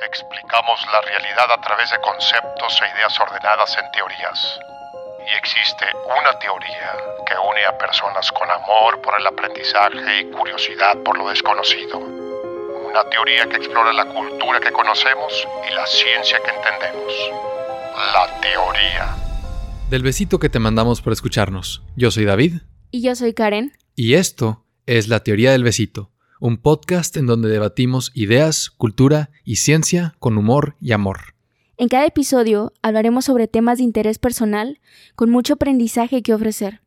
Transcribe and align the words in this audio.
Explicamos 0.00 0.80
la 0.90 1.02
realidad 1.02 1.52
a 1.52 1.60
través 1.60 1.90
de 1.90 2.00
conceptos 2.00 2.80
e 2.80 2.96
ideas 2.96 3.12
ordenadas 3.20 3.76
en 3.76 3.90
teorías. 3.92 4.58
Y 5.20 5.36
existe 5.36 5.84
una 6.04 6.38
teoría 6.38 6.96
que 7.26 7.34
une 7.36 7.62
a 7.66 7.76
personas 7.76 8.32
con 8.32 8.50
amor 8.50 9.02
por 9.02 9.20
el 9.20 9.26
aprendizaje 9.26 10.20
y 10.20 10.30
curiosidad 10.30 10.96
por 11.04 11.18
lo 11.18 11.28
desconocido. 11.28 11.98
Una 11.98 13.04
teoría 13.10 13.46
que 13.50 13.56
explora 13.56 13.92
la 13.92 14.06
cultura 14.06 14.60
que 14.60 14.72
conocemos 14.72 15.46
y 15.70 15.74
la 15.74 15.86
ciencia 15.86 16.40
que 16.42 16.50
entendemos. 16.50 17.12
La 18.14 18.40
teoría. 18.40 19.14
Del 19.90 20.02
besito 20.02 20.38
que 20.38 20.48
te 20.48 20.58
mandamos 20.58 21.02
por 21.02 21.12
escucharnos. 21.12 21.82
Yo 21.96 22.10
soy 22.10 22.24
David. 22.24 22.62
Y 22.90 23.02
yo 23.02 23.14
soy 23.14 23.34
Karen. 23.34 23.76
Y 23.94 24.14
esto 24.14 24.64
es 24.86 25.08
La 25.08 25.20
Teoría 25.20 25.52
del 25.52 25.64
Besito, 25.64 26.11
un 26.42 26.56
podcast 26.56 27.16
en 27.16 27.26
donde 27.26 27.48
debatimos 27.48 28.10
ideas, 28.14 28.68
cultura 28.68 29.30
y 29.44 29.56
ciencia 29.56 30.16
con 30.18 30.36
humor 30.36 30.74
y 30.80 30.90
amor. 30.90 31.36
En 31.76 31.86
cada 31.86 32.04
episodio 32.04 32.72
hablaremos 32.82 33.26
sobre 33.26 33.46
temas 33.46 33.78
de 33.78 33.84
interés 33.84 34.18
personal 34.18 34.80
con 35.14 35.30
mucho 35.30 35.54
aprendizaje 35.54 36.20
que 36.20 36.34
ofrecer. 36.34 36.80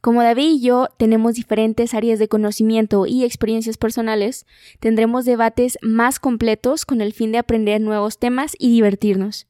Como 0.00 0.22
David 0.22 0.48
y 0.48 0.60
yo 0.60 0.86
tenemos 0.96 1.34
diferentes 1.34 1.92
áreas 1.92 2.20
de 2.20 2.28
conocimiento 2.28 3.04
y 3.04 3.24
experiencias 3.24 3.78
personales, 3.78 4.46
tendremos 4.78 5.24
debates 5.24 5.76
más 5.82 6.20
completos 6.20 6.86
con 6.86 7.00
el 7.00 7.12
fin 7.12 7.32
de 7.32 7.38
aprender 7.38 7.80
nuevos 7.80 8.20
temas 8.20 8.54
y 8.60 8.70
divertirnos. 8.70 9.48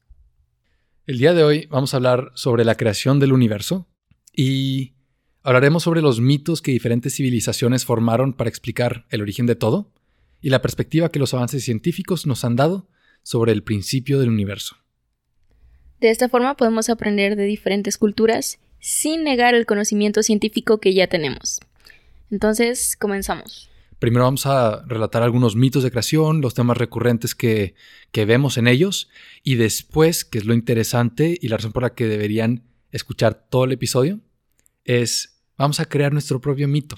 El 1.05 1.19
día 1.19 1.35
de 1.35 1.43
hoy 1.43 1.67
vamos 1.69 1.93
a 1.93 1.97
hablar 1.97 2.31
sobre 2.33 2.65
la 2.65 2.77
creación 2.77 3.19
del 3.19 3.31
universo 3.31 3.87
y 4.33 4.94
hablaremos 5.45 5.83
sobre 5.83 6.01
los 6.01 6.19
mitos 6.19 6.63
que 6.63 6.71
diferentes 6.71 7.15
civilizaciones 7.15 7.85
formaron 7.85 8.33
para 8.33 8.49
explicar 8.49 9.05
el 9.11 9.21
origen 9.21 9.45
de 9.45 9.55
todo 9.55 9.91
y 10.41 10.49
la 10.49 10.63
perspectiva 10.63 11.09
que 11.09 11.19
los 11.19 11.35
avances 11.35 11.63
científicos 11.63 12.25
nos 12.25 12.43
han 12.43 12.55
dado 12.55 12.87
sobre 13.21 13.51
el 13.51 13.61
principio 13.61 14.19
del 14.19 14.29
universo. 14.29 14.75
De 16.01 16.09
esta 16.09 16.29
forma 16.29 16.57
podemos 16.57 16.89
aprender 16.89 17.35
de 17.35 17.43
diferentes 17.43 17.99
culturas 17.99 18.57
sin 18.79 19.23
negar 19.23 19.53
el 19.53 19.67
conocimiento 19.67 20.23
científico 20.23 20.79
que 20.79 20.95
ya 20.95 21.07
tenemos. 21.07 21.59
Entonces, 22.31 22.97
comenzamos. 22.99 23.69
Primero 23.99 24.25
vamos 24.25 24.47
a 24.47 24.83
relatar 24.87 25.21
algunos 25.21 25.55
mitos 25.55 25.83
de 25.83 25.91
creación, 25.91 26.41
los 26.41 26.55
temas 26.55 26.77
recurrentes 26.77 27.35
que, 27.35 27.75
que, 28.11 28.25
vemos 28.25 28.57
en 28.57 28.67
ellos, 28.67 29.09
y 29.43 29.55
después, 29.55 30.25
que 30.25 30.39
es 30.39 30.45
lo 30.45 30.55
interesante 30.55 31.37
y 31.39 31.47
la 31.49 31.57
razón 31.57 31.71
por 31.71 31.83
la 31.83 31.93
que 31.93 32.07
deberían 32.07 32.63
escuchar 32.91 33.45
todo 33.49 33.65
el 33.65 33.71
episodio, 33.71 34.19
es 34.83 35.34
vamos 35.57 35.79
a 35.79 35.85
crear 35.85 36.11
nuestro 36.11 36.41
propio 36.41 36.67
mito. 36.67 36.97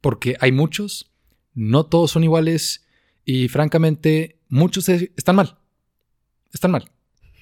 Porque 0.00 0.36
hay 0.40 0.52
muchos, 0.52 1.12
no 1.54 1.86
todos 1.86 2.10
son 2.10 2.24
iguales, 2.24 2.86
y 3.24 3.48
francamente, 3.48 4.38
muchos 4.48 4.88
están 4.88 5.36
mal. 5.36 5.58
Están 6.52 6.70
mal. 6.70 6.90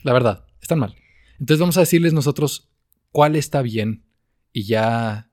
La 0.03 0.13
verdad, 0.13 0.47
están 0.61 0.79
mal. 0.79 0.95
Entonces 1.39 1.59
vamos 1.59 1.77
a 1.77 1.81
decirles 1.81 2.13
nosotros 2.13 2.69
cuál 3.13 3.37
está 3.37 3.63
bien 3.63 4.05
y 4.53 4.65
ya 4.65 5.31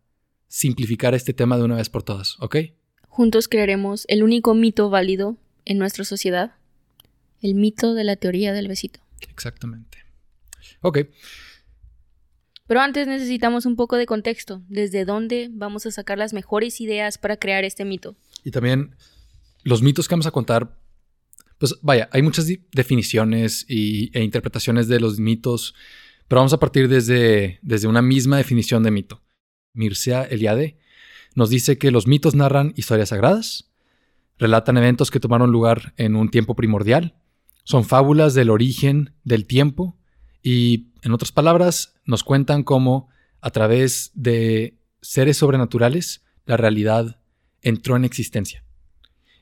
simplificar 0.48 1.14
este 1.14 1.34
tema 1.34 1.58
de 1.58 1.64
una 1.64 1.76
vez 1.76 1.90
por 1.90 2.04
todas, 2.04 2.38
¿ok? 2.40 2.58
Juntos 3.08 3.48
crearemos 3.48 4.06
el 4.08 4.24
único 4.24 4.54
mito 4.54 4.90
válido 4.90 5.38
en 5.66 5.78
nuestra 5.78 6.06
sociedad, 6.06 6.56
el 7.42 7.56
mito 7.56 7.94
de 7.94 8.04
la 8.04 8.16
teoría 8.16 8.54
del 8.54 8.68
besito. 8.68 9.02
Exactamente. 9.30 9.98
Ok. 10.82 11.00
Pero 12.68 12.82
antes 12.82 13.08
necesitamos 13.08 13.66
un 13.66 13.76
poco 13.76 13.96
de 13.96 14.06
contexto, 14.06 14.62
desde 14.68 15.06
dónde 15.06 15.50
vamos 15.52 15.86
a 15.86 15.92
sacar 15.92 16.18
las 16.18 16.34
mejores 16.34 16.82
ideas 16.82 17.18
para 17.18 17.38
crear 17.38 17.64
este 17.64 17.86
mito. 17.86 18.16
Y 18.44 18.52
también 18.52 18.96
los 19.64 19.82
mitos 19.82 20.08
que 20.08 20.14
vamos 20.14 20.28
a 20.28 20.32
contar 20.32 20.78
pues 21.58 21.76
vaya, 21.82 22.10
hay 22.12 22.22
muchas 22.22 22.48
definiciones 22.72 23.66
y, 23.68 24.16
e 24.18 24.23
interpretaciones 24.23 24.88
de 24.88 25.00
los 25.00 25.20
mitos, 25.20 25.73
pero 26.28 26.40
vamos 26.40 26.54
a 26.54 26.60
partir 26.60 26.88
desde, 26.88 27.60
desde 27.62 27.88
una 27.88 28.02
misma 28.02 28.38
definición 28.38 28.84
de 28.84 28.92
mito. 28.92 29.23
Mircea 29.73 30.23
Eliade 30.23 30.78
nos 31.36 31.49
dice 31.49 31.78
que 31.78 31.92
los 31.92 32.08
mitos 32.08 32.36
narran 32.36 32.73
historias 32.76 33.10
sagradas, 33.10 33.72
relatan 34.38 34.78
eventos 34.78 35.10
que 35.10 35.20
tomaron 35.20 35.52
lugar 35.52 35.94
en 35.98 36.16
un 36.16 36.30
tiempo 36.30 36.55
primordial, 36.55 37.16
son 37.64 37.84
fábulas 37.84 38.34
del 38.34 38.49
origen 38.49 39.14
del 39.23 39.45
tiempo 39.45 39.98
y, 40.44 40.92
en 41.02 41.14
otras 41.14 41.32
palabras, 41.32 41.96
nos 42.06 42.24
cuentan 42.24 42.64
cómo, 42.64 43.10
a 43.42 43.52
través 43.52 44.12
de 44.14 44.78
seres 45.02 45.38
sobrenaturales, 45.38 46.24
la 46.46 46.58
realidad 46.58 47.20
entró 47.62 47.96
en 47.96 48.06
existencia. 48.06 48.64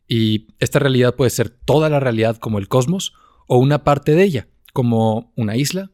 Y 0.07 0.47
esta 0.59 0.79
realidad 0.79 1.15
puede 1.15 1.31
ser 1.31 1.49
toda 1.49 1.89
la 1.89 1.99
realidad 1.99 2.37
como 2.37 2.59
el 2.59 2.67
cosmos 2.67 3.13
o 3.47 3.57
una 3.57 3.83
parte 3.83 4.13
de 4.13 4.23
ella, 4.23 4.47
como 4.73 5.31
una 5.35 5.55
isla 5.55 5.91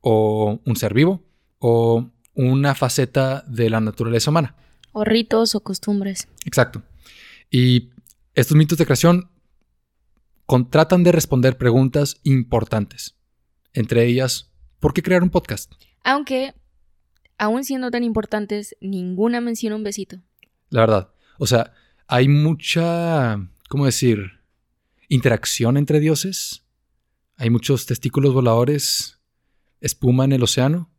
o 0.00 0.60
un 0.64 0.76
ser 0.76 0.94
vivo 0.94 1.24
o 1.58 2.10
una 2.34 2.74
faceta 2.74 3.44
de 3.46 3.70
la 3.70 3.80
naturaleza 3.80 4.30
humana. 4.30 4.56
O 4.92 5.04
ritos 5.04 5.54
o 5.54 5.60
costumbres. 5.60 6.28
Exacto. 6.44 6.82
Y 7.50 7.90
estos 8.34 8.56
mitos 8.56 8.78
de 8.78 8.84
creación 8.84 9.30
tratan 10.70 11.02
de 11.02 11.12
responder 11.12 11.56
preguntas 11.56 12.20
importantes. 12.24 13.16
Entre 13.72 14.04
ellas, 14.06 14.51
¿por 14.82 14.92
qué 14.92 15.02
crear 15.02 15.22
un 15.22 15.30
podcast? 15.30 15.72
Aunque, 16.02 16.54
aún 17.38 17.64
siendo 17.64 17.90
tan 17.92 18.02
importantes, 18.02 18.76
ninguna 18.80 19.40
menciona 19.40 19.76
un 19.76 19.84
besito. 19.84 20.20
La 20.70 20.80
verdad. 20.80 21.14
O 21.38 21.46
sea, 21.46 21.72
hay 22.08 22.26
mucha, 22.26 23.48
¿cómo 23.68 23.86
decir? 23.86 24.40
Interacción 25.08 25.76
entre 25.76 26.00
dioses. 26.00 26.64
Hay 27.36 27.48
muchos 27.48 27.86
testículos 27.86 28.34
voladores, 28.34 29.20
espuma 29.80 30.24
en 30.24 30.32
el 30.32 30.42
océano, 30.42 30.90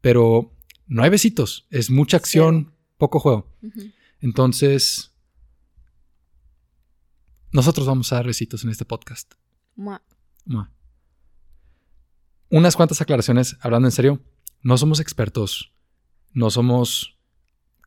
pero 0.00 0.56
no 0.86 1.02
hay 1.02 1.10
besitos. 1.10 1.66
Es 1.70 1.90
mucha 1.90 2.16
acción, 2.16 2.72
poco 2.96 3.20
juego. 3.20 3.54
Entonces, 4.20 5.12
nosotros 7.52 7.86
vamos 7.86 8.10
a 8.10 8.16
dar 8.16 8.26
besitos 8.26 8.64
en 8.64 8.70
este 8.70 8.86
podcast. 8.86 9.34
Unas 12.50 12.76
cuantas 12.76 13.00
aclaraciones, 13.00 13.56
hablando 13.60 13.88
en 13.88 13.92
serio. 13.92 14.20
No 14.62 14.78
somos 14.78 15.00
expertos, 15.00 15.72
no 16.32 16.50
somos, 16.50 17.16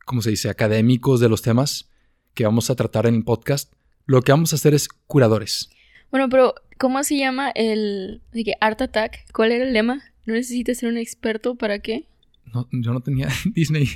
¿cómo 0.04 0.22
se 0.22 0.30
dice?, 0.30 0.48
académicos 0.48 1.20
de 1.20 1.28
los 1.28 1.42
temas 1.42 1.90
que 2.34 2.44
vamos 2.44 2.70
a 2.70 2.76
tratar 2.76 3.06
en 3.06 3.16
el 3.16 3.24
podcast, 3.24 3.72
lo 4.06 4.22
que 4.22 4.32
vamos 4.32 4.52
a 4.52 4.56
hacer 4.56 4.74
es 4.74 4.88
curadores. 4.88 5.70
Bueno, 6.10 6.28
pero 6.28 6.54
¿cómo 6.78 7.02
se 7.04 7.16
llama 7.16 7.50
el 7.50 8.22
Art 8.60 8.80
Attack? 8.82 9.32
¿Cuál 9.32 9.52
era 9.52 9.64
el 9.64 9.72
lema? 9.72 10.02
¿No 10.24 10.34
necesitas 10.34 10.78
ser 10.78 10.88
un 10.88 10.96
experto 10.96 11.56
para 11.56 11.80
qué? 11.80 12.06
No, 12.52 12.68
yo 12.70 12.92
no 12.92 13.00
tenía 13.00 13.28
Disney. 13.54 13.88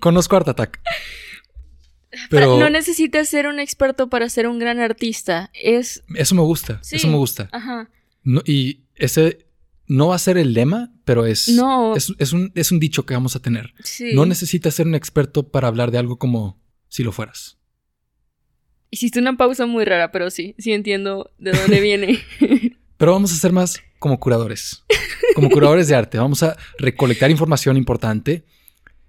Conozco 0.00 0.36
Art 0.36 0.48
Attack. 0.48 0.80
Pero 2.30 2.58
no 2.58 2.70
necesitas 2.70 3.28
ser 3.28 3.46
un 3.46 3.60
experto 3.60 4.08
para 4.08 4.28
ser 4.28 4.46
un 4.46 4.58
gran 4.58 4.78
artista. 4.80 5.50
Es. 5.52 6.02
Eso 6.14 6.34
me 6.34 6.42
gusta. 6.42 6.80
Eso 6.90 7.08
me 7.08 7.16
gusta. 7.16 7.48
Ajá. 7.52 7.90
Y 8.44 8.84
ese 8.94 9.46
no 9.86 10.08
va 10.08 10.16
a 10.16 10.18
ser 10.18 10.36
el 10.36 10.52
lema, 10.52 10.92
pero 11.04 11.26
es, 11.26 11.48
es, 12.18 12.32
un, 12.32 12.52
es 12.54 12.72
un 12.72 12.80
dicho 12.80 13.06
que 13.06 13.14
vamos 13.14 13.36
a 13.36 13.40
tener. 13.40 13.72
No 14.14 14.26
necesitas 14.26 14.74
ser 14.74 14.86
un 14.86 14.94
experto 14.94 15.48
para 15.48 15.68
hablar 15.68 15.90
de 15.90 15.98
algo 15.98 16.18
como 16.18 16.60
si 16.88 17.04
lo 17.04 17.12
fueras. 17.12 17.58
Hiciste 18.90 19.18
una 19.18 19.36
pausa 19.36 19.66
muy 19.66 19.84
rara, 19.84 20.12
pero 20.12 20.30
sí, 20.30 20.54
sí 20.58 20.72
entiendo 20.72 21.32
de 21.38 21.52
dónde 21.52 21.80
viene. 21.80 22.20
pero 22.96 23.12
vamos 23.12 23.32
a 23.32 23.36
ser 23.36 23.52
más 23.52 23.80
como 23.98 24.18
curadores, 24.18 24.84
como 25.34 25.50
curadores 25.50 25.88
de 25.88 25.94
arte. 25.94 26.18
Vamos 26.18 26.42
a 26.42 26.56
recolectar 26.78 27.30
información 27.30 27.76
importante, 27.76 28.44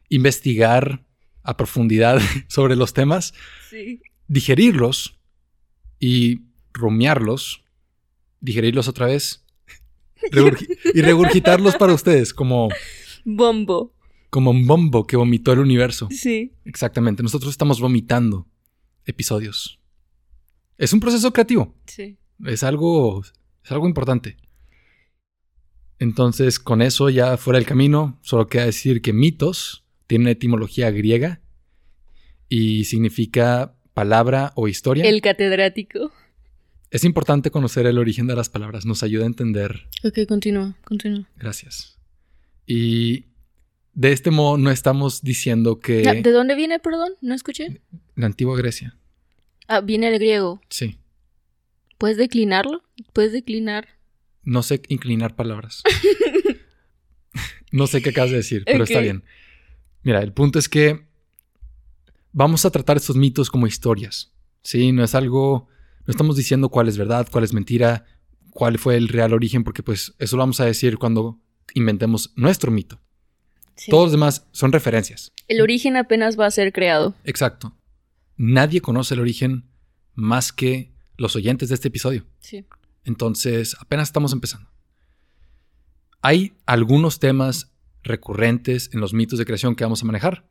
investigar 0.09 1.06
a 1.44 1.57
profundidad 1.57 2.19
sobre 2.47 2.75
los 2.75 2.94
temas, 2.94 3.33
digerirlos 4.27 5.17
y 6.00 6.41
rumiarlos, 6.73 7.63
digerirlos 8.39 8.88
otra 8.88 9.07
vez 9.07 9.44
y 10.94 11.01
regurgitarlos 11.01 11.75
para 11.75 11.94
ustedes 11.94 12.34
como... 12.34 12.69
Bombo. 13.25 13.94
Como 14.30 14.51
un 14.51 14.68
bombo 14.68 15.06
que 15.06 15.18
vomitó 15.18 15.54
el 15.54 15.60
universo. 15.60 16.07
Sí. 16.12 16.54
Exactamente. 16.66 17.24
Nosotros 17.24 17.51
estamos 17.51 17.80
vomitando 17.80 18.48
episodios. 19.06 19.80
Es 20.78 20.94
un 20.94 21.00
proceso 21.00 21.31
creativo. 21.31 21.75
Sí. 21.86 22.18
Es 22.45 22.63
algo, 22.63 23.24
es 23.63 23.72
algo 23.72 23.88
importante. 23.88 24.38
Entonces, 26.00 26.60
con 26.60 26.81
eso 26.81 27.10
ya 27.10 27.38
fuera 27.38 27.57
del 27.57 27.66
camino, 27.66 28.19
solo 28.22 28.48
queda 28.48 28.66
decir 28.66 29.01
que 29.01 29.13
mitos 29.13 29.86
tiene 30.06 30.24
una 30.24 30.31
etimología 30.31 30.92
griega 30.92 31.42
y 32.50 32.86
significa 32.86 33.75
palabra 33.94 34.54
o 34.56 34.68
historia. 34.68 35.06
El 35.06 35.22
catedrático. 35.22 36.12
Es 36.89 37.04
importante 37.04 37.51
conocer 37.51 37.86
el 37.86 37.98
origen 37.98 38.28
de 38.28 38.36
las 38.36 38.50
palabras, 38.50 38.86
nos 38.86 39.04
ayuda 39.04 39.24
a 39.24 39.28
entender. 39.28 39.88
Ok, 40.04 40.19
continúa, 40.28 40.78
continúa. 40.86 41.28
Gracias. 41.36 41.98
Y 42.66 43.25
de 43.94 44.13
este 44.13 44.31
modo 44.31 44.57
no 44.57 44.72
estamos 44.72 45.22
diciendo 45.22 45.80
que... 45.80 46.01
¿De 46.01 46.31
dónde 46.31 46.56
viene, 46.56 46.80
perdón? 46.80 47.13
No 47.22 47.34
escuché. 47.34 47.81
La 48.16 48.28
antigua 48.28 48.57
Grecia. 48.57 48.98
Ah, 49.68 49.81
viene 49.81 50.07
el 50.07 50.13
griego. 50.16 50.62
Sí. 50.69 50.98
¿Puedes 51.98 52.18
declinarlo? 52.18 52.84
¿Puedes 53.13 53.34
declinar? 53.34 53.88
No 54.44 54.63
sé 54.63 54.81
inclinar 54.88 55.36
palabras. 55.36 55.84
no 57.72 57.88
sé 57.88 58.01
qué 58.01 58.12
acabas 58.12 58.31
de 58.31 58.38
decir, 58.38 58.63
pero 58.66 58.84
está 58.84 59.00
bien. 59.00 59.24
Mira, 60.04 60.22
el 60.22 60.31
punto 60.31 60.57
es 60.57 60.69
que 60.69 61.06
vamos 62.31 62.66
a 62.66 62.72
tratar 62.72 62.98
estos 62.98 63.18
mitos 63.18 63.50
como 63.50 63.68
historias. 63.68 64.31
Sí, 64.62 64.92
no 64.92 65.04
es 65.04 65.16
algo, 65.16 65.68
no 66.07 66.12
estamos 66.12 66.38
diciendo 66.38 66.69
cuál 66.69 66.88
es 66.88 66.98
verdad, 66.98 67.27
cuál 67.30 67.44
es 67.44 67.54
mentira, 67.54 68.06
cuál 68.51 68.80
fue 68.80 68.95
el 68.95 69.09
real 69.09 69.33
origen, 69.33 69.63
porque 69.63 69.83
pues 69.83 70.15
eso 70.19 70.38
lo 70.38 70.42
vamos 70.42 70.59
a 70.59 70.65
decir 70.65 70.98
cuando 70.98 71.39
inventemos 71.74 72.33
nuestro 72.36 72.71
mito. 72.71 73.00
Sí. 73.75 73.92
Todos 73.92 74.06
los 74.06 74.12
demás 74.13 74.48
son 74.51 74.71
referencias. 74.71 75.33
El 75.48 75.62
origen 75.62 75.98
apenas 75.98 76.39
va 76.39 76.45
a 76.45 76.51
ser 76.51 76.74
creado. 76.74 77.13
Exacto. 77.25 77.75
Nadie 78.38 78.81
conoce 78.81 79.13
el 79.13 79.19
origen 79.19 79.69
más 80.13 80.51
que 80.51 80.94
los 81.18 81.36
oyentes 81.36 81.69
de 81.69 81.75
este 81.75 81.89
episodio. 81.89 82.25
Sí. 82.39 82.65
Entonces, 83.03 83.75
apenas 83.80 84.07
estamos 84.10 84.33
empezando. 84.33 84.69
Hay 86.21 86.53
algunos 86.65 87.19
temas 87.19 87.74
recurrentes 88.03 88.89
en 88.94 89.01
los 89.01 89.13
mitos 89.13 89.38
de 89.38 89.45
creación 89.45 89.75
que 89.75 89.83
vamos 89.83 90.01
a 90.01 90.06
manejar. 90.06 90.48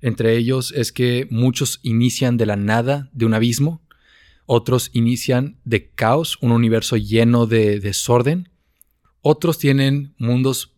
Entre 0.00 0.36
ellos 0.36 0.72
es 0.72 0.90
que 0.92 1.28
muchos 1.30 1.80
inician 1.82 2.36
de 2.36 2.46
la 2.46 2.56
nada, 2.56 3.10
de 3.12 3.26
un 3.26 3.34
abismo. 3.34 3.85
Otros 4.46 4.90
inician 4.92 5.60
de 5.64 5.90
caos, 5.90 6.38
un 6.40 6.52
universo 6.52 6.96
lleno 6.96 7.46
de 7.46 7.80
desorden. 7.80 8.48
Otros 9.20 9.58
tienen 9.58 10.14
mundos 10.18 10.76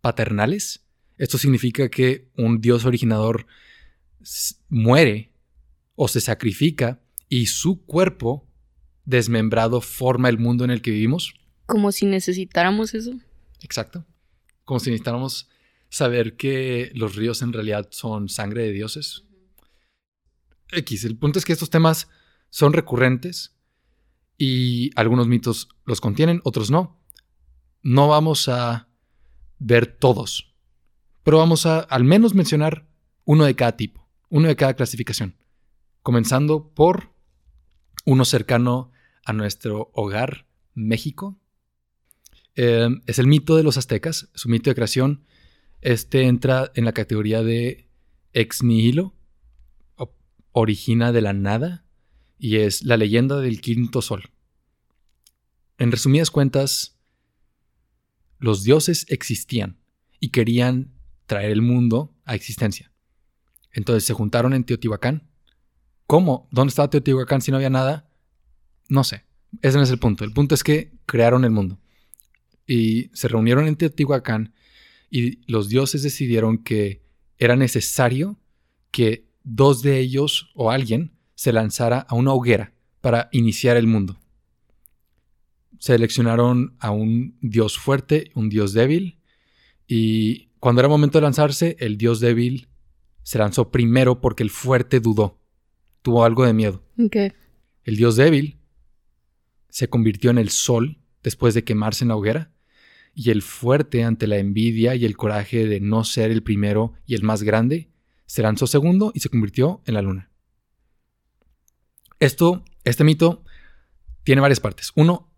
paternales. 0.00 0.86
Esto 1.18 1.36
significa 1.36 1.90
que 1.90 2.30
un 2.36 2.62
dios 2.62 2.86
originador 2.86 3.46
muere 4.68 5.32
o 5.94 6.08
se 6.08 6.22
sacrifica 6.22 7.02
y 7.28 7.46
su 7.46 7.84
cuerpo 7.84 8.48
desmembrado 9.04 9.82
forma 9.82 10.30
el 10.30 10.38
mundo 10.38 10.64
en 10.64 10.70
el 10.70 10.80
que 10.80 10.90
vivimos. 10.90 11.34
Como 11.66 11.92
si 11.92 12.06
necesitáramos 12.06 12.94
eso. 12.94 13.12
Exacto. 13.60 14.06
Como 14.64 14.80
si 14.80 14.90
necesitáramos 14.90 15.50
saber 15.90 16.36
que 16.36 16.90
los 16.94 17.16
ríos 17.16 17.42
en 17.42 17.52
realidad 17.52 17.88
son 17.90 18.30
sangre 18.30 18.62
de 18.62 18.72
dioses. 18.72 19.24
X, 20.72 21.04
el 21.04 21.18
punto 21.18 21.38
es 21.38 21.44
que 21.44 21.52
estos 21.52 21.68
temas 21.68 22.08
son 22.50 22.72
recurrentes 22.72 23.56
y 24.36 24.90
algunos 24.96 25.28
mitos 25.28 25.68
los 25.84 26.00
contienen, 26.00 26.40
otros 26.44 26.70
no. 26.70 27.00
No 27.82 28.08
vamos 28.08 28.48
a 28.48 28.88
ver 29.58 29.86
todos, 29.86 30.54
pero 31.22 31.38
vamos 31.38 31.66
a 31.66 31.80
al 31.80 32.04
menos 32.04 32.34
mencionar 32.34 32.86
uno 33.24 33.44
de 33.44 33.54
cada 33.54 33.76
tipo, 33.76 34.08
uno 34.28 34.48
de 34.48 34.56
cada 34.56 34.74
clasificación, 34.74 35.36
comenzando 36.02 36.74
por 36.74 37.12
uno 38.04 38.24
cercano 38.24 38.90
a 39.24 39.32
nuestro 39.32 39.90
hogar, 39.94 40.46
México. 40.74 41.38
Eh, 42.56 42.88
es 43.06 43.18
el 43.18 43.26
mito 43.26 43.56
de 43.56 43.62
los 43.62 43.76
aztecas, 43.76 44.30
su 44.34 44.48
mito 44.48 44.70
de 44.70 44.74
creación. 44.74 45.24
Este 45.80 46.24
entra 46.24 46.72
en 46.74 46.84
la 46.84 46.92
categoría 46.92 47.42
de 47.42 47.88
ex 48.32 48.62
nihilo, 48.62 49.14
origina 50.52 51.12
de 51.12 51.20
la 51.20 51.32
nada, 51.32 51.84
y 52.40 52.56
es 52.56 52.82
la 52.82 52.96
leyenda 52.96 53.38
del 53.38 53.60
quinto 53.60 54.00
sol. 54.00 54.30
En 55.78 55.92
resumidas 55.92 56.30
cuentas, 56.30 56.98
los 58.38 58.64
dioses 58.64 59.06
existían 59.08 59.78
y 60.18 60.30
querían 60.30 60.92
traer 61.26 61.50
el 61.50 61.62
mundo 61.62 62.14
a 62.24 62.34
existencia. 62.34 62.90
Entonces 63.72 64.04
se 64.04 64.14
juntaron 64.14 64.54
en 64.54 64.64
Teotihuacán. 64.64 65.28
¿Cómo? 66.06 66.48
¿Dónde 66.50 66.70
estaba 66.70 66.90
Teotihuacán 66.90 67.42
si 67.42 67.50
no 67.50 67.58
había 67.58 67.70
nada? 67.70 68.10
No 68.88 69.04
sé. 69.04 69.24
Ese 69.62 69.76
no 69.76 69.84
es 69.84 69.90
el 69.90 69.98
punto. 69.98 70.24
El 70.24 70.32
punto 70.32 70.54
es 70.54 70.64
que 70.64 70.92
crearon 71.06 71.44
el 71.44 71.50
mundo. 71.50 71.78
Y 72.66 73.10
se 73.12 73.28
reunieron 73.28 73.66
en 73.66 73.76
Teotihuacán 73.76 74.54
y 75.10 75.44
los 75.50 75.68
dioses 75.68 76.02
decidieron 76.02 76.58
que 76.58 77.02
era 77.36 77.56
necesario 77.56 78.38
que 78.90 79.28
dos 79.44 79.82
de 79.82 79.98
ellos 79.98 80.50
o 80.54 80.70
alguien 80.70 81.19
se 81.40 81.54
lanzara 81.54 82.00
a 82.00 82.16
una 82.16 82.34
hoguera 82.34 82.74
para 83.00 83.30
iniciar 83.32 83.78
el 83.78 83.86
mundo. 83.86 84.20
Seleccionaron 85.78 86.76
a 86.78 86.90
un 86.90 87.38
dios 87.40 87.78
fuerte, 87.78 88.30
un 88.34 88.50
dios 88.50 88.74
débil, 88.74 89.18
y 89.86 90.48
cuando 90.58 90.82
era 90.82 90.88
momento 90.90 91.16
de 91.16 91.22
lanzarse, 91.22 91.78
el 91.80 91.96
dios 91.96 92.20
débil 92.20 92.68
se 93.22 93.38
lanzó 93.38 93.70
primero 93.70 94.20
porque 94.20 94.42
el 94.42 94.50
fuerte 94.50 95.00
dudó, 95.00 95.40
tuvo 96.02 96.26
algo 96.26 96.44
de 96.44 96.52
miedo. 96.52 96.84
El 97.84 97.96
dios 97.96 98.16
débil 98.16 98.58
se 99.70 99.88
convirtió 99.88 100.30
en 100.30 100.36
el 100.36 100.50
sol 100.50 100.98
después 101.22 101.54
de 101.54 101.64
quemarse 101.64 102.04
en 102.04 102.08
la 102.08 102.16
hoguera, 102.16 102.52
y 103.14 103.30
el 103.30 103.40
fuerte 103.40 104.04
ante 104.04 104.26
la 104.26 104.36
envidia 104.36 104.94
y 104.94 105.06
el 105.06 105.16
coraje 105.16 105.66
de 105.66 105.80
no 105.80 106.04
ser 106.04 106.32
el 106.32 106.42
primero 106.42 106.92
y 107.06 107.14
el 107.14 107.22
más 107.22 107.42
grande, 107.42 107.88
se 108.26 108.42
lanzó 108.42 108.66
segundo 108.66 109.10
y 109.14 109.20
se 109.20 109.30
convirtió 109.30 109.80
en 109.86 109.94
la 109.94 110.02
luna. 110.02 110.29
Esto, 112.20 112.64
este 112.84 113.02
mito, 113.02 113.44
tiene 114.24 114.42
varias 114.42 114.60
partes. 114.60 114.92
Uno, 114.94 115.32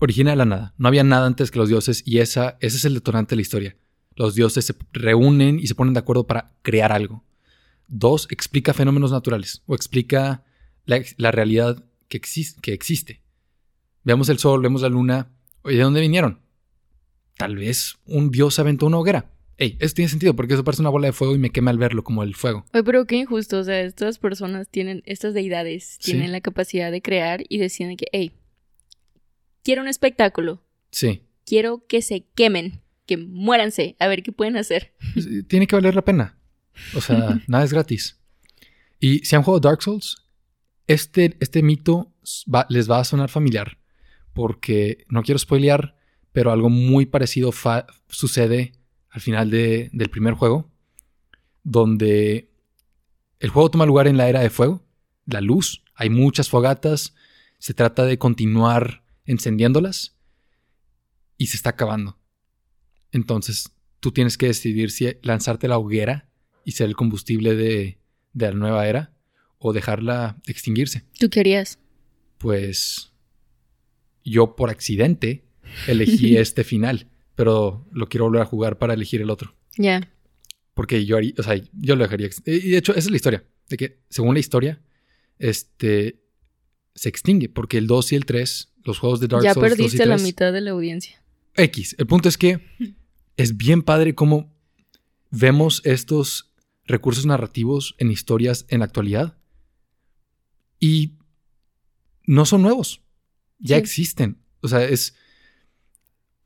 origina 0.00 0.30
de 0.30 0.36
la 0.36 0.46
nada. 0.46 0.74
No 0.78 0.88
había 0.88 1.04
nada 1.04 1.26
antes 1.26 1.50
que 1.50 1.58
los 1.58 1.68
dioses 1.68 2.02
y 2.06 2.18
esa, 2.18 2.56
ese 2.60 2.78
es 2.78 2.84
el 2.86 2.94
detonante 2.94 3.30
de 3.30 3.36
la 3.36 3.42
historia. 3.42 3.76
Los 4.16 4.34
dioses 4.34 4.64
se 4.64 4.74
reúnen 4.92 5.60
y 5.60 5.66
se 5.66 5.74
ponen 5.74 5.94
de 5.94 6.00
acuerdo 6.00 6.26
para 6.26 6.52
crear 6.62 6.90
algo. 6.90 7.24
Dos, 7.86 8.26
explica 8.30 8.72
fenómenos 8.72 9.12
naturales 9.12 9.62
o 9.66 9.74
explica 9.74 10.44
la, 10.86 11.30
realidad 11.30 11.84
que, 12.08 12.20
que 12.62 12.72
existe. 12.72 13.22
Vemos 14.02 14.28
el 14.30 14.38
sol, 14.38 14.62
vemos 14.62 14.82
la 14.82 14.88
luna. 14.88 15.30
¿de 15.64 15.76
dónde 15.76 16.00
vinieron? 16.00 16.40
Tal 17.36 17.56
vez 17.56 17.98
un 18.06 18.30
dios 18.30 18.58
aventó 18.58 18.86
una 18.86 18.98
hoguera. 18.98 19.30
Ey, 19.62 19.76
eso 19.78 19.94
tiene 19.94 20.08
sentido 20.08 20.34
porque 20.34 20.54
eso 20.54 20.64
parece 20.64 20.80
una 20.82 20.88
bola 20.90 21.06
de 21.08 21.12
fuego 21.12 21.34
y 21.34 21.38
me 21.38 21.50
quema 21.50 21.70
al 21.70 21.76
verlo 21.78 22.02
como 22.02 22.22
el 22.22 22.34
fuego. 22.34 22.64
Oye, 22.72 22.82
pero 22.82 23.04
qué 23.04 23.16
injusto. 23.16 23.58
O 23.58 23.64
sea, 23.64 23.80
estas 23.82 24.18
personas 24.18 24.68
tienen, 24.68 25.02
estas 25.04 25.34
deidades 25.34 25.98
Sí. 26.00 26.12
tienen 26.12 26.32
la 26.32 26.40
capacidad 26.40 26.90
de 26.90 27.02
crear 27.02 27.44
y 27.48 27.58
deciden 27.58 27.96
que, 27.98 28.06
hey, 28.12 28.32
quiero 29.62 29.82
un 29.82 29.88
espectáculo. 29.88 30.62
Sí. 30.90 31.22
Quiero 31.44 31.84
que 31.86 32.00
se 32.02 32.24
quemen, 32.34 32.80
que 33.06 33.16
muéranse, 33.16 33.96
a 33.98 34.08
ver 34.08 34.22
qué 34.22 34.32
pueden 34.32 34.56
hacer. 34.56 34.94
Tiene 35.48 35.66
que 35.66 35.76
valer 35.76 35.94
la 35.94 36.02
pena. 36.04 36.38
O 36.96 37.00
sea, 37.00 37.40
nada 37.46 37.64
es 37.64 37.72
gratis. 37.72 38.18
Y 38.98 39.18
si 39.20 39.36
han 39.36 39.42
jugado 39.42 39.60
Dark 39.60 39.82
Souls, 39.82 40.16
este, 40.86 41.36
este 41.40 41.62
mito 41.62 42.14
va- 42.52 42.66
les 42.70 42.90
va 42.90 43.00
a 43.00 43.04
sonar 43.04 43.28
familiar. 43.28 43.78
Porque 44.32 45.04
no 45.08 45.22
quiero 45.22 45.38
spoilear, 45.38 45.96
pero 46.32 46.50
algo 46.52 46.70
muy 46.70 47.04
parecido 47.06 47.52
fa- 47.52 47.86
sucede 48.08 48.72
al 49.10 49.20
final 49.20 49.50
de- 49.50 49.90
del 49.92 50.10
primer 50.10 50.34
juego. 50.34 50.70
Donde 51.62 52.50
el 53.38 53.50
juego 53.50 53.70
toma 53.70 53.86
lugar 53.86 54.06
en 54.06 54.16
la 54.16 54.28
era 54.28 54.40
de 54.40 54.50
fuego, 54.50 54.84
la 55.26 55.40
luz, 55.40 55.82
hay 55.94 56.10
muchas 56.10 56.48
fogatas, 56.48 57.14
se 57.58 57.74
trata 57.74 58.04
de 58.04 58.18
continuar 58.18 59.04
encendiéndolas 59.26 60.16
y 61.36 61.46
se 61.48 61.56
está 61.56 61.70
acabando. 61.70 62.18
Entonces 63.12 63.72
tú 64.00 64.12
tienes 64.12 64.38
que 64.38 64.46
decidir 64.46 64.90
si 64.90 65.08
lanzarte 65.22 65.68
la 65.68 65.78
hoguera 65.78 66.28
y 66.64 66.72
ser 66.72 66.88
el 66.88 66.96
combustible 66.96 67.54
de, 67.54 67.98
de 68.32 68.46
la 68.46 68.54
nueva 68.58 68.86
era 68.88 69.12
o 69.58 69.72
dejarla 69.72 70.40
extinguirse. 70.46 71.04
¿Tú 71.18 71.28
qué 71.28 71.40
harías? 71.40 71.78
Pues 72.38 73.12
yo 74.24 74.56
por 74.56 74.70
accidente 74.70 75.44
elegí 75.86 76.36
este 76.38 76.64
final, 76.64 77.08
pero 77.34 77.86
lo 77.92 78.08
quiero 78.08 78.24
volver 78.26 78.42
a 78.42 78.46
jugar 78.46 78.78
para 78.78 78.94
elegir 78.94 79.20
el 79.22 79.30
otro. 79.30 79.54
Ya. 79.76 80.10
Porque 80.74 81.04
yo 81.04 81.16
haría, 81.16 81.32
o 81.38 81.42
sea, 81.42 81.60
yo 81.72 81.96
lo 81.96 82.04
dejaría. 82.04 82.28
Y 82.46 82.70
de 82.70 82.76
hecho, 82.78 82.92
esa 82.92 83.00
es 83.00 83.10
la 83.10 83.16
historia. 83.16 83.44
De 83.68 83.76
que, 83.76 84.00
según 84.08 84.34
la 84.34 84.40
historia, 84.40 84.80
este 85.38 86.20
se 86.94 87.08
extingue. 87.08 87.48
Porque 87.48 87.78
el 87.78 87.86
2 87.86 88.12
y 88.12 88.16
el 88.16 88.24
3, 88.26 88.72
los 88.84 88.98
juegos 88.98 89.20
de 89.20 89.28
Dark 89.28 89.42
ya 89.44 89.54
Souls 89.54 89.70
2 89.70 89.72
y 89.72 89.82
perdiste 89.82 90.06
la 90.06 90.16
3, 90.16 90.22
mitad 90.24 90.52
de 90.52 90.60
la 90.60 90.70
audiencia. 90.72 91.22
X. 91.56 91.94
El 91.98 92.06
punto 92.06 92.28
es 92.28 92.36
que 92.38 92.60
es 93.36 93.56
bien 93.56 93.82
padre 93.82 94.14
cómo 94.14 94.52
vemos 95.30 95.82
estos 95.84 96.52
recursos 96.84 97.24
narrativos 97.26 97.94
en 97.98 98.10
historias 98.10 98.66
en 98.68 98.80
la 98.80 98.86
actualidad 98.86 99.36
y 100.78 101.14
no 102.26 102.44
son 102.46 102.62
nuevos. 102.62 103.00
Ya 103.58 103.76
Sí. 103.76 103.80
existen. 103.82 104.38
O 104.60 104.68
sea, 104.68 104.84
es. 104.84 105.14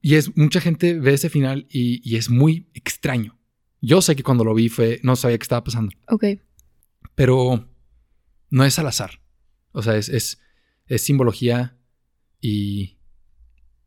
Y 0.04 0.16
es. 0.16 0.36
Mucha 0.36 0.60
gente 0.60 0.98
ve 1.00 1.14
ese 1.14 1.30
final 1.30 1.66
y, 1.70 2.02
y 2.04 2.16
es 2.16 2.28
muy 2.28 2.68
extraño. 2.74 3.38
Yo 3.80 4.02
sé 4.02 4.14
que 4.14 4.22
cuando 4.22 4.44
lo 4.44 4.52
vi 4.52 4.68
fue. 4.68 5.00
No 5.02 5.16
sabía 5.16 5.38
qué 5.38 5.42
estaba 5.44 5.64
pasando. 5.64 5.96
Ok. 6.08 6.24
Pero 7.14 7.66
no 8.50 8.64
es 8.66 8.78
al 8.78 8.86
azar. 8.86 9.22
O 9.72 9.80
sea, 9.82 9.96
es, 9.96 10.10
es, 10.10 10.42
es 10.88 11.00
simbología 11.02 11.78
y, 12.38 12.98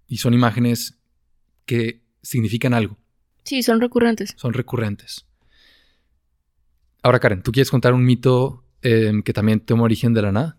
y 0.08 0.18
son 0.18 0.34
imágenes 0.34 0.98
que 1.68 2.02
significan 2.24 2.74
algo, 2.74 2.98
Sí, 3.44 3.62
son 3.62 3.80
recurrentes. 3.80 4.34
son 4.38 4.54
recurrentes. 4.54 5.28
Ahora, 7.04 7.20
Karen, 7.20 7.44
¿tú 7.44 7.52
quieres 7.52 7.70
contar 7.70 7.94
un 7.94 8.04
mito 8.04 8.66
eh, 8.82 9.12
que 9.24 9.34
también 9.34 9.60
toma 9.60 9.84
origen 9.84 10.14
de 10.16 10.22
la 10.24 10.32
nada? 10.32 10.58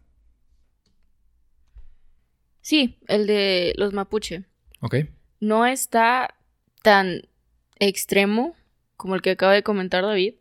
Sí, 2.61 2.99
el 3.09 3.27
de 3.27 3.73
los 3.77 3.93
mapuche. 3.93 4.45
Ok. 4.81 4.97
No 5.41 5.67
está 5.67 6.35
tan 6.83 7.23
extremo 7.79 8.55
como 8.97 9.15
el 9.15 9.23
que 9.23 9.31
acaba 9.31 9.53
de 9.53 9.63
comentar 9.63 10.05
David. 10.05 10.35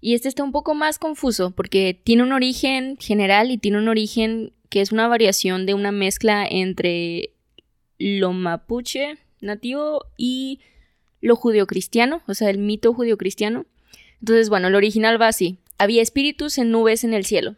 Y 0.00 0.14
este 0.14 0.28
está 0.28 0.44
un 0.44 0.52
poco 0.52 0.74
más 0.74 0.98
confuso 0.98 1.50
porque 1.50 2.00
tiene 2.02 2.22
un 2.22 2.32
origen 2.32 2.96
general 2.98 3.50
y 3.50 3.58
tiene 3.58 3.78
un 3.78 3.88
origen 3.88 4.52
que 4.68 4.80
es 4.80 4.92
una 4.92 5.08
variación 5.08 5.66
de 5.66 5.74
una 5.74 5.92
mezcla 5.92 6.46
entre 6.48 7.32
lo 7.98 8.32
mapuche 8.32 9.18
nativo 9.40 10.04
y 10.16 10.60
lo 11.20 11.36
judio-cristiano, 11.36 12.22
o 12.26 12.34
sea, 12.34 12.50
el 12.50 12.58
mito 12.58 12.94
judio-cristiano. 12.94 13.66
Entonces, 14.20 14.48
bueno, 14.48 14.68
el 14.68 14.74
original 14.74 15.20
va 15.20 15.28
así. 15.28 15.58
Había 15.78 16.02
espíritus 16.02 16.58
en 16.58 16.70
nubes 16.70 17.04
en 17.04 17.14
el 17.14 17.24
cielo. 17.24 17.56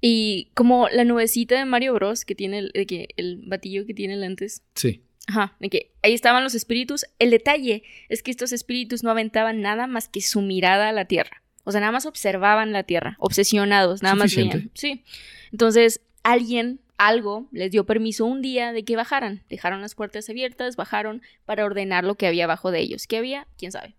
Y 0.00 0.50
como 0.54 0.88
la 0.88 1.04
nubecita 1.04 1.58
de 1.58 1.64
Mario 1.64 1.94
Bros. 1.94 2.24
que 2.24 2.34
tiene 2.34 2.58
el, 2.58 2.86
que 2.86 3.08
el 3.16 3.38
batillo 3.46 3.86
que 3.86 3.94
tiene 3.94 4.16
lentes. 4.16 4.62
Sí. 4.74 5.02
Ajá, 5.26 5.56
de 5.58 5.70
que 5.70 5.92
ahí 6.02 6.14
estaban 6.14 6.44
los 6.44 6.54
espíritus. 6.54 7.04
El 7.18 7.30
detalle 7.30 7.82
es 8.08 8.22
que 8.22 8.30
estos 8.30 8.52
espíritus 8.52 9.02
no 9.02 9.10
aventaban 9.10 9.60
nada 9.60 9.86
más 9.86 10.08
que 10.08 10.20
su 10.20 10.40
mirada 10.40 10.88
a 10.88 10.92
la 10.92 11.06
tierra. 11.06 11.42
O 11.64 11.72
sea, 11.72 11.80
nada 11.80 11.92
más 11.92 12.06
observaban 12.06 12.72
la 12.72 12.84
tierra, 12.84 13.16
obsesionados, 13.18 14.02
nada 14.02 14.14
más 14.14 14.34
veían. 14.36 14.70
Sí. 14.74 15.04
Entonces, 15.50 16.00
alguien, 16.22 16.80
algo, 16.96 17.48
les 17.50 17.72
dio 17.72 17.84
permiso 17.84 18.24
un 18.24 18.40
día 18.40 18.72
de 18.72 18.84
que 18.84 18.94
bajaran. 18.94 19.42
Dejaron 19.48 19.80
las 19.80 19.96
puertas 19.96 20.30
abiertas, 20.30 20.76
bajaron 20.76 21.22
para 21.44 21.64
ordenar 21.64 22.04
lo 22.04 22.14
que 22.14 22.28
había 22.28 22.44
abajo 22.44 22.70
de 22.70 22.78
ellos. 22.78 23.08
¿Qué 23.08 23.16
había? 23.16 23.48
¿Quién 23.58 23.72
sabe? 23.72 23.96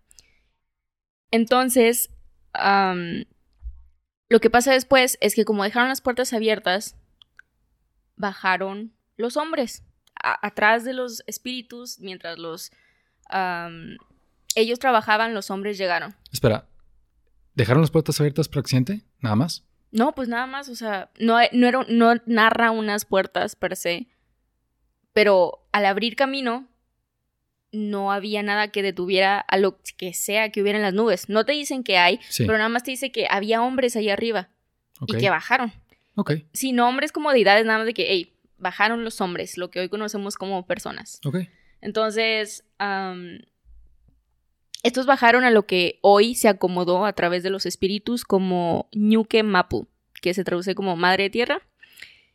Entonces, 1.30 2.08
lo 2.54 4.40
que 4.40 4.48
pasa 4.48 4.72
después 4.72 5.18
es 5.20 5.34
que 5.34 5.44
como 5.44 5.62
dejaron 5.62 5.90
las 5.90 6.00
puertas 6.00 6.32
abiertas, 6.32 6.96
bajaron 8.16 8.94
los 9.18 9.36
hombres 9.36 9.84
a- 10.22 10.46
atrás 10.46 10.84
de 10.84 10.92
los 10.92 11.22
espíritus 11.26 11.98
mientras 12.00 12.38
los 12.38 12.70
ellos 14.54 14.78
trabajaban, 14.78 15.34
los 15.34 15.50
hombres 15.50 15.78
llegaron. 15.78 16.14
Espera. 16.32 16.66
¿Dejaron 17.54 17.82
las 17.82 17.90
puertas 17.90 18.18
abiertas 18.20 18.48
por 18.48 18.60
accidente? 18.60 19.02
¿Nada 19.20 19.36
más? 19.36 19.64
No, 19.90 20.14
pues 20.14 20.28
nada 20.28 20.46
más, 20.46 20.68
o 20.68 20.74
sea, 20.74 21.10
no, 21.18 21.38
no, 21.52 21.66
era, 21.66 21.84
no 21.88 22.14
narra 22.26 22.70
unas 22.70 23.04
puertas 23.04 23.56
per 23.56 23.74
se, 23.76 24.06
pero 25.12 25.66
al 25.72 25.86
abrir 25.86 26.14
camino 26.16 26.68
no 27.72 28.12
había 28.12 28.42
nada 28.42 28.68
que 28.68 28.82
detuviera 28.82 29.40
a 29.40 29.56
lo 29.58 29.78
que 29.96 30.14
sea 30.14 30.50
que 30.50 30.62
hubiera 30.62 30.78
en 30.78 30.82
las 30.84 30.94
nubes. 30.94 31.28
No 31.28 31.44
te 31.44 31.52
dicen 31.52 31.84
que 31.84 31.98
hay, 31.98 32.18
Sí. 32.28 32.44
pero 32.46 32.56
nada 32.58 32.68
más 32.70 32.82
te 32.82 32.90
dice 32.92 33.12
que 33.12 33.26
había 33.30 33.62
hombres 33.62 33.96
ahí 33.96 34.08
arriba 34.08 34.48
y 35.06 35.16
que 35.16 35.30
bajaron. 35.30 35.72
Ok. 36.16 36.32
Sin 36.52 36.80
hombres 36.80 37.12
como 37.12 37.30
deidades, 37.32 37.64
nada 37.66 37.78
más 37.78 37.86
de 37.86 37.94
que, 37.94 38.06
hey, 38.08 38.34
bajaron 38.58 39.04
los 39.04 39.20
hombres, 39.20 39.56
lo 39.56 39.70
que 39.70 39.80
hoy 39.80 39.88
conocemos 39.88 40.36
como 40.36 40.66
personas. 40.66 41.20
Ok. 41.24 41.38
Entonces, 41.80 42.64
estos 44.82 45.06
bajaron 45.06 45.44
a 45.44 45.50
lo 45.50 45.66
que 45.66 45.98
hoy 46.02 46.34
se 46.34 46.48
acomodó 46.48 47.06
a 47.06 47.12
través 47.12 47.42
de 47.42 47.50
los 47.50 47.66
espíritus 47.66 48.24
como 48.24 48.88
Ñuque 48.92 49.42
Mapu, 49.42 49.88
que 50.20 50.34
se 50.34 50.44
traduce 50.44 50.74
como 50.74 50.96
Madre 50.96 51.30
Tierra. 51.30 51.62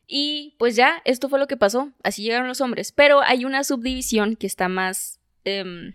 Y 0.08 0.56
pues 0.60 0.76
ya, 0.76 1.02
esto 1.06 1.30
fue 1.30 1.40
lo 1.40 1.48
que 1.48 1.58
pasó. 1.58 1.92
Así 2.04 2.24
llegaron 2.24 2.48
los 2.48 2.62
hombres. 2.62 2.92
Pero 2.92 3.22
hay 3.22 3.46
una 3.46 3.64
subdivisión 3.64 4.36
que 4.36 4.48
está 4.48 4.68
más... 4.68 5.20
em, 5.46 5.94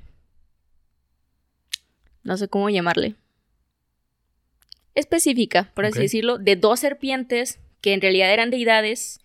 no 2.23 2.37
sé 2.37 2.49
cómo 2.49 2.69
llamarle. 2.71 3.15
Específica, 4.95 5.71
por 5.75 5.87
así 5.87 6.01
decirlo, 6.01 6.39
de 6.39 6.57
dos 6.57 6.81
serpientes 6.81 7.61
que 7.81 7.93
en 7.93 8.01
realidad 8.01 8.33
eran 8.33 8.51
deidades, 8.51 9.21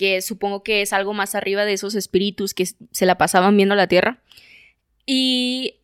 que 0.00 0.22
supongo 0.22 0.62
que 0.62 0.80
es 0.80 0.94
algo 0.94 1.12
más 1.12 1.34
arriba 1.34 1.66
de 1.66 1.74
esos 1.74 1.94
espíritus 1.94 2.54
que 2.54 2.64
se 2.64 3.04
la 3.04 3.18
pasaban 3.18 3.54
viendo 3.54 3.74
la 3.74 3.86
tierra. 3.86 4.22
Y 5.04 5.74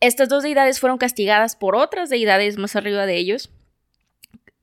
estas 0.00 0.28
dos 0.28 0.42
deidades 0.42 0.80
fueron 0.80 0.98
castigadas 0.98 1.54
por 1.54 1.76
otras 1.76 2.10
deidades 2.10 2.58
más 2.58 2.74
arriba 2.74 3.06
de 3.06 3.16
ellos. 3.16 3.52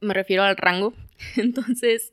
Me 0.02 0.14
refiero 0.14 0.44
al 0.44 0.58
rango. 0.58 0.94
Entonces, 1.38 2.12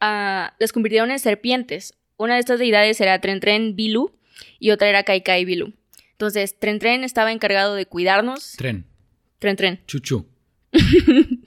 ah, 0.00 0.56
las 0.58 0.72
convirtieron 0.72 1.12
en 1.12 1.20
serpientes. 1.20 1.94
Una 2.16 2.34
de 2.34 2.40
estas 2.40 2.58
deidades 2.58 3.00
era 3.00 3.20
Tren 3.20 3.38
Tren 3.38 3.76
Bilu 3.76 4.18
y 4.58 4.72
otra 4.72 4.88
era 4.88 5.04
Kai 5.04 5.22
Kai 5.22 5.44
Bilu. 5.44 5.72
Entonces, 6.10 6.58
Tren 6.58 6.80
Tren 6.80 7.04
estaba 7.04 7.30
encargado 7.30 7.76
de 7.76 7.86
cuidarnos. 7.86 8.54
Tren. 8.56 8.86
Tren 9.38 9.54
Tren, 9.54 9.80
Chuchu. 9.86 10.26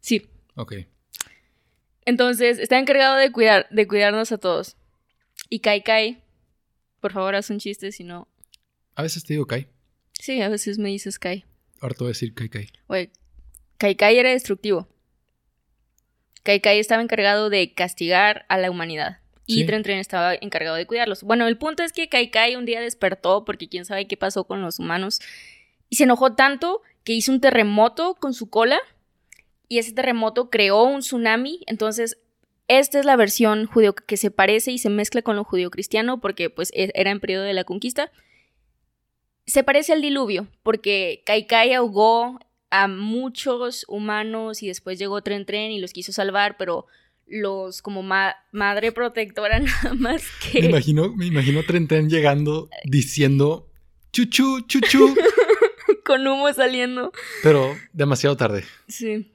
sí. 0.00 0.28
Ok. 0.54 0.74
Entonces, 2.04 2.58
está 2.58 2.78
encargado 2.78 3.16
de, 3.16 3.32
cuidar, 3.32 3.66
de 3.70 3.86
cuidarnos 3.86 4.32
a 4.32 4.38
todos. 4.38 4.76
Y 5.48 5.60
Kai 5.60 5.82
Kai, 5.82 6.22
por 7.00 7.12
favor, 7.12 7.34
haz 7.34 7.50
un 7.50 7.58
chiste, 7.58 7.92
si 7.92 8.04
no. 8.04 8.28
A 8.94 9.02
veces 9.02 9.24
te 9.24 9.34
digo 9.34 9.46
Kai. 9.46 9.68
Sí, 10.12 10.40
a 10.40 10.48
veces 10.48 10.78
me 10.78 10.88
dices 10.90 11.18
Kai. 11.18 11.44
A 11.80 11.88
decir 12.06 12.34
Kai 12.34 12.48
Kai. 12.48 12.68
Oye, 12.86 13.10
Kai 13.78 13.94
Kai 13.94 14.16
era 14.16 14.30
destructivo. 14.30 14.88
Kai 16.42 16.60
Kai 16.60 16.78
estaba 16.78 17.02
encargado 17.02 17.50
de 17.50 17.74
castigar 17.74 18.46
a 18.48 18.58
la 18.58 18.70
humanidad. 18.70 19.18
Y 19.46 19.56
Sí. 19.56 19.66
Tren 19.66 19.82
Tren 19.82 19.98
estaba 19.98 20.34
encargado 20.34 20.76
de 20.76 20.86
cuidarlos. 20.86 21.22
Bueno, 21.22 21.46
el 21.46 21.58
punto 21.58 21.82
es 21.82 21.92
que 21.92 22.08
Kai 22.08 22.30
Kai 22.30 22.56
un 22.56 22.64
día 22.64 22.80
despertó 22.80 23.44
porque 23.44 23.68
quién 23.68 23.84
sabe 23.84 24.06
qué 24.06 24.16
pasó 24.16 24.44
con 24.44 24.62
los 24.62 24.78
humanos. 24.78 25.20
Y 25.90 25.96
se 25.96 26.04
enojó 26.04 26.34
tanto 26.34 26.80
que 27.04 27.12
hizo 27.12 27.30
un 27.32 27.40
terremoto 27.40 28.14
con 28.14 28.32
su 28.32 28.48
cola. 28.48 28.80
Y 29.74 29.78
ese 29.78 29.92
terremoto 29.92 30.50
creó 30.50 30.84
un 30.84 31.00
tsunami. 31.00 31.60
Entonces, 31.66 32.18
esta 32.68 33.00
es 33.00 33.04
la 33.04 33.16
versión 33.16 33.66
judío 33.66 33.92
que 33.94 34.16
se 34.16 34.30
parece 34.30 34.70
y 34.70 34.78
se 34.78 34.88
mezcla 34.88 35.22
con 35.22 35.34
lo 35.34 35.42
judío-cristiano 35.42 36.20
porque 36.20 36.48
pues 36.48 36.70
e- 36.74 36.92
era 36.94 37.10
en 37.10 37.18
periodo 37.18 37.42
de 37.42 37.54
la 37.54 37.64
conquista. 37.64 38.12
Se 39.46 39.64
parece 39.64 39.92
al 39.92 40.00
diluvio 40.00 40.46
porque 40.62 41.22
Kai 41.26 41.46
Kai 41.48 41.72
ahogó 41.74 42.38
a 42.70 42.86
muchos 42.88 43.84
humanos 43.88 44.62
y 44.62 44.68
después 44.68 44.98
llegó 44.98 45.22
Tren 45.22 45.44
Tren 45.44 45.72
y 45.72 45.80
los 45.80 45.92
quiso 45.92 46.12
salvar, 46.12 46.56
pero 46.56 46.86
los 47.26 47.82
como 47.82 48.02
ma- 48.02 48.36
madre 48.52 48.92
protectora 48.92 49.58
nada 49.60 49.94
más 49.94 50.22
Me 50.54 50.60
que 50.60 50.66
imagino, 50.66 51.12
me 51.16 51.26
imagino 51.26 51.62
Tren 51.64 51.88
Tren 51.88 52.08
llegando 52.08 52.68
diciendo 52.84 53.68
chuchu, 54.12 54.60
chuchu, 54.68 55.14
con 56.04 56.26
humo 56.26 56.52
saliendo. 56.52 57.12
pero 57.42 57.74
demasiado 57.92 58.36
tarde. 58.36 58.64
Sí. 58.88 59.32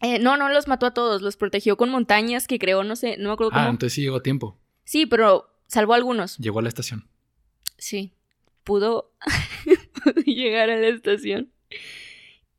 Eh, 0.00 0.18
no, 0.18 0.36
no 0.36 0.48
los 0.48 0.68
mató 0.68 0.86
a 0.86 0.94
todos, 0.94 1.22
los 1.22 1.36
protegió 1.36 1.76
con 1.76 1.90
montañas 1.90 2.46
que 2.46 2.58
creó, 2.58 2.84
no 2.84 2.96
sé, 2.96 3.16
no 3.16 3.28
me 3.30 3.34
acuerdo 3.34 3.52
cómo. 3.52 3.62
Ah, 3.64 3.70
entonces 3.70 3.94
sí 3.94 4.02
llegó 4.02 4.16
a 4.16 4.22
tiempo. 4.22 4.58
Sí, 4.84 5.06
pero 5.06 5.48
salvó 5.66 5.94
a 5.94 5.96
algunos. 5.96 6.36
Llegó 6.38 6.58
a 6.58 6.62
la 6.62 6.68
estación. 6.68 7.08
Sí, 7.78 8.12
pudo, 8.62 9.12
pudo 10.04 10.14
llegar 10.26 10.70
a 10.70 10.76
la 10.76 10.88
estación. 10.88 11.50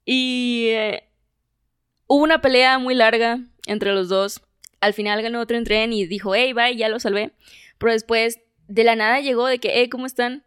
Y 0.04 0.68
eh, 0.70 1.04
hubo 2.08 2.24
una 2.24 2.42
pelea 2.42 2.80
muy 2.80 2.96
larga 2.96 3.40
entre 3.66 3.94
los 3.94 4.10
dos. 4.10 4.42
Al 4.80 4.94
final 4.94 5.22
ganó 5.22 5.46
Tren 5.46 5.64
Tren 5.64 5.94
y 5.94 6.06
dijo, 6.06 6.34
hey, 6.34 6.54
bye, 6.54 6.76
ya 6.76 6.90
lo 6.90 7.00
salvé. 7.00 7.34
Pero 7.78 7.92
después, 7.92 8.40
de 8.68 8.84
la 8.84 8.96
nada 8.96 9.20
llegó 9.22 9.48
de 9.48 9.60
que, 9.60 9.72
hey, 9.74 9.90
¿cómo 9.90 10.06
están? 10.06 10.44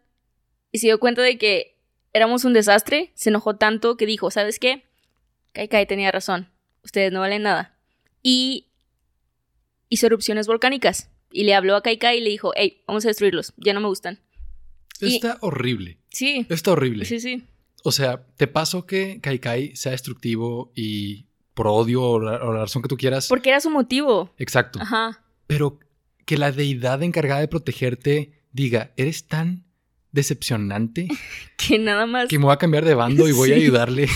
Y 0.71 0.79
se 0.79 0.87
dio 0.87 0.99
cuenta 0.99 1.21
de 1.21 1.37
que 1.37 1.77
éramos 2.13 2.43
un 2.45 2.53
desastre. 2.53 3.11
Se 3.13 3.29
enojó 3.29 3.55
tanto 3.55 3.97
que 3.97 4.05
dijo, 4.05 4.31
¿sabes 4.31 4.59
qué? 4.59 4.85
Kai 5.53 5.67
Kai 5.67 5.85
tenía 5.85 6.11
razón. 6.11 6.49
Ustedes 6.83 7.11
no 7.11 7.19
valen 7.19 7.43
nada. 7.43 7.77
Y 8.23 8.67
hizo 9.89 10.07
erupciones 10.07 10.47
volcánicas. 10.47 11.09
Y 11.31 11.43
le 11.45 11.53
habló 11.55 11.75
a 11.75 11.81
Kai 11.83 11.97
Kai 11.97 12.17
y 12.17 12.21
le 12.21 12.29
dijo, 12.29 12.51
hey, 12.55 12.81
vamos 12.87 13.05
a 13.05 13.07
destruirlos. 13.07 13.53
Ya 13.57 13.73
no 13.73 13.79
me 13.81 13.87
gustan. 13.87 14.19
Y- 14.99 15.15
Está 15.15 15.37
horrible. 15.41 15.97
Sí, 16.09 16.45
Está 16.49 16.71
horrible. 16.73 17.05
sí, 17.05 17.19
sí. 17.19 17.43
O 17.83 17.91
sea, 17.91 18.25
te 18.37 18.47
paso 18.47 18.85
que 18.85 19.19
Kai 19.21 19.39
Kai 19.39 19.75
sea 19.75 19.93
destructivo 19.93 20.71
y 20.75 21.25
por 21.53 21.67
odio 21.67 22.03
o 22.03 22.19
la, 22.19 22.35
o 22.43 22.53
la 22.53 22.61
razón 22.61 22.81
que 22.81 22.87
tú 22.89 22.97
quieras. 22.97 23.27
Porque 23.27 23.49
era 23.49 23.59
su 23.61 23.69
motivo. 23.71 24.33
Exacto. 24.37 24.79
Ajá. 24.81 25.23
Pero 25.47 25.79
que 26.25 26.37
la 26.37 26.51
deidad 26.51 27.01
encargada 27.01 27.39
de 27.41 27.47
protegerte 27.47 28.43
diga, 28.51 28.91
eres 28.97 29.27
tan 29.27 29.65
decepcionante 30.11 31.07
Que 31.57 31.79
nada 31.79 32.05
más. 32.05 32.27
que 32.27 32.37
me 32.37 32.45
voy 32.45 32.53
a 32.53 32.57
cambiar 32.57 32.85
de 32.85 32.93
bando 32.93 33.27
y 33.27 33.31
voy 33.31 33.51
a 33.53 33.55
ayudarle 33.61 34.07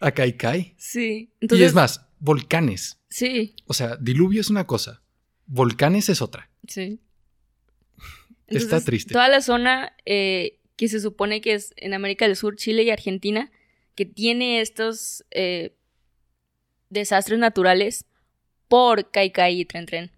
a 0.00 0.12
Kai 0.12 0.36
Kai. 0.36 0.74
Sí. 0.76 1.32
y 1.40 1.62
es 1.62 1.74
más, 1.74 2.06
volcanes. 2.18 2.98
Sí, 3.08 3.54
O 3.66 3.74
sea, 3.74 3.96
diluvio 3.96 4.40
es 4.40 4.50
una 4.50 4.66
cosa, 4.66 5.02
volcanes 5.46 6.08
es 6.08 6.20
otra. 6.22 6.50
sí. 6.66 7.00
Está 8.48 8.80
triste. 8.80 9.12
Toda 9.12 9.28
la 9.28 9.40
zona 9.40 9.96
eh, 10.04 10.60
que 10.76 10.86
se 10.86 11.00
supone 11.00 11.40
que 11.40 11.54
es 11.54 11.74
en 11.78 11.94
América 11.94 12.26
del 12.26 12.36
Sur, 12.36 12.54
Chile 12.54 12.84
y 12.84 12.90
Argentina, 12.90 13.50
que 13.96 14.04
tiene 14.06 14.60
estos 14.60 15.24
eh, 15.32 15.74
desastres 16.90 17.40
naturales 17.40 18.04
por 18.68 19.10
Kai 19.10 19.32
Kai 19.32 19.60
y 19.60 19.64
Tren 19.64 19.86
Tren. 19.86 20.12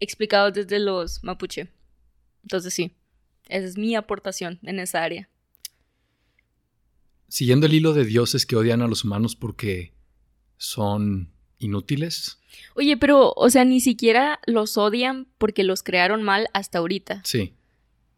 Explicados 0.00 0.52
desde 0.54 0.80
los 0.80 1.22
mapuche. 1.22 1.68
Entonces 2.42 2.74
sí, 2.74 2.96
esa 3.48 3.66
es 3.66 3.76
mi 3.76 3.94
aportación 3.94 4.58
en 4.62 4.80
esa 4.80 5.04
área. 5.04 5.28
Siguiendo 7.28 7.66
el 7.66 7.74
hilo 7.74 7.92
de 7.92 8.04
dioses 8.04 8.46
que 8.46 8.56
odian 8.56 8.82
a 8.82 8.88
los 8.88 9.04
humanos 9.04 9.36
porque 9.36 9.92
son 10.56 11.30
inútiles. 11.58 12.38
Oye, 12.74 12.96
pero, 12.96 13.32
o 13.36 13.50
sea, 13.50 13.64
ni 13.64 13.80
siquiera 13.80 14.40
los 14.46 14.76
odian 14.76 15.28
porque 15.38 15.64
los 15.64 15.82
crearon 15.82 16.22
mal 16.22 16.48
hasta 16.54 16.78
ahorita. 16.78 17.22
Sí. 17.24 17.54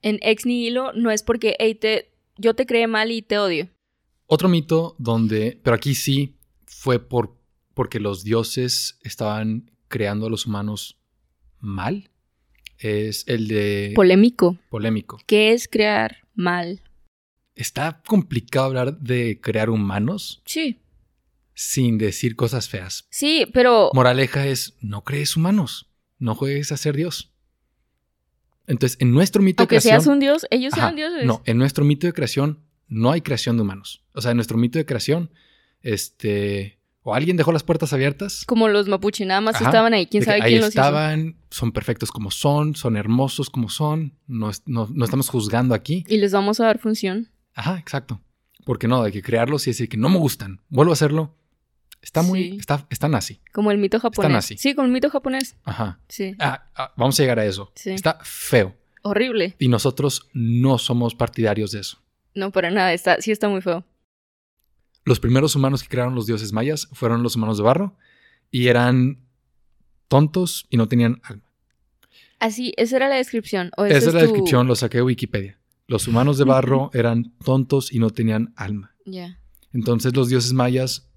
En 0.03 0.19
Ex 0.23 0.47
Nihilo 0.47 0.93
no 0.93 1.11
es 1.11 1.23
porque, 1.23 1.57
hey, 1.59 1.75
te, 1.75 2.13
yo 2.37 2.55
te 2.55 2.67
creé 2.67 2.87
mal 2.87 3.11
y 3.11 3.23
te 3.23 3.39
odio. 3.39 3.69
Otro 4.27 4.49
mito 4.49 4.95
donde, 4.99 5.59
pero 5.63 5.75
aquí 5.77 5.95
sí 5.95 6.37
fue 6.65 7.01
por, 7.01 7.37
porque 7.75 8.01
los 8.01 8.23
dioses 8.23 8.99
estaban 9.03 9.71
creando 9.89 10.27
a 10.27 10.31
los 10.31 10.47
humanos 10.47 10.99
mal, 11.59 12.11
es 12.79 13.25
el 13.27 13.49
de 13.49 13.93
Polémico. 13.95 14.57
polémico. 14.71 15.21
¿Qué 15.27 15.53
es 15.53 15.69
crear 15.69 16.19
mal? 16.35 16.81
Está 17.55 18.01
complicado 18.07 18.67
hablar 18.67 18.99
de 18.99 19.41
crear 19.41 19.71
humanos 19.71 20.41
Sí. 20.47 20.81
sin 21.55 21.99
decir 21.99 22.37
cosas 22.37 22.69
feas. 22.69 23.07
Sí, 23.11 23.47
pero 23.53 23.91
Moraleja 23.93 24.47
es, 24.47 24.77
no 24.81 25.03
crees 25.05 25.37
humanos, 25.37 25.91
no 26.19 26.35
juegues 26.35 26.73
a 26.73 26.77
ser 26.77 26.97
Dios. 26.97 27.33
Entonces, 28.67 28.97
en 29.01 29.13
nuestro 29.13 29.43
mito 29.43 29.57
de 29.59 29.65
aunque 29.65 29.77
creación... 29.81 30.01
seas 30.03 30.07
un 30.07 30.21
dios, 30.21 30.47
ellos 30.51 30.73
Ajá, 30.75 30.83
sean 30.83 30.97
dioses. 30.97 31.25
No, 31.27 31.43
en 31.45 31.59
nuestro 31.59 31.85
mito 31.85 32.07
de 32.07 32.13
creación 32.13 32.61
no 32.89 33.11
hay 33.11 33.21
creación 33.21 33.57
de 33.57 33.63
humanos. 33.63 34.05
O 34.15 34.21
sea, 34.21 34.31
en 34.31 34.37
nuestro 34.37 34.57
mito 34.59 34.79
de 34.79 34.87
creación, 34.87 35.31
este... 35.83 36.79
O 37.03 37.15
alguien 37.15 37.37
dejó 37.39 37.51
las 37.51 37.63
puertas 37.63 37.95
abiertas. 37.95 38.45
Como 38.45 38.69
los 38.69 38.87
mapuche, 38.87 39.25
nada 39.25 39.41
más 39.41 39.57
Ajá, 39.57 39.65
estaban 39.65 39.95
ahí. 39.95 40.07
¿Quién 40.07 40.23
sabe 40.23 40.43
ahí 40.43 40.51
quién 40.51 40.61
los 40.61 40.69
hizo? 40.71 40.81
estaban, 40.81 41.37
son 41.51 41.73
perfectos 41.73 42.11
como 42.13 42.31
son, 42.31 42.77
son 42.77 42.97
hermosos 42.99 43.49
como 43.49 43.71
son. 43.71 44.19
No, 44.27 44.51
no- 44.67 44.87
no 44.93 45.05
estamos 45.07 45.31
juzgando 45.31 45.75
aquí. 45.75 46.05
Y 46.09 46.19
les 46.19 46.33
vamos 46.33 46.61
a 46.61 46.67
dar 46.67 46.79
función. 46.79 47.31
Ajá, 47.61 47.79
exacto. 47.79 48.21
Porque 48.65 48.89
no, 48.89 49.03
hay 49.03 49.13
que 49.13 49.23
crearlos 49.23 49.67
y 49.67 49.71
decir 49.71 49.89
que 49.89 49.97
no 49.97 50.09
me 50.09 50.17
gustan. 50.19 50.61
Vuelvo 50.69 50.93
a 50.93 50.95
hacerlo. 50.95 51.37
Está 52.03 52.23
muy... 52.23 52.53
Sí. 52.53 52.57
Está, 52.59 52.87
está 52.89 53.09
nazi. 53.09 53.41
Como 53.53 53.71
el 53.71 53.77
mito 53.79 54.01
japonés. 54.01 54.35
así. 54.37 54.57
Sí, 54.57 54.75
como 54.75 54.87
el 54.87 54.93
mito 54.93 55.11
japonés. 55.11 55.57
Ajá. 55.65 56.01
Sí. 56.09 56.35
Ah, 56.39 56.71
ah, 56.75 56.95
vamos 56.97 57.19
a 57.19 57.23
llegar 57.23 57.39
a 57.39 57.45
eso. 57.45 57.71
Sí. 57.75 57.91
Está 57.91 58.19
feo. 58.23 58.75
Horrible. 59.03 59.57
Y 59.59 59.69
nosotros 59.69 60.29
no 60.33 60.79
somos 60.79 61.15
partidarios 61.15 61.73
de 61.73 61.81
eso. 61.81 61.99
No, 62.35 62.51
para 62.51 62.71
nada. 62.71 62.93
Está, 62.95 63.21
sí 63.21 63.31
está 63.31 63.49
muy 63.49 63.61
feo. 63.61 63.85
Los 65.05 65.21
primeros 65.21 65.55
humanos 65.57 65.83
que 65.83 65.89
crearon 65.89 66.15
los 66.15 66.27
dioses 66.27 66.53
mayas 66.53 66.89
fueron 66.93 67.23
los 67.23 67.37
humanos 67.37 67.59
de 67.59 67.65
barro 67.65 67.97
y 68.51 68.69
eran 68.69 69.19
tontos 70.09 70.67
y 70.71 70.77
no 70.79 70.89
tenían 70.89 71.21
alma. 71.25 71.43
Así, 72.39 72.73
esa 72.79 72.97
era 72.97 73.09
la 73.09 73.17
descripción. 73.17 73.71
O 73.77 73.85
Esa 73.85 73.99
es 74.09 74.15
la 74.15 74.21
tu- 74.21 74.27
descripción, 74.27 74.67
lo 74.67 74.75
saqué 74.75 74.99
de 74.99 75.03
Wikipedia. 75.03 75.59
Los 75.91 76.07
humanos 76.07 76.39
de 76.39 76.45
barro 76.45 76.89
eran 76.95 77.35
tontos 77.45 77.93
y 77.93 77.99
no 77.99 78.11
tenían 78.11 78.53
alma. 78.55 78.95
Ya. 79.05 79.41
Entonces 79.73 80.15
los 80.15 80.29
dioses 80.29 80.53
mayas 80.53 81.11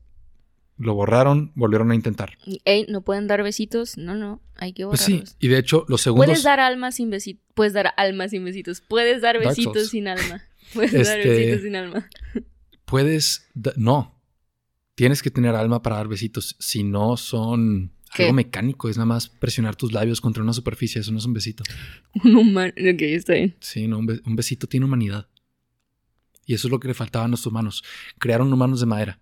lo 0.78 0.96
borraron, 0.96 1.52
volvieron 1.54 1.92
a 1.92 1.96
intentar. 1.96 2.40
Ey, 2.66 2.88
¿no 2.90 3.02
pueden 3.02 3.28
dar 3.28 3.44
besitos? 3.44 3.98
No, 3.98 4.16
no. 4.16 4.42
Hay 4.56 4.74
que 4.74 4.84
Pues 4.88 5.02
borrarlos. 5.02 5.30
sí, 5.30 5.36
y 5.40 5.48
de 5.50 5.60
hecho 5.60 5.86
los 5.88 6.02
segundos... 6.02 6.26
Puedes 6.26 6.42
dar 6.42 6.60
almas 6.60 6.96
sin 6.96 7.12
besitos. 7.12 7.44
Puedes 7.54 7.74
dar 7.74 7.94
almas 7.98 8.32
sin 8.32 8.44
besitos. 8.44 8.82
Puedes 8.82 9.22
dar 9.22 9.36
Dark 9.36 9.48
besitos 9.50 9.90
sin 9.90 10.08
alma. 10.08 10.42
Puedes 10.74 10.92
dar 11.08 11.20
Este- 11.20 11.30
besitos 11.30 11.62
sin 11.62 11.76
alma. 11.76 12.10
puedes... 12.86 13.48
No. 13.76 14.20
Tienes 14.96 15.22
que 15.22 15.30
tener 15.30 15.54
alma 15.54 15.84
para 15.84 15.98
dar 15.98 16.08
besitos. 16.08 16.56
Si 16.60 16.84
no 16.84 17.16
son 17.16 17.93
¿Qué? 18.16 18.24
algo 18.24 18.34
mecánico, 18.36 18.90
es 18.90 18.98
nada 18.98 19.06
más 19.06 19.30
presionar 19.30 19.76
tus 19.76 19.92
labios 19.92 20.22
contra 20.22 20.44
una 20.44 20.54
superficie. 20.54 21.02
Eso 21.02 21.12
no 21.12 21.18
es 21.20 21.26
un 21.26 21.34
besito. 21.34 21.64
Un 22.24 22.36
humano. 22.36 22.74
Ok, 22.78 23.02
está 23.02 23.34
bien. 23.34 23.56
Sí, 23.60 23.88
no, 23.88 23.98
un, 24.00 24.06
be- 24.06 24.22
un 24.26 24.36
besito 24.36 24.68
tiene 24.68 24.86
humanidad. 24.86 25.28
Y 26.46 26.54
eso 26.54 26.68
es 26.68 26.72
lo 26.72 26.80
que 26.80 26.88
le 26.90 26.94
faltaba 26.94 27.26
a 27.26 27.28
los 27.30 27.46
humanos. 27.46 27.84
Crearon 28.20 28.52
humanos 28.52 28.80
de 28.82 28.86
madera. 28.86 29.20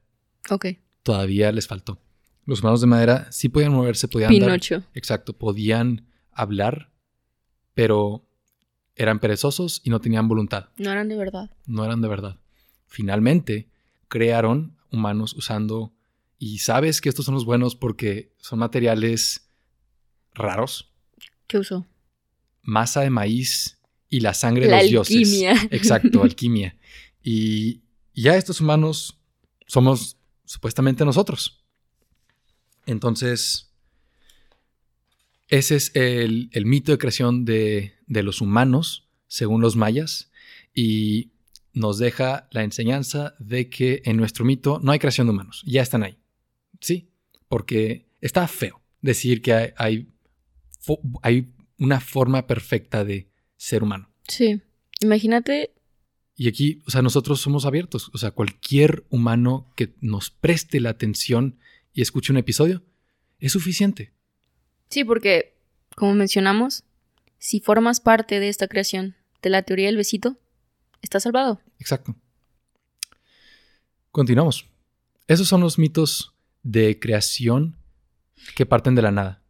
Ok. 0.49 0.65
Todavía 1.03 1.51
les 1.51 1.67
faltó. 1.67 2.01
Los 2.45 2.61
humanos 2.61 2.81
de 2.81 2.87
madera 2.87 3.31
sí 3.31 3.47
podían 3.49 3.71
moverse, 3.73 4.07
podían 4.07 4.31
andar. 4.33 4.47
Pinocho. 4.49 4.83
Exacto, 4.95 5.33
podían 5.37 6.07
hablar, 6.31 6.91
pero 7.75 8.27
eran 8.95 9.19
perezosos 9.19 9.81
y 9.83 9.89
no 9.91 9.99
tenían 10.01 10.27
voluntad. 10.27 10.69
No 10.77 10.91
eran 10.91 11.07
de 11.07 11.15
verdad. 11.15 11.51
No 11.67 11.85
eran 11.85 12.01
de 12.01 12.07
verdad. 12.07 12.39
Finalmente, 12.87 13.69
crearon 14.07 14.75
humanos 14.91 15.33
usando... 15.33 15.93
Y 16.43 16.57
sabes 16.57 17.01
que 17.01 17.09
estos 17.09 17.23
son 17.23 17.35
los 17.35 17.45
buenos 17.45 17.75
porque 17.75 18.33
son 18.39 18.57
materiales 18.57 19.47
raros. 20.33 20.91
¿Qué 21.45 21.59
usó? 21.59 21.85
masa 22.63 23.01
de 23.01 23.11
maíz 23.11 23.79
y 24.09 24.21
la 24.21 24.33
sangre 24.33 24.65
La 24.65 24.77
de 24.77 24.83
los 24.83 25.07
dioses. 25.07 25.17
alquimia. 25.17 25.53
Exacto, 25.71 26.23
alquimia. 26.23 26.77
Y 27.21 27.81
ya 28.15 28.35
estos 28.37 28.59
humanos 28.59 29.19
somos 29.67 30.17
supuestamente 30.45 31.05
nosotros. 31.05 31.63
Entonces, 32.87 33.71
ese 35.47 35.75
es 35.75 35.95
el, 35.95 36.49
el 36.53 36.65
mito 36.65 36.91
de 36.91 36.97
creación 36.97 37.45
de, 37.45 37.93
de 38.07 38.23
los 38.23 38.41
humanos, 38.41 39.07
según 39.27 39.61
los 39.61 39.75
mayas, 39.75 40.31
y 40.73 41.33
nos 41.73 41.99
deja 41.99 42.47
la 42.49 42.63
enseñanza 42.63 43.35
de 43.37 43.69
que 43.69 44.01
en 44.05 44.17
nuestro 44.17 44.43
mito 44.43 44.79
no 44.81 44.91
hay 44.91 44.97
creación 44.97 45.27
de 45.27 45.33
humanos, 45.33 45.61
ya 45.67 45.83
están 45.83 46.01
ahí. 46.01 46.17
¿Sí? 46.81 47.09
Porque 47.47 48.07
está 48.19 48.47
feo 48.47 48.81
decir 49.01 49.41
que 49.41 49.73
hay, 49.77 50.07
hay, 51.21 51.53
una 51.77 51.99
forma 51.99 52.45
perfecta 52.45 53.03
de 53.03 53.31
ser 53.57 53.81
humano. 53.81 54.07
Sí. 54.27 54.61
Imagínate. 54.99 55.73
Y 56.35 56.47
aquí, 56.47 56.83
o 56.85 56.91
sea, 56.91 57.01
nosotros 57.01 57.41
somos 57.41 57.65
abiertos. 57.65 58.11
O 58.13 58.19
sea, 58.19 58.31
cualquier 58.31 59.03
humano 59.09 59.71
que 59.75 59.95
nos 59.99 60.29
preste 60.29 60.79
la 60.79 60.91
atención 60.91 61.57
y 61.91 62.03
escuche 62.03 62.31
un 62.31 62.37
episodio 62.37 62.83
es 63.39 63.53
suficiente. 63.53 64.13
Sí, 64.89 65.03
porque, 65.03 65.55
como 65.95 66.13
mencionamos, 66.13 66.83
si 67.39 67.59
formas 67.59 67.99
parte 67.99 68.39
de 68.39 68.49
esta 68.49 68.67
creación 68.67 69.15
de 69.41 69.49
la 69.49 69.63
teoría 69.63 69.87
del 69.87 69.97
besito, 69.97 70.37
estás 71.01 71.23
salvado. 71.23 71.59
Exacto. 71.79 72.15
Continuamos. 74.11 74.67
Esos 75.27 75.47
son 75.47 75.61
los 75.61 75.79
mitos 75.79 76.35
de 76.63 76.99
creación 76.99 77.77
que 78.55 78.65
parten 78.65 78.95
de 78.95 79.01
la 79.01 79.11
nada. 79.11 79.43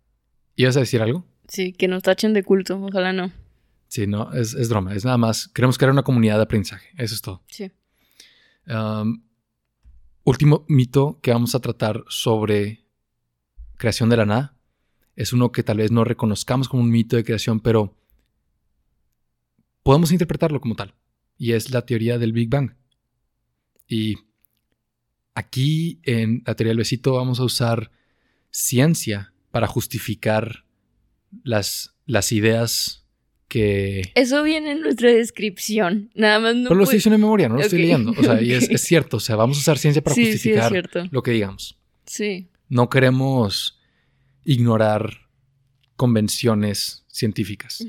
¿Ibas 0.55 0.77
a 0.77 0.81
decir 0.81 1.01
algo? 1.01 1.25
Sí, 1.47 1.73
que 1.73 1.87
nos 1.87 2.03
tachen 2.03 2.33
de 2.33 2.43
culto. 2.43 2.81
Ojalá 2.81 3.13
no. 3.13 3.31
Sí, 3.87 4.07
no, 4.07 4.31
es, 4.33 4.53
es 4.53 4.69
broma. 4.69 4.93
Es 4.95 5.03
nada 5.03 5.17
más. 5.17 5.47
Queremos 5.49 5.77
crear 5.77 5.91
una 5.91 6.03
comunidad 6.03 6.37
de 6.37 6.43
aprendizaje. 6.43 6.89
Eso 6.97 7.13
es 7.13 7.21
todo. 7.21 7.43
Sí. 7.47 7.71
Um, 8.67 9.23
último 10.23 10.65
mito 10.69 11.19
que 11.21 11.31
vamos 11.31 11.55
a 11.55 11.59
tratar 11.59 12.03
sobre 12.07 12.85
creación 13.77 14.09
de 14.09 14.17
la 14.17 14.25
nada. 14.25 14.57
Es 15.15 15.33
uno 15.33 15.51
que 15.51 15.63
tal 15.63 15.77
vez 15.77 15.91
no 15.91 16.03
reconozcamos 16.03 16.69
como 16.69 16.83
un 16.83 16.89
mito 16.89 17.15
de 17.15 17.23
creación, 17.23 17.59
pero 17.59 17.97
podemos 19.83 20.11
interpretarlo 20.11 20.61
como 20.61 20.75
tal. 20.75 20.95
Y 21.37 21.53
es 21.53 21.71
la 21.71 21.85
teoría 21.85 22.17
del 22.17 22.33
Big 22.33 22.49
Bang. 22.49 22.75
Y 23.87 24.17
aquí 25.33 25.99
en 26.03 26.43
la 26.45 26.55
teoría 26.55 26.71
del 26.71 26.77
besito 26.77 27.13
vamos 27.13 27.39
a 27.39 27.43
usar 27.43 27.91
ciencia 28.49 29.33
para 29.51 29.67
justificar 29.67 30.65
las, 31.43 31.95
las 32.05 32.31
ideas 32.31 33.05
que... 33.47 34.11
Eso 34.15 34.43
viene 34.43 34.71
en 34.71 34.81
nuestra 34.81 35.11
descripción. 35.11 36.09
Nada 36.15 36.39
más 36.39 36.55
no. 36.55 36.69
Pero 36.69 36.75
lo 36.75 36.83
estoy 36.83 36.97
diciendo 36.97 37.15
en 37.15 37.21
memoria, 37.21 37.49
no 37.49 37.55
lo 37.55 37.61
estoy 37.61 37.79
leyendo. 37.79 38.11
O 38.11 38.23
sea, 38.23 38.41
y 38.41 38.53
es, 38.53 38.69
es 38.69 38.81
cierto. 38.81 39.17
O 39.17 39.19
sea, 39.19 39.35
vamos 39.35 39.57
a 39.57 39.59
usar 39.59 39.77
ciencia 39.77 40.01
para 40.01 40.15
Sí, 40.15 40.31
justificar 40.31 40.71
lo 41.11 41.21
que 41.21 41.31
digamos. 41.31 41.77
Sí. 42.05 42.47
No 42.69 42.89
queremos 42.89 43.79
ignorar 44.45 45.29
convenciones 45.97 47.05
científicas. 47.07 47.85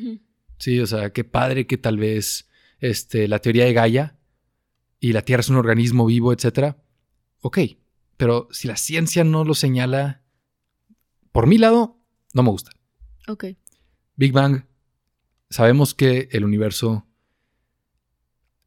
Sí, 0.58 0.80
o 0.80 0.86
sea, 0.86 1.10
qué 1.12 1.24
padre 1.24 1.66
que 1.66 1.78
tal 1.78 1.96
vez 1.96 2.48
este, 2.80 3.28
la 3.28 3.38
teoría 3.38 3.64
de 3.64 3.72
Gaia 3.72 4.16
y 5.00 5.12
la 5.12 5.22
Tierra 5.22 5.40
es 5.40 5.48
un 5.48 5.56
organismo 5.56 6.06
vivo, 6.06 6.32
etcétera. 6.32 6.81
Ok, 7.42 7.58
pero 8.16 8.48
si 8.50 8.68
la 8.68 8.76
ciencia 8.76 9.22
no 9.24 9.44
lo 9.44 9.54
señala, 9.54 10.22
por 11.30 11.46
mi 11.46 11.58
lado, 11.58 12.00
no 12.32 12.42
me 12.42 12.50
gusta. 12.50 12.70
Ok. 13.28 13.44
Big 14.16 14.32
Bang, 14.32 14.64
sabemos 15.50 15.94
que 15.94 16.28
el 16.32 16.44
universo, 16.44 17.06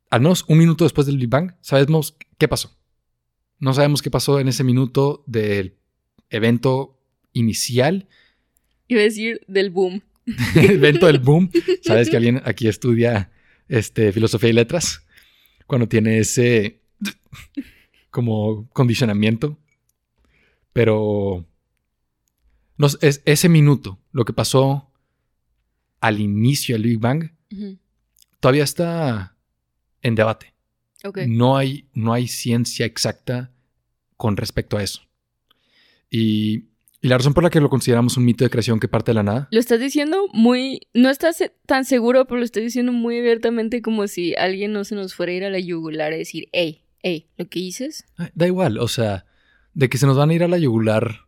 al 0.09 0.21
menos 0.21 0.45
un 0.47 0.59
minuto 0.59 0.83
después 0.83 1.07
del 1.07 1.17
Big 1.17 1.29
Bang, 1.29 1.55
sabemos 1.61 2.15
qué 2.37 2.47
pasó. 2.47 2.77
No 3.57 3.73
sabemos 3.73 4.01
qué 4.01 4.11
pasó 4.11 4.39
en 4.39 4.47
ese 4.47 4.63
minuto 4.63 5.23
del 5.25 5.77
evento 6.29 7.01
inicial, 7.33 8.07
Iba 8.87 9.01
a 9.01 9.03
decir 9.05 9.41
del 9.47 9.69
boom. 9.69 10.01
el 10.55 10.71
evento 10.71 11.07
del 11.07 11.19
boom. 11.19 11.49
Sabes 11.81 12.09
que 12.09 12.17
alguien 12.17 12.41
aquí 12.45 12.67
estudia 12.67 13.31
este, 13.67 14.11
filosofía 14.11 14.49
y 14.49 14.53
letras 14.53 15.05
cuando 15.65 15.87
tiene 15.87 16.19
ese 16.19 16.81
como 18.15 18.69
condicionamiento. 18.69 19.57
Pero 20.71 21.45
es 23.01 23.21
ese 23.25 23.49
minuto, 23.49 23.99
lo 24.13 24.23
que 24.23 24.31
pasó 24.31 24.89
al 25.99 26.21
inicio 26.21 26.75
del 26.75 26.83
Big 26.83 26.99
Bang, 26.99 27.31
todavía 28.39 28.63
está 28.63 29.35
en 30.01 30.15
debate. 30.15 30.53
Ok. 31.03 31.19
No, 31.27 31.57
hay, 31.57 31.89
no 31.93 32.13
hay 32.13 32.29
ciencia 32.29 32.85
exacta 32.85 33.51
con 34.15 34.37
respecto 34.37 34.77
a 34.77 34.83
eso. 34.83 35.01
Y 36.09 36.69
Y 37.01 37.09
la 37.09 37.17
razón 37.17 37.33
por 37.33 37.43
la 37.43 37.49
que 37.49 37.59
lo 37.59 37.69
consideramos 37.69 38.15
un 38.17 38.25
mito 38.25 38.45
de 38.45 38.49
creación 38.49 38.79
que 38.79 38.87
parte 38.87 39.11
de 39.11 39.15
la 39.15 39.23
nada. 39.23 39.47
Lo 39.51 39.59
estás 39.59 39.79
diciendo 39.79 40.27
muy. 40.33 40.87
No 40.93 41.09
estás 41.09 41.43
tan 41.65 41.83
seguro, 41.83 42.25
pero 42.25 42.39
lo 42.39 42.45
estás 42.45 42.63
diciendo 42.63 42.93
muy 42.93 43.19
abiertamente 43.19 43.81
como 43.81 44.07
si 44.07 44.33
alguien 44.35 44.71
no 44.71 44.85
se 44.85 44.95
nos 44.95 45.13
fuera 45.13 45.33
a 45.33 45.35
ir 45.35 45.43
a 45.43 45.49
la 45.49 45.59
yugular 45.59 46.13
a 46.13 46.15
decir, 46.15 46.47
hey, 46.53 46.84
hey, 47.05 47.29
¿lo 47.37 47.47
que 47.47 47.59
dices? 47.59 48.03
Da 48.33 48.47
igual, 48.47 48.79
o 48.79 48.87
sea, 48.87 49.27
de 49.75 49.89
que 49.89 49.99
se 49.99 50.07
nos 50.07 50.17
van 50.17 50.31
a 50.31 50.33
ir 50.33 50.43
a 50.43 50.47
la 50.47 50.57
yugular 50.57 51.27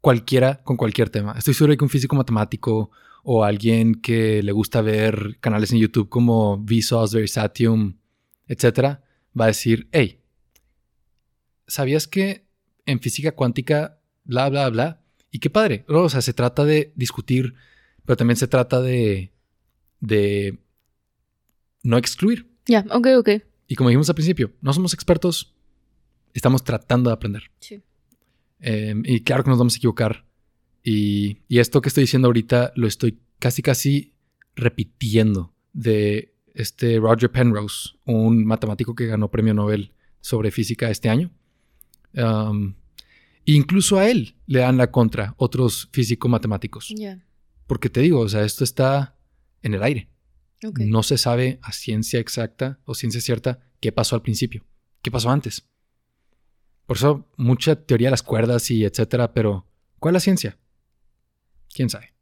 cualquiera 0.00 0.62
con 0.62 0.76
cualquier 0.76 1.10
tema. 1.10 1.34
Estoy 1.36 1.52
seguro 1.52 1.72
de 1.72 1.78
que 1.78 1.84
un 1.84 1.90
físico 1.90 2.14
matemático 2.14 2.92
o 3.24 3.42
alguien 3.42 3.96
que 3.96 4.40
le 4.44 4.52
gusta 4.52 4.82
ver 4.82 5.38
canales 5.40 5.72
en 5.72 5.78
YouTube 5.78 6.08
como 6.08 6.58
Vsauce, 6.58 7.16
Verisatium, 7.16 7.96
etcétera, 8.46 9.02
va 9.38 9.46
a 9.46 9.48
decir, 9.48 9.88
hey, 9.90 10.20
¿sabías 11.66 12.06
que 12.06 12.46
en 12.86 13.00
física 13.00 13.32
cuántica, 13.32 13.98
bla, 14.22 14.48
bla, 14.48 14.70
bla? 14.70 15.02
Y 15.32 15.40
qué 15.40 15.50
padre. 15.50 15.84
O 15.88 16.08
sea, 16.08 16.22
se 16.22 16.34
trata 16.34 16.64
de 16.64 16.92
discutir, 16.94 17.54
pero 18.04 18.16
también 18.16 18.36
se 18.36 18.46
trata 18.46 18.80
de, 18.80 19.32
de 19.98 20.60
no 21.82 21.98
excluir. 21.98 22.48
Ya, 22.66 22.84
ok, 22.92 23.08
ok. 23.18 23.30
Y 23.66 23.76
como 23.76 23.88
dijimos 23.88 24.08
al 24.08 24.14
principio, 24.14 24.52
no 24.60 24.72
somos 24.72 24.94
expertos, 24.94 25.54
estamos 26.32 26.64
tratando 26.64 27.10
de 27.10 27.14
aprender. 27.14 27.50
Sí. 27.60 27.82
Em, 28.60 29.02
y 29.04 29.20
claro 29.20 29.44
que 29.44 29.50
nos 29.50 29.58
vamos 29.58 29.74
a 29.74 29.76
equivocar. 29.78 30.26
Y, 30.82 31.38
y, 31.48 31.58
esto 31.60 31.80
que 31.80 31.88
estoy 31.88 32.02
diciendo 32.02 32.26
ahorita 32.28 32.72
lo 32.76 32.86
estoy 32.86 33.18
casi, 33.38 33.62
casi 33.62 34.12
repitiendo 34.54 35.54
de 35.72 36.34
este 36.54 36.98
Roger 36.98 37.30
Penrose, 37.30 37.90
un 38.04 38.44
matemático 38.44 38.94
que 38.94 39.06
ganó 39.06 39.30
premio 39.30 39.54
Nobel 39.54 39.92
sobre 40.20 40.50
física 40.50 40.90
este 40.90 41.08
año. 41.08 41.30
Um, 42.14 42.74
incluso 43.44 43.98
a 43.98 44.08
él 44.08 44.36
le 44.46 44.60
dan 44.60 44.76
la 44.76 44.90
contra 44.90 45.34
otros 45.36 45.88
físico-matemáticos. 45.92 46.94
Porque 47.66 47.90
te 47.90 48.00
digo, 48.00 48.20
o 48.20 48.28
sea, 48.28 48.44
esto 48.44 48.64
está 48.64 49.18
en 49.62 49.74
el 49.74 49.82
aire. 49.82 50.08
No 50.62 51.02
se 51.02 51.18
sabe 51.18 51.58
a 51.62 51.72
ciencia 51.72 52.20
exacta 52.20 52.80
o 52.84 52.94
ciencia 52.94 53.20
cierta 53.20 53.60
qué 53.80 53.92
pasó 53.92 54.14
al 54.16 54.22
principio, 54.22 54.64
qué 55.02 55.10
pasó 55.10 55.30
antes. 55.30 55.68
Por 56.86 56.96
eso 56.96 57.28
mucha 57.36 57.76
teoría 57.76 58.08
de 58.08 58.12
las 58.12 58.22
cuerdas 58.22 58.70
y 58.70 58.84
etcétera, 58.84 59.32
pero 59.32 59.66
¿cuál 59.98 60.12
es 60.12 60.16
la 60.16 60.20
ciencia? 60.20 60.58
¿Quién 61.72 61.90
sabe? 61.90 62.14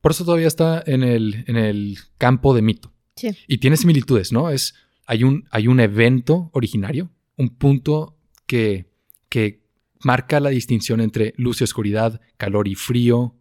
Por 0.00 0.12
eso 0.12 0.24
todavía 0.24 0.46
está 0.46 0.82
en 0.86 1.02
el, 1.02 1.44
en 1.46 1.56
el 1.56 1.98
campo 2.16 2.54
de 2.54 2.62
mito. 2.62 2.92
Sí. 3.16 3.36
Y 3.48 3.58
tiene 3.58 3.76
similitudes, 3.76 4.32
¿no? 4.32 4.50
Es, 4.50 4.74
hay, 5.06 5.24
un, 5.24 5.48
hay 5.50 5.68
un 5.68 5.80
evento 5.80 6.50
originario, 6.52 7.10
un 7.36 7.50
punto 7.50 8.16
que, 8.46 8.90
que 9.28 9.66
marca 10.04 10.38
la 10.40 10.50
distinción 10.50 11.00
entre 11.00 11.34
luz 11.36 11.60
y 11.60 11.64
oscuridad, 11.64 12.20
calor 12.36 12.68
y 12.68 12.74
frío, 12.74 13.34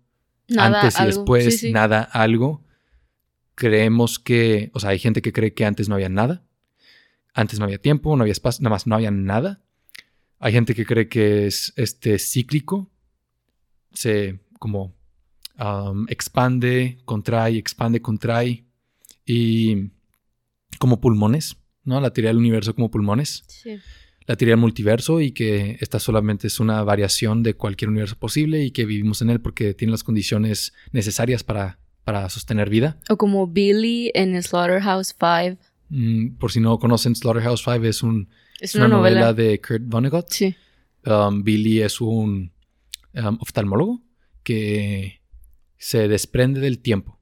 antes 0.58 1.00
y 1.00 1.06
después, 1.06 1.64
nada, 1.72 2.02
algo. 2.02 2.65
Creemos 3.56 4.20
que, 4.20 4.70
o 4.74 4.80
sea, 4.80 4.92
hay 4.92 5.00
gente 5.00 5.22
que 5.22 5.32
cree 5.32 5.54
que 5.54 5.66
antes 5.66 5.88
no 5.88 5.96
había 5.96 6.10
nada. 6.10 6.46
Antes 7.34 7.58
no 7.60 7.66
había 7.66 7.78
tiempo, 7.78 8.16
no 8.16 8.24
había 8.24 8.34
espacio, 8.34 8.64
nada 8.64 8.76
más 8.76 8.86
no 8.86 8.96
había 8.96 9.12
nada. 9.12 9.62
Hay 10.40 10.52
gente 10.52 10.76
que 10.76 10.86
cree 10.86 11.08
que 11.08 11.48
es 11.48 11.74
este 11.78 12.20
cíclico. 12.20 12.92
Se 13.94 14.40
como 14.60 14.94
um, 15.58 16.06
expande, 16.10 17.00
contrae, 17.06 17.58
expande, 17.58 18.02
contrae. 18.02 18.66
Y 19.26 19.92
como 20.78 21.00
pulmones, 21.00 21.58
¿no? 21.84 22.00
La 22.02 22.12
teoría 22.12 22.30
del 22.30 22.38
universo 22.38 22.76
como 22.76 22.92
pulmones. 22.92 23.44
Sí. 23.48 23.78
La 24.28 24.36
teoría 24.36 24.54
del 24.54 24.62
multiverso 24.62 25.22
y 25.22 25.32
que 25.32 25.78
esta 25.80 26.00
solamente 26.00 26.48
es 26.48 26.60
una 26.60 26.84
variación 26.84 27.44
de 27.44 27.54
cualquier 27.54 27.90
universo 27.90 28.18
posible 28.18 28.64
y 28.64 28.72
que 28.72 28.86
vivimos 28.86 29.22
en 29.22 29.30
él 29.30 29.40
porque 29.40 29.74
tiene 29.74 29.92
las 29.92 30.04
condiciones 30.04 30.74
necesarias 30.92 31.44
para, 31.44 31.80
para 32.06 32.30
sostener 32.30 32.70
vida. 32.70 32.98
O 33.10 33.18
como 33.18 33.48
Billy 33.48 34.12
en 34.16 34.42
Slaughterhouse 34.42 35.14
5 35.20 35.58
Mm, 35.90 36.38
por 36.38 36.52
si 36.52 36.60
no 36.60 36.80
conocen, 36.80 37.16
Slaughterhouse 37.16 37.64
Five 37.64 37.88
es, 37.88 38.04
un, 38.04 38.30
una, 38.76 38.88
novela. 38.88 39.34
de 39.34 39.62
Kurt 39.62 39.84
Vonnegut. 39.86 40.28
Sí. 40.30 40.56
Um, 41.06 41.44
Billy 41.44 41.82
es 41.82 42.02
un 42.02 42.52
um, 43.14 43.38
oftalmólogo 43.40 44.02
que 44.44 45.22
se 45.78 46.08
desprende 46.08 46.60
del 46.60 46.80
tiempo. 46.80 47.20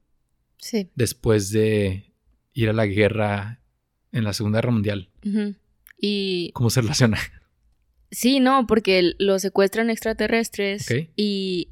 Sí. 0.58 0.90
Después 0.94 1.50
de 1.50 2.12
ir 2.54 2.70
a 2.70 2.72
la 2.72 2.86
guerra 2.86 3.60
en 4.12 4.24
la 4.24 4.32
Segunda 4.32 4.58
Guerra 4.58 4.72
Mundial. 4.72 5.10
Y... 5.98 6.50
¿Cómo 6.54 6.70
se 6.70 6.80
relaciona? 6.80 7.18
Sí, 8.10 8.40
no, 8.40 8.66
porque 8.66 9.14
lo 9.18 9.38
secuestran 9.38 9.90
extraterrestres 9.90 10.86
y 11.16 11.70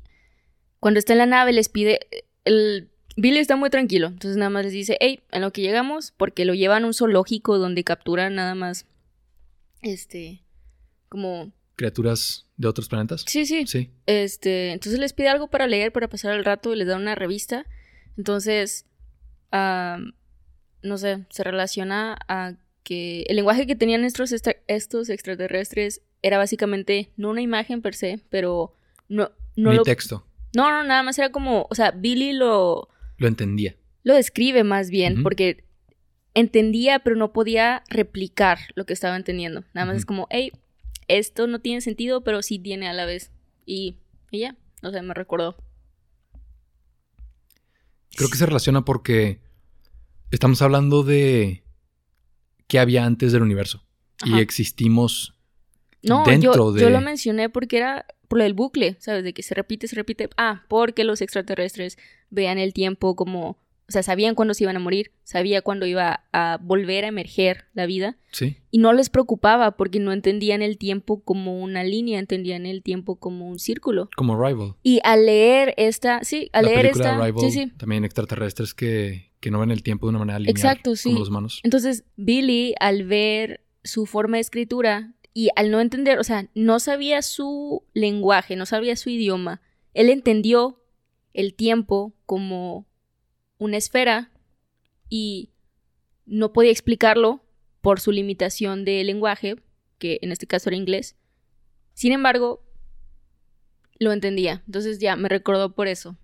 cuando 0.80 0.98
está 0.98 1.12
en 1.12 1.20
la 1.20 1.26
nave 1.26 1.52
les 1.52 1.68
pide... 1.68 2.00
El, 2.44 2.91
Billy 3.16 3.38
está 3.38 3.56
muy 3.56 3.70
tranquilo, 3.70 4.08
entonces 4.08 4.36
nada 4.36 4.50
más 4.50 4.64
les 4.64 4.72
dice, 4.72 4.96
hey, 5.00 5.20
en 5.30 5.42
lo 5.42 5.52
que 5.52 5.60
llegamos, 5.60 6.12
porque 6.16 6.44
lo 6.44 6.54
llevan 6.54 6.84
a 6.84 6.86
un 6.86 6.94
zoológico 6.94 7.58
donde 7.58 7.84
capturan 7.84 8.34
nada 8.34 8.54
más, 8.54 8.86
este, 9.82 10.42
como... 11.08 11.52
¿Criaturas 11.76 12.46
de 12.56 12.68
otros 12.68 12.88
planetas? 12.88 13.24
Sí, 13.26 13.44
sí. 13.44 13.66
Sí. 13.66 13.90
Este, 14.06 14.72
entonces 14.72 15.00
les 15.00 15.12
pide 15.12 15.28
algo 15.28 15.48
para 15.48 15.66
leer, 15.66 15.92
para 15.92 16.08
pasar 16.08 16.34
el 16.34 16.44
rato, 16.44 16.72
y 16.72 16.76
les 16.76 16.86
da 16.86 16.96
una 16.96 17.14
revista. 17.14 17.66
Entonces, 18.16 18.86
no 19.50 20.98
sé, 20.98 21.24
se 21.30 21.44
relaciona 21.44 22.18
a 22.28 22.54
que 22.84 23.22
el 23.22 23.36
lenguaje 23.36 23.66
que 23.66 23.74
tenían 23.74 24.04
estos, 24.04 24.32
estos 24.68 25.08
extraterrestres 25.08 26.02
era 26.20 26.38
básicamente 26.38 27.10
no 27.16 27.30
una 27.30 27.42
imagen 27.42 27.82
per 27.82 27.94
se, 27.94 28.20
pero 28.30 28.74
no... 29.08 29.32
no 29.56 29.72
Ni 29.72 29.82
texto. 29.82 30.26
No, 30.54 30.70
no, 30.70 30.84
nada 30.84 31.02
más 31.02 31.18
era 31.18 31.32
como, 31.32 31.66
o 31.68 31.74
sea, 31.74 31.90
Billy 31.90 32.32
lo 32.32 32.88
lo 33.22 33.28
entendía. 33.28 33.76
Lo 34.02 34.14
describe 34.14 34.64
más 34.64 34.90
bien, 34.90 35.22
porque 35.22 35.64
entendía, 36.34 36.98
pero 36.98 37.16
no 37.16 37.32
podía 37.32 37.84
replicar 37.88 38.58
lo 38.74 38.84
que 38.84 38.92
estaba 38.92 39.16
entendiendo. 39.16 39.64
Nada 39.72 39.86
más 39.86 39.96
es 39.96 40.06
como, 40.06 40.26
hey, 40.30 40.52
esto 41.08 41.46
no 41.46 41.60
tiene 41.60 41.80
sentido, 41.80 42.24
pero 42.24 42.42
sí 42.42 42.58
tiene 42.58 42.88
a 42.88 42.92
la 42.92 43.06
vez. 43.06 43.30
Y, 43.64 43.96
y 44.30 44.40
ya, 44.40 44.56
no 44.82 44.90
sé, 44.90 45.00
me 45.02 45.14
recordó. 45.14 45.56
Creo 48.16 48.28
que 48.28 48.36
se 48.36 48.46
relaciona 48.46 48.84
porque 48.84 49.40
estamos 50.30 50.60
hablando 50.62 51.04
de 51.04 51.62
qué 52.66 52.80
había 52.80 53.04
antes 53.04 53.32
del 53.32 53.42
universo. 53.42 53.86
Y 54.24 54.40
existimos 54.40 55.34
no, 56.02 56.24
dentro 56.24 56.72
de... 56.72 56.80
yo 56.80 56.90
lo 56.90 57.00
mencioné 57.00 57.48
porque 57.48 57.76
era 57.76 58.06
por 58.32 58.40
el 58.40 58.54
bucle, 58.54 58.96
¿sabes? 58.98 59.24
De 59.24 59.34
que 59.34 59.42
se 59.42 59.54
repite, 59.54 59.86
se 59.86 59.94
repite. 59.94 60.30
Ah, 60.38 60.64
porque 60.68 61.04
los 61.04 61.20
extraterrestres 61.20 61.98
vean 62.30 62.56
el 62.56 62.72
tiempo 62.72 63.14
como, 63.14 63.50
o 63.50 63.58
sea, 63.88 64.02
sabían 64.02 64.34
cuándo 64.34 64.54
se 64.54 64.64
iban 64.64 64.74
a 64.74 64.78
morir, 64.78 65.10
sabía 65.22 65.60
cuándo 65.60 65.84
iba 65.84 66.24
a 66.32 66.58
volver 66.62 67.04
a 67.04 67.08
emerger 67.08 67.66
la 67.74 67.84
vida. 67.84 68.16
Sí. 68.30 68.56
Y 68.70 68.78
no 68.78 68.94
les 68.94 69.10
preocupaba 69.10 69.72
porque 69.72 70.00
no 70.00 70.14
entendían 70.14 70.62
el 70.62 70.78
tiempo 70.78 71.20
como 71.22 71.60
una 71.60 71.84
línea, 71.84 72.18
entendían 72.18 72.64
el 72.64 72.82
tiempo 72.82 73.16
como 73.16 73.46
un 73.46 73.58
círculo. 73.58 74.08
Como 74.16 74.42
Rival. 74.42 74.76
Y 74.82 75.00
al 75.04 75.26
leer 75.26 75.74
esta, 75.76 76.24
sí, 76.24 76.48
al 76.54 76.64
leer 76.64 76.86
esta, 76.86 77.20
sí, 77.38 77.50
sí. 77.50 77.70
también 77.76 78.06
extraterrestres 78.06 78.72
que, 78.72 79.30
que 79.40 79.50
no 79.50 79.60
ven 79.60 79.70
el 79.70 79.82
tiempo 79.82 80.06
de 80.06 80.08
una 80.08 80.20
manera 80.20 80.38
lineal. 80.38 80.56
Exacto, 80.56 80.96
sí. 80.96 81.10
Como 81.10 81.18
los 81.18 81.28
humanos. 81.28 81.60
Entonces, 81.64 82.04
Billy, 82.16 82.74
al 82.80 83.04
ver 83.04 83.60
su 83.84 84.06
forma 84.06 84.38
de 84.38 84.40
escritura, 84.40 85.12
y 85.34 85.50
al 85.56 85.70
no 85.70 85.80
entender, 85.80 86.18
o 86.18 86.24
sea, 86.24 86.48
no 86.54 86.78
sabía 86.80 87.22
su 87.22 87.84
lenguaje, 87.94 88.56
no 88.56 88.66
sabía 88.66 88.96
su 88.96 89.10
idioma, 89.10 89.62
él 89.94 90.10
entendió 90.10 90.82
el 91.32 91.54
tiempo 91.54 92.14
como 92.26 92.86
una 93.58 93.76
esfera 93.76 94.30
y 95.08 95.50
no 96.26 96.52
podía 96.52 96.70
explicarlo 96.70 97.44
por 97.80 98.00
su 98.00 98.12
limitación 98.12 98.84
de 98.84 99.02
lenguaje, 99.04 99.56
que 99.98 100.18
en 100.22 100.32
este 100.32 100.46
caso 100.46 100.68
era 100.68 100.76
inglés. 100.76 101.16
Sin 101.94 102.12
embargo, 102.12 102.64
lo 103.98 104.12
entendía. 104.12 104.62
Entonces 104.66 104.98
ya 104.98 105.16
me 105.16 105.28
recordó 105.28 105.74
por 105.74 105.88
eso. 105.88 106.16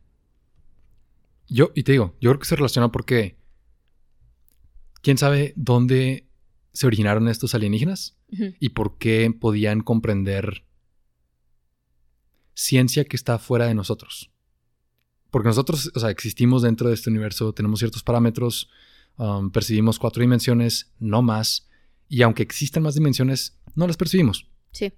Yo, 1.49 1.71
y 1.75 1.83
te 1.83 1.93
digo, 1.93 2.17
yo 2.21 2.31
creo 2.31 2.41
que 2.41 2.47
se 2.47 2.57
relaciona 2.57 2.93
porque 2.93 3.39
quién 5.01 5.17
sabe 5.17 5.55
dónde 5.57 6.28
se 6.79 6.87
originaron 6.87 7.27
estos 7.27 7.57
alienígenas 7.57 8.17
y 8.61 8.69
por 8.69 8.99
qué 8.99 9.29
podían 9.37 9.81
comprender 9.81 10.65
ciencia 12.55 13.05
que 13.05 13.17
está 13.17 13.41
fuera 13.41 13.67
de 13.67 13.75
nosotros. 13.75 14.31
Porque 15.33 15.49
nosotros, 15.49 15.91
o 15.93 15.99
sea, 15.99 16.11
existimos 16.11 16.63
dentro 16.63 16.87
de 16.87 16.95
este 16.95 17.11
universo, 17.11 17.53
tenemos 17.53 17.81
ciertos 17.81 18.05
parámetros, 18.05 18.71
um, 19.17 19.51
percibimos 19.51 19.99
cuatro 19.99 20.21
dimensiones, 20.21 20.95
no 21.01 21.21
más, 21.21 21.69
y 22.09 22.23
aunque 22.23 22.45
existan 22.45 22.85
más 22.85 22.95
dimensiones, 22.95 23.59
no 23.75 23.89
las 23.89 23.97
percibimos. 23.97 24.47
Sí. 24.71 24.93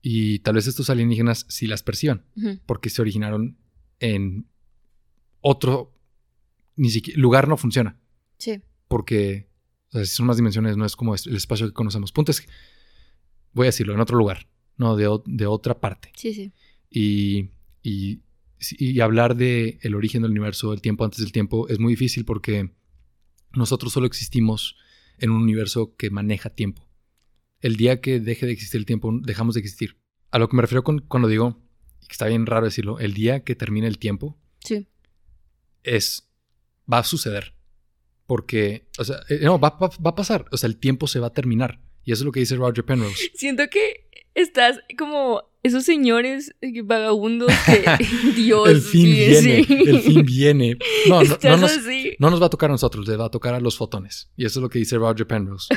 Y 0.00 0.40
tal 0.40 0.56
vez 0.56 0.66
estos 0.66 0.90
alienígenas 0.90 1.46
sí 1.48 1.68
las 1.68 1.84
perciban, 1.84 2.24
porque 2.66 2.90
se 2.90 3.00
originaron 3.00 3.58
en 4.00 4.48
otro 5.40 5.96
ni 6.74 6.90
siquiera, 6.90 7.20
lugar 7.20 7.46
no 7.46 7.56
funciona. 7.56 7.96
Sí. 8.38 8.60
Porque 8.88 9.51
o 9.92 9.96
sea, 9.98 10.04
si 10.04 10.14
son 10.14 10.26
más 10.26 10.36
dimensiones, 10.36 10.76
no 10.76 10.84
es 10.86 10.96
como 10.96 11.14
el 11.14 11.36
espacio 11.36 11.66
que 11.66 11.72
conocemos. 11.72 12.12
Punto 12.12 12.30
es, 12.32 12.46
voy 13.52 13.66
a 13.66 13.68
decirlo, 13.68 13.94
en 13.94 14.00
otro 14.00 14.16
lugar. 14.18 14.48
no, 14.76 14.96
de, 14.96 15.08
de 15.26 15.46
otra 15.46 15.78
parte. 15.80 16.10
Sí, 16.16 16.32
sí. 16.34 16.52
Y, 16.90 17.50
y, 17.82 18.20
y 18.78 19.00
hablar 19.00 19.36
de 19.36 19.78
el 19.82 19.94
origen 19.94 20.22
del 20.22 20.30
universo, 20.30 20.72
el 20.72 20.80
tiempo 20.80 21.04
antes 21.04 21.20
del 21.20 21.30
tiempo, 21.32 21.68
es 21.68 21.78
muy 21.78 21.92
difícil 21.92 22.24
porque 22.24 22.70
nosotros 23.54 23.92
solo 23.92 24.06
existimos 24.06 24.76
en 25.18 25.30
un 25.30 25.42
universo 25.42 25.94
que 25.96 26.10
maneja 26.10 26.50
tiempo. 26.50 26.88
El 27.60 27.76
día 27.76 28.00
que 28.00 28.18
deje 28.18 28.46
de 28.46 28.52
existir 28.52 28.78
el 28.78 28.86
tiempo, 28.86 29.12
dejamos 29.22 29.54
de 29.54 29.60
existir. 29.60 29.98
A 30.30 30.38
lo 30.38 30.48
que 30.48 30.56
me 30.56 30.62
refiero 30.62 30.82
con- 30.82 31.00
cuando 31.00 31.28
digo, 31.28 31.62
y 32.00 32.06
que 32.06 32.12
está 32.12 32.26
bien 32.26 32.46
raro 32.46 32.64
decirlo, 32.64 32.98
el 32.98 33.14
día 33.14 33.44
que 33.44 33.54
termine 33.54 33.86
el 33.86 33.98
tiempo 33.98 34.38
Sí. 34.64 34.88
es, 35.84 36.28
va 36.92 36.98
a 36.98 37.04
suceder. 37.04 37.54
Porque, 38.32 38.86
o 38.98 39.04
sea, 39.04 39.16
eh, 39.28 39.40
no, 39.42 39.58
va, 39.60 39.76
va- 39.76 39.90
va 40.02 40.10
a 40.10 40.14
pasar. 40.14 40.46
O 40.52 40.56
sea, 40.56 40.66
el 40.68 40.78
tiempo 40.78 41.06
se 41.06 41.20
va 41.20 41.26
a 41.26 41.32
terminar. 41.34 41.78
Y 42.02 42.12
eso 42.12 42.22
es 42.22 42.24
lo 42.24 42.32
que 42.32 42.40
dice 42.40 42.56
Roger 42.56 42.82
Penrose. 42.82 43.30
Siento 43.34 43.64
que 43.70 44.08
estás 44.34 44.80
como 44.96 45.42
esos 45.62 45.84
señores 45.84 46.54
eh, 46.62 46.80
vagabundos 46.80 47.52
que 47.66 47.84
Dios 48.34 48.66
el 48.70 48.80
fin 48.80 49.04
viene, 49.04 49.64
sí. 49.64 49.66
el 49.86 50.00
fin 50.00 50.24
viene. 50.24 50.78
No, 51.10 51.22
no, 51.22 51.38
no 51.42 51.56
nos, 51.58 51.72
así. 51.76 52.16
no 52.18 52.30
nos 52.30 52.40
va 52.40 52.46
a 52.46 52.48
tocar 52.48 52.70
a 52.70 52.72
nosotros, 52.72 53.06
le 53.06 53.16
va 53.16 53.26
a 53.26 53.30
tocar 53.30 53.52
a 53.52 53.60
los 53.60 53.76
fotones. 53.76 54.30
Y 54.34 54.46
eso 54.46 54.60
es 54.60 54.62
lo 54.62 54.70
que 54.70 54.78
dice 54.78 54.96
Roger 54.96 55.26
Penrose. 55.26 55.68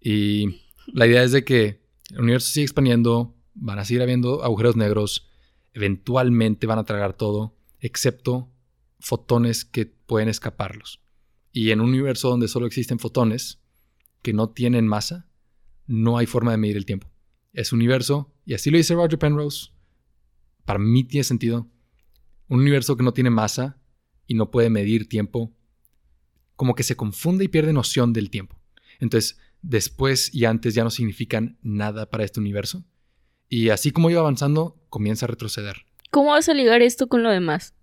Y 0.00 0.60
la 0.86 1.08
idea 1.08 1.24
es 1.24 1.32
de 1.32 1.44
que 1.44 1.80
el 2.12 2.20
universo 2.20 2.52
sigue 2.52 2.66
expandiendo, 2.66 3.34
van 3.54 3.80
a 3.80 3.84
seguir 3.84 4.00
habiendo 4.02 4.44
agujeros 4.44 4.76
negros, 4.76 5.26
eventualmente 5.72 6.68
van 6.68 6.78
a 6.78 6.84
tragar 6.84 7.14
todo, 7.16 7.56
excepto 7.80 8.48
fotones 9.00 9.64
que 9.64 9.86
pueden 9.86 10.28
escaparlos. 10.28 11.00
Y 11.56 11.70
en 11.70 11.80
un 11.80 11.90
universo 11.90 12.28
donde 12.28 12.48
solo 12.48 12.66
existen 12.66 12.98
fotones 12.98 13.60
que 14.22 14.32
no 14.32 14.50
tienen 14.50 14.88
masa, 14.88 15.28
no 15.86 16.18
hay 16.18 16.26
forma 16.26 16.50
de 16.50 16.56
medir 16.56 16.76
el 16.76 16.84
tiempo. 16.84 17.08
Es 17.52 17.72
un 17.72 17.78
universo, 17.78 18.34
y 18.44 18.54
así 18.54 18.72
lo 18.72 18.76
dice 18.76 18.94
Roger 18.96 19.20
Penrose, 19.20 19.70
para 20.64 20.80
mí 20.80 21.04
tiene 21.04 21.22
sentido, 21.22 21.70
un 22.48 22.58
universo 22.58 22.96
que 22.96 23.04
no 23.04 23.12
tiene 23.12 23.30
masa 23.30 23.78
y 24.26 24.34
no 24.34 24.50
puede 24.50 24.68
medir 24.68 25.08
tiempo, 25.08 25.54
como 26.56 26.74
que 26.74 26.82
se 26.82 26.96
confunde 26.96 27.44
y 27.44 27.48
pierde 27.48 27.72
noción 27.72 28.12
del 28.12 28.30
tiempo. 28.30 28.58
Entonces, 28.98 29.38
después 29.62 30.34
y 30.34 30.46
antes 30.46 30.74
ya 30.74 30.82
no 30.82 30.90
significan 30.90 31.56
nada 31.62 32.10
para 32.10 32.24
este 32.24 32.40
universo. 32.40 32.84
Y 33.48 33.68
así 33.68 33.92
como 33.92 34.10
iba 34.10 34.18
avanzando, 34.18 34.82
comienza 34.88 35.26
a 35.26 35.28
retroceder. 35.28 35.86
¿Cómo 36.10 36.30
vas 36.30 36.48
a 36.48 36.54
ligar 36.54 36.82
esto 36.82 37.06
con 37.06 37.22
lo 37.22 37.30
demás? 37.30 37.74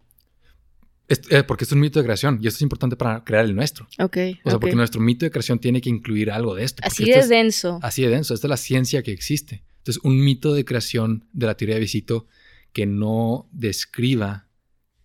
Es- 1.11 1.21
eh, 1.31 1.43
porque 1.43 1.63
es 1.65 1.71
un 1.71 1.79
mito 1.79 1.99
de 1.99 2.05
creación 2.05 2.39
y 2.41 2.47
esto 2.47 2.57
es 2.57 2.61
importante 2.61 2.95
para 2.95 3.23
crear 3.23 3.45
el 3.45 3.55
nuestro. 3.55 3.85
Ok. 3.99 4.17
O 4.45 4.49
sea, 4.49 4.59
porque 4.59 4.75
nuestro 4.75 5.01
mito 5.01 5.25
de 5.25 5.31
creación 5.31 5.59
tiene 5.59 5.81
que 5.81 5.89
incluir 5.89 6.31
algo 6.31 6.55
de 6.55 6.63
esto. 6.63 6.81
Así 6.85 7.05
de 7.05 7.19
es- 7.19 7.29
denso. 7.29 7.79
así 7.83 8.01
de 8.03 8.09
denso. 8.09 8.33
Esta 8.33 8.47
es 8.47 8.49
la 8.49 8.57
ciencia 8.57 9.03
que 9.03 9.11
existe. 9.11 9.63
Entonces, 9.79 10.01
un 10.03 10.23
mito 10.23 10.53
de 10.53 10.63
creación 10.65 11.25
de 11.33 11.45
la 11.47 11.55
teoría 11.55 11.75
de 11.75 11.81
Visito 11.81 12.27
que 12.73 12.85
no 12.85 13.49
describa 13.51 14.47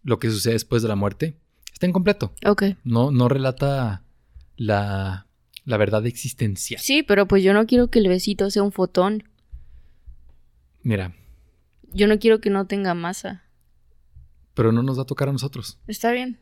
lo 0.05 0.19
que 0.19 0.31
sucede 0.31 0.53
después 0.53 0.83
de 0.83 0.89
la 0.89 0.97
muerte 0.97 1.37
está 1.73 1.87
incompleto. 1.87 2.33
Ok. 2.45 2.63
No, 2.85 3.11
no 3.11 3.29
relata 3.29 4.05
la, 4.57 5.27
la 5.65 5.77
verdad 5.77 6.07
existencial. 6.07 6.81
Sí, 6.81 7.03
pero 7.03 7.27
pues 7.27 7.43
yo 7.43 7.53
no 7.53 7.67
quiero 7.67 7.89
que 7.91 7.99
el 7.99 8.09
besito 8.09 8.49
sea 8.51 8.63
un 8.63 8.71
fotón. 8.73 9.25
Mira, 10.83 11.15
Yo 11.93 12.07
no 12.07 12.19
quiero 12.19 12.41
que 12.41 12.51
no 12.51 12.67
tenga 12.67 12.95
masa. 12.95 13.43
Pero 14.57 14.73
no 14.73 14.83
nos 14.83 14.99
va 14.99 15.03
a 15.03 15.07
tocar 15.07 15.29
a 15.29 15.33
nosotros. 15.33 15.79
Está 15.87 16.11
bien. 16.13 16.41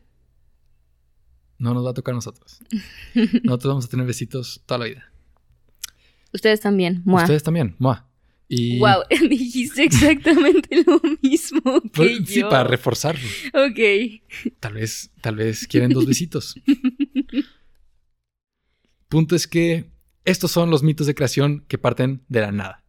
No 1.59 1.73
nos 1.73 1.85
va 1.85 1.89
a 1.91 1.93
tocar 1.93 2.13
a 2.13 2.15
nosotros. 2.15 2.59
Nosotros 3.43 3.65
vamos 3.71 3.85
a 3.85 3.89
tener 3.89 4.05
besitos 4.05 4.63
toda 4.65 4.79
la 4.79 4.85
vida. 4.85 5.11
Ustedes 6.33 6.61
también. 6.61 7.01
Mua. 7.05 7.21
Ustedes 7.23 7.43
también. 7.43 7.75
Mua. 7.77 8.09
Y 8.47 8.79
Wow, 8.79 9.03
dijiste 9.29 9.83
exactamente 9.83 10.83
lo 10.85 10.99
mismo 11.21 11.81
que 11.81 11.89
Pues, 11.89 12.19
yo. 12.19 12.25
sí, 12.25 12.41
para 12.43 12.63
reforzarlo. 12.63 13.27
Ok. 13.53 14.51
Tal 14.59 14.73
vez, 14.73 15.11
tal 15.21 15.35
vez 15.35 15.67
quieren 15.67 15.91
dos 15.91 16.05
besitos. 16.05 16.55
Punto 19.09 19.35
es 19.35 19.47
que 19.47 19.91
estos 20.25 20.51
son 20.51 20.69
los 20.69 20.83
mitos 20.83 21.07
de 21.07 21.15
creación 21.15 21.65
que 21.67 21.77
parten 21.77 22.23
de 22.27 22.41
la 22.41 22.51
nada. 22.51 22.83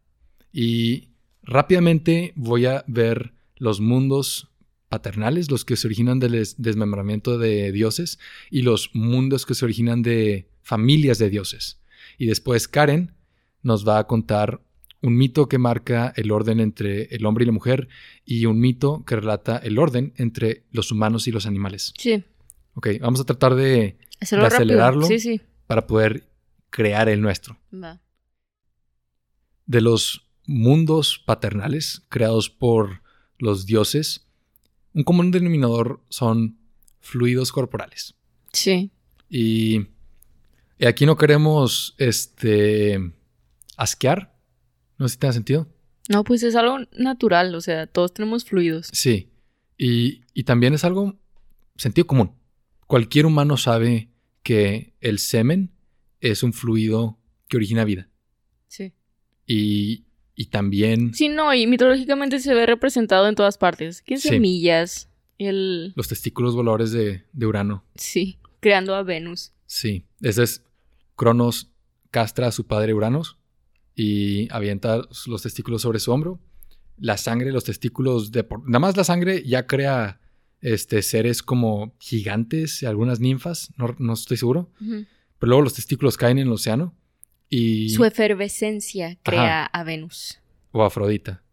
Y 0.51 1.09
rápidamente 1.43 2.33
voy 2.35 2.65
a 2.65 2.83
ver 2.87 3.33
los 3.55 3.79
mundos 3.79 4.49
paternales, 4.89 5.51
los 5.51 5.65
que 5.65 5.75
se 5.75 5.87
originan 5.87 6.19
del 6.19 6.31
des- 6.33 6.55
desmembramiento 6.61 7.37
de 7.37 7.71
dioses, 7.71 8.19
y 8.49 8.61
los 8.61 8.89
mundos 8.93 9.45
que 9.45 9.53
se 9.55 9.65
originan 9.65 10.01
de 10.01 10.49
familias 10.61 11.17
de 11.17 11.29
dioses. 11.29 11.79
Y 12.17 12.25
después 12.27 12.67
Karen 12.67 13.13
nos 13.63 13.87
va 13.87 13.99
a 13.99 14.07
contar 14.07 14.61
un 15.01 15.15
mito 15.15 15.47
que 15.47 15.57
marca 15.57 16.11
el 16.15 16.31
orden 16.31 16.59
entre 16.59 17.03
el 17.15 17.25
hombre 17.25 17.43
y 17.43 17.45
la 17.47 17.51
mujer 17.53 17.87
y 18.25 18.45
un 18.45 18.59
mito 18.59 19.03
que 19.05 19.15
relata 19.15 19.57
el 19.57 19.77
orden 19.77 20.13
entre 20.17 20.63
los 20.71 20.91
humanos 20.91 21.27
y 21.27 21.31
los 21.31 21.45
animales. 21.45 21.93
Sí. 21.97 22.23
Ok, 22.73 22.87
vamos 23.01 23.19
a 23.19 23.25
tratar 23.25 23.55
de 23.55 23.97
Hacerlo 24.19 24.45
¿De 24.45 24.49
rápido. 24.49 24.65
acelerarlo? 24.65 25.05
Sí, 25.07 25.19
sí. 25.19 25.41
para 25.67 25.85
poder 25.85 26.27
crear 26.71 27.07
el 27.09 27.21
nuestro. 27.21 27.57
Va. 27.73 28.01
De 29.65 29.81
los 29.81 30.27
mundos 30.45 31.21
paternales 31.25 32.03
creados 32.09 32.49
por 32.49 33.01
los 33.37 33.65
dioses, 33.65 34.26
un 34.97 35.03
común 35.03 35.29
denominador 35.29 36.03
son 36.09 36.57
fluidos 37.01 37.51
corporales. 37.51 38.15
Sí. 38.51 38.89
Y, 39.29 39.89
y 40.79 40.85
aquí 40.87 41.05
no 41.05 41.17
queremos 41.17 41.93
este 41.99 43.13
asquear. 43.77 44.35
No 44.97 45.07
sé 45.07 45.13
si 45.13 45.19
te 45.19 45.31
sentido. 45.31 45.67
No, 46.09 46.23
pues 46.23 46.41
es 46.41 46.55
algo 46.55 46.79
natural. 46.93 47.53
O 47.53 47.61
sea, 47.61 47.85
todos 47.85 48.11
tenemos 48.11 48.43
fluidos. 48.43 48.89
Sí. 48.91 49.29
Y, 49.77 50.21
y 50.33 50.45
también 50.45 50.73
es 50.73 50.83
algo 50.83 51.19
sentido 51.75 52.07
común. 52.07 52.33
Cualquier 52.87 53.27
humano 53.27 53.55
sabe 53.55 54.09
que 54.41 54.95
el 54.99 55.19
semen 55.19 55.75
es 56.21 56.41
un 56.41 56.53
fluido 56.53 57.19
que 57.47 57.57
origina 57.57 57.85
vida. 57.85 58.09
Sí. 58.67 58.93
Y, 59.45 60.06
y 60.39 60.45
también 60.45 61.13
Sí, 61.13 61.27
no, 61.27 61.53
y 61.53 61.67
mitológicamente 61.67 62.39
se 62.39 62.53
ve 62.53 62.65
representado 62.65 63.27
en 63.27 63.35
todas 63.35 63.57
partes. 63.57 64.01
¿Qué 64.01 64.17
Sí. 64.17 64.29
semillas? 64.29 65.09
El. 65.39 65.93
los 65.95 66.07
testículos 66.07 66.55
voladores 66.55 66.91
de, 66.91 67.23
de 67.33 67.45
Urano. 67.45 67.83
Sí. 67.95 68.39
Creando 68.59 68.95
a 68.95 69.03
Venus. 69.03 69.51
Sí. 69.65 70.05
Ese 70.21 70.43
es 70.43 70.63
Cronos 71.15 71.69
castra 72.09 72.47
a 72.47 72.51
su 72.51 72.65
padre 72.65 72.93
Uranos 72.93 73.37
y 73.95 74.51
avienta 74.51 75.01
los 75.27 75.41
testículos 75.43 75.81
sobre 75.83 75.99
su 75.99 76.11
hombro. 76.11 76.39
La 76.97 77.17
sangre, 77.17 77.51
los 77.51 77.65
testículos 77.65 78.31
de 78.31 78.43
por- 78.43 78.63
Nada 78.67 78.79
más 78.79 78.97
la 78.97 79.03
sangre 79.03 79.43
ya 79.45 79.67
crea 79.67 80.19
este, 80.61 81.03
seres 81.03 81.43
como 81.43 81.95
gigantes, 81.99 82.81
algunas 82.83 83.19
ninfas, 83.19 83.71
no, 83.77 83.95
no 83.99 84.13
estoy 84.13 84.37
seguro. 84.37 84.71
Pero 84.79 85.05
luego 85.49 85.61
los 85.61 85.75
testículos 85.75 86.17
caen 86.17 86.39
en 86.39 86.47
el 86.47 86.53
océano 86.53 86.95
y... 87.49 87.89
Su 87.89 88.05
efervescencia 88.05 89.17
crea 89.23 89.65
a 89.65 89.83
Venus. 89.83 90.39
o 90.71 90.83
Afrodita. 90.83 91.43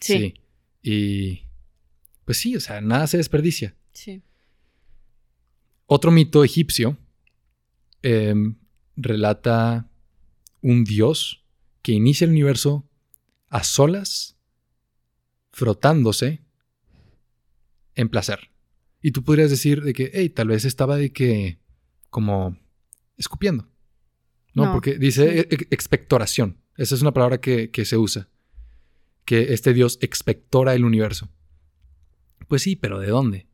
Sí. 0.00 0.18
sí. 0.18 0.34
Y... 0.82 1.42
Pues 2.24 2.38
sí, 2.38 2.54
o 2.56 2.60
sea, 2.60 2.80
nada 2.80 3.06
se 3.06 3.16
desperdicia. 3.16 3.74
Sí. 3.92 4.22
Otro 5.86 6.12
mito 6.12 6.44
egipcio 6.44 6.96
em, 8.02 8.56
relata 8.96 9.90
un 10.62 10.84
dios 10.84 11.44
que 11.82 11.92
inicia 11.92 12.26
el 12.26 12.30
universo 12.30 12.88
a 13.48 13.64
solas, 13.64 14.36
frotándose 15.50 16.44
en 17.96 18.08
placer. 18.08 18.50
Y 19.02 19.10
tú 19.10 19.24
podrías 19.24 19.50
decir 19.50 19.82
de 19.82 19.92
que, 19.92 20.10
hey, 20.14 20.28
tal 20.30 20.48
vez 20.48 20.64
estaba 20.64 20.96
de 20.96 21.12
que, 21.12 21.58
como, 22.10 22.56
escupiendo. 23.16 23.68
No, 24.54 24.66
No, 24.66 24.72
porque 24.72 24.98
dice 24.98 25.40
e- 25.40 25.66
expectoración. 25.70 26.56
Esa 26.76 26.94
es 26.94 27.02
una 27.02 27.12
palabra 27.12 27.40
que, 27.40 27.70
que 27.70 27.84
se 27.84 27.96
usa. 27.96 28.28
Que 29.24 29.52
este 29.52 29.72
dios 29.74 29.98
expectora 30.00 30.74
el 30.74 30.84
universo. 30.84 31.28
Pues 32.48 32.62
sí, 32.62 32.74
pero 32.76 32.98
¿de 32.98 33.08
dónde? 33.08 33.46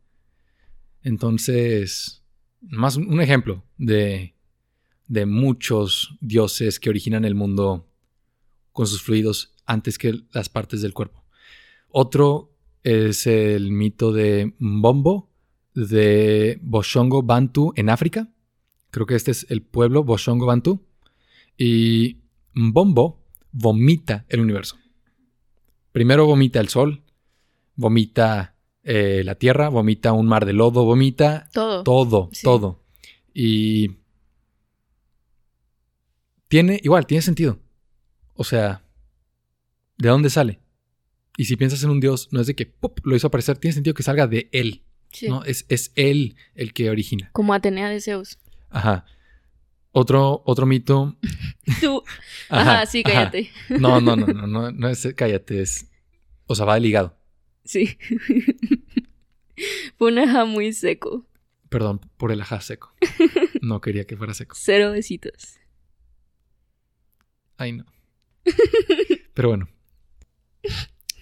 Entonces, 1.03 2.23
más 2.61 2.97
un 2.97 3.13
un 3.13 3.21
ejemplo 3.21 3.65
de, 3.77 4.35
de 5.07 5.27
muchos 5.27 6.17
dioses 6.21 6.81
que 6.81 6.91
originan 6.91 7.25
el 7.25 7.35
mundo 7.35 7.89
con 8.73 8.87
sus 8.87 9.03
fluidos 9.03 9.55
antes 9.67 9.99
que 9.99 10.21
las 10.33 10.49
partes 10.49 10.83
del 10.83 10.95
cuerpo. 10.95 11.25
Otro 11.89 12.53
es 12.83 13.27
el 13.27 13.73
mito 13.73 14.13
de 14.13 14.55
Mbombo, 14.59 15.31
de 15.75 16.59
Boshongo 16.63 17.23
Bantu 17.23 17.73
en 17.77 17.91
África. 17.91 18.31
Creo 18.91 19.07
que 19.07 19.15
este 19.15 19.31
es 19.31 19.47
el 19.51 19.63
pueblo 19.63 20.05
Boshongo 20.05 20.47
Bantu. 20.47 20.86
Y 21.59 22.19
Mbombo 22.55 23.23
vomita 23.53 24.25
el 24.29 24.41
universo. 24.41 24.77
Primero 25.93 26.27
vomita 26.27 26.61
el 26.61 26.69
sol, 26.69 27.03
vomita 27.75 28.55
eh, 28.83 29.23
la 29.25 29.35
tierra, 29.37 29.69
vomita 29.69 30.13
un 30.13 30.27
mar 30.27 30.45
de 30.47 30.53
lodo, 30.53 30.85
vomita 30.85 31.49
Todo. 31.53 31.83
todo, 31.83 32.29
Sí. 32.33 32.43
todo. 32.45 32.83
Y 33.33 33.97
tiene, 36.49 36.81
igual, 36.83 37.07
tiene 37.07 37.23
sentido. 37.23 37.59
O 38.35 38.45
sea, 38.45 38.83
¿De 39.99 40.11
dónde 40.11 40.29
sale? 40.29 40.61
Y 41.39 41.47
si 41.47 41.57
piensas 41.57 41.83
en 41.83 41.89
un 41.89 42.01
Dios, 42.01 42.29
no 42.31 42.41
es 42.43 42.47
de 42.47 42.55
que 42.55 42.67
¡pup! 42.67 43.01
lo 43.05 43.17
hizo 43.17 43.29
aparecer, 43.29 43.57
tiene 43.57 43.73
sentido 43.73 43.95
que 43.95 44.03
salga 44.03 44.27
de 44.27 44.49
él. 44.53 44.83
Sí. 45.11 45.27
¿no? 45.29 45.43
Es, 45.45 45.65
es 45.71 45.91
él 45.95 46.37
el 46.55 46.75
que 46.75 46.91
origina. 46.91 47.31
Como 47.33 47.55
Atenea 47.55 47.89
de 47.89 48.01
Zeus. 48.03 48.39
Ajá. 48.69 49.07
Otro, 49.99 50.43
otro 50.45 50.67
mito. 50.67 51.17
Tú. 51.81 52.03
Ajá, 52.51 52.85
sí, 52.85 53.03
cállate. 53.03 53.51
No, 53.71 53.99
no, 53.99 54.15
no, 54.15 54.27
no, 54.27 54.47
no, 54.47 54.71
no 54.71 54.89
es 54.91 55.09
cállate, 55.17 55.63
es. 55.63 55.91
O 56.47 56.55
sea, 56.55 56.67
va 56.67 56.75
de 56.75 56.81
ligado. 56.81 57.19
Sí. 57.65 57.97
Fue 59.97 60.13
un 60.13 60.19
ajá 60.19 60.45
muy 60.45 60.75
seco. 60.75 61.27
Perdón 61.71 62.01
por 62.19 62.31
el 62.31 62.43
ajá 62.43 62.61
seco. 62.61 62.93
No 63.63 63.81
quería 63.81 64.07
que 64.07 64.19
fuera 64.19 64.35
seco. 64.35 64.55
Cero 64.59 64.93
besitos. 64.93 65.59
Ay, 67.57 67.73
no. 67.73 67.87
Pero 69.33 69.49
bueno. 69.49 69.67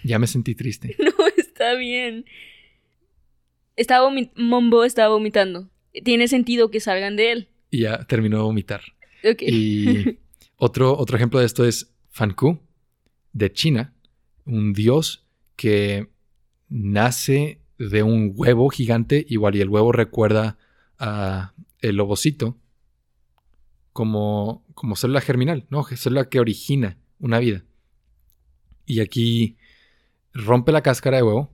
Ya 0.03 0.19
me 0.19 0.27
sentí 0.27 0.57
triste. 0.57 0.97
No, 0.99 1.13
está 1.37 1.75
bien. 1.75 2.25
Estaba 3.77 4.09
vomi- 4.11 4.33
Mombo 4.35 4.83
estaba 4.85 5.11
vomitando. 5.15 5.71
Tiene 6.05 6.27
sentido 6.27 6.73
que 6.73 6.81
salgan 6.81 7.15
de 7.15 7.31
él. 7.31 7.49
Y 7.75 7.81
ya 7.81 8.05
terminó 8.05 8.37
de 8.37 8.43
vomitar. 8.45 8.83
Y 9.41 10.21
otro, 10.57 10.97
otro 10.97 11.17
ejemplo 11.17 11.41
de 11.41 11.47
esto 11.47 11.65
es 11.65 11.93
Fanku, 12.09 12.61
de 13.33 13.53
China, 13.53 13.93
un 14.45 14.73
dios 14.73 15.27
que 15.57 16.09
nace 16.69 17.61
de 17.77 18.05
un 18.05 18.33
huevo 18.37 18.69
gigante, 18.69 19.27
igual 19.29 19.57
y 19.57 19.61
el 19.61 19.71
huevo 19.71 19.91
recuerda 19.91 20.57
a 21.01 21.53
el 21.81 21.99
ovocito 21.99 22.57
como, 23.93 24.65
como 24.75 24.95
célula 24.95 25.21
germinal, 25.21 25.67
¿no? 25.69 25.83
Célula 25.83 26.29
que 26.29 26.39
origina 26.39 26.97
una 27.19 27.41
vida. 27.41 27.65
Y 28.87 29.01
aquí 29.01 29.57
rompe 30.33 30.71
la 30.71 30.83
cáscara 30.83 31.17
de 31.17 31.25
huevo. 31.25 31.53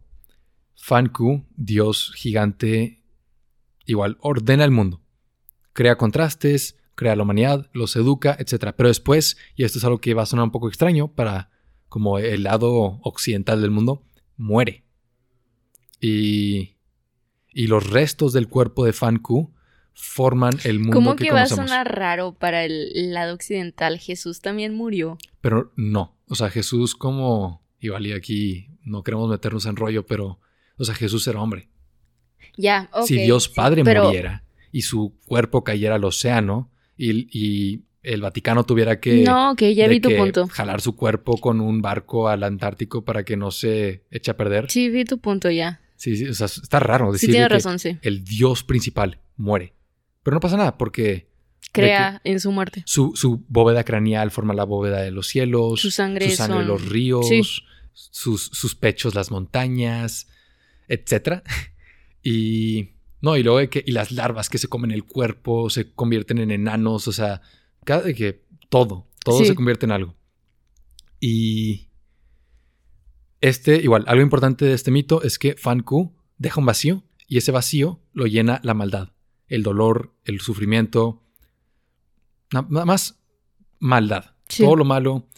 Fanku, 0.75 1.47
dios 1.57 2.13
gigante, 2.15 3.03
igual 3.87 4.19
ordena 4.21 4.65
el 4.65 4.71
mundo 4.71 5.00
crea 5.81 5.97
contrastes, 5.97 6.77
crea 6.95 7.17
la 7.17 7.23
humanidad, 7.23 7.71
los 7.73 7.97
educa, 7.97 8.37
etc. 8.39 8.75
Pero 8.77 8.91
después, 8.91 9.39
y 9.57 9.65
esto 9.65 9.79
es 9.79 9.85
algo 9.87 9.99
que 9.99 10.13
va 10.13 10.25
a 10.25 10.27
sonar 10.27 10.45
un 10.45 10.51
poco 10.51 10.69
extraño 10.69 11.09
para 11.09 11.49
como 11.89 12.19
el 12.19 12.43
lado 12.43 13.01
occidental 13.03 13.63
del 13.63 13.71
mundo, 13.71 14.03
muere. 14.37 14.85
Y, 15.99 16.77
y 17.49 17.67
los 17.69 17.89
restos 17.89 18.35
del 18.35 18.47
cuerpo 18.47 18.85
de 18.85 18.93
Fanku 18.93 19.55
forman 19.95 20.53
el 20.65 20.81
mundo 20.81 20.97
¿Cómo 20.97 21.17
que, 21.17 21.25
que, 21.25 21.33
va 21.33 21.45
a 21.45 21.45
conocemos. 21.45 21.71
sonar 21.71 21.97
raro 21.97 22.35
para 22.35 22.67
el 22.67 23.15
lado 23.15 23.33
occidental? 23.33 23.99
Jesús 23.99 24.43
también 24.43 24.75
murió. 24.75 25.17
Pero 25.41 25.73
no, 25.77 26.15
o 26.29 26.35
sea, 26.35 26.51
Jesús 26.51 26.95
como, 26.95 27.65
igual 27.79 28.07
y 28.07 28.13
aquí 28.13 28.69
no 28.85 29.03
queremos 29.03 29.31
meternos 29.31 29.65
en 29.65 29.77
rollo, 29.77 30.05
pero, 30.05 30.41
o 30.77 30.85
sea, 30.85 30.95
Jesús 30.95 31.27
era 31.27 31.41
hombre. 31.41 31.71
Ya, 32.59 32.91
ok. 32.93 33.07
si 33.07 33.17
Dios 33.17 33.45
sí, 33.45 33.53
Padre 33.55 33.83
pero- 33.83 34.05
muriera 34.05 34.45
y 34.73 34.83
su 34.83 35.15
cuerpo 35.27 35.65
cayera 35.65 35.97
al 35.97 36.05
océano 36.05 36.71
y, 36.97 37.29
y 37.37 37.83
el 38.03 38.21
Vaticano 38.23 38.65
tuviera 38.65 38.99
que, 39.01 39.23
No, 39.25 39.53
ok, 39.53 39.63
ya 39.75 39.87
vi 39.89 40.01
tu 40.01 40.09
que 40.09 40.17
punto. 40.17 40.47
jalar 40.49 40.81
su 40.81 40.97
cuerpo 40.97 41.37
con 41.39 41.61
un 41.61 41.83
barco 41.83 42.29
al 42.29 42.43
Antártico 42.45 43.05
para 43.05 43.25
que 43.25 43.37
no 43.37 43.51
se 43.51 44.05
eche 44.11 44.31
a 44.31 44.37
perder. 44.37 44.71
Sí, 44.71 44.89
vi 44.89 45.05
tu 45.05 45.19
punto 45.19 45.51
ya. 45.51 45.81
Sí, 45.97 46.17
sí, 46.17 46.27
o 46.29 46.35
sea, 46.35 46.47
está 46.47 46.81
raro 46.81 47.13
Sí, 47.15 47.27
que 47.31 47.49
razón, 47.49 47.79
sí. 47.79 47.99
el 48.03 48.25
Dios 48.25 48.65
principal 48.65 49.19
muere. 49.37 49.75
Pero 50.23 50.35
no 50.37 50.41
pasa 50.41 50.57
nada 50.57 50.79
porque 50.79 51.29
Crea 51.73 52.21
en 52.25 52.41
su 52.41 52.53
muerte. 52.53 52.83
su, 52.87 53.13
su 53.15 53.45
bóveda 53.49 53.85
craneal 53.85 54.31
forma 54.31 54.55
la 54.55 54.65
bóveda 54.65 55.03
de 55.03 55.11
los 55.11 55.27
cielos, 55.29 55.81
Su 55.81 55.91
sangre 55.91 56.31
su 56.31 56.37
sangre 56.37 56.59
son- 56.61 56.69
los 56.69 56.89
ríos, 56.89 57.29
Sí. 57.29 57.43
sus, 57.93 58.47
sus 58.47 58.75
pechos 58.75 59.15
las 59.15 59.31
montañas, 59.31 60.27
etcétera. 60.89 61.43
Y 62.23 62.91
no, 63.23 63.37
y 63.37 63.43
luego 63.43 63.59
de 63.59 63.69
que 63.69 63.83
y 63.87 63.93
las 63.93 64.11
larvas 64.13 64.49
que 64.49 64.59
se 64.59 64.69
comen 64.69 64.91
el 64.91 65.05
cuerpo 65.05 65.69
se 65.71 65.93
convierten 65.93 66.39
en 66.39 66.51
enanos, 66.51 67.07
o 67.09 67.13
sea, 67.13 67.43
cada 67.85 68.13
que 68.13 68.45
todo, 68.69 69.07
todo 69.25 69.39
Sí. 69.39 69.47
se 69.47 69.55
convierte 69.55 69.87
en 69.87 69.93
algo. 69.93 70.17
Y 71.21 71.89
este, 73.41 73.77
igual, 73.83 74.05
algo 74.07 74.23
importante 74.23 74.65
de 74.65 74.75
este 74.75 74.91
mito 74.91 75.23
es 75.23 75.39
que 75.39 75.55
Fanku 75.57 76.15
deja 76.39 76.61
un 76.61 76.67
vacío 76.67 77.05
y 77.27 77.39
ese 77.39 77.53
vacío 77.53 78.01
lo 78.13 78.27
llena 78.27 78.61
la 78.63 78.75
maldad, 78.75 79.13
el 79.49 79.63
dolor, 79.63 80.15
el 80.25 80.41
sufrimiento, 80.41 81.23
na- 82.53 82.67
nada 82.69 82.85
más 82.87 83.19
maldad, 83.79 84.35
Sí. 84.49 84.63
todo 84.65 84.77
lo 84.77 84.85
malo. 84.85 85.29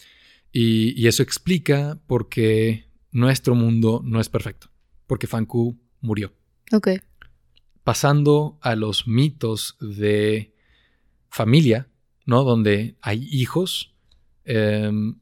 Y, 0.51 0.93
y 1.01 1.07
eso 1.07 1.23
explica 1.23 1.99
por 2.07 2.29
qué 2.29 2.85
nuestro 3.11 3.55
mundo 3.55 4.01
no 4.03 4.19
es 4.19 4.29
perfecto, 4.29 4.69
porque 5.07 5.27
Fanku 5.27 5.79
murió. 6.01 6.33
Ok. 6.71 6.89
Pasando 7.83 8.57
a 8.61 8.75
los 8.75 9.07
mitos 9.07 9.77
de 9.79 10.53
familia, 11.29 11.89
¿no? 12.25 12.43
Donde 12.43 12.95
hay 13.01 13.27
hijos, 13.31 13.95
em, 14.45 15.19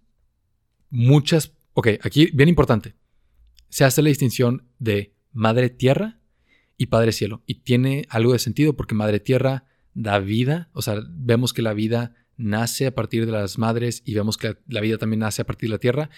muchas... 0.89 1.53
Ok, 1.73 1.87
aquí 2.03 2.29
bien 2.33 2.49
importante. 2.49 2.95
Se 3.69 3.85
hace 3.85 4.01
la 4.01 4.09
distinción 4.09 4.67
de 4.77 5.15
madre 5.31 5.69
tierra 5.69 6.19
y 6.77 6.87
padre 6.87 7.11
cielo. 7.11 7.41
Y 7.45 7.55
tiene 7.55 8.05
algo 8.09 8.33
de 8.33 8.39
sentido 8.39 8.75
porque 8.75 8.95
madre 8.95 9.19
tierra 9.19 9.65
da 9.93 10.19
vida, 10.19 10.69
o 10.73 10.81
sea, 10.81 11.01
vemos 11.09 11.53
que 11.53 11.61
la 11.61 11.73
vida 11.73 12.15
nace 12.37 12.87
a 12.87 12.95
partir 12.95 13.25
de 13.25 13.31
las 13.31 13.57
madres 13.57 14.01
y 14.05 14.13
vemos 14.13 14.37
que 14.37 14.57
la 14.67 14.81
vida 14.81 14.97
también 14.97 15.19
nace 15.19 15.41
a 15.41 15.45
partir 15.45 15.69
de 15.69 15.75
la 15.75 15.79
tierra. 15.79 16.09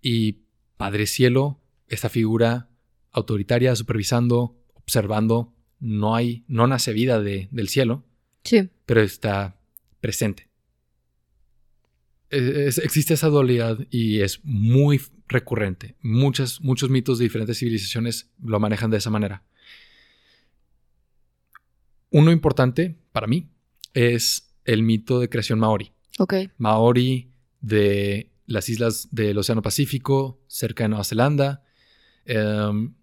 Y 0.00 0.44
padre 0.76 1.06
cielo, 1.06 1.60
esta 1.88 2.08
figura 2.08 2.68
autoritaria, 3.10 3.74
supervisando, 3.76 4.56
observando, 4.74 5.53
no 5.84 6.14
hay, 6.16 6.44
no 6.48 6.66
nace 6.66 6.92
vida 6.92 7.20
de- 7.20 7.48
del 7.50 7.68
cielo, 7.68 8.02
Sí. 8.42 8.68
pero 8.86 9.02
está 9.02 9.56
presente. 10.00 10.48
Es- 12.30 12.78
existe 12.78 13.14
esa 13.14 13.28
dualidad 13.28 13.78
y 13.90 14.20
es 14.22 14.40
muy 14.44 15.00
recurrente. 15.28 15.94
Muchas, 16.00 16.60
muchos 16.60 16.90
mitos 16.90 17.18
de 17.18 17.24
diferentes 17.24 17.58
civilizaciones 17.58 18.30
lo 18.42 18.58
manejan 18.60 18.90
de 18.90 18.96
esa 18.96 19.10
manera. 19.10 19.44
Uno 22.10 22.30
importante 22.32 22.96
para 23.12 23.26
mí 23.26 23.48
es 23.92 24.54
el 24.64 24.82
mito 24.82 25.20
de 25.20 25.28
creación 25.28 25.58
maori. 25.58 25.92
Ok. 26.18 26.34
Maori 26.58 27.30
de 27.60 28.30
las 28.46 28.68
islas 28.68 29.08
del 29.10 29.36
Océano 29.38 29.62
Pacífico, 29.62 30.40
cerca 30.46 30.84
de 30.84 30.88
Nueva 30.88 31.04
Zelanda. 31.04 31.64
Em, 32.24 32.94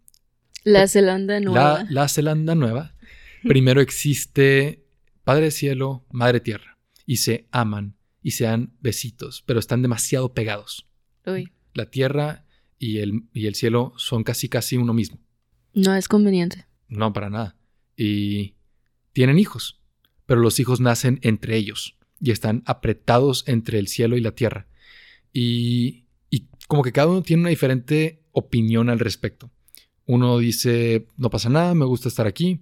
La 0.63 0.87
Zelanda 0.87 1.39
nueva. 1.39 1.83
la, 1.83 1.87
la 1.89 2.07
Zelanda 2.07 2.55
nueva. 2.55 2.95
Primero 3.43 3.81
existe 3.81 4.85
Padre 5.23 5.51
Cielo, 5.51 6.05
Madre 6.11 6.39
Tierra. 6.39 6.77
Y 7.05 7.17
se 7.17 7.47
aman 7.51 7.95
y 8.21 8.31
se 8.31 8.43
dan 8.45 8.73
besitos, 8.81 9.43
pero 9.45 9.59
están 9.59 9.81
demasiado 9.81 10.33
pegados. 10.33 10.87
Uy. 11.25 11.51
La 11.73 11.89
Tierra 11.89 12.45
y 12.77 12.99
el, 12.99 13.23
y 13.33 13.47
el 13.47 13.55
cielo 13.55 13.93
son 13.97 14.23
casi 14.23 14.49
casi 14.49 14.77
uno 14.77 14.93
mismo. 14.93 15.19
No 15.73 15.95
es 15.95 16.07
conveniente. 16.07 16.65
No, 16.87 17.13
para 17.13 17.29
nada. 17.29 17.55
Y 17.95 18.55
tienen 19.13 19.39
hijos, 19.39 19.79
pero 20.25 20.41
los 20.41 20.59
hijos 20.59 20.79
nacen 20.79 21.19
entre 21.23 21.55
ellos 21.57 21.97
y 22.19 22.31
están 22.31 22.63
apretados 22.65 23.43
entre 23.47 23.79
el 23.79 23.87
cielo 23.87 24.17
y 24.17 24.21
la 24.21 24.31
tierra. 24.31 24.67
Y, 25.33 26.05
y 26.29 26.47
como 26.67 26.83
que 26.83 26.91
cada 26.91 27.07
uno 27.07 27.23
tiene 27.23 27.41
una 27.41 27.49
diferente 27.49 28.23
opinión 28.31 28.89
al 28.89 28.99
respecto. 28.99 29.51
Uno 30.11 30.39
dice, 30.39 31.05
no 31.15 31.29
pasa 31.29 31.47
nada, 31.47 31.73
me 31.73 31.85
gusta 31.85 32.09
estar 32.09 32.27
aquí. 32.27 32.59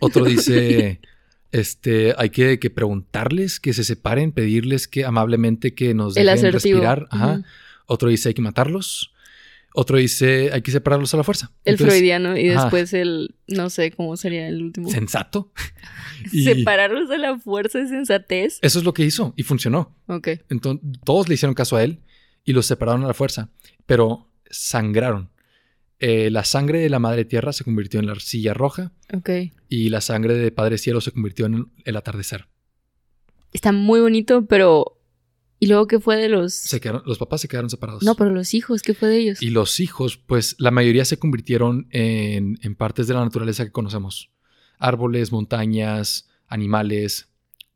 Otro 0.00 0.26
dice, 0.26 1.00
este, 1.50 2.14
hay 2.18 2.28
que, 2.28 2.58
que 2.58 2.68
preguntarles 2.68 3.58
que 3.58 3.72
se 3.72 3.84
separen, 3.84 4.32
pedirles 4.32 4.86
que 4.86 5.06
amablemente 5.06 5.72
que 5.74 5.94
nos 5.94 6.12
dejen 6.12 6.52
respirar. 6.52 7.08
Ajá. 7.10 7.42
Otro 7.86 8.10
dice, 8.10 8.28
hay 8.28 8.34
que 8.34 8.42
matarlos. 8.42 9.14
Otro 9.72 9.96
dice, 9.96 10.50
hay 10.52 10.60
que 10.60 10.70
separarlos 10.70 11.14
a 11.14 11.16
la 11.16 11.24
fuerza. 11.24 11.50
El 11.64 11.72
Entonces, 11.72 11.94
freudiano 11.94 12.36
y 12.36 12.50
ajá. 12.50 12.64
después 12.64 12.92
el. 12.92 13.34
No 13.48 13.70
sé 13.70 13.90
cómo 13.90 14.18
sería 14.18 14.46
el 14.46 14.62
último. 14.62 14.90
sensato. 14.90 15.50
Y 16.32 16.44
Separarlos 16.44 17.08
de 17.08 17.18
la 17.18 17.36
fuerza 17.38 17.78
de 17.80 17.88
sensatez. 17.88 18.58
eso 18.60 18.78
es 18.78 18.84
lo 18.84 18.92
que 18.92 19.04
hizo 19.04 19.32
y 19.36 19.42
funcionó. 19.42 19.96
Ok. 20.06 20.28
Entonces, 20.50 20.86
todos 21.04 21.28
le 21.28 21.34
hicieron 21.34 21.54
caso 21.54 21.76
a 21.76 21.82
él 21.82 21.98
y 22.44 22.52
los 22.52 22.66
separaron 22.66 23.02
a 23.02 23.08
la 23.08 23.14
fuerza, 23.14 23.48
pero 23.86 24.28
sangraron. 24.50 25.31
Eh, 26.04 26.30
la 26.30 26.42
sangre 26.44 26.80
de 26.80 26.90
la 26.90 26.98
madre 26.98 27.24
tierra 27.24 27.52
se 27.52 27.62
convirtió 27.62 28.00
en 28.00 28.06
la 28.06 28.12
arcilla 28.12 28.54
roja 28.54 28.90
Ok. 29.14 29.30
y 29.68 29.88
la 29.88 30.00
sangre 30.00 30.34
de 30.34 30.50
padre 30.50 30.76
cielo 30.76 31.00
se 31.00 31.12
convirtió 31.12 31.46
en 31.46 31.70
el 31.84 31.96
atardecer. 31.96 32.48
Está 33.52 33.70
muy 33.72 34.00
bonito, 34.00 34.46
pero. 34.46 34.98
¿Y 35.60 35.66
luego 35.68 35.86
qué 35.86 36.00
fue 36.00 36.16
de 36.16 36.28
los.? 36.28 36.54
Se 36.54 36.80
quedaron- 36.80 37.02
los 37.06 37.18
papás 37.18 37.40
se 37.42 37.46
quedaron 37.46 37.70
separados. 37.70 38.02
No, 38.02 38.16
pero 38.16 38.30
los 38.30 38.52
hijos, 38.52 38.82
¿qué 38.82 38.94
fue 38.94 39.08
de 39.10 39.18
ellos? 39.18 39.40
Y 39.42 39.50
los 39.50 39.78
hijos, 39.78 40.16
pues 40.16 40.56
la 40.58 40.72
mayoría 40.72 41.04
se 41.04 41.18
convirtieron 41.18 41.86
en, 41.90 42.58
en 42.62 42.74
partes 42.74 43.06
de 43.06 43.14
la 43.14 43.20
naturaleza 43.24 43.64
que 43.64 43.70
conocemos. 43.70 44.32
Árboles, 44.78 45.30
montañas, 45.30 46.28
animales. 46.48 47.28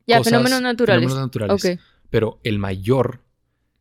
ya, 0.04 0.18
cosas- 0.18 0.32
fenómenos 0.32 0.62
naturales. 0.62 1.02
fenómenos 1.04 1.26
naturales. 1.28 1.64
Ok. 1.64 1.80
Pero 2.10 2.40
el 2.42 2.58
mayor 2.58 3.22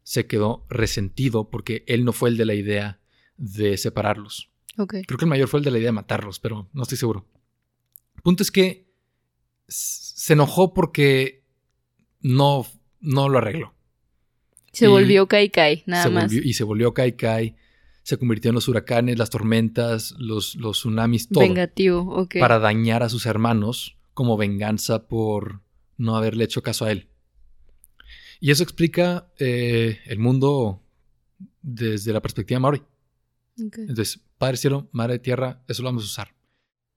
se 0.03 0.27
quedó 0.27 0.67
resentido 0.69 1.49
porque 1.49 1.83
él 1.87 2.05
no 2.05 2.13
fue 2.13 2.29
el 2.29 2.37
de 2.37 2.45
la 2.45 2.53
idea 2.53 2.99
de 3.37 3.77
separarlos. 3.77 4.49
Creo 4.75 5.17
que 5.17 5.25
el 5.25 5.29
mayor 5.29 5.47
fue 5.47 5.59
el 5.59 5.63
de 5.63 5.71
la 5.71 5.77
idea 5.77 5.87
de 5.89 5.93
matarlos, 5.93 6.39
pero 6.39 6.67
no 6.73 6.83
estoy 6.83 6.97
seguro. 6.97 7.25
El 8.15 8.21
punto 8.21 8.43
es 8.43 8.51
que 8.51 8.85
se 9.67 10.33
enojó 10.33 10.73
porque 10.73 11.43
no, 12.21 12.65
no 12.99 13.29
lo 13.29 13.37
arregló. 13.37 13.73
Se 14.73 14.85
Y 14.85 14.87
volvió 14.89 15.27
Kai 15.27 15.49
Kai, 15.49 15.83
nada 15.85 16.09
más. 16.09 16.25
volvió- 16.25 16.41
y 16.43 16.53
se 16.53 16.63
volvió 16.65 16.93
Kai 16.93 17.13
Kai. 17.15 17.55
Se 18.03 18.17
convirtió 18.17 18.49
en 18.49 18.55
los 18.55 18.67
huracanes, 18.67 19.17
las 19.17 19.29
tormentas, 19.31 20.13
los, 20.19 20.55
los 20.55 20.77
tsunamis, 20.79 21.29
todo. 21.29 21.43
Vengativo, 21.43 22.01
ok. 22.01 22.35
Para 22.39 22.59
dañar 22.59 23.01
a 23.01 23.09
sus 23.09 23.25
hermanos 23.25 23.97
como 24.13 24.37
venganza 24.37 25.07
por 25.07 25.61
no 25.97 26.15
haberle 26.15 26.43
hecho 26.43 26.61
caso 26.61 26.85
a 26.85 26.91
él. 26.91 27.07
Y 28.39 28.51
eso 28.51 28.61
explica 28.63 29.31
eh, 29.39 29.99
el 30.05 30.19
mundo 30.19 30.83
desde 31.61 32.13
la 32.13 32.21
perspectiva 32.21 32.59
maori. 32.59 32.83
Entonces, 33.57 34.19
Padre 34.37 34.57
Cielo, 34.57 34.89
Madre 34.91 35.19
Tierra, 35.19 35.63
eso 35.67 35.81
lo 35.81 35.89
vamos 35.89 36.03
a 36.03 36.07
usar. 36.07 36.35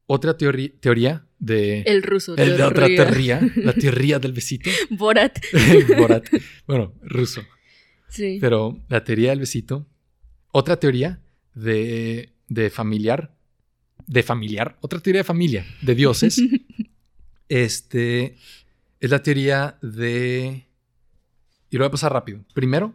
Otra 0.06 0.36
teoría, 0.36 0.70
teoría 0.80 1.26
de... 1.38 1.82
El 1.82 2.02
ruso. 2.02 2.34
el 2.36 2.56
de 2.56 2.62
otra 2.62 2.86
teoría. 2.86 3.38
teoría, 3.40 3.52
la 3.56 3.72
teoría 3.74 4.18
del 4.18 4.32
besito. 4.32 4.70
Borat. 4.90 5.38
Borat. 5.98 6.26
Bueno, 6.66 6.94
ruso. 7.02 7.42
Sí. 8.08 8.38
Pero 8.40 8.82
la 8.88 9.04
teoría 9.04 9.30
del 9.30 9.40
besito. 9.40 9.86
Otra 10.50 10.80
teoría 10.80 11.20
de, 11.54 12.32
de 12.48 12.70
familiar. 12.70 13.36
De 14.06 14.22
familiar. 14.22 14.78
Otra 14.80 14.98
teoría 15.00 15.20
de 15.20 15.24
familia. 15.24 15.66
De 15.82 15.94
dioses. 15.94 16.42
este. 17.48 18.36
Es 19.00 19.10
la 19.10 19.22
teoría 19.22 19.78
de. 19.82 20.66
Y 21.70 21.76
lo 21.76 21.84
voy 21.84 21.88
a 21.88 21.92
pasar 21.92 22.12
rápido. 22.12 22.44
Primero, 22.54 22.94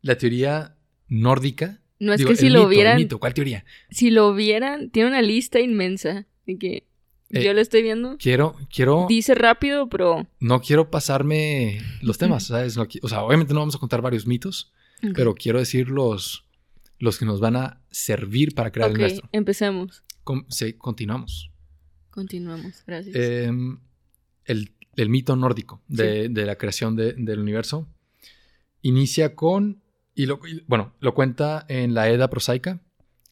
la 0.00 0.16
teoría 0.16 0.76
nórdica. 1.08 1.80
No 2.00 2.12
es 2.12 2.18
Digo, 2.18 2.30
que 2.30 2.36
si 2.36 2.48
lo 2.48 2.60
mito, 2.60 2.68
vieran, 2.68 2.96
mito. 2.96 3.18
¿Cuál 3.18 3.34
teoría? 3.34 3.64
si 3.90 4.10
lo 4.10 4.34
vieran, 4.34 4.90
tiene 4.90 5.08
una 5.08 5.22
lista 5.22 5.60
inmensa. 5.60 6.26
De 6.46 6.56
que 6.58 6.86
Eh, 7.30 7.44
yo 7.44 7.52
lo 7.52 7.60
estoy 7.60 7.82
viendo. 7.82 8.16
Quiero, 8.18 8.56
quiero. 8.74 9.06
Dice 9.08 9.34
rápido, 9.34 9.88
pero. 9.88 10.26
No 10.40 10.60
quiero 10.62 10.90
pasarme 10.90 11.78
los 12.00 12.16
temas, 12.18 12.46
¿sabes? 12.46 12.76
No 12.76 12.86
o 13.02 13.08
sea, 13.08 13.22
obviamente 13.22 13.52
no 13.52 13.60
vamos 13.60 13.74
a 13.74 13.78
contar 13.78 14.00
varios 14.00 14.26
mitos, 14.26 14.72
pero 15.14 15.34
quiero 15.34 15.58
decir 15.58 15.88
los, 15.88 16.46
los 16.98 17.18
que 17.18 17.26
nos 17.26 17.38
van 17.40 17.56
a 17.56 17.82
servir 17.90 18.54
para 18.54 18.70
crear 18.72 18.90
el 18.90 18.96
nuestro. 18.98 19.28
empecemos. 19.32 20.02
Sí, 20.48 20.72
continuamos. 20.74 21.50
Continuamos. 22.10 22.82
Gracias. 22.86 23.14
Em, 23.14 23.78
el, 24.46 24.72
el 24.96 25.08
mito 25.10 25.36
nórdico 25.36 25.82
de, 25.88 26.28
de 26.30 26.46
la 26.46 26.56
creación 26.56 26.96
de- 26.96 27.12
del 27.12 27.40
universo 27.40 27.86
inicia 28.82 29.34
con, 29.34 29.82
y 30.22 30.26
lo, 30.26 30.40
y- 30.46 30.64
bueno, 30.66 30.94
lo 31.00 31.14
cuenta 31.14 31.64
en 31.68 31.94
la 31.94 32.08
Edda 32.10 32.28
prosaica, 32.28 32.80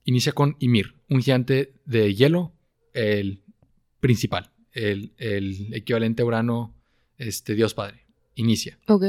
inicia 0.05 0.33
con 0.33 0.57
Ymir, 0.61 0.95
un 1.11 1.21
gigante 1.23 1.75
de 1.85 2.15
hielo, 2.15 2.53
el 2.93 3.43
principal, 4.01 4.53
el, 4.73 5.13
el 5.19 5.75
equivalente 5.75 6.23
a 6.23 6.25
Urano, 6.27 6.75
este 7.19 7.55
Dios 7.55 7.75
Padre. 7.75 8.07
Inicia. 8.37 8.79
ok. 8.87 9.05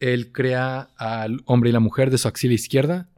Él 0.00 0.30
crea 0.32 0.90
al 0.98 1.40
hombre 1.46 1.70
y 1.70 1.72
la 1.72 1.80
mujer 1.80 2.10
de 2.10 2.18
su 2.18 2.28
axila 2.28 2.52
izquierda, 2.52 3.08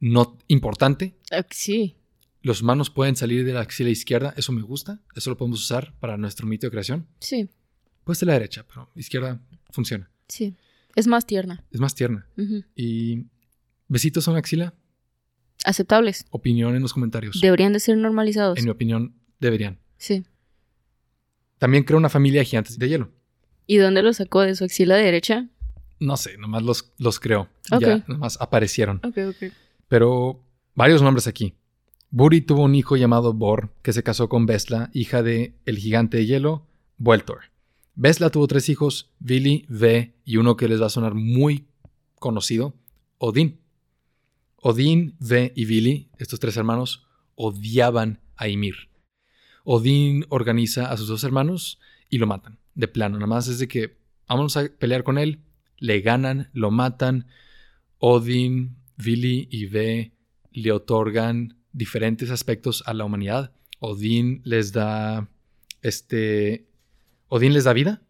no 0.00 0.36
importante, 0.48 1.14
sí. 1.50 1.96
los 2.42 2.60
humanos 2.60 2.90
pueden 2.90 3.16
salir 3.16 3.46
de 3.46 3.54
la 3.54 3.60
axila 3.62 3.88
izquierda, 3.88 4.34
eso 4.36 4.52
me 4.52 4.60
gusta, 4.62 5.00
eso 5.16 5.30
lo 5.30 5.36
podemos 5.38 5.62
usar 5.62 5.94
para 6.00 6.18
nuestro 6.18 6.46
mito 6.46 6.66
de 6.66 6.70
creación. 6.70 7.06
Sí. 7.20 7.48
Pues 8.04 8.20
de 8.20 8.26
la 8.26 8.34
derecha, 8.34 8.66
pero 8.68 8.90
izquierda 8.94 9.40
funciona. 9.70 10.10
Sí. 10.28 10.54
Es 10.94 11.06
más 11.06 11.26
tierna. 11.26 11.64
Es 11.70 11.80
más 11.80 11.94
tierna. 11.94 12.26
Y 12.74 13.26
besitos 13.88 14.26
a 14.26 14.30
una 14.32 14.40
axila, 14.40 14.74
Aceptables. 15.64 16.26
opinión 16.30 16.74
en 16.76 16.82
los 16.82 16.92
comentarios. 16.92 17.40
Deberían 17.40 17.72
de 17.72 17.80
ser 17.80 17.96
normalizados. 17.96 18.58
En 18.58 18.64
mi 18.64 18.70
opinión, 18.70 19.14
deberían. 19.40 19.78
Sí. 19.96 20.24
También 21.58 21.84
crea 21.84 21.96
una 21.98 22.08
familia 22.08 22.40
de 22.40 22.44
gigantes 22.46 22.78
de 22.78 22.88
hielo. 22.88 23.10
¿Y 23.66 23.76
dónde 23.78 24.02
lo 24.02 24.12
sacó? 24.12 24.42
¿De 24.42 24.54
su 24.54 24.64
axila 24.64 24.96
derecha? 24.96 25.48
No 26.00 26.16
sé, 26.16 26.38
nomás 26.38 26.62
los, 26.62 26.92
los 26.98 27.18
creó. 27.18 27.48
Ya, 27.80 28.04
nomás 28.06 28.40
aparecieron. 28.40 29.00
Ok, 29.04 29.18
ok. 29.30 29.52
Pero 29.88 30.44
varios 30.74 31.02
nombres 31.02 31.26
aquí. 31.26 31.54
Buri 32.10 32.40
tuvo 32.40 32.62
un 32.62 32.74
hijo 32.74 32.96
llamado 32.96 33.34
Bor, 33.34 33.74
que 33.82 33.92
se 33.92 34.02
casó 34.02 34.28
con 34.28 34.46
Vesla, 34.46 34.90
hija 34.94 35.22
de 35.22 35.54
el 35.66 35.76
gigante 35.76 36.16
de 36.18 36.26
hielo, 36.26 36.66
Vueltor. 36.96 37.40
Vesla 38.00 38.30
tuvo 38.30 38.46
tres 38.46 38.68
hijos, 38.68 39.10
Vili, 39.18 39.66
Ve 39.68 40.14
y 40.24 40.36
uno 40.36 40.56
que 40.56 40.68
les 40.68 40.80
va 40.80 40.86
a 40.86 40.88
sonar 40.88 41.14
muy 41.14 41.66
conocido, 42.20 42.76
Odín. 43.18 43.58
Odín, 44.54 45.16
Ve 45.18 45.52
y 45.56 45.64
Vili, 45.64 46.08
estos 46.16 46.38
tres 46.38 46.56
hermanos, 46.56 47.08
odiaban 47.34 48.20
a 48.36 48.46
Ymir. 48.46 48.88
Odín 49.64 50.26
organiza 50.28 50.92
a 50.92 50.96
sus 50.96 51.08
dos 51.08 51.24
hermanos 51.24 51.80
y 52.08 52.18
lo 52.18 52.28
matan, 52.28 52.60
de 52.76 52.86
plano. 52.86 53.16
Nada 53.16 53.26
más 53.26 53.48
es 53.48 53.58
de 53.58 53.66
que 53.66 53.98
vamos 54.28 54.56
a 54.56 54.68
pelear 54.68 55.02
con 55.02 55.18
él, 55.18 55.40
le 55.76 56.00
ganan, 56.00 56.50
lo 56.52 56.70
matan. 56.70 57.26
Odín, 57.98 58.76
Vili 58.96 59.48
y 59.50 59.66
Ve 59.66 60.12
le 60.52 60.70
otorgan 60.70 61.58
diferentes 61.72 62.30
aspectos 62.30 62.84
a 62.86 62.94
la 62.94 63.04
humanidad. 63.04 63.50
Odín 63.80 64.40
les 64.44 64.70
da 64.70 65.28
este 65.82 66.68
Odín 67.28 67.52
les 67.52 67.64
da 67.64 67.72
vida. 67.72 68.02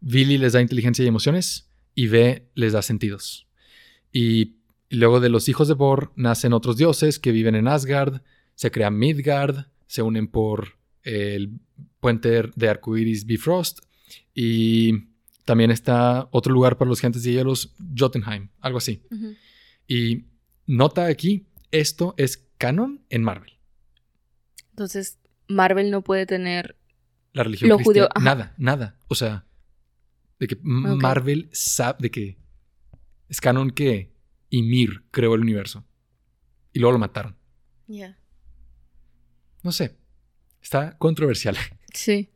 Vili 0.00 0.38
les 0.38 0.52
da 0.52 0.60
inteligencia 0.60 1.04
y 1.04 1.08
emociones 1.08 1.70
y 1.94 2.08
Ve 2.08 2.48
les 2.54 2.72
da 2.72 2.82
sentidos. 2.82 3.46
Y 4.12 4.56
luego 4.88 5.20
de 5.20 5.28
los 5.28 5.48
hijos 5.48 5.68
de 5.68 5.74
Bor 5.74 6.12
nacen 6.16 6.52
otros 6.52 6.76
dioses 6.76 7.18
que 7.18 7.32
viven 7.32 7.54
en 7.54 7.68
Asgard, 7.68 8.22
se 8.54 8.70
crea 8.70 8.90
Midgard, 8.90 9.66
se 9.86 10.02
unen 10.02 10.28
por 10.28 10.78
el 11.02 11.60
puente 12.00 12.50
de 12.54 12.68
arcoiris 12.68 13.24
Bifrost 13.24 13.80
y 14.34 15.10
también 15.44 15.70
está 15.70 16.28
otro 16.30 16.52
lugar 16.52 16.76
para 16.76 16.88
los 16.88 17.00
gigantes 17.00 17.22
de 17.22 17.32
hielos, 17.32 17.74
Jotunheim, 17.96 18.48
algo 18.60 18.78
así. 18.78 19.02
Y 19.86 20.26
nota 20.66 21.06
aquí, 21.06 21.46
esto 21.70 22.14
es 22.16 22.46
canon 22.58 23.04
en 23.10 23.22
Marvel. 23.22 23.52
Entonces, 24.70 25.18
Marvel 25.48 25.90
no 25.90 26.02
puede 26.02 26.26
tener. 26.26 26.76
La 27.32 27.42
religión 27.44 27.68
Lo 27.68 27.76
cristiana, 27.76 28.08
judío- 28.08 28.22
nada, 28.22 28.54
nada. 28.58 28.98
O 29.08 29.14
sea, 29.14 29.46
de 30.38 30.46
que. 30.48 30.58
Marvel 30.62 31.48
sabe 31.52 31.98
de 32.00 32.10
que 32.10 32.38
es 33.28 33.40
canon 33.40 33.70
que 33.70 34.12
Ymir 34.48 35.04
creó 35.10 35.34
el 35.34 35.40
universo. 35.42 35.84
Y 36.72 36.78
luego 36.80 36.92
lo 36.92 36.98
mataron. 36.98 37.36
Ya. 37.86 38.18
No 39.62 39.72
sé. 39.72 39.96
Está 40.62 40.96
controversial. 40.98 41.56
Sí. 41.92 42.30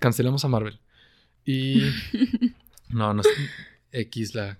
Cancelemos 0.00 0.44
a 0.44 0.48
Marvel. 0.48 0.80
Y. 1.44 1.82
No, 2.88 3.14
no 3.14 3.20
es 3.22 3.28
X 3.92 4.34
la 4.34 4.58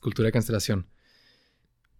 cultura 0.00 0.26
de 0.26 0.32
cancelación. 0.32 0.88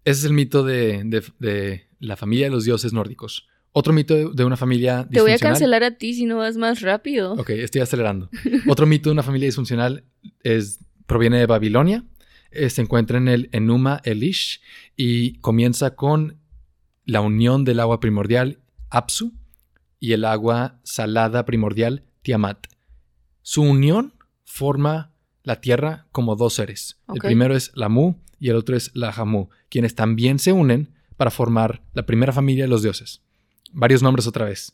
Ese 0.03 0.19
es 0.21 0.25
el 0.25 0.33
mito 0.33 0.65
de, 0.65 1.03
de- 1.05 1.33
de 1.39 1.89
la 2.01 2.17
familia 2.17 2.47
de 2.47 2.51
los 2.51 2.65
dioses 2.65 2.93
nórdicos. 2.93 3.47
Otro 3.79 3.93
mito 3.93 4.31
de, 4.31 4.43
una 4.43 4.57
familia 4.57 5.07
Te 5.07 5.21
voy 5.21 5.33
a 5.33 5.35
disfuncional- 5.35 5.41
cancelar 5.41 5.85
a 5.85 5.91
ti 5.99 6.15
si 6.15 6.25
no 6.25 6.39
vas 6.39 6.57
más 6.57 6.81
rápido. 6.81 7.35
Ok, 7.35 7.51
estoy 7.51 7.83
acelerando. 7.83 8.31
Otro 8.67 8.87
mito 8.87 9.11
de 9.11 9.13
una 9.13 9.23
familia 9.23 9.49
disfuncional 9.49 10.03
es, 10.43 10.79
proviene 11.05 11.39
de 11.41 11.45
Babilonia. 11.45 12.03
Eh, 12.53 12.71
se 12.71 12.81
encuentra 12.81 13.19
en 13.19 13.29
el 13.29 13.51
Enuma 13.53 14.01
Elish 14.05 14.63
y 14.97 15.35
comienza 15.41 15.95
con 15.95 16.39
la 17.05 17.21
unión 17.21 17.67
del 17.67 17.81
agua 17.81 18.01
primordial 18.01 18.61
Apsu 18.89 19.35
y 20.01 20.13
el 20.13 20.25
agua 20.25 20.81
salada 20.83 21.45
primordial 21.45 22.03
Tiamat. 22.23 22.69
Su 23.43 23.61
unión 23.61 24.15
forma 24.45 25.13
la 25.43 25.61
tierra 25.61 26.07
como 26.13 26.35
dos 26.35 26.55
seres. 26.55 26.99
El 27.13 27.21
primero 27.21 27.55
es 27.55 27.73
la 27.75 27.91
Mu 27.91 28.15
y 28.41 28.49
el 28.49 28.57
otro 28.57 28.75
es 28.75 28.91
la 28.95 29.11
Hamu, 29.11 29.51
quienes 29.69 29.95
también 29.95 30.39
se 30.39 30.53
unen 30.53 30.95
para 31.19 31.31
formar 31.31 31.83
la 31.93 32.07
primera 32.07 32.33
familia 32.33 32.65
de 32.65 32.69
los 32.69 32.83
dioses. 32.83 33.21
Varios 33.73 34.03
nombres 34.03 34.27
otra 34.27 34.45
vez 34.45 34.73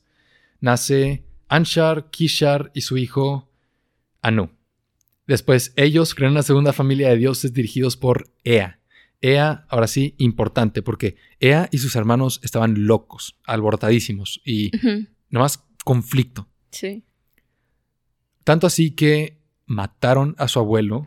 nace 0.60 1.24
Anshar, 1.48 2.10
Kishar 2.10 2.70
y 2.74 2.82
su 2.82 2.96
hijo 2.96 3.50
Anu. 4.22 4.50
Después 5.26 5.72
ellos 5.76 6.14
crean 6.14 6.32
una 6.32 6.42
segunda 6.42 6.72
familia 6.72 7.08
de 7.08 7.16
dioses 7.16 7.52
dirigidos 7.52 7.96
por 7.96 8.32
Ea. 8.44 8.80
Ea, 9.20 9.66
ahora 9.68 9.86
sí, 9.86 10.14
importante, 10.18 10.82
porque 10.82 11.16
Ea 11.40 11.68
y 11.70 11.78
sus 11.78 11.94
hermanos 11.96 12.40
estaban 12.42 12.86
locos, 12.86 13.36
alborotadísimos 13.44 14.40
y 14.44 14.74
Ujú. 14.76 15.06
nomás 15.30 15.64
conflicto. 15.84 16.48
Sí. 16.70 17.04
Tanto 18.44 18.66
así 18.66 18.90
que 18.92 19.38
mataron 19.66 20.34
a 20.38 20.48
su 20.48 20.58
abuelo, 20.58 21.06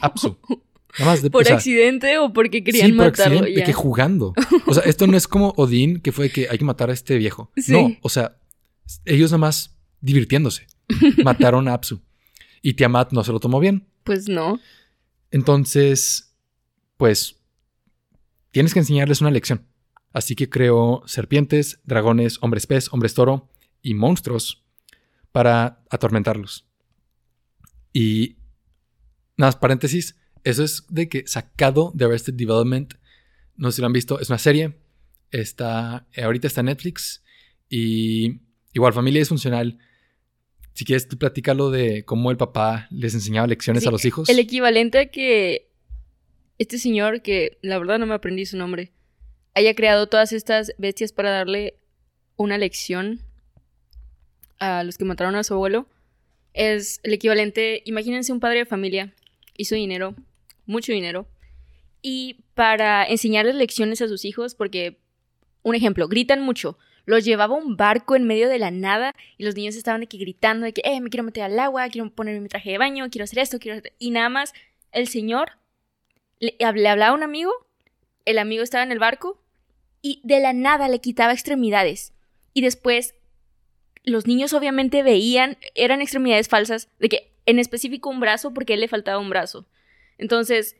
Apsu. 0.00 0.38
Nada 0.98 1.10
más 1.10 1.22
de, 1.22 1.30
¿Por 1.30 1.42
o 1.42 1.44
sea, 1.44 1.56
accidente 1.56 2.18
o 2.18 2.32
porque 2.32 2.62
querían 2.62 2.86
sí, 2.86 2.92
por 2.92 3.06
matarlo 3.06 3.38
accidente, 3.38 3.60
de 3.60 3.66
que 3.66 3.72
jugando. 3.72 4.32
O 4.66 4.74
sea, 4.74 4.84
esto 4.84 5.06
no 5.06 5.16
es 5.16 5.26
como 5.26 5.52
Odín, 5.56 6.00
que 6.00 6.12
fue 6.12 6.30
que 6.30 6.48
hay 6.48 6.58
que 6.58 6.64
matar 6.64 6.90
a 6.90 6.92
este 6.92 7.16
viejo. 7.18 7.50
Sí. 7.56 7.72
No, 7.72 7.96
o 8.02 8.08
sea, 8.08 8.36
ellos 9.04 9.30
nada 9.30 9.38
más 9.38 9.76
divirtiéndose. 10.00 10.66
Mataron 11.24 11.68
a 11.68 11.74
Apsu. 11.74 12.00
Y 12.62 12.74
Tiamat 12.74 13.12
no 13.12 13.24
se 13.24 13.32
lo 13.32 13.40
tomó 13.40 13.58
bien. 13.58 13.86
Pues 14.04 14.28
no. 14.28 14.60
Entonces, 15.30 16.36
pues, 16.96 17.40
tienes 18.50 18.72
que 18.72 18.80
enseñarles 18.80 19.20
una 19.20 19.30
lección. 19.30 19.66
Así 20.12 20.36
que 20.36 20.48
creó 20.48 21.02
serpientes, 21.06 21.80
dragones, 21.84 22.38
hombres 22.40 22.66
pez, 22.66 22.92
hombres 22.92 23.14
toro 23.14 23.48
y 23.82 23.94
monstruos 23.94 24.64
para 25.32 25.82
atormentarlos. 25.90 26.68
Y 27.92 28.36
nada 29.36 29.48
más 29.48 29.56
paréntesis, 29.56 30.16
eso 30.44 30.62
es 30.62 30.84
de 30.88 31.08
que 31.08 31.26
sacado 31.26 31.90
de 31.94 32.04
Arrested 32.04 32.34
Development, 32.34 32.94
no 33.56 33.70
sé 33.70 33.76
si 33.76 33.80
lo 33.82 33.86
han 33.86 33.92
visto, 33.92 34.20
es 34.20 34.28
una 34.28 34.38
serie, 34.38 34.74
está, 35.30 36.06
ahorita 36.16 36.46
está 36.46 36.60
en 36.60 36.66
Netflix 36.66 37.22
y 37.68 38.40
igual 38.72 38.92
familia 38.92 39.20
disfuncional. 39.20 39.78
Si 40.74 40.84
quieres, 40.84 41.08
tú 41.08 41.16
platícalo 41.16 41.70
de 41.70 42.04
cómo 42.04 42.30
el 42.30 42.36
papá 42.36 42.88
les 42.90 43.14
enseñaba 43.14 43.46
lecciones 43.46 43.86
a 43.86 43.90
los 43.90 44.04
hijos. 44.04 44.28
El 44.28 44.38
equivalente 44.38 44.98
a 44.98 45.06
que 45.06 45.70
este 46.58 46.78
señor, 46.78 47.22
que 47.22 47.58
la 47.62 47.78
verdad 47.78 47.98
no 47.98 48.06
me 48.06 48.14
aprendí 48.14 48.44
su 48.44 48.56
nombre, 48.56 48.92
haya 49.54 49.74
creado 49.74 50.08
todas 50.08 50.32
estas 50.32 50.72
bestias 50.78 51.12
para 51.12 51.30
darle 51.30 51.78
una 52.36 52.58
lección 52.58 53.20
a 54.58 54.82
los 54.82 54.98
que 54.98 55.04
mataron 55.04 55.36
a 55.36 55.44
su 55.44 55.54
abuelo, 55.54 55.88
es 56.52 57.00
el 57.02 57.12
equivalente, 57.12 57.82
imagínense 57.84 58.32
un 58.32 58.40
padre 58.40 58.60
de 58.60 58.66
familia, 58.66 59.14
hizo 59.56 59.74
dinero, 59.74 60.14
mucho 60.66 60.92
dinero, 60.92 61.26
y 62.02 62.44
para 62.54 63.04
enseñarles 63.04 63.54
lecciones 63.54 64.02
a 64.02 64.08
sus 64.08 64.24
hijos, 64.24 64.54
porque, 64.54 64.98
un 65.62 65.74
ejemplo, 65.74 66.06
gritan 66.08 66.42
mucho, 66.42 66.78
los 67.06 67.24
llevaba 67.24 67.54
un 67.54 67.76
barco 67.76 68.16
en 68.16 68.24
medio 68.24 68.48
de 68.48 68.58
la 68.58 68.70
nada 68.70 69.14
y 69.36 69.44
los 69.44 69.54
niños 69.56 69.74
estaban 69.76 70.02
aquí 70.02 70.18
gritando 70.18 70.64
de 70.64 70.72
que, 70.72 70.82
eh, 70.84 71.00
me 71.00 71.10
quiero 71.10 71.24
meter 71.24 71.44
al 71.44 71.58
agua, 71.58 71.88
quiero 71.88 72.10
ponerme 72.10 72.40
mi 72.40 72.48
traje 72.48 72.72
de 72.72 72.78
baño, 72.78 73.08
quiero 73.10 73.24
hacer 73.24 73.38
esto, 73.38 73.58
quiero 73.58 73.78
hacer... 73.78 73.92
Y 73.98 74.10
nada 74.10 74.28
más 74.28 74.52
el 74.92 75.08
señor 75.08 75.52
le, 76.38 76.56
le 76.58 76.64
hablaba 76.64 77.08
a 77.08 77.12
un 77.14 77.22
amigo, 77.22 77.52
el 78.24 78.38
amigo 78.38 78.62
estaba 78.62 78.84
en 78.84 78.92
el 78.92 78.98
barco 78.98 79.42
y 80.00 80.20
de 80.24 80.40
la 80.40 80.52
nada 80.52 80.88
le 80.88 81.00
quitaba 81.00 81.32
extremidades. 81.32 82.12
Y 82.52 82.62
después 82.62 83.14
los 84.02 84.26
niños 84.26 84.52
obviamente 84.52 85.02
veían, 85.02 85.56
eran 85.74 86.00
extremidades 86.00 86.48
falsas, 86.48 86.88
de 86.98 87.08
que 87.08 87.32
en 87.46 87.58
específico 87.58 88.10
un 88.10 88.20
brazo 88.20 88.52
porque 88.52 88.72
a 88.72 88.76
él 88.76 88.80
le 88.80 88.88
faltaba 88.88 89.18
un 89.18 89.30
brazo. 89.30 89.66
Entonces 90.18 90.76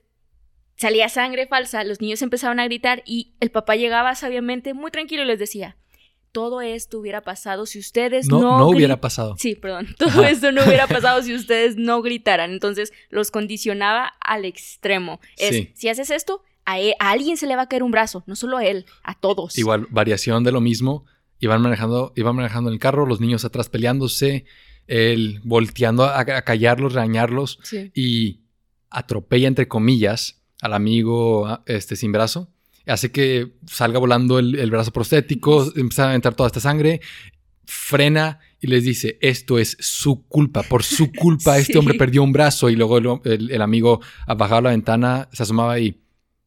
salía 0.77 1.09
sangre 1.09 1.47
falsa, 1.47 1.85
los 1.85 2.01
niños 2.01 2.21
empezaban 2.23 2.59
a 2.61 2.65
gritar 2.65 3.03
y 3.07 3.35
el 3.41 3.51
papá 3.51 3.77
llegaba 3.77 4.15
sabiamente 4.15 4.75
muy 4.75 4.91
tranquilo 4.91 5.23
y 5.23 5.27
les 5.27 5.39
decía, 5.39 5.77
todo 6.33 6.61
esto 6.63 6.99
hubiera 6.99 7.21
pasado 7.23 7.65
si 7.65 7.79
ustedes 7.79 8.27
no... 8.27 8.41
No, 8.41 8.59
no 8.59 8.69
hubiera 8.69 9.01
pasado. 9.01 9.37
Sí, 9.39 9.55
perdón. 9.55 9.95
Todo 9.99 10.25
esto 10.25 10.51
no 10.51 10.65
hubiera 10.65 10.87
pasado 10.89 11.23
si 11.23 11.33
ustedes 11.33 11.77
no 11.77 12.03
gritaran. 12.03 12.51
Entonces 12.51 12.93
los 13.09 13.31
condicionaba 13.31 14.15
al 14.21 14.45
extremo. 14.45 15.21
Es, 15.37 15.51
Sí. 15.55 15.71
si 15.75 15.89
haces 15.89 16.11
esto, 16.11 16.43
a, 16.65 16.81
e- 16.81 16.97
a 16.99 17.13
alguien 17.13 17.37
se 17.37 17.47
le 17.47 17.55
va 17.55 17.63
a 17.63 17.69
caer 17.69 17.85
un 17.85 17.93
brazo, 17.93 18.25
no 18.27 18.35
solo 18.35 18.57
a 18.57 18.65
él, 18.65 18.85
a 19.05 19.15
todos. 19.15 19.57
Igual, 19.59 19.87
variación 19.91 20.43
de 20.43 20.51
lo 20.51 20.61
mismo. 20.61 21.05
Iban 21.39 21.63
manejando, 21.63 22.13
iban 22.17 22.35
manejando 22.35 22.69
el 22.71 22.81
carro, 22.81 23.07
los 23.07 23.21
niños 23.21 23.45
atrás 23.45 23.69
peleándose, 23.69 24.45
él 24.89 25.41
volteando 25.45 26.03
a, 26.03 26.19
a 26.19 26.43
callarlos, 26.43 26.95
regañarlos 26.95 27.61
Sí. 27.63 27.93
y 27.95 28.41
atropella, 28.95 29.49
entre 29.49 29.69
comillas, 29.69 30.43
al 30.61 30.73
amigo 30.75 31.47
a- 31.47 31.63
este, 31.67 31.97
sin 31.97 32.13
brazo. 32.13 32.51
Hace 32.87 33.11
que 33.13 33.53
salga 33.67 33.99
volando 33.99 34.39
el, 34.39 34.55
el 34.59 34.71
brazo 34.71 34.93
prostético, 34.93 35.65
empieza 35.77 36.11
a 36.11 36.15
entrar 36.15 36.35
toda 36.35 36.49
esta 36.49 36.61
sangre, 36.61 37.01
frena 37.65 38.41
y 38.61 38.67
les 38.67 38.85
dice, 38.85 39.19
esto 39.21 39.59
es 39.59 39.77
su 39.81 40.27
culpa, 40.27 40.63
por 40.63 40.83
su 40.83 41.13
culpa 41.19 41.59
este 41.59 41.79
hombre 41.79 41.95
perdió 41.95 42.23
un 42.23 42.33
brazo 42.33 42.71
y 42.71 42.77
luego 42.77 42.99
el, 42.99 43.07
el- 43.25 43.51
el 43.51 43.63
amigo 43.63 44.01
bajaba 44.27 44.61
la 44.63 44.71
ventana, 44.71 45.29
se 45.33 45.43
asomaba 45.43 45.79
y, 45.79 46.01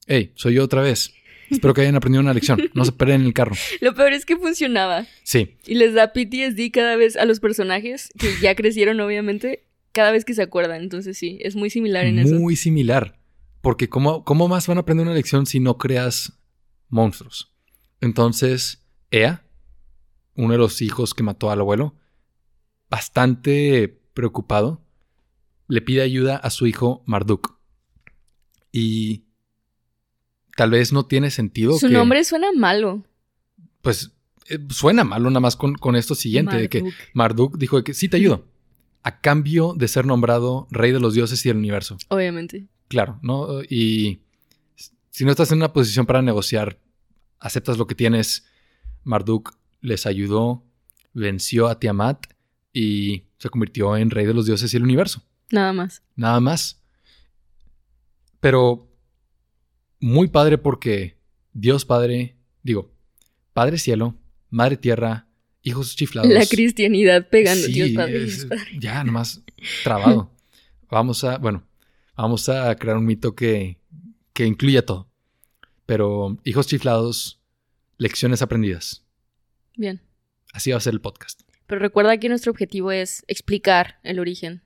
hey, 0.07 0.31
soy 0.35 0.55
yo 0.55 0.63
otra 0.63 0.81
vez. 0.81 1.13
Espero 1.49 1.73
que 1.73 1.79
hayan 1.81 1.95
aprendido 1.95 2.21
una 2.21 2.33
lección, 2.33 2.59
no 2.73 2.83
se 2.83 2.91
peleen 2.91 3.21
en 3.21 3.27
el 3.27 3.33
carro. 3.33 3.55
Lo 3.81 3.95
peor 3.95 4.11
es 4.11 4.25
que 4.25 4.35
funcionaba. 4.35 5.05
Sí, 5.23 5.55
Y 5.65 5.75
les 5.75 5.93
da 5.93 6.11
PTSD 6.11 6.71
cada 6.73 6.97
vez 6.97 7.15
a 7.15 7.23
los 7.23 7.39
personajes, 7.39 8.09
que 8.19 8.33
ya 8.41 8.53
crecieron 8.53 8.99
obviamente, 8.99 9.63
cada 9.97 10.11
vez 10.11 10.25
que 10.25 10.35
se 10.35 10.43
acuerdan. 10.43 10.83
Entonces 10.83 11.17
sí, 11.17 11.39
es 11.41 11.55
muy 11.55 11.71
similar 11.71 12.05
en 12.05 12.19
eso. 12.19 12.35
muy 12.35 12.55
similar. 12.55 13.19
Porque 13.61 13.89
¿cómo, 13.89 14.23
¿cómo 14.23 14.47
más 14.47 14.67
van 14.67 14.77
a 14.77 14.81
aprender 14.81 15.07
una 15.07 15.15
lección 15.15 15.47
si 15.47 15.59
no 15.59 15.79
creas 15.79 16.33
monstruos? 16.87 17.51
Entonces, 17.99 18.85
Ea, 19.09 19.43
uno 20.35 20.51
de 20.51 20.59
los 20.59 20.83
hijos 20.83 21.15
que 21.15 21.23
mató 21.23 21.49
al 21.49 21.61
abuelo, 21.61 21.95
bastante 22.91 23.99
preocupado, 24.13 24.85
le 25.67 25.81
pide 25.81 26.03
ayuda 26.03 26.37
a 26.37 26.51
su 26.51 26.67
hijo 26.67 27.01
Marduk. 27.07 27.57
Y 28.71 29.23
tal 30.55 30.69
vez 30.69 30.93
no 30.93 31.07
tiene 31.07 31.31
sentido 31.31 31.75
Su 31.79 31.87
que... 31.87 31.93
nombre 31.93 32.23
suena 32.23 32.51
malo. 32.55 33.03
Pues 33.81 34.11
eh, 34.47 34.59
suena 34.69 35.03
malo 35.03 35.31
nada 35.31 35.39
más 35.39 35.55
con, 35.55 35.73
con 35.73 35.95
esto 35.95 36.13
siguiente, 36.13 36.55
de 36.55 36.69
que 36.69 36.83
Marduk. 36.83 36.99
Marduk 37.15 37.57
dijo 37.57 37.77
de 37.77 37.83
que 37.83 37.95
sí 37.95 38.07
te 38.07 38.17
ayudo, 38.17 38.45
a 39.07 39.21
cambio 39.21 39.73
de 39.73 39.87
ser 39.87 40.05
nombrado 40.05 40.67
rey 40.69 40.91
de 40.91 40.99
los 40.99 41.13
dioses 41.13 41.45
y 41.45 41.47
del 41.47 41.59
universo. 41.59 41.97
Obviamente. 42.09 42.67
Claro, 42.89 43.19
¿no? 43.21 43.63
Y 43.63 44.19
si 45.11 45.23
no 45.23 45.31
estás 45.31 45.49
en 45.53 45.59
una 45.59 45.71
posición 45.71 46.05
para 46.05 46.21
negociar, 46.21 46.77
aceptas 47.39 47.77
lo 47.77 47.87
que 47.87 47.95
tienes. 47.95 48.45
Marduk 49.05 49.57
les 49.79 50.05
ayudó, 50.05 50.65
venció 51.13 51.69
a 51.69 51.79
Tiamat 51.79 52.25
y 52.73 53.23
se 53.37 53.49
convirtió 53.49 53.95
en 53.95 54.09
rey 54.09 54.25
de 54.25 54.33
los 54.33 54.45
dioses 54.45 54.73
y 54.73 54.75
el 54.75 54.83
universo. 54.83 55.23
Nada 55.51 55.71
más. 55.71 56.03
Nada 56.17 56.41
más. 56.41 56.81
Pero 58.41 58.91
muy 60.01 60.27
padre 60.27 60.57
porque 60.57 61.17
Dios 61.53 61.85
Padre, 61.85 62.35
digo, 62.61 62.91
Padre 63.53 63.77
Cielo, 63.77 64.15
Madre 64.49 64.75
Tierra, 64.75 65.26
hijos 65.67 65.95
chiflados. 65.95 66.31
La 66.31 66.45
cristianidad 66.45 67.27
pegando. 67.29 67.65
Sí, 67.67 67.73
Dios 67.73 67.89
padre, 67.91 68.23
es- 68.23 68.35
Dios 68.37 68.45
padre. 68.45 68.77
ya, 68.79 69.03
nomás 69.03 69.41
trabado. 69.83 70.31
vamos 70.89 71.23
a, 71.23 71.37
bueno, 71.37 71.63
vamos 72.15 72.49
a 72.49 72.75
crear 72.75 72.97
un 72.97 73.05
mito 73.05 73.35
que, 73.35 73.77
que 74.33 74.45
incluya 74.45 74.85
todo. 74.85 75.09
Pero 75.85 76.37
hijos 76.43 76.67
chiflados, 76.67 77.39
lecciones 77.97 78.41
aprendidas. 78.41 79.03
Bien. 79.75 80.01
Así 80.53 80.71
va 80.71 80.77
a 80.77 80.81
ser 80.81 80.93
el 80.93 81.01
podcast. 81.01 81.41
Pero 81.67 81.79
recuerda 81.79 82.17
que 82.17 82.29
nuestro 82.29 82.51
objetivo 82.51 82.91
es 82.91 83.23
explicar 83.27 83.99
el 84.03 84.19
origen 84.19 84.61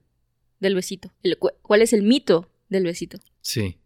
del 0.59 0.75
besito. 0.75 1.11
El- 1.23 1.37
¿Cuál 1.37 1.81
es 1.81 1.93
el 1.93 2.03
mito 2.03 2.49
del 2.69 2.83
besito? 2.85 3.19
Sí. 3.41 3.77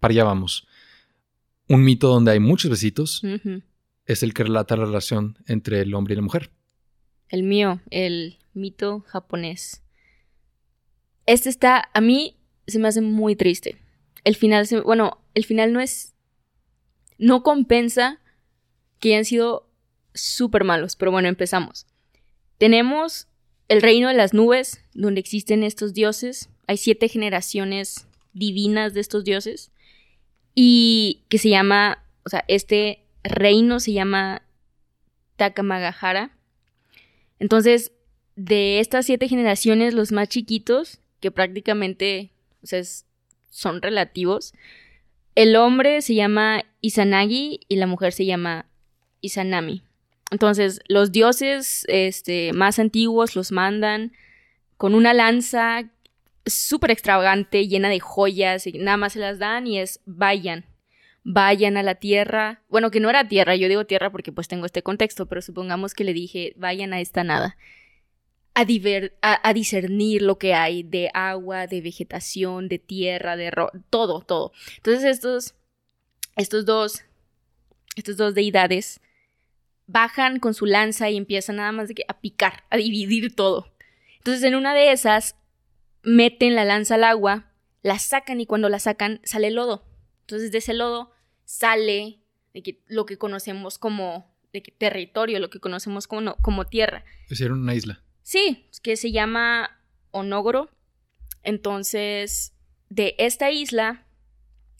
Para 0.00 0.12
allá 0.12 0.24
vamos. 0.24 0.66
Un 1.68 1.82
mito 1.82 2.08
donde 2.08 2.30
hay 2.32 2.40
muchos 2.40 2.70
besitos 2.70 3.22
Ujú. 3.24 3.62
Es 4.06 4.22
el 4.22 4.34
que 4.34 4.44
relata 4.44 4.76
la 4.76 4.84
relación 4.86 5.38
entre 5.46 5.80
el 5.80 5.94
hombre 5.94 6.12
y 6.14 6.16
la 6.16 6.22
mujer. 6.22 6.50
El 7.28 7.42
mío, 7.42 7.80
el 7.90 8.38
mito 8.52 9.00
japonés. 9.06 9.82
Este 11.26 11.48
está, 11.48 11.88
a 11.94 12.00
mí 12.00 12.36
se 12.66 12.78
me 12.78 12.88
hace 12.88 13.00
muy 13.00 13.34
triste. 13.36 13.76
El 14.24 14.36
final, 14.36 14.66
se- 14.66 14.80
bueno, 14.80 15.18
el 15.34 15.44
final 15.44 15.72
no 15.72 15.80
es, 15.80 16.14
no 17.18 17.42
compensa 17.42 18.20
que 19.00 19.10
hayan 19.14 19.24
sido 19.24 19.68
súper 20.14 20.64
malos, 20.64 20.96
pero 20.96 21.10
bueno, 21.10 21.28
empezamos. 21.28 21.86
Tenemos 22.58 23.26
el 23.68 23.82
reino 23.82 24.08
de 24.08 24.14
las 24.14 24.34
nubes, 24.34 24.82
donde 24.94 25.20
existen 25.20 25.62
estos 25.62 25.94
dioses. 25.94 26.50
Hay 26.66 26.76
siete 26.76 27.08
generaciones 27.08 28.06
divinas 28.32 28.94
de 28.94 29.00
estos 29.00 29.24
dioses. 29.24 29.70
Y 30.54 31.24
que 31.28 31.38
se 31.38 31.48
llama, 31.48 32.04
o 32.24 32.28
sea, 32.28 32.44
este 32.48 33.03
reino 33.24 33.80
se 33.80 33.92
llama 33.92 34.42
Takamagahara. 35.36 36.30
Entonces, 37.38 37.92
de 38.36 38.80
estas 38.80 39.06
siete 39.06 39.28
generaciones, 39.28 39.94
los 39.94 40.12
más 40.12 40.28
chiquitos, 40.28 41.00
que 41.20 41.30
prácticamente 41.30 42.30
o 42.62 42.66
sea, 42.66 42.82
son 43.50 43.82
relativos, 43.82 44.54
el 45.34 45.56
hombre 45.56 46.02
se 46.02 46.14
llama 46.14 46.64
Izanagi 46.80 47.60
y 47.68 47.76
la 47.76 47.86
mujer 47.86 48.12
se 48.12 48.24
llama 48.24 48.66
Izanami. 49.20 49.82
Entonces, 50.30 50.80
los 50.88 51.12
dioses 51.12 51.84
este, 51.88 52.52
más 52.52 52.78
antiguos 52.78 53.36
los 53.36 53.52
mandan 53.52 54.12
con 54.76 54.94
una 54.94 55.14
lanza 55.14 55.90
súper 56.46 56.90
extravagante, 56.90 57.68
llena 57.68 57.88
de 57.88 58.00
joyas, 58.00 58.66
y 58.66 58.72
nada 58.72 58.96
más 58.96 59.14
se 59.14 59.18
las 59.18 59.38
dan 59.38 59.66
y 59.66 59.78
es 59.78 60.00
vayan, 60.06 60.64
vayan 61.24 61.76
a 61.76 61.82
la 61.82 61.96
tierra. 61.96 62.62
Bueno, 62.68 62.90
que 62.90 63.00
no 63.00 63.10
era 63.10 63.26
tierra, 63.26 63.56
yo 63.56 63.68
digo 63.68 63.86
tierra 63.86 64.12
porque 64.12 64.30
pues 64.30 64.46
tengo 64.46 64.66
este 64.66 64.82
contexto, 64.82 65.26
pero 65.26 65.42
supongamos 65.42 65.94
que 65.94 66.04
le 66.04 66.12
dije 66.12 66.52
vayan 66.56 66.92
a 66.92 67.00
esta 67.00 67.24
nada. 67.24 67.56
A, 68.56 68.64
diver- 68.64 69.14
a, 69.20 69.52
discernir 69.52 70.22
lo 70.22 70.38
que 70.38 70.54
hay 70.54 70.84
de 70.84 71.10
agua, 71.12 71.66
de 71.66 71.80
vegetación, 71.80 72.68
de 72.68 72.78
tierra, 72.78 73.36
de 73.36 73.50
ro- 73.50 73.72
todo, 73.90 74.20
todo. 74.20 74.52
Entonces 74.76 75.02
estos, 75.04 75.54
estos 76.36 76.64
dos, 76.64 77.02
estos 77.96 78.16
dos 78.16 78.34
deidades 78.34 79.00
bajan 79.86 80.38
con 80.38 80.54
su 80.54 80.66
lanza 80.66 81.10
y 81.10 81.16
empiezan 81.16 81.56
nada 81.56 81.72
más 81.72 81.88
de 81.88 81.94
que 81.96 82.04
a 82.06 82.20
picar, 82.20 82.62
a 82.70 82.76
dividir 82.76 83.34
todo. 83.34 83.72
Entonces 84.18 84.44
en 84.44 84.54
una 84.54 84.72
de 84.72 84.92
esas 84.92 85.34
meten 86.04 86.54
la 86.54 86.64
lanza 86.64 86.94
al 86.94 87.04
agua, 87.04 87.50
la 87.82 87.98
sacan 87.98 88.40
y 88.40 88.46
cuando 88.46 88.68
la 88.68 88.78
sacan 88.78 89.20
sale 89.24 89.50
lodo. 89.50 89.84
Entonces 90.20 90.52
de 90.52 90.58
ese 90.58 90.74
lodo 90.74 91.10
sale 91.44 92.20
de 92.52 92.62
que, 92.62 92.80
lo 92.86 93.06
que 93.06 93.18
conocemos 93.18 93.78
como 93.78 94.32
de 94.52 94.62
que 94.62 94.70
territorio, 94.70 95.40
lo 95.40 95.50
que 95.50 95.58
conocemos 95.60 96.06
como, 96.06 96.36
como 96.36 96.64
tierra. 96.66 97.04
Es 97.28 97.40
era 97.40 97.54
una 97.54 97.74
isla. 97.74 98.00
Sí, 98.22 98.68
que 98.82 98.96
se 98.96 99.10
llama 99.10 99.80
Onogoro. 100.12 100.70
Entonces, 101.42 102.54
de 102.88 103.16
esta 103.18 103.50
isla, 103.50 104.06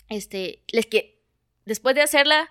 este, 0.08 0.62
les 0.68 0.86
que 0.86 1.20
después 1.66 1.94
de 1.94 2.02
hacerla, 2.02 2.50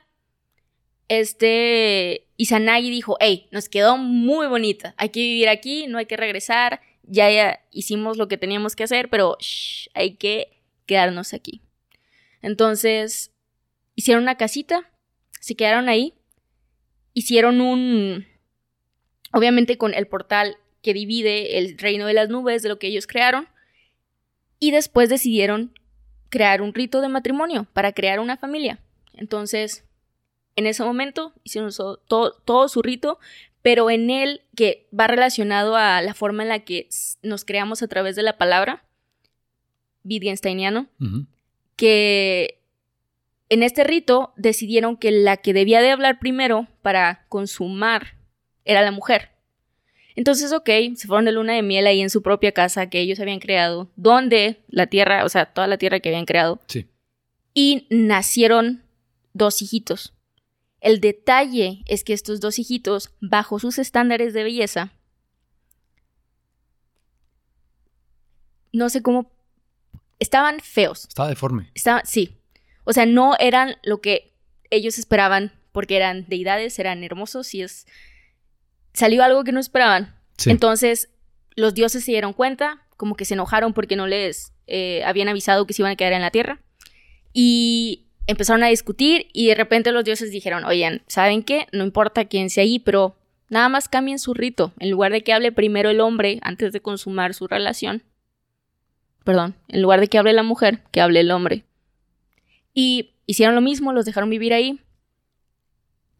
este 1.08 2.28
Izanagi 2.38 2.90
dijo, 2.90 3.18
hey, 3.20 3.48
nos 3.52 3.70
quedó 3.70 3.98
muy 3.98 4.48
bonita, 4.48 4.94
hay 4.98 5.10
que 5.10 5.20
vivir 5.20 5.50
aquí, 5.50 5.88
no 5.88 5.98
hay 5.98 6.06
que 6.06 6.18
regresar, 6.18 6.82
ya, 7.04 7.30
ya 7.32 7.64
hicimos 7.72 8.18
lo 8.18 8.28
que 8.28 8.38
teníamos 8.38 8.76
que 8.76 8.84
hacer, 8.84 9.10
pero 9.10 9.38
hay 9.94 10.16
que 10.16 10.62
quedarnos 10.86 11.34
aquí. 11.34 11.62
Entonces, 12.42 13.33
hicieron 13.96 14.24
una 14.24 14.36
casita, 14.36 14.90
se 15.40 15.56
quedaron 15.56 15.90
ahí, 15.90 16.14
hicieron 17.14 17.62
un, 17.62 18.26
obviamente 19.32 19.78
con 19.78 19.94
el 19.94 20.08
portal 20.08 20.58
que 20.82 20.94
divide 20.94 21.58
el 21.58 21.78
reino 21.78 22.06
de 22.06 22.14
las 22.14 22.30
nubes 22.30 22.62
de 22.62 22.70
lo 22.70 22.80
que 22.80 22.88
ellos 22.88 23.08
crearon, 23.08 23.48
y 24.60 24.72
después 24.72 25.10
decidieron 25.10 25.74
crear 26.30 26.62
un 26.62 26.74
rito 26.74 27.02
de 27.02 27.10
matrimonio 27.10 27.68
para 27.74 27.92
crear 27.92 28.20
una 28.20 28.38
familia. 28.38 28.80
Entonces, 29.14 29.84
en 30.56 30.68
ese 30.68 30.84
momento 30.84 31.34
hicieron 31.44 31.72
todo, 32.08 32.68
su 32.70 32.82
rito, 32.82 33.20
pero 33.62 33.90
en 33.90 34.10
él, 34.10 34.42
que 34.56 34.88
va 34.98 35.08
relacionado 35.08 35.76
a 35.76 36.02
la 36.02 36.14
forma 36.14 36.44
en 36.44 36.50
la 36.50 36.60
que 36.60 36.88
nos 37.22 37.46
creamos 37.46 37.84
a 37.84 37.88
través 37.88 38.16
de 38.16 38.24
la 38.24 38.38
palabra, 38.38 38.84
Wittgensteiniano, 40.04 40.88
que 41.76 42.63
en 43.50 43.64
este 43.64 43.84
rito 43.84 44.34
decidieron 44.36 44.98
que 44.98 45.12
la 45.12 45.38
que 45.38 45.54
debía 45.54 45.82
de 45.82 45.92
hablar 45.92 46.20
primero 46.20 46.68
para 46.82 47.26
consumar 47.30 48.18
era 48.66 48.82
la 48.82 48.92
mujer. 48.92 49.32
Entonces, 50.16 50.54
ok, 50.54 50.70
se 50.96 51.08
fueron 51.08 51.26
de 51.26 51.32
luna 51.32 51.54
de 51.54 51.64
miel 51.64 51.88
ahí 51.88 52.02
en 52.02 52.10
su 52.10 52.22
propia 52.22 52.52
casa 52.52 52.90
que 52.90 53.00
ellos 53.00 53.20
habían 53.20 53.40
creado, 53.40 53.90
donde 53.96 54.64
la 54.68 54.88
tierra, 54.88 55.26
o 55.26 55.30
sea, 55.30 55.48
toda 55.48 55.68
la 55.68 55.78
tierra 55.78 56.00
que 56.00 56.10
habían 56.10 56.26
creado. 56.26 56.62
Sí. 56.68 56.88
Y 57.54 57.88
nacieron 57.90 58.84
dos 59.34 59.62
hijitos. 59.62 60.14
El 60.82 61.00
detalle 61.00 61.84
es 61.88 62.04
que 62.04 62.14
estos 62.14 62.42
dos 62.42 62.60
hijitos, 62.60 63.12
bajo 63.22 63.58
sus 63.60 63.80
estándares 63.80 64.34
de 64.34 64.44
belleza, 64.44 64.94
no 68.72 68.90
sé 68.90 69.02
cómo, 69.02 69.32
estaban 70.20 70.60
feos. 70.60 71.06
Estaba 71.08 71.30
deforme. 71.30 71.72
Estaba, 71.74 72.04
sí. 72.06 72.38
O 72.84 72.94
sea, 72.94 73.06
no 73.06 73.36
eran 73.40 73.76
lo 73.84 74.02
que 74.02 74.34
ellos 74.70 74.98
esperaban 74.98 75.52
porque 75.72 75.96
eran 75.96 76.26
deidades, 76.28 76.78
eran 76.80 77.04
hermosos 77.04 77.54
y 77.54 77.62
es... 77.62 77.86
Salió 78.94 79.24
algo 79.24 79.44
que 79.44 79.52
no 79.52 79.60
esperaban. 79.60 80.16
Entonces, 80.46 81.10
los 81.56 81.74
dioses 81.74 82.04
se 82.04 82.12
dieron 82.12 82.34
cuenta, 82.34 82.86
como 82.98 83.16
que 83.16 83.26
se 83.26 83.34
enojaron 83.34 83.74
porque 83.74 83.96
no 83.96 84.08
les 84.08 84.54
eh, 84.68 85.04
habían 85.04 85.30
avisado 85.30 85.66
que 85.66 85.74
se 85.74 85.82
iban 85.82 85.92
a 85.92 85.96
quedar 85.96 86.14
en 86.14 86.22
la 86.22 86.32
tierra. 86.32 86.62
Y 87.34 88.06
empezaron 88.28 88.64
a 88.64 88.68
discutir 88.68 89.28
y 89.34 89.48
de 89.48 89.56
repente 89.56 89.92
los 89.92 90.04
dioses 90.04 90.32
dijeron, 90.32 90.64
oigan, 90.66 91.02
¿saben 91.08 91.44
qué? 91.44 91.68
No 91.72 91.84
importa 91.84 92.26
quién 92.26 92.50
sea 92.50 92.64
ahí, 92.64 92.80
pero 92.80 93.18
nada 93.50 93.70
más 93.70 93.90
cambien 93.90 94.20
su 94.20 94.34
rito. 94.34 94.74
En 94.80 94.92
lugar 94.92 95.12
de 95.12 95.24
que 95.24 95.34
hable 95.34 95.52
primero 95.52 95.90
el 95.90 96.02
hombre 96.02 96.40
antes 96.44 96.72
de 96.72 96.82
consumar 96.82 97.34
su 97.34 97.48
relación. 97.48 98.04
Perdón, 99.24 99.56
en 99.70 99.82
lugar 99.82 100.00
de 100.00 100.08
que 100.08 100.18
hable 100.18 100.34
la 100.34 100.44
mujer, 100.44 100.82
que 100.92 101.02
hable 101.02 101.22
el 101.22 101.32
hombre. 101.32 101.64
Y 102.74 103.16
hicieron 103.26 103.56
lo 103.56 103.62
mismo, 103.62 103.94
los 103.94 104.06
dejaron 104.06 104.30
vivir 104.30 104.54
ahí. 104.54 104.80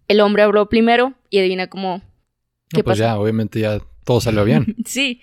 El 0.08 0.22
hombre 0.22 0.44
habló 0.44 0.70
primero 0.70 1.14
y 1.30 1.40
adivina 1.40 1.68
cómo... 1.68 2.02
¿Qué 2.70 2.84
pues 2.84 2.98
ya, 2.98 3.20
obviamente 3.20 3.60
ya 3.60 3.80
todo 4.04 4.22
salió 4.22 4.44
bien. 4.44 4.76
sí. 4.86 5.22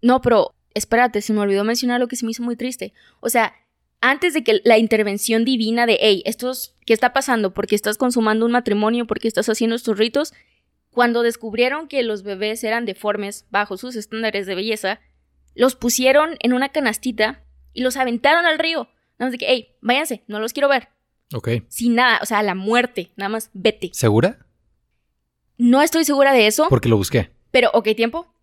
No, 0.00 0.20
pero 0.20 0.54
espérate, 0.74 1.20
se 1.20 1.32
me 1.32 1.40
olvidó 1.40 1.64
mencionar 1.64 2.00
lo 2.00 2.08
que 2.08 2.16
se 2.16 2.24
me 2.24 2.30
hizo 2.30 2.42
muy 2.42 2.56
triste. 2.56 2.92
O 3.20 3.28
sea, 3.28 3.54
antes 4.00 4.34
de 4.34 4.42
que 4.42 4.60
la 4.64 4.78
intervención 4.78 5.44
divina 5.44 5.86
de, 5.86 5.98
hey, 6.00 6.22
esto 6.26 6.52
¿qué 6.84 6.92
está 6.92 7.12
pasando? 7.12 7.54
¿Por 7.54 7.66
qué 7.66 7.74
estás 7.74 7.98
consumando 7.98 8.46
un 8.46 8.52
matrimonio? 8.52 9.06
¿Por 9.06 9.20
qué 9.20 9.28
estás 9.28 9.48
haciendo 9.48 9.76
estos 9.76 9.98
ritos? 9.98 10.32
Cuando 10.90 11.22
descubrieron 11.22 11.88
que 11.88 12.02
los 12.02 12.22
bebés 12.22 12.64
eran 12.64 12.84
deformes 12.84 13.46
bajo 13.50 13.76
sus 13.76 13.96
estándares 13.96 14.46
de 14.46 14.54
belleza, 14.54 15.00
los 15.54 15.76
pusieron 15.76 16.36
en 16.40 16.52
una 16.52 16.70
canastita 16.70 17.44
y 17.72 17.82
los 17.82 17.96
aventaron 17.96 18.44
al 18.44 18.58
río. 18.58 18.88
Nada 19.22 19.28
más 19.28 19.32
de 19.34 19.38
que, 19.38 19.46
hey, 19.48 19.68
váyanse, 19.80 20.24
no 20.26 20.40
los 20.40 20.52
quiero 20.52 20.68
ver. 20.68 20.88
Ok. 21.32 21.48
Sin 21.68 21.94
nada, 21.94 22.18
o 22.22 22.26
sea, 22.26 22.40
a 22.40 22.42
la 22.42 22.56
muerte, 22.56 23.12
nada 23.14 23.28
más 23.28 23.50
vete. 23.52 23.90
¿Segura? 23.92 24.44
No 25.58 25.80
estoy 25.80 26.04
segura 26.04 26.32
de 26.32 26.48
eso. 26.48 26.66
Porque 26.68 26.88
lo 26.88 26.96
busqué. 26.96 27.30
Pero, 27.52 27.70
ok, 27.72 27.90
tiempo. 27.94 28.34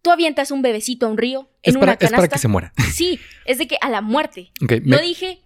Tú 0.00 0.12
avientas 0.12 0.52
un 0.52 0.62
bebecito 0.62 1.06
a 1.06 1.08
un 1.08 1.18
río 1.18 1.50
en 1.64 1.76
una 1.76 1.96
canasta. 1.96 2.04
Es 2.06 2.12
para 2.12 2.28
que 2.28 2.38
se 2.38 2.46
muera. 2.46 2.72
Sí, 2.92 3.18
es 3.46 3.58
de 3.58 3.66
que 3.66 3.78
a 3.80 3.90
la 3.90 4.00
muerte. 4.00 4.52
no 4.84 4.98
dije 4.98 5.42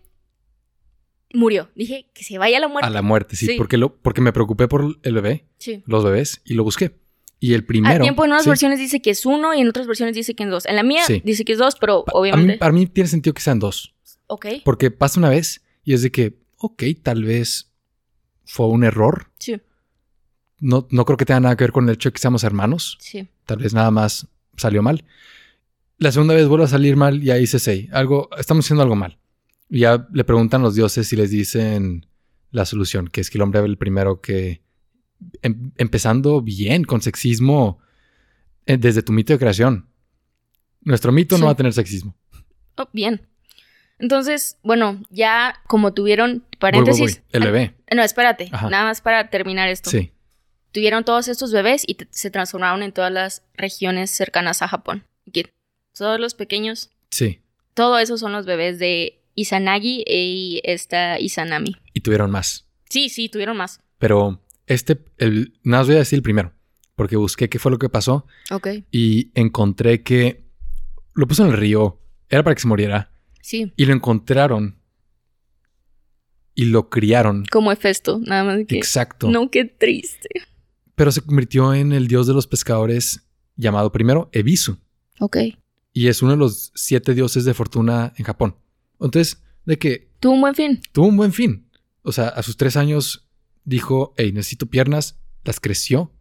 murió, 1.33 1.71
dije 1.75 2.11
que 2.13 2.23
se 2.23 2.37
vaya 2.37 2.59
a 2.59 2.61
la 2.61 2.69
muerte. 2.69 2.87
A 2.87 2.91
la 2.91 3.01
muerte, 3.01 3.35
sí, 3.35 3.55
Porque, 3.57 3.79
lo, 3.79 3.97
porque 3.97 4.21
me 4.21 4.35
preocupé 4.35 4.69
por 4.69 4.99
el 5.03 5.15
bebé, 5.15 5.47
sí. 5.57 5.83
los 5.87 6.05
bebés, 6.05 6.43
y 6.45 6.53
lo 6.53 6.65
busqué. 6.65 6.99
Y 7.43 7.55
el 7.55 7.65
primero. 7.65 7.97
A 7.97 8.01
tiempo 8.01 8.25
en 8.25 8.31
unas 8.31 8.47
versiones 8.47 8.79
dice 8.79 9.03
que 9.03 9.11
es 9.11 9.27
uno 9.27 9.53
y 9.53 9.61
en 9.61 9.69
otras 9.69 9.89
versiones 9.89 10.15
dice 10.15 10.35
que 10.35 10.45
es 10.45 10.51
dos. 10.51 10.65
En 10.65 10.77
la 10.77 10.85
mía 10.85 11.03
dice 11.25 11.45
que 11.45 11.53
es 11.53 11.59
dos, 11.59 11.75
pero 11.75 12.05
obviamente. 12.13 12.57
Para 12.57 12.71
mí, 12.71 12.87
tiene 12.87 13.09
sentido 13.09 13.35
que 13.35 13.43
sean 13.43 13.59
dos. 13.59 13.91
Ok. 14.33 14.47
Porque 14.64 14.91
pasa 14.91 15.20
una 15.20 15.28
vez 15.28 15.61
y 15.85 15.93
es 15.93 16.01
de 16.01 16.11
que, 16.11 16.39
ok, 16.57 16.85
tal 17.03 17.22
vez 17.22 17.70
fue 18.47 18.66
un 18.66 18.83
error. 18.83 19.30
Sí. 19.39 19.61
No, 20.59 20.89
no 20.91 21.05
creo 21.05 21.18
que 21.18 21.26
tenga 21.26 21.41
nada 21.41 21.55
que 21.55 21.64
ver 21.64 21.72
con 21.72 21.87
el 21.87 21.97
hecho 21.97 22.09
de 22.09 22.14
que 22.14 22.18
seamos 22.18 22.43
hermanos. 22.43 22.97
Sí. 22.99 23.28
Tal 23.45 23.59
vez 23.59 23.74
nada 23.74 23.91
más 23.91 24.26
salió 24.57 24.83
mal. 24.83 25.05
La 25.99 26.12
segunda 26.12 26.33
vez 26.33 26.49
vuelve 26.49 26.64
a 26.64 26.68
salir 26.68 26.97
mal 26.97 27.22
y 27.22 27.30
ahí 27.30 27.47
se 27.47 27.59
sé, 27.59 27.91
algo, 27.93 28.30
estamos 28.39 28.64
haciendo 28.64 28.83
algo 28.83 28.97
mal. 28.97 29.18
Y 29.68 29.80
ya 29.80 30.09
le 30.11 30.24
preguntan 30.24 30.62
los 30.62 30.74
dioses 30.74 31.12
y 31.12 31.16
les 31.16 31.30
dicen 31.30 32.07
la 32.51 32.64
solución, 32.64 33.09
que 33.09 33.20
es 33.20 33.28
que 33.28 33.37
el 33.37 33.43
hombre 33.43 33.61
el 33.61 33.76
primero 33.76 34.22
que, 34.22 34.62
em, 35.43 35.72
empezando 35.76 36.41
bien 36.41 36.85
con 36.85 37.03
sexismo 37.03 37.80
eh, 38.64 38.78
desde 38.78 39.03
tu 39.03 39.12
mito 39.12 39.35
de 39.35 39.39
creación. 39.39 39.91
Nuestro 40.80 41.12
mito 41.12 41.37
no 41.37 41.47
va 41.47 41.53
a 41.53 41.57
tener 41.57 41.74
sexismo. 41.74 42.16
Oh, 42.76 42.89
bien. 42.95 43.28
Entonces, 44.03 44.59
bueno, 44.62 45.00
ya 45.09 45.62
como 45.66 45.94
tuvieron 45.94 46.44
paréntesis. 46.59 47.22
El 47.32 47.44
bebé. 47.44 47.74
no, 47.94 48.03
espérate. 48.03 48.50
Nada 48.50 48.84
más 48.84 49.00
para 49.00 49.30
terminar 49.30 49.68
esto. 49.68 49.88
Sí 49.88 50.12
tuvieron 50.72 51.05
todos 51.05 51.28
estos 51.28 51.53
bebés 51.53 51.84
y 51.86 51.96
se 52.11 52.30
transformaron 52.30 52.82
en 52.82 52.92
todas 52.92 53.12
las 53.12 53.44
regiones 53.55 54.11
cercanas 54.11 54.62
a 54.62 54.68
Japón. 54.68 55.05
Todos 55.94 56.18
los 56.18 56.34
pequeños. 56.34 56.90
Sí. 57.11 57.40
Todo 57.74 57.98
eso 57.98 58.16
son 58.16 58.32
los 58.32 58.46
bebés 58.46 58.78
de 58.78 59.20
Izanagi 59.34 60.03
y 60.07 60.61
esta 60.64 61.20
Izanami. 61.20 61.76
Y 61.92 62.00
tuvieron 62.00 62.30
más. 62.30 62.66
Sí, 62.88 63.11
sí, 63.11 63.28
tuvieron 63.28 63.59
más. 63.59 63.80
Pero 63.98 64.42
este, 64.66 64.98
el, 65.18 65.53
nada 65.62 65.82
más 65.82 65.86
voy 65.86 65.96
a 65.96 66.00
decir 66.00 66.16
el 66.16 66.22
primero, 66.22 66.55
porque 66.96 67.16
busqué 67.16 67.50
qué 67.50 67.59
fue 67.59 67.70
lo 67.70 67.78
que 67.78 67.90
pasó. 67.90 68.26
Ok. 68.50 68.68
Y 68.90 69.30
encontré 69.34 70.03
que 70.03 70.46
lo 71.12 71.26
puso 71.26 71.44
en 71.44 71.50
el 71.50 71.59
río, 71.59 72.00
era 72.30 72.42
para 72.42 72.55
que 72.55 72.62
se 72.62 72.68
muriera. 72.68 73.12
Sí. 73.43 73.70
Y 73.76 73.84
lo 73.84 73.93
encontraron 73.93 74.78
y 76.55 76.64
lo 76.64 76.88
criaron. 76.88 77.45
Como 77.51 77.70
Hefesto, 77.70 78.18
nada 78.20 78.45
más 78.45 78.66
que. 78.66 78.78
Exacto. 78.78 79.28
No, 79.30 79.51
qué 79.51 79.66
triste 79.66 80.30
pero 80.95 81.11
se 81.11 81.22
convirtió 81.22 81.74
en 81.74 81.93
el 81.93 82.07
dios 82.07 82.26
de 82.26 82.34
los 82.34 82.47
pescadores 82.47 83.26
llamado 83.57 83.93
primero 83.93 84.28
Ebisu. 84.32 84.78
Ok. 85.18 85.36
Y 85.93 86.09
es 86.09 86.22
uno 86.22 86.32
de 86.32 86.38
los 86.38 86.72
siete 86.74 87.14
dioses 87.14 87.45
de 87.45 87.55
fortuna 87.55 88.12
en 88.16 88.24
Japón. 88.24 88.57
Entonces, 89.01 89.43
de 89.64 89.78
que... 89.78 90.11
Tuvo 90.20 90.34
un 90.34 90.40
buen 90.40 90.55
fin. 90.55 90.80
Tuvo 90.93 91.07
un 91.07 91.16
buen 91.16 91.32
fin. 91.32 91.68
O 92.03 92.12
sea, 92.12 92.28
a 92.28 92.43
sus 92.43 92.57
tres 92.57 92.76
años 92.76 93.28
dijo, 93.64 94.14
hey, 94.16 94.32
necesito 94.32 94.66
piernas, 94.66 95.18
las 95.45 95.61
creció 95.61 96.12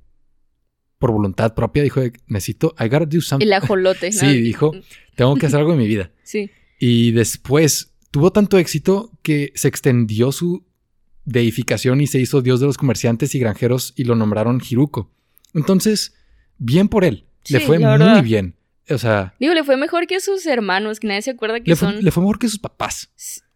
por 0.97 1.11
voluntad 1.11 1.55
propia, 1.55 1.83
dijo, 1.83 2.01
necesito, 2.27 2.75
I 2.79 2.85
gotta 2.85 3.05
do 3.05 3.21
something. 3.21 3.45
El 3.45 3.53
ajolote. 3.53 4.11
sí, 4.11 4.41
dijo, 4.41 4.71
tengo 5.15 5.35
que 5.35 5.47
hacer 5.47 5.59
algo 5.59 5.73
en 5.73 5.79
mi 5.79 5.87
vida. 5.87 6.11
Sí. 6.23 6.49
Y 6.83 7.11
después 7.11 7.93
tuvo 8.09 8.31
tanto 8.31 8.57
éxito 8.57 9.11
que 9.21 9.53
se 9.53 9.67
extendió 9.67 10.31
su 10.31 10.65
deificación 11.25 12.01
y 12.01 12.07
se 12.07 12.19
hizo 12.19 12.41
dios 12.41 12.59
de 12.59 12.65
los 12.65 12.79
comerciantes 12.79 13.35
y 13.35 13.39
granjeros 13.39 13.93
y 13.95 14.03
lo 14.05 14.15
nombraron 14.15 14.59
Hiruko. 14.59 15.11
Entonces, 15.53 16.15
bien 16.57 16.87
por 16.87 17.05
él. 17.05 17.27
le 17.49 17.59
fue 17.59 17.77
muy 17.77 18.21
bien. 18.23 18.55
O 18.89 18.97
sea. 18.97 19.35
Digo, 19.39 19.53
le 19.53 19.63
fue 19.63 19.77
mejor 19.77 20.07
que 20.07 20.19
sus 20.19 20.43
hermanos, 20.47 20.99
que 20.99 21.07
nadie 21.07 21.21
se 21.21 21.29
acuerda 21.29 21.59
que 21.59 21.75
son. 21.75 22.03
le 22.03 22.09
fue 22.09 22.23
mejor 22.23 22.39
que 22.39 22.47
sus 22.47 22.57
papás. 22.57 23.11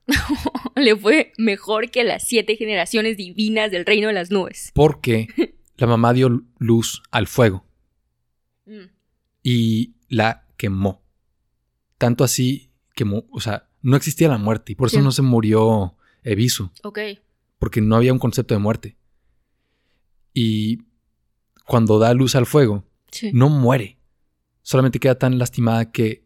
le 0.76 0.95
fue 0.95 1.34
mejor 1.39 1.89
que 1.89 2.03
las 2.03 2.28
siete 2.28 2.55
generaciones 2.57 3.17
divinas 3.17 3.71
del 3.71 3.88
reino 3.88 4.09
de 4.09 4.13
las 4.13 4.30
nubes. 4.30 4.69
Porque 4.76 5.30
la 5.78 5.88
mamá 5.88 6.13
dio 6.13 6.43
luz 6.59 7.01
al 7.09 7.26
fuego. 7.26 7.65
Mm. 8.67 8.91
Y 9.41 9.95
la 10.09 10.45
quemó. 10.57 11.01
Tanto 11.97 12.23
así 12.23 12.64
que, 12.96 13.04
o 13.30 13.39
sea, 13.39 13.70
no 13.82 13.96
existía 13.96 14.28
la 14.30 14.38
muerte 14.39 14.72
y 14.72 14.76
por 14.76 14.88
eso 14.88 14.98
Sí. 14.98 15.04
no 15.04 15.12
se 15.12 15.22
murió 15.22 15.96
Ebisu, 16.24 16.72
Ok. 16.84 17.00
porque 17.60 17.82
no 17.82 17.96
había 17.96 18.12
un 18.14 18.20
concepto 18.20 18.56
de 18.56 18.60
muerte. 18.60 18.98
Y 20.34 20.80
cuando 21.68 22.00
da 22.00 22.14
luz 22.14 22.36
al 22.36 22.46
fuego, 22.46 22.84
Sí. 23.12 23.32
no 23.34 23.50
muere. 23.50 24.00
Solamente 24.64 25.00
queda 25.00 25.16
tan 25.20 25.38
lastimada 25.38 25.91
que 25.91 26.26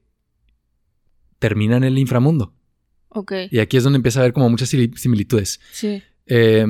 termina 1.40 1.78
en 1.78 1.84
el 1.84 1.98
inframundo. 1.98 2.54
Ok. 3.10 3.34
Y 3.52 3.60
aquí 3.60 3.78
es 3.78 3.84
donde 3.84 3.98
empieza 3.98 4.20
a 4.20 4.24
haber 4.24 4.34
como 4.34 4.50
muchas 4.50 4.70
similitudes. 4.70 5.60
Sí. 5.72 6.02
Eh, 6.26 6.66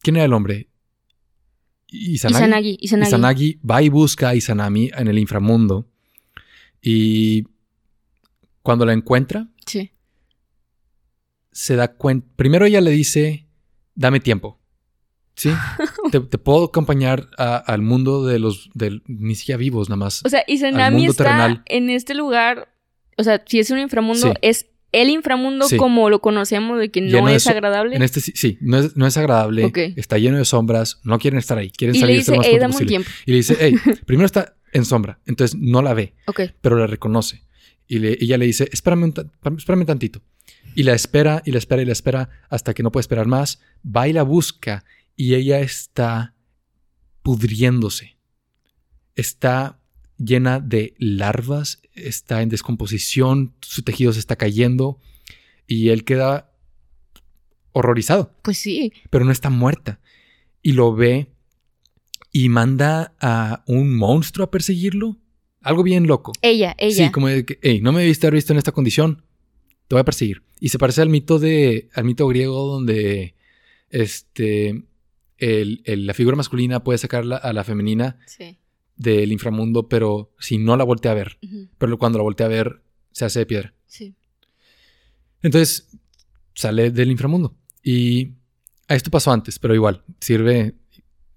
¿Quién 0.00 0.16
era 0.16 0.24
el 0.24 0.32
hombre? 0.32 0.68
Izanagi. 1.88 2.38
Izanagi. 2.44 2.78
Izanagi. 2.80 3.08
Izanagi 3.08 3.60
va 3.68 3.82
y 3.82 3.88
busca 3.88 4.30
a 4.30 4.34
Izanami 4.34 4.90
en 4.96 5.08
el 5.08 5.18
inframundo. 5.18 5.88
Y 6.82 7.44
cuando 8.64 8.84
la 8.84 8.92
encuentra, 8.94 9.46
Sí. 9.66 9.92
se 11.52 11.76
da 11.76 11.88
cuenta. 11.94 12.26
Primero 12.36 12.66
ella 12.66 12.80
le 12.80 12.90
dice: 12.90 13.46
Dame 13.94 14.18
tiempo. 14.20 14.60
¿Sí? 15.36 15.50
te, 16.12 16.20
te 16.20 16.38
puedo 16.38 16.64
acompañar 16.64 17.28
a- 17.38 17.56
al 17.56 17.82
mundo 17.82 18.24
de 18.26 18.38
los. 18.38 18.70
del- 18.74 19.02
ni 19.06 19.34
siquiera 19.36 19.58
vivos, 19.58 19.88
nada 19.88 19.96
más. 19.98 20.22
O 20.24 20.28
sea, 20.28 20.42
Izanami 20.48 20.96
mundo 20.96 21.10
está 21.12 21.24
terrenal. 21.24 21.62
en 21.66 21.90
este 21.90 22.14
lugar. 22.14 22.68
O 23.16 23.22
sea, 23.22 23.42
si 23.46 23.60
es 23.60 23.70
un 23.70 23.78
inframundo, 23.78 24.28
Sí. 24.32 24.34
es 24.42 24.66
el 24.92 25.08
inframundo 25.10 25.68
Sí. 25.68 25.76
como 25.76 26.08
lo 26.10 26.20
conocemos, 26.20 26.78
de 26.78 26.90
que 26.90 27.00
no 27.00 27.08
Lleno 27.08 27.28
de 27.28 27.36
es 27.36 27.46
agradable. 27.48 27.94
En 27.96 28.02
este 28.02 28.20
sí, 28.20 28.32
sí, 28.34 28.58
no 28.60 28.78
es, 28.78 28.96
no 28.96 29.06
es 29.06 29.16
agradable. 29.16 29.70
Está 29.96 30.18
lleno 30.18 30.38
de 30.38 30.44
sombras. 30.44 31.00
No 31.04 31.18
quieren 31.18 31.38
estar 31.38 31.58
ahí. 31.58 31.70
Quieren 31.70 31.94
y 31.96 31.98
le 31.98 32.02
salir 32.02 32.16
dice, 32.18 32.30
lo 32.32 32.36
más 32.38 32.46
hey, 32.46 32.52
pronto 32.52 32.62
dame 32.62 32.72
un 32.72 32.78
posible". 32.78 32.88
tiempo. 32.88 33.10
Y 33.26 33.30
le 33.32 33.36
dice: 33.36 33.56
Hey, 33.60 33.74
primero 34.06 34.26
está 34.26 34.56
en 34.72 34.84
sombra. 34.84 35.20
Entonces 35.26 35.56
no 35.60 35.82
la 35.82 35.94
ve. 35.94 36.14
Pero 36.60 36.76
la 36.78 36.86
reconoce. 36.88 37.43
Y 37.86 37.98
le- 37.98 38.16
ella 38.20 38.38
le 38.38 38.46
dice, 38.46 38.68
espérame, 38.72 39.04
un 39.04 39.12
ta- 39.12 39.30
espérame 39.58 39.84
tantito. 39.86 40.22
Y 40.74 40.82
la 40.82 40.94
espera 40.94 41.42
y 41.44 41.52
la 41.52 41.58
espera 41.58 41.82
y 41.82 41.84
la 41.84 41.92
espera 41.92 42.28
hasta 42.48 42.74
que 42.74 42.82
no 42.82 42.90
puede 42.90 43.02
esperar 43.02 43.26
más. 43.26 43.60
Va 43.84 44.08
y 44.08 44.12
la 44.12 44.22
busca 44.22 44.84
y 45.16 45.34
ella 45.34 45.60
está 45.60 46.34
pudriéndose. 47.22 48.16
Está 49.14 49.78
llena 50.18 50.60
de 50.60 50.94
larvas, 50.98 51.80
está 51.94 52.42
en 52.42 52.48
descomposición, 52.48 53.54
su 53.60 53.82
tejido 53.82 54.12
se 54.12 54.18
está 54.20 54.36
cayendo 54.36 54.98
y 55.66 55.88
él 55.90 56.04
queda 56.04 56.50
horrorizado 57.72 58.34
Pues 58.42 58.58
sí. 58.58 58.92
pero 59.10 59.24
no 59.24 59.32
está 59.32 59.50
muerta. 59.50 60.00
Y 60.62 60.72
lo 60.72 60.94
ve 60.94 61.30
y 62.32 62.48
manda 62.48 63.14
a 63.20 63.62
un 63.66 63.94
monstruo 63.96 64.44
a 64.46 64.50
perseguirlo. 64.50 65.16
Algo 65.64 65.82
bien 65.82 66.06
loco. 66.06 66.32
Ella, 66.42 66.74
ella. 66.78 67.06
Sí, 67.06 67.10
como 67.12 67.28
de 67.28 67.44
que, 67.44 67.58
hey, 67.62 67.80
no 67.82 67.92
me 67.92 68.00
debiste 68.02 68.26
haber 68.26 68.34
visto 68.36 68.52
en 68.52 68.58
esta 68.58 68.72
condición, 68.72 69.22
te 69.88 69.94
voy 69.94 70.00
a 70.00 70.04
perseguir. 70.04 70.42
Y 70.60 70.68
se 70.68 70.78
parece 70.78 71.02
al 71.02 71.08
mito 71.08 71.38
de, 71.38 71.88
al 71.94 72.04
mito 72.04 72.26
griego 72.28 72.66
donde 72.66 73.34
este, 73.90 74.84
el- 75.38 75.82
el- 75.84 76.06
la 76.06 76.14
figura 76.14 76.36
masculina 76.36 76.82
puede 76.84 76.98
sacar 76.98 77.24
la- 77.24 77.36
a 77.36 77.52
la 77.52 77.64
femenina 77.64 78.18
Sí. 78.26 78.56
del 78.96 79.32
inframundo, 79.32 79.88
pero 79.88 80.32
si 80.38 80.58
no 80.58 80.76
la 80.76 80.84
voltea 80.84 81.12
a 81.12 81.14
ver. 81.14 81.38
Pero 81.78 81.98
cuando 81.98 82.18
la 82.18 82.22
voltea 82.24 82.46
a 82.46 82.50
ver, 82.50 82.82
se 83.12 83.24
hace 83.24 83.40
de 83.40 83.46
piedra. 83.46 83.74
Sí. 83.86 84.14
Entonces 85.42 85.88
sale 86.54 86.90
del 86.90 87.10
inframundo. 87.10 87.56
Y 87.82 88.32
a 88.88 88.94
esto 88.94 89.10
pasó 89.10 89.32
antes, 89.32 89.58
pero 89.58 89.74
igual 89.74 90.02
sirve 90.20 90.74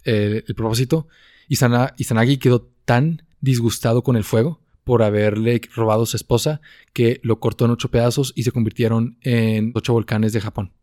eh, 0.05 0.43
el 0.47 0.55
propósito. 0.55 1.07
Izana- 1.49 1.93
Izanagi 1.97 2.37
quedó 2.37 2.69
tan 2.85 3.23
disgustado 3.39 4.03
con 4.03 4.15
el 4.15 4.23
fuego 4.23 4.61
por 4.83 5.03
haberle 5.03 5.61
robado 5.75 6.03
a 6.03 6.05
su 6.05 6.15
esposa 6.15 6.61
que 6.93 7.19
lo 7.23 7.39
cortó 7.39 7.65
en 7.65 7.71
ocho 7.71 7.91
pedazos 7.91 8.33
y 8.35 8.43
se 8.43 8.51
convirtieron 8.51 9.17
en 9.21 9.71
ocho 9.75 9.93
volcanes 9.93 10.33
de 10.33 10.41
Japón. 10.41 10.73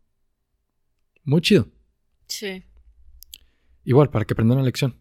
Muy 1.23 1.41
chido. 1.41 1.67
Sí. 2.27 2.63
Igual, 3.83 4.09
para 4.09 4.25
que 4.25 4.33
aprendan 4.33 4.59
la 4.59 4.63
lección. 4.63 4.99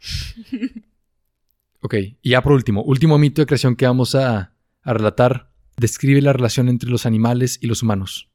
Ok, 1.82 1.94
y 2.20 2.30
ya 2.30 2.42
por 2.42 2.50
último, 2.50 2.82
último 2.82 3.16
mito 3.16 3.40
de 3.40 3.46
creación 3.46 3.76
que 3.76 3.86
vamos 3.86 4.16
a, 4.16 4.52
a 4.82 4.92
relatar. 4.92 5.52
Describe 5.76 6.20
la 6.20 6.32
relación 6.32 6.68
entre 6.68 6.90
los 6.90 7.06
animales 7.06 7.58
y 7.60 7.68
los 7.68 7.80
humanos. 7.80 8.28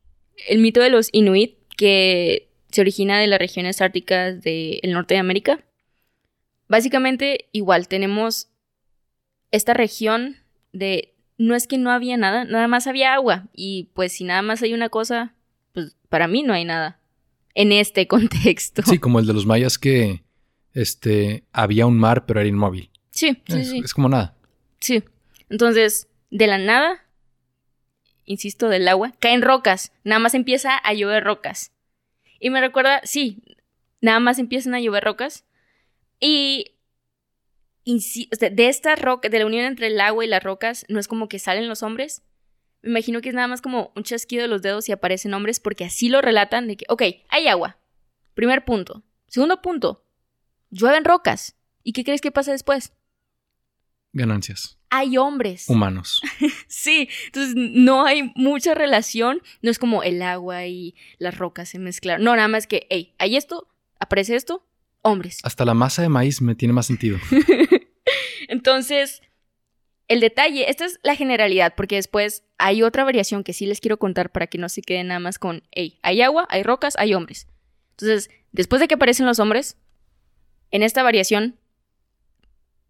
El 0.47 0.59
mito 0.59 0.80
de 0.80 0.89
los 0.89 1.09
Inuit, 1.12 1.57
que 1.76 2.49
se 2.70 2.80
origina 2.80 3.20
de 3.20 3.28
las 3.28 3.39
regiones 3.39 3.82
árticas 3.82 4.41
del 4.41 4.80
norte 4.93 5.16
de 5.16 5.20
América. 5.20 5.66
Básicamente, 6.70 7.49
igual, 7.51 7.89
tenemos 7.89 8.51
esta 9.52 9.74
región 9.74 10.38
de... 10.74 11.14
No 11.38 11.56
es 11.56 11.66
que 11.66 11.80
no 11.80 11.89
había 11.89 12.18
nada, 12.18 12.45
nada 12.45 12.68
más 12.68 12.86
había 12.86 13.14
agua. 13.14 13.47
Y 13.54 13.89
pues 13.93 14.14
si 14.14 14.24
nada 14.24 14.41
más 14.43 14.62
hay 14.62 14.74
una 14.74 14.89
cosa, 14.89 15.34
pues 15.74 15.95
para 16.08 16.28
mí 16.28 16.43
no 16.43 16.54
hay 16.54 16.66
nada. 16.66 16.99
En 17.56 17.72
este 17.72 18.08
contexto. 18.10 18.84
Sí, 18.84 18.99
como 18.99 19.20
el 19.20 19.26
de 19.26 19.34
los 19.34 19.45
mayas 19.45 19.80
que 19.80 20.24
este, 20.74 21.43
había 21.52 21.86
un 21.88 21.97
mar 21.97 22.26
pero 22.26 22.39
era 22.39 22.49
inmóvil. 22.49 22.89
sí, 23.10 23.41
sí. 23.47 23.60
es, 23.60 23.70
sí. 23.70 23.82
es 23.84 23.93
como 23.93 24.08
nada. 24.10 24.36
Sí. 24.80 25.04
Entonces, 25.49 26.08
de 26.30 26.47
la 26.47 26.58
nada, 26.58 27.04
insisto, 28.26 28.70
del 28.70 28.88
agua, 28.88 29.14
caen 29.20 29.41
rocas. 29.41 29.91
Nada 30.04 30.20
más 30.20 30.34
empieza 30.34 30.78
a 30.78 30.93
llover 30.93 31.24
rocas. 31.24 31.72
Y 32.39 32.49
me 32.49 32.62
recuerda, 32.62 33.02
sí, 33.04 33.43
nada 33.99 34.20
más 34.20 34.39
empiezan 34.39 34.74
a 34.74 34.80
llover 34.80 35.04
rocas. 35.04 35.45
Y 36.20 36.72
de 37.86 38.68
esta 38.68 38.96
roca, 38.96 39.30
de 39.30 39.40
la 39.40 39.46
unión 39.46 39.66
entre 39.66 39.88
el 39.88 40.00
agua 40.00 40.24
y 40.24 40.28
las 40.28 40.44
rocas, 40.44 40.86
no 40.90 41.00
es 41.00 41.08
como 41.08 41.28
que 41.28 41.40
salen 41.40 41.68
los 41.68 41.84
hombres. 41.84 42.24
Me 42.82 42.92
imagino 42.92 43.22
que 43.22 43.30
es 43.30 43.36
nada 43.36 43.48
más 43.48 43.62
como 43.62 43.92
un 43.96 44.04
chasquido 44.04 44.44
de 44.44 44.48
los 44.48 44.62
dedos 44.62 44.90
y 44.90 44.92
aparecen 44.92 45.34
hombres 45.34 45.60
porque 45.60 45.86
así 45.86 46.10
lo 46.10 46.22
relatan 46.22 46.68
de 46.68 46.78
que, 46.78 46.86
ok, 46.90 47.04
hay 47.30 47.48
agua. 47.48 47.78
Primer 48.34 48.66
punto. 48.66 49.04
Segundo 49.28 49.62
punto, 49.62 50.06
llueven 50.70 51.06
rocas. 51.06 51.56
¿Y 51.84 51.94
qué 51.94 52.04
crees 52.04 52.22
que 52.22 52.32
pasa 52.32 52.52
después? 52.52 52.94
Ganancias. 54.14 54.78
Hay 54.90 55.18
hombres. 55.18 55.70
Humanos. 55.70 56.22
Sí, 56.68 57.10
entonces 57.28 57.54
no 57.56 58.06
hay 58.06 58.32
mucha 58.36 58.74
relación, 58.74 59.42
no 59.62 59.70
es 59.70 59.78
como 59.78 60.04
el 60.04 60.22
agua 60.22 60.66
y 60.66 60.96
las 61.20 61.38
rocas 61.38 61.70
se 61.70 61.80
mezclaron, 61.80 62.24
no, 62.24 62.36
nada 62.36 62.48
más 62.48 62.66
que, 62.66 62.88
hey, 62.90 63.14
hay 63.20 63.36
esto, 63.36 63.68
aparece 64.00 64.36
esto, 64.36 64.66
hombres. 65.02 65.39
Hasta 65.43 65.66
la 65.66 65.74
masa 65.74 66.02
de 66.02 66.10
maíz 66.10 66.41
me 66.41 66.56
tiene 66.56 66.74
más 66.74 66.86
sentido. 66.86 67.18
Entonces, 68.47 69.22
el 70.08 70.20
detalle, 70.20 70.70
esta 70.70 70.86
es 70.86 70.99
la 71.04 71.16
generalidad, 71.16 71.74
porque 71.76 71.95
después 71.95 72.43
hay 72.58 72.84
otra 72.84 73.04
variación 73.04 73.43
que 73.43 73.54
sí 73.54 73.66
les 73.66 73.80
quiero 73.80 73.97
contar 73.97 74.32
para 74.32 74.47
que 74.47 74.58
no 74.58 74.70
se 74.70 74.82
queden 74.82 75.08
nada 75.08 75.20
más 75.20 75.39
con, 75.39 75.64
hey, 75.72 75.99
hay 76.04 76.22
agua, 76.22 76.47
hay 76.49 76.64
rocas, 76.64 76.95
hay 76.97 77.14
hombres. 77.14 77.47
Entonces, 77.91 78.30
después 78.52 78.80
de 78.80 78.88
que 78.88 78.95
aparecen 78.95 79.26
los 79.26 79.39
hombres, 79.39 79.78
en 80.72 80.84
esta 80.84 81.04
variación 81.04 81.58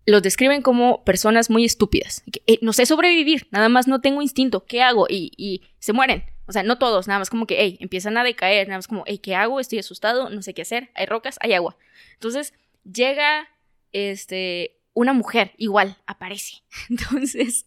los 0.07 0.24
describen 0.24 0.64
como 0.64 1.03
personas 1.03 1.49
muy 1.51 1.64
estúpidas. 1.64 2.24
Que, 2.32 2.41
"Eh, 2.47 2.59
no 2.62 2.74
sé 2.74 2.86
sobrevivir, 2.88 3.47
nada 3.51 3.70
más 3.70 3.88
no 3.88 4.01
tengo 4.01 4.22
instinto, 4.24 4.66
¿qué 4.66 4.82
hago? 4.82 5.05
Y, 5.07 5.32
y 5.38 5.62
se 5.80 5.93
mueren. 5.93 6.24
O 6.48 6.52
sea, 6.52 6.64
no 6.64 6.78
todos, 6.78 7.08
nada 7.08 7.20
más 7.20 7.30
como 7.30 7.46
que, 7.46 7.58
hey, 7.60 7.78
empiezan 7.80 8.18
a 8.18 8.24
decaer, 8.24 8.68
nada 8.68 8.80
más 8.80 8.88
como, 8.88 9.04
hey, 9.06 9.20
¿qué 9.20 9.36
hago? 9.36 9.60
Estoy 9.60 9.80
asustado, 9.80 10.30
no 10.30 10.42
sé 10.42 10.54
qué 10.54 10.64
hacer, 10.64 10.89
hay 10.96 11.06
rocas, 11.06 11.38
hay 11.42 11.54
agua. 11.54 11.78
Entonces, 12.14 12.54
llega, 12.84 13.48
este, 13.92 14.78
una 14.94 15.14
mujer, 15.14 15.54
igual, 15.58 15.98
aparece. 16.06 16.64
Entonces, 16.89 17.66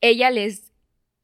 ella 0.00 0.30
les 0.30 0.72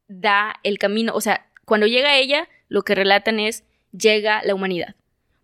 da 0.08 0.56
el 0.62 0.78
camino, 0.78 1.14
o 1.14 1.20
sea, 1.20 1.50
cuando 1.64 1.86
llega 1.86 2.18
ella, 2.18 2.48
lo 2.68 2.82
que 2.82 2.94
relatan 2.94 3.40
es, 3.40 3.64
llega 3.92 4.42
la 4.44 4.54
humanidad, 4.54 4.96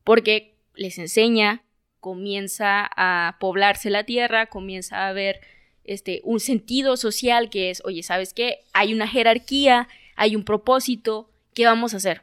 porque 0.04 0.54
les 0.74 0.98
enseña 0.98 1.62
comienza 2.00 2.90
a 2.96 3.36
poblarse 3.38 3.90
la 3.90 4.04
tierra, 4.04 4.46
comienza 4.46 5.04
a 5.04 5.08
haber 5.08 5.40
este, 5.84 6.20
un 6.24 6.40
sentido 6.40 6.96
social 6.96 7.50
que 7.50 7.70
es, 7.70 7.82
oye, 7.84 8.02
¿sabes 8.02 8.34
qué? 8.34 8.60
Hay 8.72 8.92
una 8.92 9.06
jerarquía, 9.06 9.86
hay 10.20 10.36
un 10.36 10.44
propósito, 10.44 11.30
¿qué 11.54 11.64
vamos 11.64 11.94
a 11.94 11.96
hacer? 11.96 12.20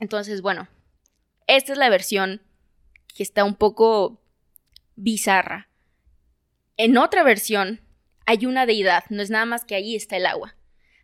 Entonces, 0.00 0.42
bueno, 0.42 0.68
esta 1.46 1.72
es 1.72 1.78
la 1.78 1.88
versión 1.88 2.42
que 3.16 3.22
está 3.22 3.42
un 3.44 3.54
poco 3.54 4.20
bizarra. 4.96 5.70
En 6.76 6.98
otra 6.98 7.22
versión 7.22 7.80
hay 8.26 8.44
una 8.44 8.66
deidad, 8.66 9.04
no 9.08 9.22
es 9.22 9.30
nada 9.30 9.46
más 9.46 9.64
que 9.64 9.74
ahí 9.74 9.96
está 9.96 10.18
el 10.18 10.26
agua. 10.26 10.56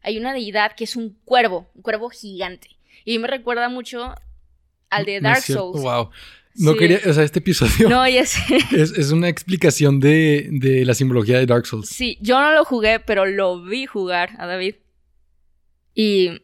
Hay 0.02 0.18
una 0.18 0.34
deidad 0.34 0.72
que 0.76 0.84
es 0.84 0.96
un 0.96 1.18
cuervo, 1.24 1.70
un 1.74 1.80
cuervo 1.80 2.10
gigante. 2.10 2.68
Y 3.06 3.18
me 3.18 3.26
recuerda 3.26 3.70
mucho 3.70 4.14
al 4.90 5.06
de 5.06 5.18
Dark 5.22 5.40
Souls. 5.40 5.80
Wow. 5.80 6.10
No 6.56 6.72
Sí. 6.72 6.78
quería, 6.78 7.00
o 7.06 7.12
sea, 7.14 7.24
este 7.24 7.38
episodio 7.38 7.88
No, 7.88 8.06
ya 8.06 8.26
sé. 8.26 8.42
es, 8.76 8.90
es 8.98 9.12
una 9.12 9.30
explicación 9.30 9.98
de, 9.98 10.48
de 10.52 10.84
la 10.84 10.92
simbología 10.92 11.38
de 11.38 11.46
Dark 11.46 11.64
Souls. 11.64 11.88
Sí, 11.88 12.18
yo 12.20 12.38
no 12.38 12.52
lo 12.52 12.66
jugué, 12.66 13.00
pero 13.00 13.24
lo 13.24 13.62
vi 13.64 13.86
jugar 13.86 14.32
a 14.38 14.44
David. 14.46 14.74
Y 15.94 16.42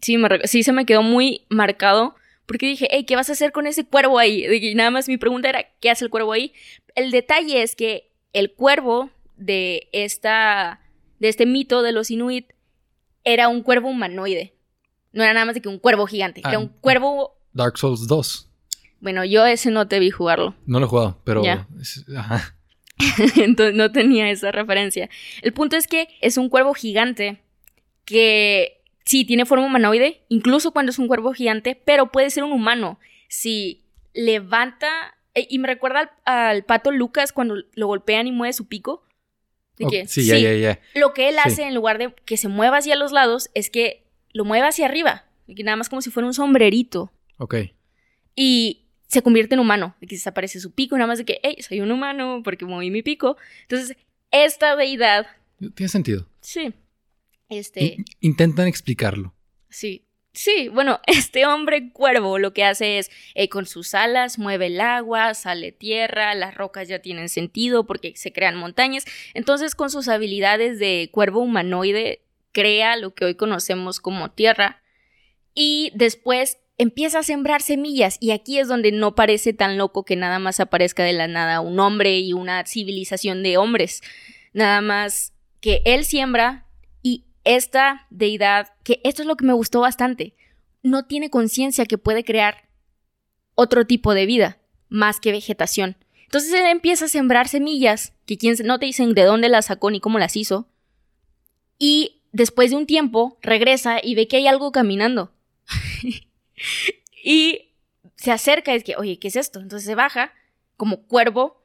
sí, 0.00 0.16
me 0.18 0.28
sí 0.44 0.62
se 0.62 0.72
me 0.72 0.86
quedó 0.86 1.02
muy 1.02 1.44
marcado 1.48 2.14
porque 2.46 2.66
dije, 2.66 2.88
hey, 2.90 3.04
¿qué 3.04 3.16
vas 3.16 3.28
a 3.28 3.32
hacer 3.32 3.52
con 3.52 3.66
ese 3.66 3.84
cuervo 3.84 4.18
ahí? 4.18 4.42
Que 4.60 4.74
nada 4.74 4.90
más 4.90 5.08
mi 5.08 5.16
pregunta 5.16 5.48
era, 5.48 5.64
¿qué 5.80 5.90
hace 5.90 6.04
el 6.04 6.10
cuervo 6.10 6.32
ahí? 6.32 6.52
El 6.94 7.10
detalle 7.10 7.62
es 7.62 7.76
que 7.76 8.10
el 8.32 8.52
cuervo 8.52 9.10
de 9.36 9.88
esta 9.92 10.80
de 11.20 11.28
este 11.28 11.46
mito 11.46 11.82
de 11.82 11.92
los 11.92 12.10
Inuit 12.10 12.50
era 13.24 13.48
un 13.48 13.62
cuervo 13.62 13.88
humanoide. 13.90 14.54
No 15.12 15.22
era 15.22 15.32
nada 15.34 15.46
más 15.46 15.54
de 15.54 15.60
que 15.62 15.68
un 15.68 15.78
cuervo 15.78 16.06
gigante, 16.06 16.40
era 16.40 16.56
Ah. 16.56 16.58
un 16.58 16.68
cuervo... 16.68 17.38
Dark 17.52 17.78
Souls 17.78 18.06
2. 18.08 18.48
Bueno, 19.00 19.24
yo 19.24 19.44
ese 19.46 19.70
no 19.70 19.86
te 19.86 19.98
vi 20.00 20.10
jugarlo. 20.10 20.54
No 20.66 20.80
lo 20.80 20.86
he 20.86 20.88
jugado, 20.88 21.20
pero. 21.24 21.42
Es- 21.80 22.04
ajá. 22.16 22.56
Entonces 23.36 23.74
no 23.74 23.92
tenía 23.92 24.30
esa 24.30 24.52
referencia. 24.52 25.10
El 25.42 25.52
punto 25.52 25.76
es 25.76 25.86
que 25.86 26.08
es 26.20 26.38
un 26.38 26.48
cuervo 26.48 26.72
gigante 26.72 27.41
que 28.12 28.80
sí 29.04 29.24
tiene 29.24 29.44
forma 29.46 29.66
humanoide, 29.66 30.22
incluso 30.28 30.70
cuando 30.72 30.90
es 30.90 30.98
un 30.98 31.08
cuervo 31.08 31.32
gigante, 31.32 31.74
pero 31.84 32.12
puede 32.12 32.30
ser 32.30 32.44
un 32.44 32.52
humano. 32.52 32.98
Si 33.28 33.82
levanta. 34.14 34.88
eh, 35.34 35.46
Y 35.50 35.58
me 35.58 35.66
recuerda 35.68 36.00
al, 36.00 36.10
al 36.24 36.64
pato 36.64 36.90
Lucas 36.90 37.32
cuando 37.32 37.56
lo 37.74 37.86
golpean 37.86 38.26
y 38.26 38.32
mueve 38.32 38.52
su 38.52 38.68
pico. 38.68 39.02
De 39.78 39.86
Ok, 39.86 39.90
que, 39.90 40.06
sí, 40.06 40.26
ya, 40.26 40.36
ya, 40.38 40.52
ya. 40.54 40.78
Lo 40.94 41.14
que 41.14 41.28
él 41.30 41.34
Sí. 41.36 41.40
hace 41.44 41.62
en 41.64 41.74
lugar 41.74 41.96
de 41.98 42.14
que 42.26 42.36
se 42.36 42.48
mueva 42.48 42.76
hacia 42.78 42.94
los 42.94 43.10
lados 43.10 43.50
es 43.54 43.70
que 43.70 44.04
lo 44.32 44.44
mueve 44.44 44.66
hacia 44.68 44.86
arriba. 44.86 45.24
de 45.48 45.56
que 45.56 45.64
nada 45.64 45.76
más 45.76 45.88
como 45.88 46.00
si 46.02 46.10
fuera 46.10 46.26
un 46.28 46.34
sombrerito. 46.34 47.10
Ok. 47.38 47.56
Y 48.36 48.84
se 49.08 49.22
convierte 49.22 49.54
en 49.54 49.60
humano, 49.60 49.94
de 50.00 50.06
que 50.06 50.14
desaparece 50.14 50.60
su 50.60 50.70
pico, 50.72 50.96
nada 50.96 51.08
más 51.08 51.18
de 51.18 51.24
que, 51.24 51.40
hey, 51.42 51.56
soy 51.60 51.80
un 51.80 51.90
humano 51.90 52.42
porque 52.44 52.64
moví 52.64 52.90
mi 52.90 53.02
pico. 53.02 53.36
Entonces, 53.62 53.96
esta 54.30 54.76
deidad, 54.76 55.26
Tiene 55.74 55.88
sentido. 55.88 56.26
sí, 56.40 56.72
este, 57.52 57.84
In- 57.84 58.04
intentan 58.20 58.66
explicarlo. 58.68 59.34
sí, 59.68 60.06
sí, 60.32 60.68
bueno, 60.68 61.00
este 61.06 61.46
hombre 61.46 61.90
cuervo 61.92 62.38
lo 62.38 62.52
que 62.52 62.64
hace 62.64 62.98
es, 62.98 63.10
eh, 63.34 63.48
con 63.48 63.66
sus 63.66 63.94
alas, 63.94 64.38
mueve 64.38 64.66
el 64.66 64.80
agua, 64.80 65.34
sale 65.34 65.72
tierra, 65.72 66.34
las 66.34 66.54
rocas 66.54 66.88
ya 66.88 67.00
tienen 67.00 67.28
sentido 67.28 67.86
porque 67.86 68.14
se 68.16 68.32
crean 68.32 68.56
montañas. 68.56 69.04
Entonces, 69.34 69.74
con 69.74 69.90
sus 69.90 70.08
habilidades 70.08 70.78
de 70.78 71.10
cuervo 71.12 71.40
humanoide, 71.40 72.22
crea 72.52 72.96
lo 72.96 73.14
que 73.14 73.24
hoy 73.26 73.34
conocemos 73.34 74.00
como 74.00 74.30
tierra. 74.30 74.82
Y 75.54 75.92
después 75.94 76.58
empieza 76.78 77.18
a 77.20 77.22
sembrar 77.22 77.60
semillas 77.62 78.16
y 78.20 78.30
aquí 78.30 78.58
es 78.58 78.66
donde 78.68 78.90
no 78.92 79.14
parece 79.14 79.52
tan 79.52 79.76
loco 79.76 80.04
que 80.04 80.16
nada 80.16 80.38
más 80.38 80.58
aparezca 80.60 81.04
de 81.04 81.12
la 81.12 81.28
nada 81.28 81.60
un 81.60 81.78
hombre 81.78 82.18
y 82.18 82.32
una 82.32 82.64
civilización 82.66 83.42
de 83.42 83.58
hombres. 83.58 84.00
Nada 84.54 84.80
más 84.80 85.34
que 85.60 85.82
él 85.84 86.04
siembra 86.04 86.66
esta 87.44 88.06
deidad, 88.10 88.68
que 88.84 89.00
esto 89.04 89.22
es 89.22 89.28
lo 89.28 89.36
que 89.36 89.44
me 89.44 89.52
gustó 89.52 89.80
bastante, 89.80 90.34
no 90.82 91.04
tiene 91.06 91.30
conciencia 91.30 91.86
que 91.86 91.98
puede 91.98 92.24
crear 92.24 92.68
otro 93.54 93.86
tipo 93.86 94.14
de 94.14 94.26
vida 94.26 94.58
más 94.88 95.20
que 95.20 95.32
vegetación. 95.32 95.96
Entonces 96.24 96.52
él 96.54 96.66
empieza 96.66 97.06
a 97.06 97.08
sembrar 97.08 97.48
semillas 97.48 98.14
que 98.26 98.38
quien 98.38 98.56
no 98.64 98.78
te 98.78 98.86
dicen 98.86 99.14
de 99.14 99.24
dónde 99.24 99.48
las 99.48 99.66
sacó 99.66 99.90
ni 99.90 100.00
cómo 100.00 100.18
las 100.18 100.36
hizo. 100.36 100.68
Y 101.78 102.22
después 102.32 102.70
de 102.70 102.76
un 102.76 102.86
tiempo 102.86 103.38
regresa 103.42 103.98
y 104.02 104.14
ve 104.14 104.28
que 104.28 104.38
hay 104.38 104.46
algo 104.46 104.72
caminando. 104.72 105.32
y 107.24 107.72
se 108.16 108.32
acerca 108.32 108.72
y 108.72 108.76
es 108.76 108.84
que, 108.84 108.96
oye, 108.96 109.18
¿qué 109.18 109.28
es 109.28 109.36
esto? 109.36 109.60
Entonces 109.60 109.86
se 109.86 109.94
baja 109.94 110.32
como 110.76 111.02
cuervo, 111.02 111.62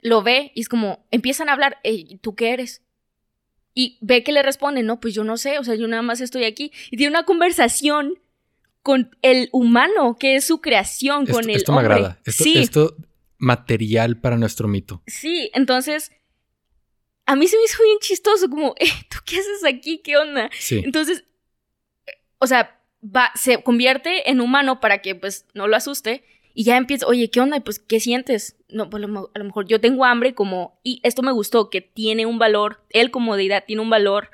lo 0.00 0.22
ve 0.22 0.52
y 0.54 0.60
es 0.60 0.68
como, 0.68 1.04
empiezan 1.10 1.48
a 1.48 1.52
hablar, 1.52 1.78
"Ey, 1.82 2.18
¿tú 2.22 2.34
qué 2.34 2.52
eres? 2.52 2.82
Y 3.78 3.96
ve 4.00 4.24
que 4.24 4.32
le 4.32 4.42
responde, 4.42 4.82
no, 4.82 4.98
pues 4.98 5.14
yo 5.14 5.22
no 5.22 5.36
sé, 5.36 5.60
o 5.60 5.62
sea, 5.62 5.76
yo 5.76 5.86
nada 5.86 6.02
más 6.02 6.20
estoy 6.20 6.42
aquí. 6.42 6.72
Y 6.90 6.96
tiene 6.96 7.12
una 7.12 7.24
conversación 7.24 8.18
con 8.82 9.16
el 9.22 9.48
humano, 9.52 10.16
que 10.18 10.34
es 10.34 10.44
su 10.44 10.60
creación, 10.60 11.22
Esto, 11.22 11.34
con 11.34 11.48
el 11.48 11.54
esto 11.54 11.72
me 11.72 11.78
agrada. 11.78 12.18
Esto, 12.24 12.42
sí, 12.42 12.58
esto 12.58 12.96
material 13.36 14.20
para 14.20 14.36
nuestro 14.36 14.66
mito. 14.66 15.00
sí, 15.06 15.52
entonces, 15.54 16.10
a 17.24 17.36
mí 17.36 17.46
se 17.46 17.56
me 17.56 17.62
hizo 17.62 17.80
bien 17.84 17.98
chistoso, 18.00 18.50
como, 18.50 18.74
eh, 18.80 18.90
¿tú 19.08 19.18
qué 19.24 19.36
haces 19.36 19.64
aquí? 19.64 19.98
¿Qué 20.02 20.16
onda? 20.16 20.50
Sí. 20.58 20.82
Entonces, 20.84 21.22
eh, 22.08 22.14
o 22.38 22.48
sea, 22.48 22.82
va, 23.00 23.30
se 23.36 23.62
convierte 23.62 24.28
en 24.28 24.40
humano 24.40 24.80
para 24.80 25.02
que 25.02 25.14
pues 25.14 25.46
no 25.54 25.68
lo 25.68 25.76
asuste 25.76 26.24
y 26.58 26.64
ya 26.64 26.76
empieza, 26.76 27.06
oye, 27.06 27.30
¿qué 27.30 27.40
onda? 27.40 27.60
Pues, 27.60 27.78
¿qué 27.78 28.00
sientes? 28.00 28.56
No, 28.68 28.90
pues 28.90 29.04
a 29.04 29.06
lo 29.06 29.44
mejor 29.44 29.68
yo 29.68 29.80
tengo 29.80 30.04
hambre 30.04 30.34
como, 30.34 30.80
y 30.82 30.98
esto 31.04 31.22
me 31.22 31.30
gustó, 31.30 31.70
que 31.70 31.80
tiene 31.80 32.26
un 32.26 32.40
valor, 32.40 32.82
él 32.90 33.12
como 33.12 33.36
deidad 33.36 33.62
tiene 33.64 33.80
un 33.80 33.90
valor, 33.90 34.30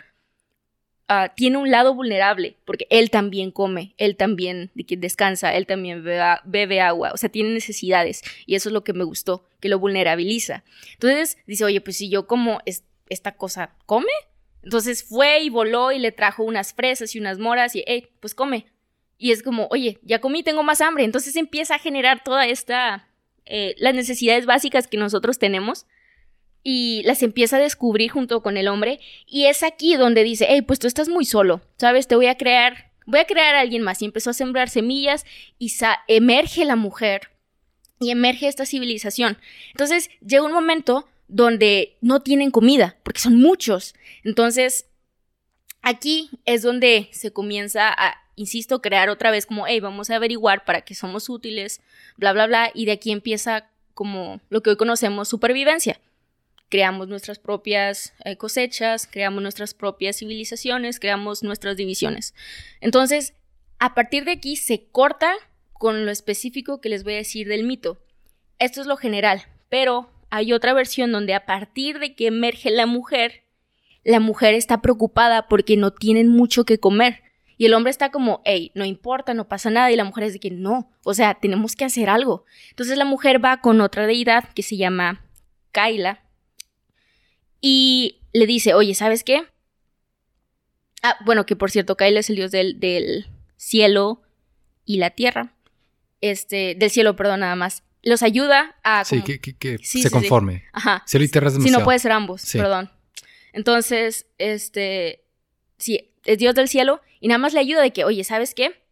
ah, 1.06 1.34
tiene 1.36 1.58
un 1.58 1.70
lado 1.70 1.92
vulnerable, 1.92 2.56
porque 2.64 2.86
él 2.88 3.10
también 3.10 3.50
come, 3.50 3.92
él 3.98 4.16
también 4.16 4.70
descansa, 4.74 5.54
él 5.54 5.66
también 5.66 6.02
bebe 6.46 6.80
agua, 6.80 7.10
o 7.12 7.18
sea, 7.18 7.28
tiene 7.28 7.50
necesidades, 7.50 8.22
y 8.46 8.54
eso 8.54 8.70
es 8.70 8.72
lo 8.72 8.84
que 8.84 8.94
me 8.94 9.04
gustó, 9.04 9.44
que 9.60 9.68
lo 9.68 9.78
vulnerabiliza. 9.78 10.64
Entonces 10.94 11.36
dice, 11.46 11.66
oye, 11.66 11.82
pues 11.82 11.98
si 11.98 12.08
yo 12.08 12.26
como 12.26 12.60
es- 12.64 12.84
esta 13.10 13.36
cosa, 13.36 13.76
¿come? 13.84 14.12
Entonces 14.62 15.04
fue 15.04 15.42
y 15.42 15.50
voló 15.50 15.92
y 15.92 15.98
le 15.98 16.10
trajo 16.10 16.42
unas 16.42 16.72
fresas 16.72 17.14
y 17.14 17.18
unas 17.18 17.38
moras 17.38 17.76
y, 17.76 17.84
hey, 17.86 18.08
pues 18.20 18.34
come. 18.34 18.64
Y 19.18 19.32
es 19.32 19.42
como, 19.42 19.68
oye, 19.70 19.98
ya 20.02 20.20
comí, 20.20 20.42
tengo 20.42 20.62
más 20.62 20.80
hambre. 20.80 21.04
Entonces 21.04 21.36
empieza 21.36 21.76
a 21.76 21.78
generar 21.78 22.22
toda 22.24 22.46
esta, 22.46 23.08
eh, 23.46 23.74
las 23.78 23.94
necesidades 23.94 24.46
básicas 24.46 24.86
que 24.86 24.96
nosotros 24.96 25.38
tenemos 25.38 25.86
y 26.62 27.02
las 27.04 27.22
empieza 27.22 27.56
a 27.56 27.60
descubrir 27.60 28.10
junto 28.10 28.42
con 28.42 28.56
el 28.56 28.68
hombre. 28.68 29.00
Y 29.26 29.46
es 29.46 29.62
aquí 29.62 29.96
donde 29.96 30.24
dice, 30.24 30.46
hey, 30.48 30.62
pues 30.62 30.78
tú 30.78 30.86
estás 30.86 31.08
muy 31.08 31.24
solo, 31.24 31.60
¿sabes? 31.78 32.08
Te 32.08 32.16
voy 32.16 32.26
a 32.26 32.36
crear, 32.36 32.90
voy 33.06 33.20
a 33.20 33.26
crear 33.26 33.54
a 33.54 33.60
alguien 33.60 33.82
más. 33.82 34.02
Y 34.02 34.06
empezó 34.06 34.30
a 34.30 34.34
sembrar 34.34 34.68
semillas 34.68 35.24
y 35.58 35.70
sa- 35.70 36.00
emerge 36.08 36.64
la 36.64 36.76
mujer 36.76 37.30
y 38.00 38.10
emerge 38.10 38.48
esta 38.48 38.66
civilización. 38.66 39.38
Entonces 39.70 40.10
llega 40.26 40.42
un 40.42 40.52
momento 40.52 41.06
donde 41.28 41.96
no 42.00 42.20
tienen 42.20 42.50
comida, 42.50 42.96
porque 43.02 43.20
son 43.20 43.36
muchos. 43.40 43.94
Entonces, 44.24 44.86
aquí 45.84 46.30
es 46.46 46.62
donde 46.62 47.08
se 47.12 47.32
comienza 47.32 47.88
a, 47.88 48.16
insisto, 48.34 48.80
crear 48.82 49.10
otra 49.10 49.30
vez 49.30 49.46
como, 49.46 49.66
hey, 49.66 49.80
vamos 49.80 50.10
a 50.10 50.16
averiguar 50.16 50.64
para 50.64 50.80
qué 50.80 50.94
somos 50.94 51.28
útiles, 51.28 51.80
bla, 52.16 52.32
bla, 52.32 52.46
bla, 52.46 52.70
y 52.74 52.86
de 52.86 52.92
aquí 52.92 53.12
empieza 53.12 53.68
como 53.92 54.40
lo 54.48 54.62
que 54.62 54.70
hoy 54.70 54.76
conocemos 54.76 55.28
supervivencia. 55.28 56.00
Creamos 56.70 57.06
nuestras 57.06 57.38
propias 57.38 58.14
eh, 58.24 58.36
cosechas, 58.36 59.06
creamos 59.06 59.42
nuestras 59.42 59.74
propias 59.74 60.16
civilizaciones, 60.16 60.98
creamos 60.98 61.42
nuestras 61.42 61.76
divisiones. 61.76 62.34
Entonces, 62.80 63.34
a 63.78 63.94
partir 63.94 64.24
de 64.24 64.32
aquí 64.32 64.56
se 64.56 64.86
corta 64.86 65.34
con 65.74 66.06
lo 66.06 66.10
específico 66.10 66.80
que 66.80 66.88
les 66.88 67.04
voy 67.04 67.12
a 67.12 67.18
decir 67.18 67.46
del 67.46 67.64
mito. 67.64 67.98
Esto 68.58 68.80
es 68.80 68.86
lo 68.86 68.96
general, 68.96 69.44
pero 69.68 70.10
hay 70.30 70.52
otra 70.52 70.72
versión 70.72 71.12
donde 71.12 71.34
a 71.34 71.44
partir 71.44 71.98
de 71.98 72.14
que 72.14 72.26
emerge 72.26 72.70
la 72.70 72.86
mujer, 72.86 73.43
la 74.04 74.20
mujer 74.20 74.54
está 74.54 74.80
preocupada 74.82 75.48
porque 75.48 75.76
no 75.76 75.92
tienen 75.92 76.28
mucho 76.28 76.64
que 76.64 76.78
comer. 76.78 77.22
Y 77.56 77.66
el 77.66 77.74
hombre 77.74 77.90
está 77.90 78.10
como, 78.10 78.42
hey, 78.44 78.72
no 78.74 78.84
importa, 78.84 79.32
no 79.32 79.46
pasa 79.48 79.70
nada. 79.70 79.90
Y 79.92 79.96
la 79.96 80.04
mujer 80.04 80.24
es 80.24 80.32
de 80.34 80.40
que 80.40 80.50
no, 80.50 80.90
o 81.04 81.14
sea, 81.14 81.34
tenemos 81.34 81.76
que 81.76 81.84
hacer 81.84 82.10
algo. 82.10 82.44
Entonces 82.70 82.98
la 82.98 83.04
mujer 83.04 83.42
va 83.44 83.60
con 83.60 83.80
otra 83.80 84.06
deidad 84.06 84.48
que 84.54 84.62
se 84.62 84.76
llama 84.76 85.24
Kaila 85.72 86.20
y 87.60 88.20
le 88.32 88.46
dice, 88.46 88.74
oye, 88.74 88.94
¿sabes 88.94 89.24
qué? 89.24 89.44
Ah, 91.02 91.16
bueno, 91.24 91.46
que 91.46 91.56
por 91.56 91.70
cierto, 91.70 91.96
Kaila 91.96 92.20
es 92.20 92.30
el 92.30 92.36
dios 92.36 92.50
del, 92.50 92.80
del 92.80 93.26
cielo 93.56 94.22
y 94.84 94.96
la 94.98 95.10
tierra. 95.10 95.54
Este, 96.20 96.74
del 96.74 96.90
cielo, 96.90 97.16
perdón, 97.16 97.40
nada 97.40 97.54
más. 97.56 97.82
Los 98.02 98.22
ayuda 98.22 98.76
a... 98.82 99.04
Sí, 99.04 99.22
que, 99.22 99.38
que- 99.40 99.56
que 99.56 99.78
Sí, 99.78 99.84
se 99.84 99.98
sí, 99.98 100.02
sí. 100.04 100.10
conforme. 100.10 100.64
Ajá. 100.72 101.02
Cielo 101.06 101.24
y 101.24 101.28
tierra 101.28 101.48
es 101.48 101.54
Si 101.62 101.70
no 101.70 101.84
puede 101.84 101.98
ser 101.98 102.12
ambos, 102.12 102.44
perdón. 102.52 102.90
Entonces, 103.54 104.26
este, 104.38 105.22
sí, 105.78 106.10
es 106.24 106.38
Dios 106.38 106.54
del 106.56 106.68
cielo 106.68 107.00
y 107.20 107.28
nada 107.28 107.38
más 107.38 107.54
le 107.54 107.60
ayuda 107.60 107.80
de 107.82 107.92
que, 107.92 108.04
oye, 108.04 108.24
¿sabes 108.24 108.52
qué? 108.52 108.82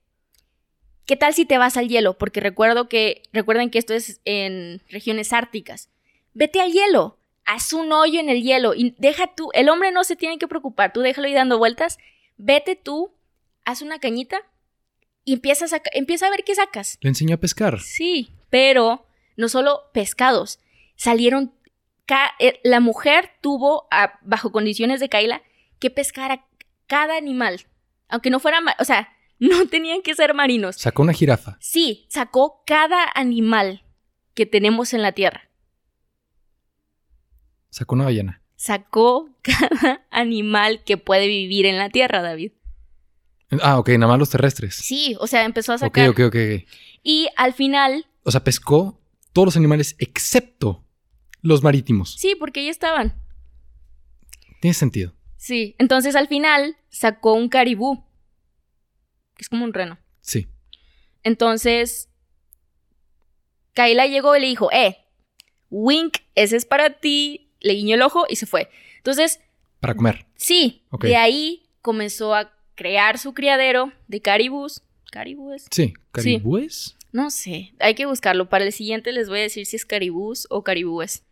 ¿Qué 1.04 1.16
tal 1.16 1.34
si 1.34 1.44
te 1.44 1.58
vas 1.58 1.76
al 1.76 1.88
hielo? 1.88 2.16
Porque 2.16 2.40
recuerdo 2.40 2.88
que, 2.88 3.24
recuerden 3.32 3.70
que 3.70 3.78
esto 3.80 3.92
es 3.92 4.20
en 4.24 4.80
regiones 4.88 5.32
árticas. 5.32 5.90
Vete 6.32 6.60
al 6.60 6.70
hielo, 6.72 7.18
haz 7.44 7.72
un 7.72 7.92
hoyo 7.92 8.20
en 8.20 8.28
el 8.28 8.42
hielo 8.42 8.72
y 8.74 8.94
deja 8.98 9.34
tú, 9.34 9.50
el 9.52 9.68
hombre 9.68 9.90
no 9.90 10.04
se 10.04 10.14
tiene 10.14 10.38
que 10.38 10.46
preocupar, 10.46 10.92
tú 10.92 11.00
déjalo 11.00 11.26
ir 11.26 11.34
dando 11.34 11.58
vueltas, 11.58 11.98
vete 12.36 12.76
tú, 12.76 13.12
haz 13.64 13.82
una 13.82 13.98
cañita 13.98 14.40
y 15.24 15.32
empieza 15.34 15.64
a, 15.64 15.68
saca- 15.68 15.90
empieza 15.92 16.28
a 16.28 16.30
ver 16.30 16.44
qué 16.44 16.54
sacas. 16.54 16.98
Le 17.00 17.08
enseñó 17.08 17.34
a 17.34 17.40
pescar. 17.40 17.80
Sí, 17.80 18.30
pero 18.48 19.06
no 19.36 19.48
solo 19.48 19.90
pescados, 19.92 20.60
salieron... 20.94 21.52
eh, 22.38 22.60
la 22.64 22.80
mujer 22.80 23.30
tuvo, 23.40 23.86
a- 23.90 24.18
bajo 24.22 24.52
condiciones 24.52 25.00
de 25.00 25.08
Kaila, 25.08 25.42
que 25.78 25.90
pescar 25.90 26.30
a 26.32 26.46
cada 26.86 27.16
animal. 27.16 27.66
Aunque 28.08 28.30
no 28.30 28.40
fuera... 28.40 28.60
O 28.78 28.84
sea, 28.84 29.08
no 29.38 29.66
tenían 29.68 30.02
que 30.02 30.14
ser 30.14 30.34
marinos. 30.34 30.76
Sacó 30.76 31.02
una 31.02 31.12
jirafa. 31.12 31.56
Sí, 31.60 32.06
sacó 32.08 32.62
cada 32.66 33.04
animal 33.14 33.84
que 34.34 34.46
tenemos 34.46 34.94
en 34.94 35.02
la 35.02 35.12
Tierra. 35.12 35.50
Sacó 37.70 37.94
una 37.94 38.04
ballena. 38.04 38.42
Sacó 38.56 39.28
cada 39.42 40.02
animal 40.10 40.82
que 40.84 40.96
puede 40.98 41.26
vivir 41.26 41.66
en 41.66 41.78
la 41.78 41.90
Tierra, 41.90 42.22
David. 42.22 42.52
Ah, 43.60 43.78
ok, 43.78 43.90
nada 43.90 44.06
más 44.08 44.18
los 44.18 44.30
terrestres. 44.30 44.76
Sí, 44.76 45.14
o 45.20 45.26
sea, 45.26 45.44
empezó 45.44 45.72
a 45.74 45.78
sacar. 45.78 46.08
ok, 46.08 46.20
ok. 46.20 46.26
ok. 46.26 46.36
Y 47.02 47.28
al 47.36 47.52
final, 47.52 48.06
O 48.22 48.30
sea, 48.30 48.44
pescó 48.44 48.98
todos 49.32 49.46
los 49.46 49.56
animales 49.56 49.94
excepto 49.98 50.84
los 51.42 51.62
marítimos. 51.62 52.14
sí, 52.14 52.34
porque 52.38 52.64
ya 52.64 52.70
estaban. 52.70 53.14
Tiene 54.60 54.74
sentido. 54.74 55.12
Sí, 55.36 55.74
entonces 55.78 56.14
al 56.16 56.28
final 56.28 56.76
sacó 56.88 57.34
un 57.34 57.48
caribú, 57.48 58.04
que 59.36 59.42
es 59.42 59.48
como 59.48 59.64
un 59.64 59.72
reno. 59.74 59.98
Sí. 60.20 60.46
Entonces, 61.24 62.08
Kaila 63.74 64.06
llegó 64.06 64.36
y 64.36 64.40
le 64.40 64.46
dijo, 64.46 64.70
eh, 64.72 64.98
wink, 65.70 66.18
ese 66.34 66.56
es 66.56 66.64
para 66.66 66.98
ti, 67.00 67.50
le 67.60 67.74
guiñó 67.74 67.94
el 67.96 68.02
ojo 68.02 68.24
y 68.28 68.36
se 68.36 68.46
fue. 68.46 68.70
Entonces, 68.98 69.40
Para 69.80 69.94
comer. 69.94 70.26
sí, 70.36 70.84
de 71.00 71.16
ahí 71.16 71.68
comenzó 71.80 72.34
a 72.34 72.52
crear 72.74 73.18
su 73.18 73.34
criadero 73.34 73.92
de 74.08 74.20
caribús. 74.20 74.82
¿Caribúes? 75.10 75.66
Sí. 75.70 75.92
¿Caribúes? 76.12 76.96
No 77.12 77.30
sé, 77.30 77.74
hay 77.80 77.94
que 77.94 78.06
buscarlo. 78.06 78.48
Para 78.48 78.64
el 78.64 78.72
siguiente 78.72 79.12
les 79.12 79.28
voy 79.28 79.40
a 79.40 79.42
decir 79.42 79.66
si 79.66 79.76
es 79.76 79.84
caribús 79.84 80.46
o 80.50 80.62
caribúes. 80.64 81.24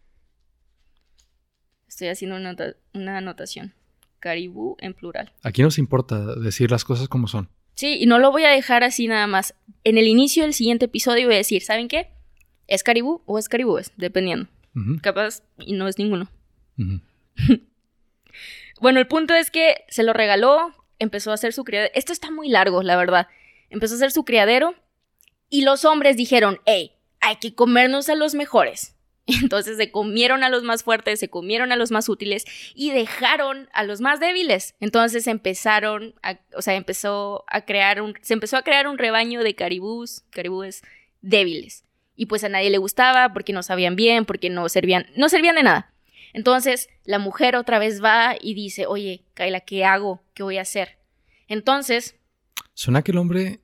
Estoy 1.90 2.06
haciendo 2.08 2.36
una, 2.36 2.50
nota- 2.52 2.76
una 2.94 3.18
anotación. 3.18 3.74
Caribú 4.20 4.76
en 4.80 4.94
plural. 4.94 5.32
Aquí 5.42 5.60
nos 5.62 5.76
importa 5.76 6.36
decir 6.36 6.70
las 6.70 6.84
cosas 6.84 7.08
como 7.08 7.26
son. 7.26 7.48
Sí, 7.74 7.96
y 8.00 8.06
no 8.06 8.18
lo 8.20 8.30
voy 8.30 8.44
a 8.44 8.50
dejar 8.50 8.84
así 8.84 9.08
nada 9.08 9.26
más. 9.26 9.54
En 9.82 9.98
el 9.98 10.06
inicio 10.06 10.44
del 10.44 10.54
siguiente 10.54 10.84
episodio 10.84 11.26
voy 11.26 11.34
a 11.34 11.38
decir, 11.38 11.62
¿saben 11.62 11.88
qué? 11.88 12.10
¿Es 12.68 12.84
caribú 12.84 13.22
o 13.26 13.38
es 13.38 13.48
caribúes? 13.48 13.90
Dependiendo. 13.96 14.48
Capaz 15.02 15.42
y 15.58 15.72
no 15.72 15.88
es 15.88 15.98
ninguno. 15.98 16.30
Bueno, 18.80 18.98
el 18.98 19.06
punto 19.06 19.34
es 19.34 19.50
que 19.50 19.84
se 19.88 20.02
lo 20.02 20.12
regaló, 20.14 20.72
empezó 20.98 21.30
a 21.30 21.34
hacer 21.34 21.52
su 21.52 21.64
criadero. 21.64 21.92
Esto 21.94 22.12
está 22.14 22.30
muy 22.30 22.48
largo, 22.48 22.82
la 22.82 22.96
verdad. 22.96 23.28
Empezó 23.68 23.94
a 23.94 23.96
hacer 23.96 24.10
su 24.10 24.24
criadero 24.24 24.74
y 25.50 25.62
los 25.64 25.84
hombres 25.84 26.16
dijeron, 26.16 26.60
hey, 26.64 26.92
hay 27.20 27.36
que 27.36 27.54
comernos 27.54 28.08
a 28.08 28.14
los 28.14 28.34
mejores. 28.34 28.94
Entonces 29.42 29.76
se 29.76 29.90
comieron 29.90 30.42
a 30.44 30.48
los 30.48 30.62
más 30.62 30.82
fuertes, 30.82 31.20
se 31.20 31.28
comieron 31.28 31.72
a 31.72 31.76
los 31.76 31.90
más 31.90 32.08
útiles 32.08 32.44
y 32.74 32.90
dejaron 32.90 33.68
a 33.72 33.84
los 33.84 34.00
más 34.00 34.20
débiles. 34.20 34.74
Entonces 34.80 35.26
empezaron, 35.26 36.14
a, 36.22 36.38
o 36.56 36.62
sea, 36.62 36.74
empezó 36.74 37.44
a 37.48 37.62
crear 37.62 38.02
un, 38.02 38.14
se 38.22 38.34
empezó 38.34 38.56
a 38.56 38.62
crear 38.62 38.86
un 38.86 38.98
rebaño 38.98 39.42
de 39.42 39.54
caribús, 39.54 40.24
caribúes 40.30 40.82
débiles. 41.20 41.84
Y 42.16 42.26
pues 42.26 42.44
a 42.44 42.48
nadie 42.48 42.70
le 42.70 42.78
gustaba 42.78 43.32
porque 43.32 43.52
no 43.52 43.62
sabían 43.62 43.96
bien, 43.96 44.24
porque 44.26 44.50
no 44.50 44.68
servían, 44.68 45.06
no 45.16 45.28
servían 45.28 45.56
de 45.56 45.62
nada. 45.62 45.92
Entonces 46.32 46.88
la 47.04 47.18
mujer 47.18 47.56
otra 47.56 47.78
vez 47.78 48.02
va 48.02 48.36
y 48.40 48.54
dice, 48.54 48.86
oye, 48.86 49.24
Kaila, 49.34 49.60
¿qué 49.60 49.84
hago? 49.84 50.22
¿Qué 50.34 50.42
voy 50.42 50.58
a 50.58 50.62
hacer? 50.62 50.98
Entonces, 51.48 52.16
Suena 52.74 53.02
que 53.02 53.12
el 53.12 53.18
hombre 53.18 53.60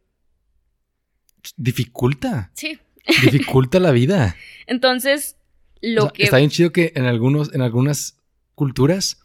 dificulta. 1.57 2.51
sí, 2.55 2.79
Dificulta 3.23 3.79
la 3.79 3.93
vida. 3.93 4.37
entonces 4.67 5.37
lo 5.83 6.03
O 6.03 6.05
sea, 6.07 6.13
que... 6.13 6.23
Está 6.25 6.39
bien 6.39 6.51
chido 6.51 6.73
que 6.73 6.93
en, 6.95 7.05
algunos, 7.05 7.53
en 7.55 7.63
algunas 7.63 8.19
culturas 8.55 9.21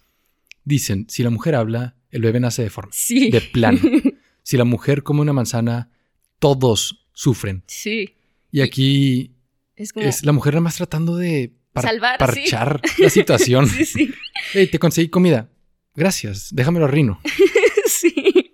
dicen, 0.63 1.05
si 1.09 1.23
la 1.23 1.29
mujer 1.29 1.55
habla, 1.55 1.95
el 2.09 2.21
bebé 2.21 2.39
nace 2.39 2.63
deforme. 2.63 2.91
Sí. 2.93 3.29
De 3.31 3.41
plano. 3.41 3.79
Si 4.43 4.57
la 4.57 4.63
mujer 4.65 5.03
come 5.03 5.21
una 5.21 5.33
manzana, 5.33 5.91
todos 6.39 7.05
sufren. 7.13 7.63
sí. 7.67 8.15
Y 8.51 8.61
aquí 8.61 9.35
Es 9.75 9.93
como... 9.93 10.05
es 10.07 10.25
la 10.25 10.31
mujer 10.31 10.53
nada 10.55 10.61
más 10.61 10.75
tratando 10.77 11.15
de 11.15 11.53
par- 11.71 11.83
Salvar, 11.85 12.13
sí. 12.33 12.41
parchar 12.41 12.81
la 12.97 13.09
situación. 13.11 13.67
Sí, 13.69 13.85
sí. 13.85 14.11
Hey, 14.53 14.67
te 14.67 14.79
conseguí 14.79 15.09
comida. 15.09 15.49
Gracias, 15.95 16.49
déjamelo 16.53 16.87
rino. 16.87 17.21
sí. 17.85 18.51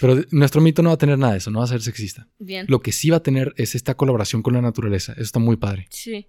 Pero 0.00 0.22
nuestro 0.30 0.60
mito 0.60 0.82
no 0.82 0.90
va 0.90 0.94
a 0.94 0.98
tener 0.98 1.18
nada 1.18 1.32
de 1.32 1.38
eso, 1.38 1.50
no 1.50 1.58
va 1.58 1.64
a 1.64 1.68
ser 1.68 1.82
sexista. 1.82 2.28
Bien. 2.38 2.64
Lo 2.68 2.80
que 2.80 2.92
sí 2.92 3.10
va 3.10 3.16
a 3.18 3.22
tener 3.22 3.52
es 3.56 3.74
esta 3.74 3.96
colaboración 3.96 4.40
con 4.42 4.54
la 4.54 4.62
naturaleza. 4.62 5.12
Eso 5.14 5.22
está 5.22 5.40
muy 5.40 5.56
padre. 5.56 5.88
Sí. 5.90 6.28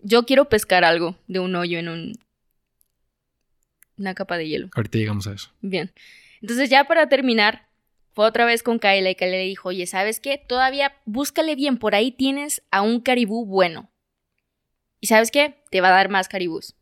Yo 0.00 0.24
quiero 0.24 0.48
pescar 0.48 0.84
algo 0.84 1.16
de 1.26 1.40
un 1.40 1.54
hoyo 1.54 1.78
en 1.78 1.88
un... 1.88 2.18
una 3.98 4.14
capa 4.14 4.36
de 4.36 4.48
hielo. 4.48 4.68
Ahorita 4.74 4.98
llegamos 4.98 5.26
a 5.26 5.32
eso. 5.32 5.50
Bien. 5.60 5.92
Entonces 6.40 6.70
ya 6.70 6.84
para 6.84 7.08
terminar, 7.08 7.68
fue 8.12 8.26
otra 8.26 8.44
vez 8.44 8.62
con 8.62 8.78
Kyla 8.78 9.10
y 9.10 9.14
Kyla 9.14 9.32
le 9.32 9.44
dijo, 9.44 9.70
oye, 9.70 9.86
¿sabes 9.86 10.20
qué? 10.20 10.38
Todavía 10.38 10.94
búscale 11.04 11.54
bien, 11.54 11.78
por 11.78 11.94
ahí 11.94 12.12
tienes 12.12 12.62
a 12.70 12.82
un 12.82 13.00
caribú 13.00 13.46
bueno. 13.46 13.90
¿Y 15.00 15.08
sabes 15.08 15.30
qué? 15.30 15.62
Te 15.70 15.80
va 15.80 15.88
a 15.88 15.92
dar 15.92 16.08
más 16.08 16.28
caribús. 16.28 16.76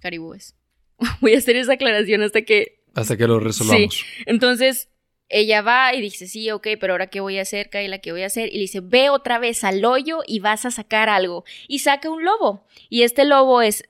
Caribúes. 0.00 0.54
Voy 1.20 1.34
a 1.34 1.38
hacer 1.38 1.56
esa 1.56 1.74
aclaración 1.74 2.22
hasta 2.22 2.42
que... 2.42 2.84
Hasta 2.94 3.16
que 3.16 3.26
lo 3.26 3.40
resolvamos. 3.40 4.04
Entonces, 4.26 4.88
ella 5.32 5.62
va 5.62 5.94
y 5.94 6.00
dice, 6.00 6.28
sí, 6.28 6.50
ok, 6.50 6.68
pero 6.78 6.92
ahora 6.92 7.08
qué 7.08 7.20
voy 7.20 7.38
a 7.38 7.42
hacer, 7.42 7.70
Kyla, 7.70 7.98
¿qué 7.98 8.12
voy 8.12 8.22
a 8.22 8.26
hacer? 8.26 8.50
Y 8.50 8.56
le 8.56 8.60
dice, 8.60 8.80
ve 8.80 9.08
otra 9.08 9.38
vez 9.38 9.64
al 9.64 9.84
hoyo 9.84 10.20
y 10.26 10.40
vas 10.40 10.66
a 10.66 10.70
sacar 10.70 11.08
algo. 11.08 11.44
Y 11.68 11.80
saca 11.80 12.10
un 12.10 12.22
lobo. 12.22 12.66
Y 12.90 13.02
este 13.02 13.24
lobo 13.24 13.62
es 13.62 13.84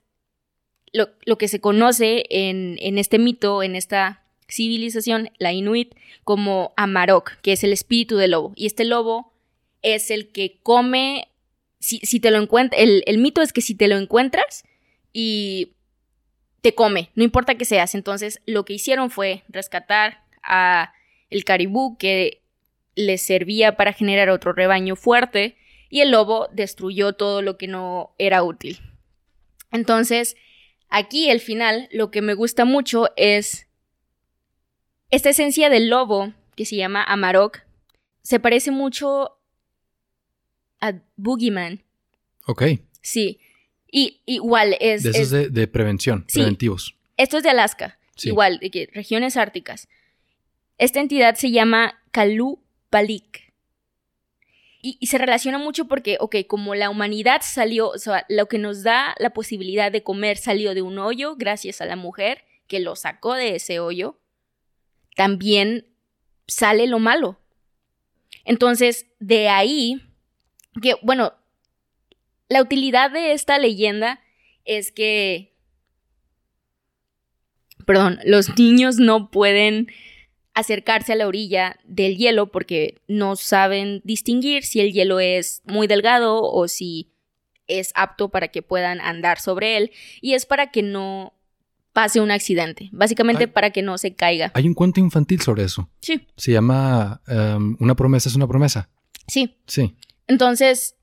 lo, 0.92 1.10
lo 1.26 1.38
que 1.38 1.48
se 1.48 1.60
conoce 1.60 2.24
en, 2.30 2.78
en 2.80 2.96
este 2.96 3.18
mito, 3.18 3.62
en 3.62 3.74
esta 3.74 4.22
civilización, 4.48 5.30
la 5.38 5.52
Inuit, 5.52 5.94
como 6.24 6.72
Amarok, 6.76 7.32
que 7.42 7.52
es 7.52 7.64
el 7.64 7.72
espíritu 7.72 8.16
del 8.16 8.30
lobo. 8.30 8.52
Y 8.54 8.66
este 8.66 8.84
lobo 8.84 9.32
es 9.82 10.10
el 10.10 10.30
que 10.30 10.60
come, 10.62 11.28
si, 11.80 11.98
si 12.00 12.20
te 12.20 12.30
lo 12.30 12.38
encuentras, 12.38 12.80
el, 12.80 13.02
el 13.06 13.18
mito 13.18 13.42
es 13.42 13.52
que 13.52 13.62
si 13.62 13.74
te 13.74 13.88
lo 13.88 13.96
encuentras 13.96 14.64
y 15.12 15.72
te 16.60 16.74
come, 16.76 17.10
no 17.16 17.24
importa 17.24 17.56
que 17.56 17.64
seas. 17.64 17.96
Entonces, 17.96 18.40
lo 18.46 18.64
que 18.64 18.74
hicieron 18.74 19.10
fue 19.10 19.42
rescatar 19.48 20.22
a 20.44 20.92
el 21.32 21.44
caribú 21.44 21.96
que 21.98 22.42
les 22.94 23.22
servía 23.22 23.76
para 23.76 23.92
generar 23.92 24.28
otro 24.28 24.52
rebaño 24.52 24.96
fuerte 24.96 25.56
y 25.88 26.00
el 26.00 26.10
lobo 26.10 26.48
destruyó 26.52 27.14
todo 27.14 27.42
lo 27.42 27.56
que 27.56 27.66
no 27.68 28.14
era 28.18 28.42
útil. 28.42 28.78
Entonces, 29.70 30.36
aquí 30.88 31.30
el 31.30 31.40
final, 31.40 31.88
lo 31.92 32.10
que 32.10 32.20
me 32.22 32.34
gusta 32.34 32.64
mucho 32.64 33.08
es 33.16 33.66
esta 35.10 35.30
esencia 35.30 35.70
del 35.70 35.88
lobo 35.88 36.32
que 36.56 36.64
se 36.66 36.76
llama 36.76 37.02
Amarok. 37.04 37.60
Se 38.22 38.38
parece 38.40 38.70
mucho 38.70 39.38
a 40.80 40.94
Boogeyman. 41.16 41.82
Ok. 42.46 42.62
Sí. 43.00 43.40
Y 43.90 44.20
igual 44.26 44.76
es... 44.80 45.02
De 45.02 45.10
es- 45.10 45.16
esos 45.16 45.30
de, 45.30 45.48
de 45.48 45.66
prevención, 45.68 46.24
Sí. 46.28 46.38
preventivos. 46.40 46.96
esto 47.16 47.36
es 47.38 47.42
de 47.42 47.50
Alaska. 47.50 47.98
Sí. 48.16 48.28
Igual, 48.28 48.58
de 48.58 48.70
que 48.70 48.88
regiones 48.92 49.36
árticas. 49.36 49.88
Esta 50.82 50.98
entidad 50.98 51.36
se 51.36 51.52
llama 51.52 52.02
Kalupalik. 52.10 53.52
Y, 54.82 54.96
y 54.98 55.06
se 55.06 55.16
relaciona 55.16 55.56
mucho 55.58 55.86
porque, 55.86 56.16
ok, 56.18 56.38
como 56.48 56.74
la 56.74 56.90
humanidad 56.90 57.40
salió, 57.44 57.90
o 57.90 57.98
sea, 57.98 58.26
lo 58.28 58.46
que 58.46 58.58
nos 58.58 58.82
da 58.82 59.14
la 59.20 59.30
posibilidad 59.30 59.92
de 59.92 60.02
comer 60.02 60.38
salió 60.38 60.74
de 60.74 60.82
un 60.82 60.98
hoyo 60.98 61.36
gracias 61.36 61.80
a 61.80 61.86
la 61.86 61.94
mujer 61.94 62.42
que 62.66 62.80
lo 62.80 62.96
sacó 62.96 63.34
de 63.34 63.54
ese 63.54 63.78
hoyo, 63.78 64.18
también 65.14 65.86
sale 66.48 66.88
lo 66.88 66.98
malo. 66.98 67.38
Entonces, 68.44 69.06
de 69.20 69.48
ahí, 69.48 70.02
que, 70.82 70.96
bueno, 71.02 71.32
la 72.48 72.60
utilidad 72.60 73.12
de 73.12 73.34
esta 73.34 73.60
leyenda 73.60 74.18
es 74.64 74.90
que 74.90 75.52
perdón, 77.84 78.18
los 78.24 78.56
niños 78.58 78.96
no 78.96 79.30
pueden 79.30 79.88
acercarse 80.54 81.12
a 81.12 81.16
la 81.16 81.26
orilla 81.26 81.78
del 81.84 82.16
hielo 82.16 82.50
porque 82.50 83.00
no 83.08 83.36
saben 83.36 84.00
distinguir 84.04 84.64
si 84.64 84.80
el 84.80 84.92
hielo 84.92 85.18
es 85.20 85.62
muy 85.64 85.86
delgado 85.86 86.42
o 86.42 86.68
si 86.68 87.12
es 87.66 87.92
apto 87.94 88.28
para 88.28 88.48
que 88.48 88.62
puedan 88.62 89.00
andar 89.00 89.40
sobre 89.40 89.76
él 89.76 89.92
y 90.20 90.34
es 90.34 90.44
para 90.46 90.70
que 90.70 90.82
no 90.82 91.34
pase 91.92 92.20
un 92.20 92.30
accidente, 92.30 92.88
básicamente 92.92 93.48
para 93.48 93.70
que 93.70 93.82
no 93.82 93.98
se 93.98 94.14
caiga. 94.14 94.50
Hay 94.54 94.66
un 94.66 94.74
cuento 94.74 95.00
infantil 95.00 95.40
sobre 95.40 95.64
eso. 95.64 95.90
Sí, 96.00 96.26
Se 96.36 96.52
llama 96.52 97.20
um, 97.28 97.76
Una 97.80 97.94
promesa 97.94 98.28
es 98.28 98.34
una 98.34 98.46
promesa. 98.48 98.88
sí. 99.26 99.56
Sí. 99.66 99.94
Entonces, 100.28 100.96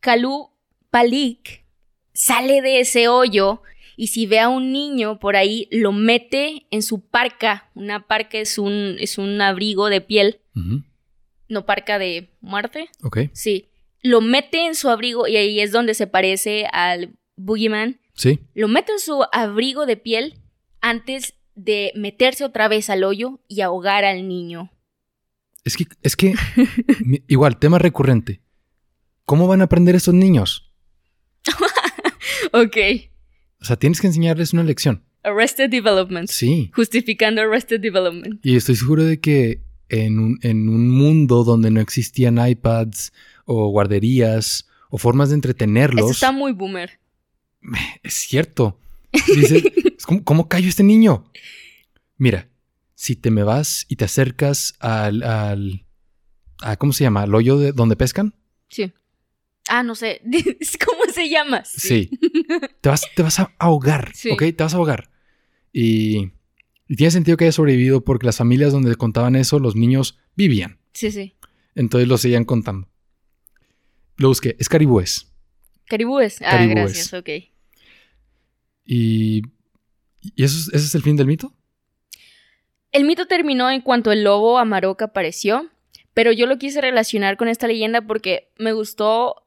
Kalu 0.00 0.50
Palik 0.90 1.64
sale 2.14 2.62
de 2.62 2.80
ese 2.80 3.08
hoyo 3.08 3.62
y 3.98 4.06
si 4.06 4.26
ve 4.26 4.38
a 4.38 4.48
un 4.48 4.72
niño 4.72 5.18
por 5.18 5.34
ahí, 5.34 5.66
lo 5.72 5.90
mete 5.90 6.68
en 6.70 6.82
su 6.82 7.00
parca. 7.00 7.68
Una 7.74 8.06
parca 8.06 8.38
es 8.38 8.56
un, 8.56 8.94
es 9.00 9.18
un 9.18 9.40
abrigo 9.40 9.90
de 9.90 10.00
piel, 10.00 10.40
no 11.48 11.66
parca 11.66 11.98
de 11.98 12.30
muerte. 12.40 12.90
Ok. 13.02 13.18
Sí. 13.32 13.70
Lo 14.00 14.20
mete 14.20 14.66
en 14.66 14.76
su 14.76 14.88
abrigo 14.88 15.26
y 15.26 15.36
ahí 15.36 15.58
es 15.58 15.72
donde 15.72 15.94
se 15.94 16.06
parece 16.06 16.66
al 16.72 17.18
Boogeyman. 17.34 18.00
Sí. 18.14 18.38
Lo 18.54 18.68
mete 18.68 18.92
en 18.92 19.00
su 19.00 19.24
abrigo 19.32 19.84
de 19.84 19.96
piel 19.96 20.34
antes 20.80 21.34
de 21.56 21.90
meterse 21.96 22.44
otra 22.44 22.68
vez 22.68 22.90
al 22.90 23.02
hoyo 23.02 23.40
y 23.48 23.62
ahogar 23.62 24.04
al 24.04 24.28
niño. 24.28 24.70
Es 25.64 25.76
que, 25.76 25.86
es 26.02 26.14
que, 26.14 26.34
igual, 27.26 27.58
tema 27.58 27.80
recurrente. 27.80 28.42
¿Cómo 29.24 29.48
van 29.48 29.60
a 29.60 29.64
aprender 29.64 29.96
estos 29.96 30.14
niños? 30.14 30.72
Ok. 32.52 32.76
O 33.60 33.64
sea, 33.64 33.76
tienes 33.76 34.00
que 34.00 34.06
enseñarles 34.06 34.52
una 34.52 34.64
lección. 34.64 35.02
Arrested 35.22 35.70
Development. 35.70 36.28
Sí. 36.28 36.70
Justificando 36.74 37.42
Arrested 37.42 37.80
Development. 37.80 38.44
Y 38.44 38.56
estoy 38.56 38.76
seguro 38.76 39.04
de 39.04 39.20
que 39.20 39.62
en 39.88 40.18
un, 40.18 40.38
en 40.42 40.68
un 40.68 40.90
mundo 40.90 41.44
donde 41.44 41.70
no 41.70 41.80
existían 41.80 42.38
iPads 42.44 43.12
o 43.44 43.68
guarderías 43.68 44.68
o 44.90 44.98
formas 44.98 45.28
de 45.28 45.32
Eso 45.32 45.36
entretenerlos, 45.36 46.10
está 46.10 46.32
muy 46.32 46.52
boomer. 46.52 46.98
es 48.02 48.14
cierto. 48.14 48.78
Dice, 49.34 49.72
¿cómo, 50.06 50.24
¿cómo 50.24 50.48
cayó 50.48 50.68
este 50.68 50.82
niño? 50.84 51.30
Mira, 52.16 52.48
si 52.94 53.16
te 53.16 53.30
me 53.30 53.42
vas 53.42 53.86
y 53.88 53.96
te 53.96 54.04
acercas 54.04 54.74
al, 54.80 55.22
al 55.22 55.84
a, 56.60 56.76
¿cómo 56.76 56.92
se 56.92 57.04
llama? 57.04 57.22
¿Al 57.22 57.34
hoyo 57.34 57.58
de 57.58 57.72
donde 57.72 57.96
pescan? 57.96 58.34
Sí. 58.68 58.92
Ah, 59.68 59.82
no 59.82 59.94
sé. 59.94 60.20
¿Cómo 60.86 61.12
se 61.12 61.28
llama? 61.28 61.64
Sí. 61.64 62.10
te, 62.80 62.88
vas, 62.88 63.02
te 63.14 63.22
vas 63.22 63.38
a 63.40 63.54
ahogar, 63.58 64.12
Sí. 64.14 64.30
¿ok? 64.30 64.40
Te 64.56 64.62
vas 64.64 64.74
a 64.74 64.76
ahogar. 64.78 65.10
Y, 65.72 66.32
y 66.88 66.96
tiene 66.96 67.10
sentido 67.10 67.36
que 67.36 67.44
haya 67.44 67.52
sobrevivido 67.52 68.02
porque 68.04 68.26
las 68.26 68.36
familias 68.38 68.72
donde 68.72 68.94
contaban 68.96 69.36
eso, 69.36 69.58
los 69.58 69.76
niños 69.76 70.18
vivían. 70.34 70.78
Sí, 70.94 71.10
sí. 71.12 71.34
Entonces 71.74 72.08
lo 72.08 72.18
seguían 72.18 72.44
contando. 72.44 72.88
Lo 74.16 74.28
busqué. 74.28 74.56
Es 74.58 74.68
caribúes. 74.68 75.32
Caribúes. 75.86 76.40
Ah, 76.42 76.50
Caribúes. 76.52 76.74
gracias, 76.76 77.14
ok. 77.14 77.28
Y, 78.84 79.42
y 80.22 80.44
eso, 80.44 80.58
es- 80.58 80.68
ese 80.68 80.86
es 80.86 80.94
el 80.94 81.02
fin 81.02 81.16
del 81.16 81.26
mito. 81.26 81.54
El 82.90 83.04
mito 83.04 83.26
terminó 83.26 83.70
en 83.70 83.82
cuanto 83.82 84.12
el 84.12 84.24
lobo 84.24 84.58
Amarok 84.58 85.02
apareció, 85.02 85.68
pero 86.14 86.32
yo 86.32 86.46
lo 86.46 86.58
quise 86.58 86.80
relacionar 86.80 87.36
con 87.36 87.48
esta 87.48 87.66
leyenda 87.68 88.00
porque 88.06 88.50
me 88.58 88.72
gustó 88.72 89.46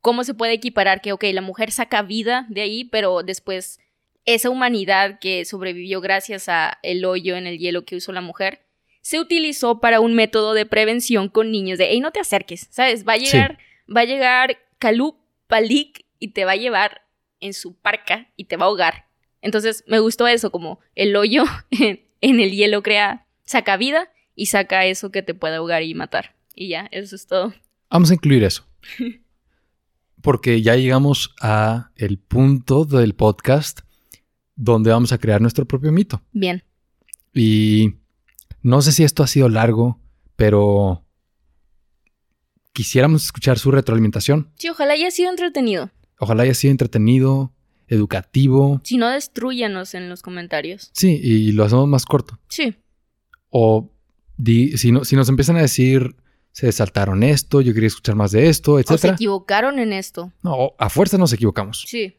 cómo 0.00 0.24
se 0.24 0.34
puede 0.34 0.52
equiparar 0.52 1.00
que, 1.00 1.12
ok, 1.12 1.24
la 1.32 1.40
mujer 1.42 1.70
saca 1.72 2.02
vida 2.02 2.46
de 2.48 2.62
ahí, 2.62 2.84
pero 2.84 3.22
después 3.22 3.80
esa 4.24 4.50
humanidad 4.50 5.18
que 5.20 5.44
sobrevivió 5.44 6.00
gracias 6.00 6.48
a 6.48 6.78
el 6.82 7.04
hoyo 7.04 7.36
en 7.36 7.46
el 7.46 7.58
hielo 7.58 7.84
que 7.84 7.96
usó 7.96 8.12
la 8.12 8.20
mujer, 8.20 8.62
se 9.00 9.20
utilizó 9.20 9.80
para 9.80 10.00
un 10.00 10.14
método 10.14 10.52
de 10.52 10.66
prevención 10.66 11.28
con 11.28 11.52
niños 11.52 11.78
de, 11.78 11.88
hey, 11.90 12.00
no 12.00 12.10
te 12.10 12.18
acerques, 12.20 12.66
¿sabes? 12.70 13.06
Va 13.06 13.12
a 13.12 13.18
Sí. 13.18 13.26
llegar, 13.26 13.58
va 13.94 14.00
a 14.00 14.04
llegar 14.04 14.58
Kalub 14.78 15.16
Palik 15.46 16.04
y 16.18 16.28
te 16.28 16.44
va 16.44 16.52
a 16.52 16.56
llevar 16.56 17.02
en 17.38 17.52
su 17.54 17.76
parca 17.76 18.32
y 18.36 18.44
te 18.46 18.56
va 18.56 18.64
a 18.64 18.68
ahogar. 18.68 19.06
Entonces 19.42 19.84
me 19.86 20.00
gustó 20.00 20.26
eso, 20.26 20.50
como 20.50 20.80
el 20.96 21.14
hoyo 21.14 21.44
en, 21.70 22.04
en 22.20 22.40
el 22.40 22.50
hielo 22.50 22.82
crea, 22.82 23.26
saca 23.44 23.76
vida 23.76 24.10
y 24.34 24.46
saca 24.46 24.86
eso 24.86 25.12
que 25.12 25.22
te 25.22 25.34
puede 25.34 25.54
ahogar 25.56 25.84
y 25.84 25.94
matar. 25.94 26.34
Y 26.54 26.68
ya, 26.68 26.88
eso 26.90 27.14
es 27.14 27.26
todo. 27.28 27.54
Vamos 27.90 28.10
a 28.10 28.14
incluir 28.14 28.42
eso. 28.42 28.66
Porque 30.26 30.60
ya 30.60 30.74
llegamos 30.74 31.34
a 31.40 31.92
el 31.94 32.18
punto 32.18 32.84
del 32.84 33.14
podcast 33.14 33.82
donde 34.56 34.90
vamos 34.90 35.12
a 35.12 35.18
crear 35.18 35.40
nuestro 35.40 35.66
propio 35.66 35.92
mito. 35.92 36.20
Bien. 36.32 36.64
Y 37.32 37.94
no 38.60 38.82
sé 38.82 38.90
si 38.90 39.04
esto 39.04 39.22
ha 39.22 39.28
sido 39.28 39.48
largo, 39.48 40.00
pero 40.34 41.04
quisiéramos 42.72 43.24
escuchar 43.24 43.58
su 43.60 43.70
retroalimentación. 43.70 44.50
Sí, 44.56 44.68
ojalá 44.68 44.94
haya 44.94 45.12
sido 45.12 45.30
entretenido. 45.30 45.90
Ojalá 46.18 46.42
haya 46.42 46.54
sido 46.54 46.72
entretenido, 46.72 47.52
educativo. 47.86 48.80
Si 48.82 48.96
no, 48.96 49.08
destruyanos 49.08 49.94
en 49.94 50.08
los 50.08 50.22
comentarios. 50.22 50.90
Sí, 50.92 51.20
y 51.22 51.52
lo 51.52 51.62
hacemos 51.62 51.86
más 51.86 52.04
corto. 52.04 52.40
Sí. 52.48 52.74
O 53.50 53.92
di- 54.36 54.76
si, 54.76 54.90
no, 54.90 55.04
si 55.04 55.14
nos 55.14 55.28
empiezan 55.28 55.56
a 55.56 55.60
decir, 55.62 56.16
se 56.56 56.72
saltaron 56.72 57.22
esto, 57.22 57.60
yo 57.60 57.74
quería 57.74 57.88
escuchar 57.88 58.14
más 58.14 58.30
de 58.30 58.48
esto, 58.48 58.76
O 58.76 58.82
se 58.82 58.94
etc. 58.94 59.12
equivocaron 59.12 59.78
en 59.78 59.92
esto. 59.92 60.32
No, 60.42 60.72
a 60.78 60.88
fuerza 60.88 61.18
nos 61.18 61.30
equivocamos. 61.34 61.84
Sí. 61.86 62.16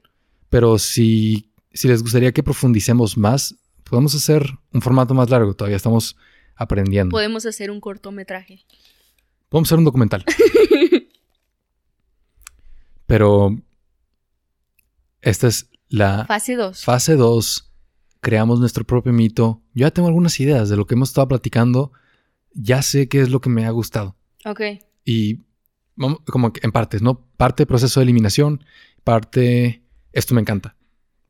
Pero 0.49 0.77
si, 0.77 1.49
si 1.73 1.87
les 1.87 2.03
gustaría 2.03 2.31
que 2.31 2.43
profundicemos 2.43 3.17
más, 3.17 3.55
podemos 3.83 4.13
hacer 4.13 4.47
un 4.71 4.83
formato 4.83 5.15
más 5.15 5.31
largo. 5.31 5.55
Todavía 5.55 5.77
estamos 5.77 6.17
aprendiendo. 6.55 7.09
Podemos 7.09 7.47
hacer 7.47 7.71
un 7.71 7.81
cortometraje. 7.81 8.63
Podemos 9.49 9.69
hacer 9.69 9.79
un 9.79 9.85
documental. 9.85 10.23
Pero 13.07 13.57
esta 15.21 15.47
es 15.47 15.67
la 15.89 16.25
Fase 16.27 16.55
2. 16.55 16.83
fase 16.83 17.15
2. 17.15 17.71
Creamos 18.21 18.59
nuestro 18.59 18.83
propio 18.83 19.13
mito. 19.13 19.63
Yo 19.73 19.87
ya 19.87 19.91
tengo 19.91 20.09
algunas 20.09 20.39
ideas 20.39 20.69
de 20.69 20.77
lo 20.77 20.85
que 20.85 20.93
hemos 20.93 21.09
estado 21.09 21.27
platicando. 21.27 21.91
Ya 22.53 22.83
sé 22.83 23.09
qué 23.09 23.21
es 23.21 23.31
lo 23.31 23.41
que 23.41 23.49
me 23.49 23.65
ha 23.65 23.71
gustado. 23.71 24.15
Ok. 24.45 24.61
Y 25.05 25.41
como 26.25 26.53
en 26.61 26.71
partes, 26.71 27.01
¿no? 27.01 27.25
Parte 27.37 27.65
proceso 27.65 27.99
de 27.99 28.05
eliminación, 28.05 28.63
parte 29.03 29.83
esto 30.13 30.35
me 30.35 30.41
encanta. 30.41 30.75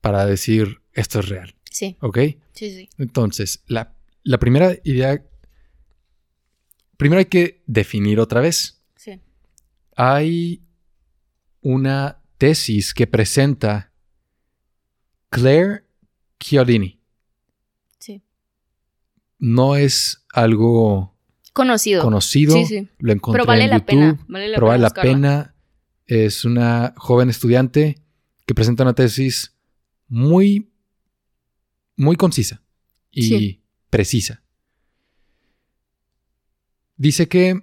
Para 0.01 0.25
decir 0.25 0.81
esto 0.93 1.19
es 1.19 1.29
real. 1.29 1.55
Sí. 1.69 1.97
¿Ok? 2.01 2.17
Sí, 2.53 2.71
sí. 2.71 2.89
Entonces, 2.97 3.63
la, 3.67 3.95
la 4.23 4.39
primera 4.39 4.75
idea. 4.83 5.23
Primero 6.97 7.19
hay 7.19 7.25
que 7.25 7.63
definir 7.67 8.19
otra 8.19 8.41
vez. 8.41 8.81
Sí. 8.95 9.19
Hay 9.95 10.63
una 11.61 12.21
tesis 12.37 12.93
que 12.93 13.07
presenta 13.07 13.91
Claire 15.29 15.83
Chiodini. 16.39 16.99
Sí. 17.99 18.23
No 19.37 19.75
es 19.75 20.25
algo 20.33 21.16
Conocido. 21.57 22.01
conocido. 22.03 22.53
Sí, 22.53 22.65
sí. 22.65 22.87
Lo 22.99 23.11
encontré 23.11 23.39
Pero 23.39 23.47
vale 23.47 23.63
en 23.65 23.69
la 23.71 23.75
YouTube. 23.77 23.87
pena. 23.87 24.25
Vale 24.27 24.47
la 24.49 24.55
pero 24.55 24.67
vale 24.67 24.87
pena. 24.89 24.93
la 24.95 25.01
pena. 25.01 25.55
Es 26.05 26.45
una 26.45 26.93
joven 26.95 27.29
estudiante 27.29 27.97
que 28.45 28.53
presenta 28.55 28.83
una 28.83 28.93
tesis 28.93 29.53
muy, 30.07 30.71
muy 31.97 32.15
concisa 32.15 32.61
y 33.11 33.21
Sí. 33.23 33.61
precisa. 33.89 34.41
Dice 36.95 37.27
que 37.27 37.61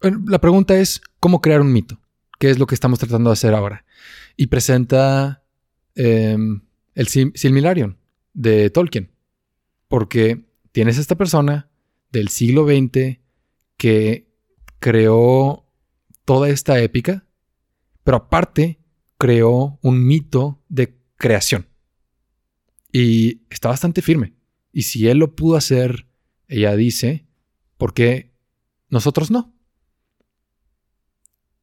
bueno, 0.00 0.22
la 0.28 0.40
pregunta 0.40 0.76
es 0.78 1.00
cómo 1.18 1.40
crear 1.40 1.60
un 1.60 1.72
mito, 1.72 2.00
que 2.38 2.50
es 2.50 2.58
lo 2.60 2.66
que 2.66 2.74
estamos 2.76 2.98
tratando 3.00 3.30
de 3.30 3.32
hacer 3.34 3.52
ahora. 3.54 3.84
Y 4.36 4.46
presenta 4.46 5.42
em, 5.96 6.60
el 6.94 7.08
Sil- 7.10 7.34
Silmarillion 7.34 7.98
de 8.32 8.70
Tolkien, 8.70 9.10
porque 9.88 10.44
tienes 10.70 10.98
a 10.98 11.00
esta 11.00 11.16
persona 11.16 11.67
del 12.10 12.28
siglo 12.28 12.66
XX 12.66 13.18
que 13.76 14.28
creó 14.78 15.66
toda 16.24 16.48
esta 16.48 16.80
épica, 16.80 17.26
pero 18.04 18.18
aparte 18.18 18.78
creó 19.18 19.78
un 19.82 20.06
mito 20.06 20.62
de 20.68 20.98
creación. 21.16 21.68
Y 22.92 23.42
está 23.50 23.68
bastante 23.68 24.02
firme. 24.02 24.34
Y 24.72 24.82
si 24.82 25.08
él 25.08 25.18
lo 25.18 25.34
pudo 25.34 25.56
hacer, 25.56 26.06
ella 26.46 26.74
dice, 26.76 27.26
¿por 27.76 27.92
qué 27.94 28.32
nosotros 28.88 29.30
no? 29.30 29.54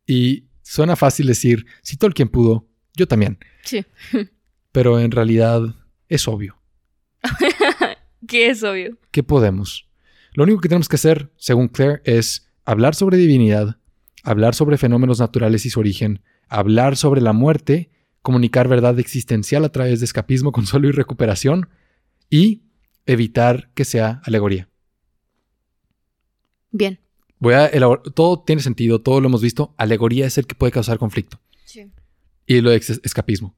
Y 0.06 0.50
suena 0.62 0.96
fácil 0.96 1.28
decir, 1.28 1.66
si 1.82 1.98
Tolkien 1.98 2.30
pudo, 2.30 2.68
yo 2.96 3.08
también. 3.08 3.40
Sí. 3.64 3.86
Pero 4.72 5.00
en 5.00 5.12
realidad 5.12 5.62
es 6.10 6.28
obvio. 6.28 6.62
que 8.28 8.50
es 8.50 8.64
obvio. 8.64 8.98
¿Qué 9.12 9.24
podemos? 9.24 9.90
Lo 10.36 10.44
único 10.44 10.60
que 10.60 10.68
tenemos 10.68 10.90
que 10.90 10.98
hacer, 10.98 11.32
según 11.38 11.70
Claire, 11.70 12.02
es 12.04 12.52
hablar 12.66 12.94
sobre 12.94 13.16
divinidad, 13.18 13.78
hablar 14.22 14.54
sobre 14.54 14.78
fenómenos 14.78 15.22
naturales 15.22 15.66
y 15.66 15.70
su 15.70 15.80
origen, 15.80 16.22
hablar 16.50 16.98
sobre 16.98 17.22
la 17.22 17.32
muerte, 17.32 17.90
comunicar 18.22 18.68
verdad 18.68 19.00
existencial 19.00 19.64
a 19.64 19.70
través 19.70 20.02
de 20.02 20.06
escapismo, 20.06 20.52
consuelo 20.52 20.90
y 20.90 20.92
recuperación, 20.92 21.70
y 22.30 22.64
evitar 23.06 23.72
que 23.76 23.86
sea 23.86 24.22
alegoría. 24.26 24.68
Bien. 26.72 27.00
Voy 27.40 27.54
a 27.54 27.68
elaborar, 27.68 28.04
todo 28.14 28.44
tiene 28.44 28.62
sentido, 28.62 29.00
todo 29.00 29.22
lo 29.22 29.28
hemos 29.28 29.42
visto. 29.42 29.74
Alegoría 29.78 30.26
es 30.26 30.38
el 30.38 30.48
que 30.48 30.56
puede 30.56 30.74
causar 30.74 30.98
conflicto. 30.98 31.40
Sí. 31.64 31.90
Y 32.46 32.60
lo 32.60 32.72
de 32.72 32.78
escapismo. 32.78 33.56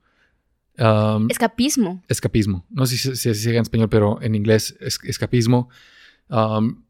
Um, 0.77 1.27
Escapismo. 1.31 2.03
escapismo. 2.07 2.67
No 2.69 2.85
sé 2.85 2.97
si, 2.97 3.15
si 3.15 3.33
se 3.33 3.47
diga 3.49 3.57
en 3.57 3.63
español, 3.63 3.89
pero 3.89 4.21
en 4.21 4.35
inglés 4.35 4.77
es, 4.79 4.99
escapismo. 5.05 5.69
Um, 6.29 6.83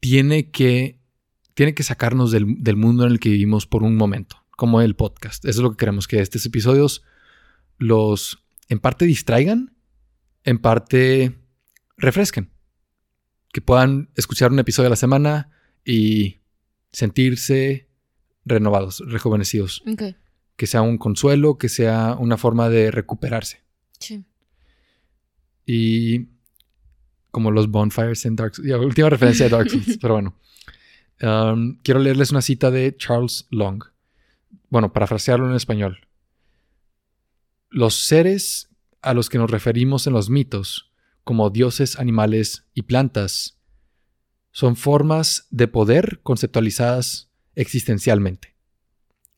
tiene 0.00 0.50
que, 0.50 1.00
tiene 1.54 1.74
que 1.74 1.82
sacarnos 1.82 2.30
del, 2.30 2.62
del 2.62 2.76
mundo 2.76 3.04
en 3.04 3.12
el 3.12 3.20
que 3.20 3.30
vivimos 3.30 3.66
por 3.66 3.82
un 3.82 3.96
momento, 3.96 4.44
como 4.56 4.80
el 4.80 4.96
podcast. 4.96 5.44
Eso 5.44 5.60
es 5.60 5.62
lo 5.62 5.70
que 5.70 5.76
queremos, 5.76 6.08
que 6.08 6.20
estos 6.20 6.44
episodios 6.46 7.02
los 7.78 8.42
en 8.68 8.78
parte 8.78 9.04
distraigan, 9.04 9.76
en 10.44 10.58
parte 10.58 11.38
refresquen. 11.96 12.50
Que 13.52 13.60
puedan 13.60 14.10
escuchar 14.16 14.50
un 14.50 14.58
episodio 14.58 14.86
a 14.86 14.90
la 14.90 14.96
semana 14.96 15.50
y 15.84 16.40
sentirse 16.90 17.90
renovados, 18.44 19.02
rejuvenecidos. 19.06 19.82
Que 20.56 20.66
sea 20.66 20.82
un 20.82 20.96
consuelo, 20.96 21.58
que 21.58 21.68
sea 21.68 22.16
una 22.18 22.38
forma 22.38 22.68
de 22.70 22.90
recuperarse. 22.90 23.62
Sí. 23.98 24.24
Y 25.66 26.28
como 27.32 27.50
los 27.50 27.68
bonfires 27.68 28.24
en 28.26 28.36
Dark 28.36 28.54
Souls. 28.54 28.70
Última 28.74 29.10
referencia 29.10 29.46
de 29.46 29.50
Dark 29.50 29.68
Souls, 29.70 29.98
pero 30.00 30.14
bueno. 30.14 30.34
Um, 31.20 31.78
quiero 31.82 31.98
leerles 31.98 32.30
una 32.30 32.42
cita 32.42 32.70
de 32.70 32.96
Charles 32.96 33.46
Long. 33.50 33.82
Bueno, 34.68 34.92
parafrasearlo 34.92 35.48
en 35.48 35.56
español. 35.56 36.06
Los 37.70 37.94
seres 37.94 38.68
a 39.00 39.14
los 39.14 39.28
que 39.28 39.38
nos 39.38 39.50
referimos 39.50 40.06
en 40.06 40.12
los 40.12 40.30
mitos, 40.30 40.92
como 41.24 41.50
dioses, 41.50 41.98
animales 41.98 42.66
y 42.74 42.82
plantas, 42.82 43.58
son 44.50 44.76
formas 44.76 45.46
de 45.50 45.68
poder 45.68 46.20
conceptualizadas 46.22 47.30
existencialmente. 47.54 48.54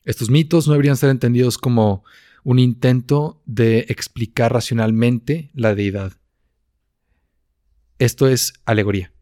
Estos 0.03 0.29
mitos 0.29 0.67
no 0.67 0.73
deberían 0.73 0.97
ser 0.97 1.09
entendidos 1.09 1.57
como 1.57 2.03
un 2.43 2.59
intento 2.59 3.41
de 3.45 3.85
explicar 3.89 4.53
racionalmente 4.53 5.49
la 5.53 5.73
deidad. 5.73 6.13
Esto 7.99 8.27
es 8.27 8.53
alegoría. 8.65 9.13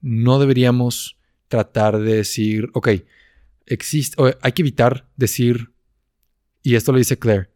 No 0.00 0.38
deberíamos 0.38 1.18
tratar 1.48 1.98
de 1.98 2.16
decir, 2.16 2.68
ok, 2.74 2.88
existe, 3.66 4.16
hay 4.40 4.52
que 4.52 4.62
evitar 4.62 5.08
decir, 5.16 5.72
y 6.62 6.74
esto 6.74 6.92
lo 6.92 6.98
dice 6.98 7.18
Claire, 7.18 7.50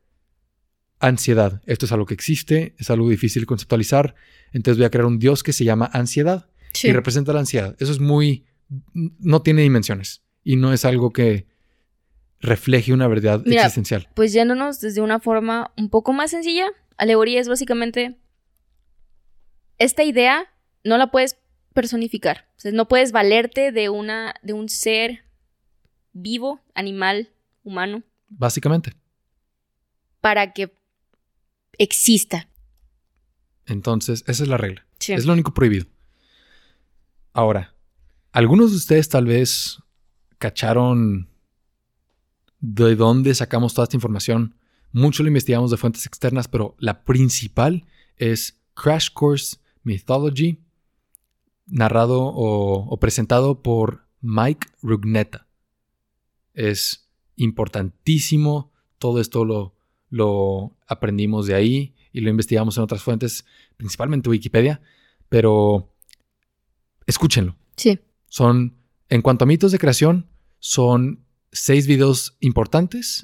ansiedad. 0.98 1.60
Esto 1.66 1.86
es 1.86 1.92
algo 1.92 2.06
que 2.06 2.14
existe, 2.14 2.74
es 2.78 2.90
algo 2.90 3.08
difícil 3.08 3.42
de 3.42 3.46
conceptualizar, 3.46 4.14
entonces 4.52 4.78
voy 4.78 4.86
a 4.86 4.90
crear 4.90 5.06
un 5.06 5.18
dios 5.18 5.42
que 5.42 5.52
se 5.52 5.64
llama 5.64 5.90
ansiedad 5.92 6.48
y 6.82 6.92
representa 6.92 7.32
la 7.32 7.40
ansiedad. 7.40 7.76
Eso 7.78 7.92
es 7.92 8.00
muy, 8.00 8.46
no 8.92 9.42
tiene 9.42 9.62
dimensiones 9.62 10.22
y 10.42 10.56
no 10.56 10.72
es 10.72 10.84
algo 10.84 11.12
que 11.12 11.46
refleje 12.40 12.92
una 12.92 13.08
verdad 13.08 13.42
existencial. 13.46 14.08
Pues 14.14 14.32
yéndonos 14.32 14.80
desde 14.80 15.00
una 15.00 15.20
forma 15.20 15.72
un 15.76 15.90
poco 15.90 16.12
más 16.12 16.30
sencilla, 16.30 16.66
alegoría 16.96 17.40
es 17.40 17.48
básicamente 17.48 18.18
esta 19.78 20.04
idea 20.04 20.51
no 20.84 20.98
la 20.98 21.10
puedes 21.10 21.38
personificar, 21.74 22.48
o 22.56 22.60
sea, 22.60 22.72
no 22.72 22.88
puedes 22.88 23.12
valerte 23.12 23.72
de 23.72 23.88
una 23.88 24.34
de 24.42 24.52
un 24.52 24.68
ser 24.68 25.24
vivo, 26.12 26.60
animal, 26.74 27.30
humano. 27.62 28.02
Básicamente. 28.28 28.92
Para 30.20 30.52
que 30.52 30.76
exista. 31.78 32.48
Entonces, 33.66 34.24
esa 34.26 34.42
es 34.42 34.48
la 34.48 34.56
regla. 34.56 34.86
Es 35.08 35.24
lo 35.26 35.32
único 35.32 35.54
prohibido. 35.54 35.86
Ahora, 37.32 37.74
algunos 38.32 38.70
de 38.70 38.76
ustedes 38.76 39.08
tal 39.08 39.26
vez 39.26 39.78
cacharon 40.38 41.28
de 42.60 42.94
dónde 42.94 43.34
sacamos 43.34 43.74
toda 43.74 43.84
esta 43.84 43.96
información. 43.96 44.54
Mucho 44.92 45.22
lo 45.22 45.28
investigamos 45.28 45.70
de 45.70 45.76
fuentes 45.76 46.06
externas, 46.06 46.48
pero 46.48 46.76
la 46.78 47.04
principal 47.04 47.86
es 48.16 48.60
Crash 48.74 49.10
Course 49.12 49.56
Mythology, 49.82 50.61
narrado 51.66 52.22
o, 52.24 52.96
presentado 52.98 53.62
por 53.62 54.06
Mike 54.20 54.68
Rugnetta. 54.82 55.46
Es 56.54 57.08
importantísimo, 57.36 58.72
todo 58.98 59.20
esto 59.20 59.44
lo, 59.44 59.74
lo 60.10 60.76
aprendimos 60.86 61.46
de 61.46 61.54
ahí 61.54 61.94
y 62.12 62.20
lo 62.20 62.30
investigamos 62.30 62.76
en 62.76 62.84
otras 62.84 63.02
fuentes, 63.02 63.44
principalmente 63.76 64.28
Wikipedia, 64.28 64.80
pero 65.28 65.94
escúchenlo. 67.06 67.56
Sí. 67.76 67.98
Son, 68.28 68.76
en 69.08 69.22
cuanto 69.22 69.44
a 69.44 69.48
mitos 69.48 69.72
de 69.72 69.78
creación, 69.78 70.28
son 70.58 71.24
seis 71.50 71.86
videos 71.86 72.36
importantes, 72.40 73.22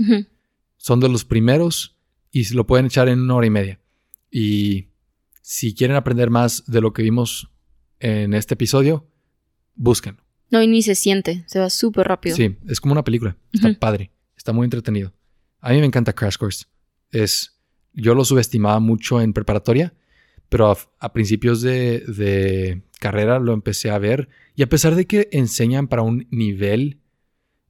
son 0.76 1.00
de 1.00 1.08
los 1.08 1.24
primeros 1.24 1.96
y 2.30 2.44
se 2.44 2.54
lo 2.54 2.66
pueden 2.66 2.86
echar 2.86 3.08
en 3.08 3.20
una 3.20 3.36
hora 3.36 3.46
y 3.46 3.50
media. 3.50 3.80
Y 4.30 4.88
si 5.40 5.74
quieren 5.74 5.96
aprender 5.96 6.30
más 6.30 6.64
de 6.66 6.80
lo 6.80 6.92
que 6.92 7.02
vimos 7.02 7.50
en 8.00 8.34
este 8.34 8.54
episodio, 8.54 9.06
búsquenlo. 9.74 10.22
No, 10.50 10.62
y 10.62 10.66
ni 10.66 10.82
se 10.82 10.94
siente, 10.94 11.44
se 11.46 11.58
va 11.58 11.68
súper 11.70 12.08
rápido. 12.08 12.36
Sí, 12.36 12.56
es 12.68 12.80
como 12.80 12.92
una 12.92 13.04
película, 13.04 13.36
está 13.52 13.72
padre, 13.78 14.10
está 14.36 14.52
muy 14.52 14.64
entretenido. 14.64 15.12
A 15.60 15.72
mí 15.72 15.80
me 15.80 15.86
encanta 15.86 16.14
Crash 16.14 16.36
Course. 16.36 16.64
Es, 17.10 17.58
yo 17.92 18.14
lo 18.14 18.24
subestimaba 18.24 18.80
mucho 18.80 19.20
en 19.20 19.32
preparatoria, 19.32 19.92
pero 20.48 20.74
a, 20.98 21.12
principios 21.12 21.60
de, 21.60 22.00
de, 22.00 22.82
carrera 22.98 23.38
lo 23.38 23.52
empecé 23.52 23.90
a 23.90 23.98
ver. 23.98 24.28
Y 24.54 24.62
a 24.62 24.68
pesar 24.68 24.94
de 24.94 25.06
que 25.06 25.28
enseñan 25.32 25.88
para 25.88 26.02
un 26.02 26.26
nivel 26.30 27.00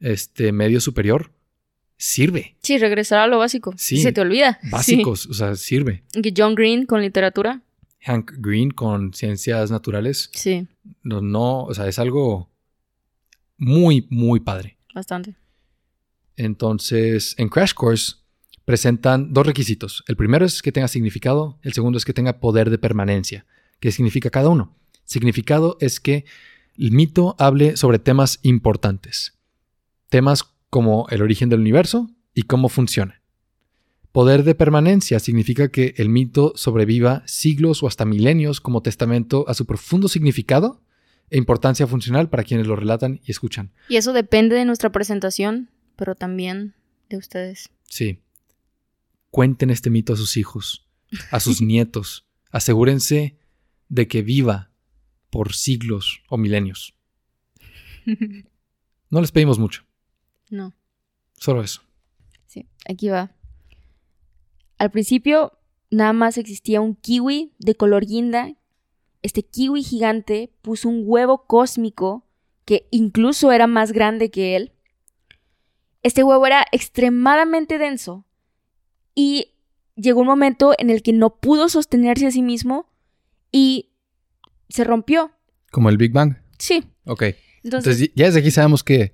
este, 0.01 0.53
medio 0.53 0.81
superior, 0.81 1.33
sirve. 1.97 2.57
Sí, 2.63 2.79
regresar 2.79 3.19
a 3.19 3.27
lo 3.27 3.39
básico. 3.39 3.75
Sí. 3.77 3.99
Se 3.99 4.13
te 4.13 4.21
olvida. 4.21 4.59
Básicos, 4.71 5.27
o 5.27 5.35
sea, 5.35 5.57
sirve. 5.57 6.05
John 6.37 6.55
Green 6.55 6.87
con 6.87 7.03
literatura. 7.03 7.63
Hank 8.01 8.33
Green 8.39 8.71
con 8.71 9.13
ciencias 9.13 9.71
naturales. 9.71 10.31
Sí. 10.33 10.67
No, 11.03 11.21
no, 11.21 11.65
o 11.65 11.75
sea, 11.75 11.89
es 11.89 11.99
algo 11.99 12.51
muy, 13.57 14.07
muy 14.11 14.41
padre. 14.41 14.79
Bastante. 14.95 15.35
Entonces, 16.37 17.35
en 17.39 17.49
Crash 17.49 17.75
Course 17.75 18.17
presentan 18.65 19.33
dos 19.33 19.47
requisitos. 19.47 20.05
El 20.07 20.17
primero 20.17 20.45
es 20.45 20.63
que 20.63 20.73
tenga 20.73 20.89
significado, 20.89 21.59
el 21.63 21.73
segundo 21.73 21.99
es 21.99 22.05
que 22.05 22.13
tenga 22.13 22.39
poder 22.39 22.71
de 22.71 22.79
permanencia. 22.79 23.47
¿Qué 23.81 23.93
significa 23.93 24.31
cada 24.31 24.49
uno? 24.49 24.77
Significado 25.05 25.77
es 25.81 26.01
que 26.01 26.25
el 26.77 26.93
mito 26.93 27.35
hable 27.39 27.77
sobre 27.77 27.99
temas 27.99 28.39
importantes. 28.43 29.39
Temas 30.11 30.45
como 30.71 31.07
el 31.11 31.23
origen 31.23 31.49
del 31.49 31.61
universo 31.61 32.11
y 32.35 32.43
cómo 32.43 32.69
funciona. 32.69 33.18
Poder 34.13 34.43
de 34.43 34.55
permanencia 34.55 35.21
significa 35.21 35.69
que 35.69 35.95
el 35.99 36.09
mito 36.09 36.53
sobreviva 36.57 37.23
siglos 37.27 37.83
o 37.83 37.87
hasta 37.87 38.05
milenios 38.05 38.61
como 38.61 38.83
testamento 38.83 39.45
a 39.49 39.55
su 39.55 39.67
profundo 39.67 40.09
significado 40.09 40.83
e 41.31 41.39
importancia 41.39 41.87
funcional 41.87 42.31
para 42.31 42.43
quienes 42.43 42.67
lo 42.67 42.75
relatan 42.75 43.21
y 43.25 43.31
escuchan. 43.31 43.73
Y 43.89 43.97
eso 43.97 44.13
depende 44.13 44.57
de 44.57 44.65
nuestra 44.65 44.91
presentación 44.91 45.69
pero 45.99 46.15
también 46.15 46.77
de 47.11 47.17
ustedes. 47.17 47.71
Sí. 47.83 48.23
Cuenten 49.31 49.69
este 49.69 49.91
mito 49.91 50.13
a 50.13 50.17
sus 50.17 50.37
hijos, 50.37 50.87
a 51.33 51.41
sus 51.41 51.61
nietos. 51.73 52.25
Asegúrense 52.53 53.37
de 53.89 54.07
que 54.07 54.23
viva 54.23 54.71
por 55.29 55.53
siglos 55.53 56.23
o 56.29 56.39
milenios. 56.39 56.95
No 59.11 59.23
les 59.23 59.33
pedimos 59.33 59.59
mucho. 59.59 59.87
No. 60.51 60.75
Solo 61.33 61.63
eso. 61.63 61.81
Sí, 62.47 62.67
aquí 62.87 63.09
va. 63.09 63.35
Al 64.79 64.91
principio 64.91 65.53
nada 65.91 66.13
más 66.13 66.39
existía 66.39 66.81
un 66.81 66.95
kiwi 66.95 67.53
de 67.59 67.75
color 67.75 68.07
guinda. 68.07 68.55
Este 69.23 69.43
kiwi 69.43 69.83
gigante 69.83 70.53
puso 70.63 70.89
un 70.89 71.03
huevo 71.05 71.47
cósmico 71.47 72.25
que 72.65 72.87
incluso 72.91 73.51
era 73.53 73.67
más 73.67 73.93
grande 73.93 74.31
que 74.31 74.57
él 74.57 74.73
este 76.03 76.23
huevo 76.23 76.47
era 76.47 76.65
extremadamente 76.73 77.79
denso 77.79 78.25
y 79.15 79.55
llegó 79.97 80.21
un 80.21 80.27
momento 80.27 80.75
en 80.79 80.91
el 80.91 81.03
que 81.03 81.13
no 81.13 81.41
pudo 81.41 81.69
sostenerse 81.69 82.27
a 82.27 82.31
sí 82.31 82.43
mismo 82.43 82.91
y 83.51 83.91
se 84.69 84.85
rompió. 84.85 85.33
¿Como 85.71 85.89
el 85.89 85.97
Big 85.97 86.13
Bang? 86.13 86.37
Sí. 86.59 86.85
Ok. 87.05 87.25
Entonces, 87.63 88.11
ya 88.15 88.27
desde 88.27 88.41
aquí 88.41 88.51
sabemos 88.51 88.85
que 88.85 89.13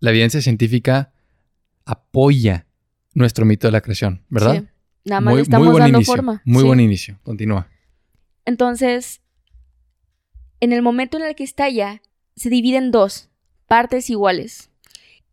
la 0.00 0.10
evidencia 0.10 0.42
científica 0.42 1.12
apoya 1.84 2.66
nuestro 3.14 3.46
mito 3.46 3.68
de 3.68 3.72
la 3.72 3.80
creación, 3.80 4.24
¿verdad? 4.28 4.60
Sí. 4.60 4.68
Nada 5.08 5.20
más 5.20 5.34
le 5.34 5.42
estamos 5.42 5.76
dando 5.76 6.00
forma. 6.02 6.42
Muy 6.44 6.62
buen 6.62 6.80
inicio. 6.80 7.18
Continúa. 7.22 7.68
Entonces, 8.44 9.20
en 10.60 10.72
el 10.72 10.82
momento 10.82 11.16
en 11.16 11.24
el 11.24 11.34
que 11.34 11.44
estalla, 11.44 12.02
se 12.36 12.50
divide 12.50 12.76
en 12.76 12.90
dos 12.90 13.28
partes 13.66 14.10
iguales 14.10 14.70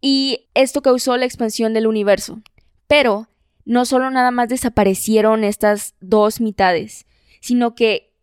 y 0.01 0.47
esto 0.53 0.81
causó 0.81 1.17
la 1.17 1.25
expansión 1.25 1.73
del 1.73 1.87
universo. 1.87 2.41
Pero 2.87 3.27
no 3.65 3.85
solo 3.85 4.11
nada 4.11 4.31
más 4.31 4.49
desaparecieron 4.49 5.43
estas 5.43 5.95
dos 5.99 6.39
mitades, 6.39 7.05
sino 7.41 7.75
que 7.75 8.13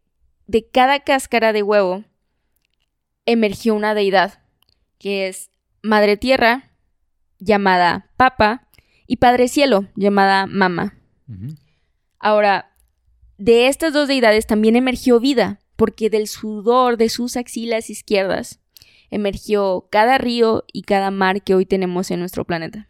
de 0.46 0.66
cada 0.68 1.00
cáscara 1.00 1.52
de 1.52 1.62
huevo 1.62 2.04
emergió 3.26 3.74
una 3.74 3.94
deidad, 3.94 4.42
que 4.98 5.28
es 5.28 5.50
Madre 5.82 6.16
Tierra, 6.16 6.70
llamada 7.38 8.10
Papa, 8.16 8.68
y 9.06 9.16
Padre 9.16 9.48
Cielo, 9.48 9.88
llamada 9.96 10.46
Mama. 10.46 10.94
Ahora, 12.18 12.72
de 13.38 13.68
estas 13.68 13.92
dos 13.92 14.09
deidades 14.09 14.46
también 14.46 14.76
emergió 14.76 15.20
vida, 15.20 15.60
porque 15.76 16.10
del 16.10 16.28
sudor 16.28 16.96
de 16.96 17.09
sus 17.09 17.36
axilas 17.36 17.90
izquierdas 17.90 18.60
emergió 19.10 19.88
cada 19.90 20.18
río 20.18 20.64
y 20.72 20.82
cada 20.82 21.10
mar 21.10 21.42
que 21.42 21.54
hoy 21.54 21.66
tenemos 21.66 22.10
en 22.10 22.20
nuestro 22.20 22.44
planeta. 22.44 22.88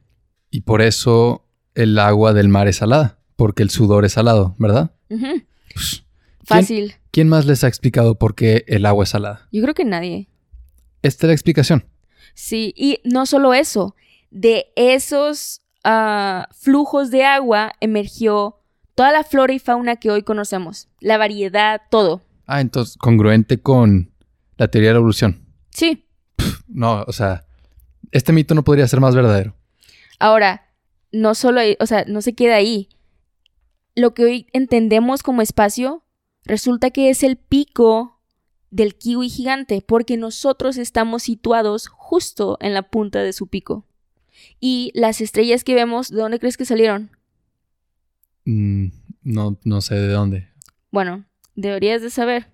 Y 0.51 0.61
por 0.61 0.83
eso 0.83 1.45
el 1.75 1.99
agua 1.99 2.33
del 2.33 2.49
mar 2.49 2.69
es 2.69 2.77
salada, 2.77 3.19
porque 3.37 3.63
el 3.63 3.71
sudor 3.71 4.05
es 4.05 4.13
salado, 4.13 4.55
¿verdad? 4.59 4.93
Pues, 5.09 6.05
Fácil. 6.45 6.95
¿quién, 7.11 7.29
más 7.29 7.47
les 7.47 7.65
ha 7.65 7.69
explicado 7.69 8.19
por 8.19 8.35
qué 8.35 8.65
el 8.69 8.87
agua 8.87 9.05
es 9.05 9.11
salada? 9.11 9.49
Yo 9.51 9.63
creo 9.63 9.75
que 9.75 9.85
nadie. 9.85 10.29
Esta 11.03 11.27
es 11.27 11.29
la 11.29 11.35
explicación. 11.35 11.85
Sí, 12.35 12.73
y 12.77 13.01
no 13.05 13.27
solo 13.27 13.53
eso, 13.53 13.97
de 14.31 14.67
esos 14.77 15.63
ah, 15.85 16.49
flujos 16.53 17.11
de 17.11 17.25
agua 17.25 17.73
emergió 17.81 18.59
toda 18.95 19.13
la 19.13 19.25
flora 19.25 19.53
y 19.53 19.59
fauna 19.59 19.97
que 19.97 20.11
hoy 20.11 20.23
conocemos, 20.23 20.89
la 21.01 21.19
variedad, 21.19 21.83
todo. 21.91 22.23
Ah, 22.47 22.61
entonces 22.61 22.97
congruente 22.97 23.61
con 23.61 24.13
la 24.57 24.69
teoría 24.69 24.91
de 24.91 24.95
la 24.95 24.99
evolución. 24.99 25.47
Sí 25.71 26.07
no, 26.73 27.05
o 27.07 27.13
sea, 27.13 27.45
este 28.11 28.33
mito 28.33 28.55
no 28.55 28.65
podría 28.65 28.89
ser 28.89 29.01
más 29.01 29.15
verdadero. 29.15 29.55
Ahora, 30.19 30.71
no 31.13 31.35
solo, 31.35 31.61
o 31.79 31.87
sea, 31.87 32.05
no 32.07 32.23
se 32.23 32.35
queda 32.35 32.57
ahí. 32.57 32.89
Lo 33.95 34.15
que 34.15 34.25
hoy 34.25 34.47
entendemos 34.53 35.23
como 35.23 35.43
espacio 35.43 36.05
resulta 36.45 36.91
que 36.91 37.11
es 37.11 37.23
el 37.23 37.37
pico 37.37 38.21
del 38.71 38.97
kiwi 38.97 39.29
gigante, 39.29 39.83
porque 39.87 40.17
nosotros 40.17 40.79
estamos 40.79 41.25
situados 41.25 41.89
justo 41.89 42.57
en 42.61 42.73
la 42.73 42.83
punta 42.83 43.23
de 43.23 43.35
su 43.35 43.49
pico. 43.49 43.87
Y 44.61 44.93
las 44.95 45.21
estrellas 45.21 45.65
que 45.65 45.75
vemos, 45.75 46.11
¿de 46.11 46.17
dónde 46.17 46.39
crees 46.39 46.57
que 46.57 46.65
salieron? 46.65 47.11
Mm, 48.45 48.89
no, 49.23 49.59
no 49.65 49.81
sé 49.81 49.95
de 49.95 50.09
dónde. 50.09 50.49
Bueno, 50.91 51.25
deberías 51.55 52.03
de 52.03 52.11
saber. 52.11 52.49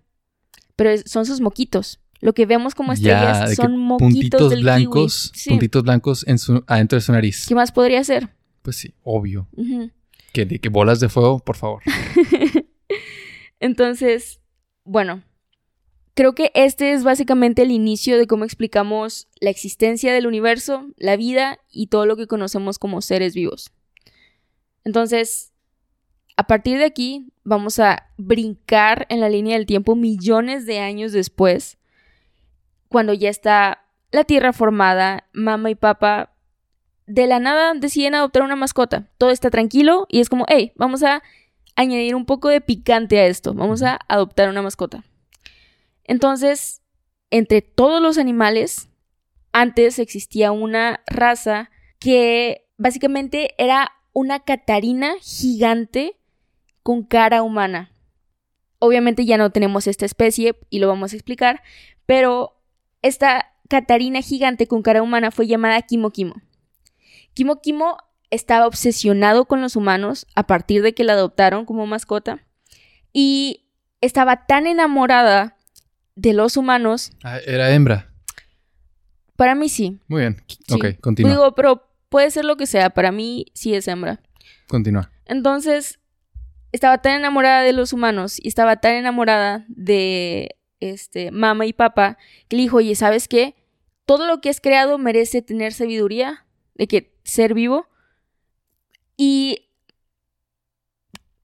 Pero 0.77 0.91
son 1.05 1.27
sus 1.27 1.41
moquitos. 1.41 2.01
Lo 2.21 2.33
que 2.33 2.47
vemos 2.47 2.75
como 2.75 2.93
estrellas 2.93 3.55
son 3.55 3.77
moquitos 3.77 4.09
puntitos 4.09 4.51
del 4.51 4.63
blancos, 4.63 5.31
kiwi. 5.33 5.41
Sí. 5.41 5.51
puntitos 5.51 5.83
blancos 5.85 6.27
en 6.27 6.39
su, 6.39 6.65
adentro 6.67 6.97
de 6.97 7.01
su 7.01 7.13
nariz. 7.13 7.47
¿Qué 7.47 7.55
más 7.55 7.71
podría 7.71 8.03
ser? 8.03 8.29
Pues 8.63 8.77
sí, 8.77 8.95
obvio. 9.03 9.49
Que, 10.33 10.45
de 10.45 10.59
que 10.59 10.69
bolas 10.69 11.01
de 11.01 11.09
fuego, 11.09 11.39
por 11.39 11.57
favor. 11.57 11.83
Entonces, 13.61 14.41
bueno, 14.85 15.23
creo 16.19 16.35
que 16.35 16.51
este 16.55 16.95
es 16.95 17.05
básicamente 17.05 17.63
el 17.63 17.71
inicio 17.71 18.19
de 18.19 18.27
cómo 18.27 18.43
explicamos 18.43 19.29
la 19.39 19.51
existencia 19.51 20.13
del 20.13 20.27
universo, 20.27 20.85
la 20.97 21.17
vida 21.17 21.61
y 21.71 21.87
todo 21.87 22.07
lo 22.07 22.17
que 22.17 22.27
conocemos 22.27 22.81
como 22.81 23.03
seres 23.03 23.37
vivos. 23.37 23.71
Entonces, 24.83 25.53
a 26.37 26.49
partir 26.49 26.77
de 26.79 26.87
aquí 26.87 27.33
vamos 27.45 27.79
a 27.79 28.09
brincar 28.17 29.07
en 29.11 29.21
la 29.21 29.29
línea 29.29 29.57
del 29.57 29.65
tiempo 29.65 29.95
millones 29.95 30.67
de 30.67 30.81
años 30.81 31.13
después, 31.13 31.79
cuando 32.89 33.15
ya 33.15 33.31
está 33.31 33.85
la 34.11 34.25
Tierra 34.25 34.53
formada, 34.53 35.29
mamá 35.33 35.71
y 35.71 35.77
papá 35.77 36.35
de 37.07 37.29
la 37.29 37.39
nada 37.39 37.75
deciden 37.75 38.17
adoptar 38.17 38.43
una 38.43 38.57
mascota. 38.57 39.09
Todo 39.19 39.31
está 39.31 39.51
tranquilo 39.51 40.09
y 40.09 40.19
es 40.19 40.29
como, 40.29 40.47
hey, 40.49 40.73
vamos 40.75 41.05
a 41.05 41.23
añadir 41.77 42.17
un 42.17 42.27
poco 42.27 42.49
de 42.49 42.61
picante 42.61 43.21
a 43.21 43.27
esto. 43.27 43.55
Vamos 43.55 43.85
a 43.85 44.01
adoptar 44.09 44.49
una 44.49 44.63
mascota. 44.63 45.05
Entonces, 46.09 46.83
entre 47.31 47.63
todos 47.63 48.03
los 48.03 48.19
animales, 48.19 48.89
antes 49.53 49.99
existía 49.99 50.51
una 50.51 51.03
raza 51.07 51.71
que 52.01 52.67
básicamente 52.79 53.55
era 53.59 53.93
una 54.13 54.41
catarina 54.41 55.13
gigante 55.21 56.17
con 56.83 57.05
cara 57.05 57.43
humana. 57.43 57.93
Obviamente 58.79 59.27
ya 59.27 59.37
no 59.37 59.51
tenemos 59.51 59.87
esta 59.87 60.07
especie 60.07 60.57
y 60.71 60.79
lo 60.79 60.89
vamos 60.89 61.13
a 61.13 61.17
explicar, 61.17 61.63
pero 62.07 62.61
esta 63.03 63.53
catarina 63.69 64.23
gigante 64.23 64.67
con 64.67 64.83
cara 64.83 65.03
humana 65.03 65.31
fue 65.31 65.47
llamada 65.47 65.83
Kimo 65.83 66.11
Kimo. 66.11 66.37
Kimo 67.35 67.61
Kimo 67.61 67.99
estaba 68.31 68.67
obsesionado 68.67 69.45
con 69.45 69.61
los 69.61 69.77
humanos 69.77 70.27
a 70.35 70.47
partir 70.47 70.83
de 70.83 70.95
que 70.95 71.05
la 71.05 71.13
adoptaron 71.13 71.67
como 71.67 71.87
mascota 71.87 72.47
y 73.13 73.69
estaba 74.01 74.47
tan 74.47 74.67
enamorada 74.67 75.58
de 76.21 76.33
los 76.33 76.57
humanos, 76.57 77.13
Ah, 77.23 77.39
era 77.47 77.73
hembra. 77.73 78.11
para 79.37 79.55
mí 79.55 79.69
sí. 79.69 80.01
Muy 80.09 80.23
bien. 80.23 80.43
sí. 80.49 80.75
Ok, 80.75 81.01
continúa. 81.01 81.31
Digo, 81.31 81.55
pero 81.55 81.89
puede 82.09 82.31
ser 82.33 82.45
lo 82.45 82.57
que 82.57 82.67
sea, 82.67 82.91
para 82.91 83.13
mí 83.13 83.47
sí 83.55 83.73
es 83.75 83.87
hembra. 83.87 84.21
Continúa. 84.67 85.11
Entonces, 85.27 86.01
estaba 86.73 86.99
tan 87.03 87.13
enamorada 87.21 87.63
de 87.63 87.73
los 87.73 87.93
humanos 87.93 88.39
y 88.43 88.49
estaba 88.49 88.77
tan 88.77 88.95
enamorada 88.95 89.65
de 89.69 90.57
este 90.81 91.31
mamá 91.31 91.67
y 91.67 91.73
papá 91.73 92.19
que 92.49 92.57
le 92.57 92.63
dijo, 92.63 92.79
oye, 92.79 92.95
¿sabes 92.97 93.29
qué? 93.29 93.55
Todo 94.05 94.27
lo 94.27 94.41
que 94.41 94.49
has 94.51 94.61
creado 94.61 94.99
merece 94.99 95.41
tener 95.43 95.73
sabiduría, 95.73 96.45
de 96.75 96.89
que 96.89 97.15
ser 97.25 97.55
vivo. 97.55 97.87
Y 99.17 99.69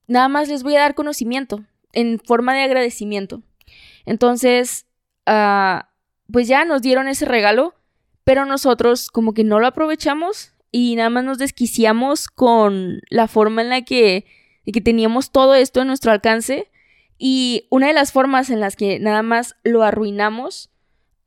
nada 0.08 0.28
más 0.28 0.48
les 0.48 0.62
voy 0.62 0.74
a 0.76 0.80
dar 0.80 0.94
conocimiento 0.94 1.64
en 1.92 2.18
forma 2.18 2.54
de 2.54 2.62
agradecimiento. 2.62 3.42
Entonces, 4.06 4.86
ah, 5.26 5.90
pues 6.30 6.48
ya 6.48 6.64
nos 6.64 6.82
dieron 6.82 7.08
ese 7.08 7.24
regalo, 7.24 7.74
pero 8.24 8.46
nosotros 8.46 9.10
como 9.10 9.34
que 9.34 9.44
no 9.44 9.60
lo 9.60 9.66
aprovechamos 9.66 10.52
y 10.70 10.96
nada 10.96 11.10
más 11.10 11.24
nos 11.24 11.38
desquiciamos 11.38 12.28
con 12.28 13.00
la 13.08 13.28
forma 13.28 13.62
en 13.62 13.68
la 13.68 13.82
que, 13.82 14.26
que 14.64 14.80
teníamos 14.80 15.30
todo 15.30 15.54
esto 15.54 15.82
a 15.82 15.84
nuestro 15.84 16.12
alcance. 16.12 16.70
Y 17.16 17.66
una 17.70 17.86
de 17.86 17.92
las 17.92 18.12
formas 18.12 18.50
en 18.50 18.60
las 18.60 18.74
que 18.74 18.98
nada 18.98 19.22
más 19.22 19.54
lo 19.62 19.82
arruinamos, 19.82 20.70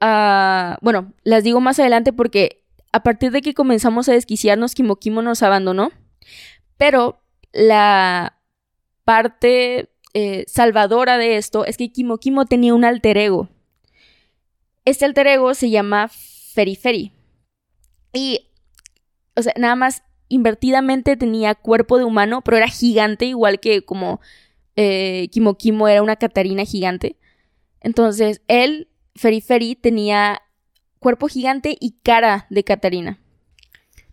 ah, 0.02 0.78
bueno, 0.82 1.14
las 1.24 1.44
digo 1.44 1.62
más 1.62 1.80
adelante 1.80 2.12
porque 2.12 2.66
a 2.92 3.04
partir 3.04 3.32
de 3.32 3.42
que 3.42 3.54
comenzamos 3.54 4.10
a 4.10 4.14
desquiciarnos, 4.14 4.76
Kimo 4.76 4.98
Kimo 4.98 5.22
nos 5.22 5.44
abandonó. 5.44 5.92
Pero 6.78 7.22
la 7.54 8.40
parte 9.06 9.90
eh, 10.20 10.46
salvadora 10.48 11.20
de 11.20 11.38
esto 11.38 11.64
es 11.64 11.78
que 11.78 11.92
Kimo 11.92 12.18
Kimo 12.18 12.46
tenía 12.48 12.74
un 12.74 12.84
alter 12.84 13.20
ego. 13.20 13.50
Este 14.84 15.06
alter 15.06 15.28
ego 15.28 15.54
se 15.54 15.70
llama 15.70 16.08
Feriferi. 16.08 17.12
Y, 18.14 18.48
o 19.36 19.44
sea, 19.44 19.54
nada 19.58 19.76
más 19.76 20.02
invertidamente 20.28 21.18
tenía 21.18 21.54
cuerpo 21.54 22.00
de 22.00 22.06
humano, 22.06 22.42
pero 22.42 22.58
era 22.58 22.68
gigante, 22.68 23.26
igual 23.26 23.60
que 23.60 23.86
como 23.86 24.20
eh, 24.76 25.28
Kimo 25.32 25.56
Kimo 25.56 25.88
era 25.88 26.02
una 26.02 26.16
Catarina 26.16 26.66
gigante. 26.66 27.16
Entonces, 27.80 28.42
él, 28.48 28.90
Feriferi, 29.14 29.76
tenía 29.76 30.42
cuerpo 30.98 31.28
gigante 31.28 31.78
y 31.80 32.00
cara 32.02 32.48
de 32.50 32.64
Catarina. 32.64 33.20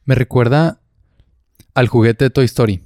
Me 0.05 0.15
recuerda 0.15 0.83
al 1.73 1.89
juguete 1.89 2.27
de 2.27 2.31
Toy 2.31 2.45
Story. 2.45 2.83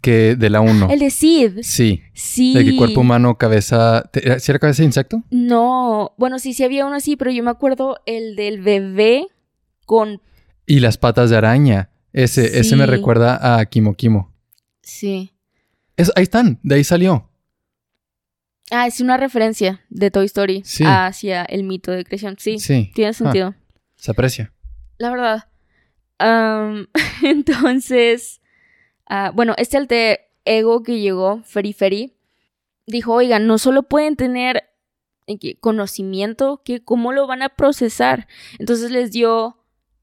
Que 0.00 0.36
de 0.36 0.50
la 0.50 0.60
1. 0.60 0.88
El 0.90 0.98
de 0.98 1.10
Sid. 1.10 1.58
Sí. 1.62 2.02
Sí. 2.14 2.54
De 2.54 2.64
que 2.64 2.76
cuerpo 2.76 3.00
humano, 3.00 3.36
cabeza. 3.36 4.08
¿te- 4.12 4.26
era- 4.26 4.38
¿Sí 4.40 4.50
era 4.50 4.58
cabeza 4.58 4.82
de 4.82 4.86
insecto? 4.86 5.22
No, 5.30 6.14
bueno, 6.16 6.38
sí, 6.38 6.54
sí 6.54 6.64
había 6.64 6.86
uno 6.86 6.96
así, 6.96 7.16
pero 7.16 7.30
yo 7.30 7.42
me 7.42 7.50
acuerdo 7.50 7.98
el 8.06 8.36
del 8.36 8.60
bebé 8.62 9.26
con... 9.86 10.20
Y 10.66 10.80
las 10.80 10.96
patas 10.98 11.30
de 11.30 11.36
araña. 11.36 11.90
Ese, 12.12 12.58
ese 12.60 12.76
me 12.76 12.86
recuerda 12.86 13.58
a 13.58 13.64
Kimo 13.66 13.94
Kimo. 13.94 14.32
Sí. 14.82 15.32
Es- 15.96 16.12
ahí 16.16 16.22
están, 16.22 16.58
de 16.62 16.76
ahí 16.76 16.84
salió. 16.84 17.28
Ah, 18.70 18.86
es 18.86 19.00
una 19.00 19.16
referencia 19.18 19.82
de 19.90 20.10
Toy 20.10 20.24
Story 20.26 20.62
Sí. 20.64 20.84
hacia 20.86 21.44
el 21.44 21.64
mito 21.64 21.90
de 21.92 22.04
creación. 22.04 22.36
Sí, 22.38 22.58
Sí. 22.58 22.90
tiene 22.94 23.12
sentido. 23.12 23.54
Se 23.96 24.10
aprecia. 24.12 24.52
La 24.98 25.10
verdad. 25.10 25.44
Entonces, 27.22 28.40
ah, 29.06 29.32
bueno, 29.34 29.54
este 29.58 29.76
alter 29.76 30.20
ego 30.44 30.82
que 30.82 31.00
llegó, 31.00 31.42
Feri 31.42 31.72
Feri, 31.72 32.14
dijo, 32.86 33.14
oigan, 33.14 33.46
no 33.46 33.58
solo 33.58 33.84
pueden 33.84 34.16
tener 34.16 34.64
eh, 35.26 35.56
conocimiento, 35.60 36.62
que 36.64 36.84
cómo 36.84 37.12
lo 37.12 37.26
van 37.26 37.42
a 37.42 37.48
procesar. 37.48 38.28
Entonces 38.58 38.90
les 38.90 39.10
dio 39.10 39.58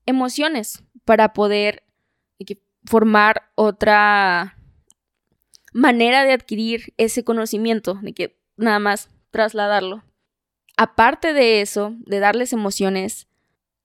emociones 0.05 0.83
para 1.05 1.33
poder 1.33 1.83
eh, 2.39 2.57
formar 2.85 3.51
otra 3.55 4.57
manera 5.73 6.23
de 6.23 6.33
adquirir 6.33 6.93
ese 6.97 7.23
conocimiento, 7.23 7.95
de 8.01 8.13
que 8.13 8.37
nada 8.57 8.79
más 8.79 9.09
trasladarlo. 9.29 10.03
Aparte 10.77 11.33
de 11.33 11.61
eso, 11.61 11.95
de 11.99 12.19
darles 12.19 12.53
emociones, 12.53 13.27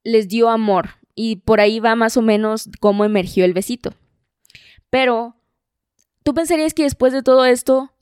les 0.03 0.27
dio 0.27 0.49
amor 0.49 0.89
y 1.15 1.37
por 1.37 1.59
ahí 1.59 1.79
va 1.79 1.95
más 1.95 2.17
o 2.17 2.21
menos 2.21 2.69
cómo 2.79 3.05
emergió 3.05 3.45
el 3.45 3.53
besito. 3.53 3.93
Pero 4.89 5.35
tú 6.23 6.33
pensarías 6.33 6.73
que 6.73 6.83
después 6.83 7.13
de 7.13 7.23
todo 7.23 7.45
esto 7.45 7.93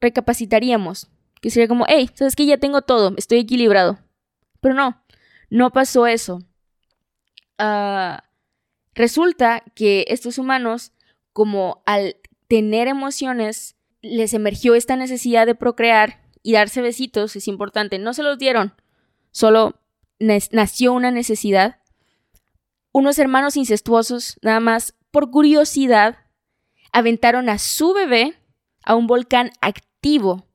recapacitaríamos, 0.00 1.10
que 1.40 1.50
sería 1.50 1.68
como, 1.68 1.84
hey, 1.88 2.10
sabes 2.14 2.36
que 2.36 2.46
ya 2.46 2.58
tengo 2.58 2.82
todo, 2.82 3.14
estoy 3.16 3.38
equilibrado. 3.38 3.98
Pero 4.60 4.74
no, 4.74 5.02
no 5.50 5.70
pasó 5.70 6.06
eso. 6.06 6.42
Ah, 7.58 8.24
resulta 8.94 9.62
que 9.74 10.04
estos 10.08 10.38
humanos, 10.38 10.92
como 11.32 11.82
al 11.86 12.16
tener 12.48 12.88
emociones, 12.88 13.76
les 14.02 14.32
emergió 14.34 14.74
esta 14.74 14.96
necesidad 14.96 15.46
de 15.46 15.54
procrear 15.54 16.22
y 16.42 16.52
darse 16.52 16.80
besitos, 16.80 17.36
es 17.36 17.48
importante. 17.48 17.98
No 17.98 18.14
se 18.14 18.22
los 18.22 18.38
dieron, 18.38 18.74
solo 19.30 19.78
nació 20.18 20.92
una 20.92 21.10
necesidad. 21.10 21.80
Unos 22.92 23.18
hermanos 23.18 23.56
incestuosos, 23.56 24.38
nada 24.42 24.60
más 24.60 24.94
por 25.10 25.30
curiosidad, 25.30 26.18
aventaron 26.92 27.48
a 27.48 27.58
su 27.58 27.92
bebé 27.92 28.34
a 28.84 28.94
un 28.94 29.06
volcán 29.06 29.50
activo. 29.60 30.46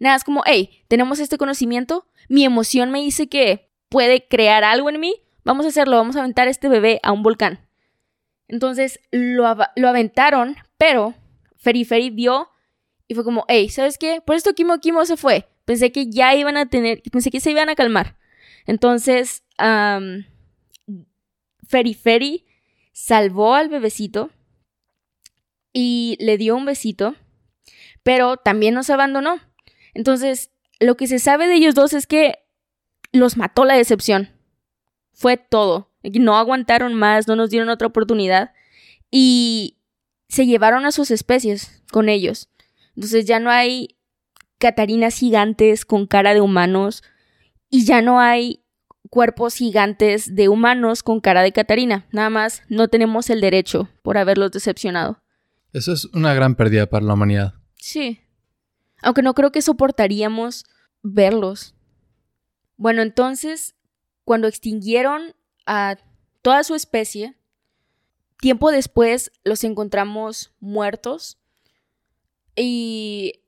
Nada, 0.00 0.16
es 0.16 0.24
como, 0.24 0.42
hey, 0.46 0.84
tenemos 0.88 1.18
este 1.18 1.38
conocimiento, 1.38 2.06
mi 2.28 2.44
emoción 2.44 2.90
me 2.90 3.00
dice 3.00 3.28
que 3.28 3.70
puede 3.88 4.26
crear 4.26 4.64
algo 4.64 4.88
en 4.88 5.00
mí, 5.00 5.22
vamos 5.44 5.66
a 5.66 5.68
hacerlo, 5.68 5.96
vamos 5.96 6.16
a 6.16 6.20
aventar 6.20 6.48
este 6.48 6.68
bebé 6.68 7.00
a 7.02 7.12
un 7.12 7.22
volcán. 7.22 7.66
Entonces 8.48 9.00
lo, 9.10 9.56
lo 9.76 9.88
aventaron, 9.88 10.56
pero 10.78 11.14
Feri 11.56 11.84
Feri 11.84 12.10
vio 12.10 12.48
y 13.08 13.14
fue 13.14 13.24
como, 13.24 13.44
hey, 13.48 13.68
¿sabes 13.68 13.98
qué? 13.98 14.20
Por 14.24 14.36
esto 14.36 14.54
Kimo 14.54 14.78
Kimo 14.78 15.04
se 15.04 15.16
fue. 15.16 15.48
Pensé 15.64 15.92
que 15.92 16.10
ya 16.10 16.34
iban 16.34 16.56
a 16.56 16.66
tener, 16.66 17.02
pensé 17.10 17.30
que 17.30 17.40
se 17.40 17.50
iban 17.50 17.68
a 17.68 17.74
calmar. 17.74 18.16
Entonces, 18.66 19.44
um, 19.58 20.24
Feri 21.68 21.94
Feri 21.94 22.46
salvó 22.92 23.54
al 23.54 23.68
bebecito 23.68 24.30
y 25.72 26.16
le 26.20 26.38
dio 26.38 26.56
un 26.56 26.64
besito, 26.64 27.14
pero 28.02 28.36
también 28.36 28.74
nos 28.74 28.90
abandonó. 28.90 29.40
Entonces, 29.94 30.50
lo 30.80 30.96
que 30.96 31.06
se 31.06 31.18
sabe 31.18 31.46
de 31.46 31.54
ellos 31.54 31.74
dos 31.74 31.92
es 31.92 32.06
que 32.06 32.40
los 33.12 33.36
mató 33.36 33.64
la 33.64 33.74
decepción. 33.74 34.30
Fue 35.12 35.36
todo. 35.36 35.90
No 36.02 36.36
aguantaron 36.36 36.94
más, 36.94 37.28
no 37.28 37.36
nos 37.36 37.50
dieron 37.50 37.68
otra 37.68 37.88
oportunidad. 37.88 38.52
Y 39.10 39.78
se 40.28 40.46
llevaron 40.46 40.86
a 40.86 40.92
sus 40.92 41.10
especies 41.10 41.82
con 41.92 42.08
ellos. 42.08 42.48
Entonces 42.96 43.26
ya 43.26 43.38
no 43.38 43.50
hay 43.50 43.96
catarinas 44.58 45.16
gigantes 45.16 45.84
con 45.84 46.06
cara 46.06 46.34
de 46.34 46.40
humanos 46.40 47.02
y 47.68 47.84
ya 47.84 48.00
no 48.00 48.20
hay 48.20 48.64
cuerpos 49.10 49.54
gigantes 49.54 50.34
de 50.34 50.48
humanos 50.48 51.02
con 51.02 51.20
cara 51.20 51.42
de 51.42 51.52
Catarina. 51.52 52.06
Nada 52.12 52.30
más 52.30 52.62
no 52.68 52.88
tenemos 52.88 53.28
el 53.28 53.40
derecho 53.40 53.88
por 54.02 54.16
haberlos 54.16 54.52
decepcionado. 54.52 55.22
Eso 55.72 55.92
es 55.92 56.04
una 56.06 56.34
gran 56.34 56.54
pérdida 56.54 56.86
para 56.86 57.04
la 57.04 57.14
humanidad. 57.14 57.54
Sí. 57.76 58.20
Aunque 59.00 59.22
no 59.22 59.34
creo 59.34 59.52
que 59.52 59.62
soportaríamos 59.62 60.64
verlos. 61.02 61.74
Bueno, 62.76 63.02
entonces, 63.02 63.74
cuando 64.24 64.48
extinguieron 64.48 65.34
a 65.66 65.96
toda 66.42 66.62
su 66.64 66.74
especie, 66.74 67.36
tiempo 68.40 68.70
después 68.70 69.32
los 69.44 69.64
encontramos 69.64 70.52
muertos 70.60 71.38
y 72.56 73.40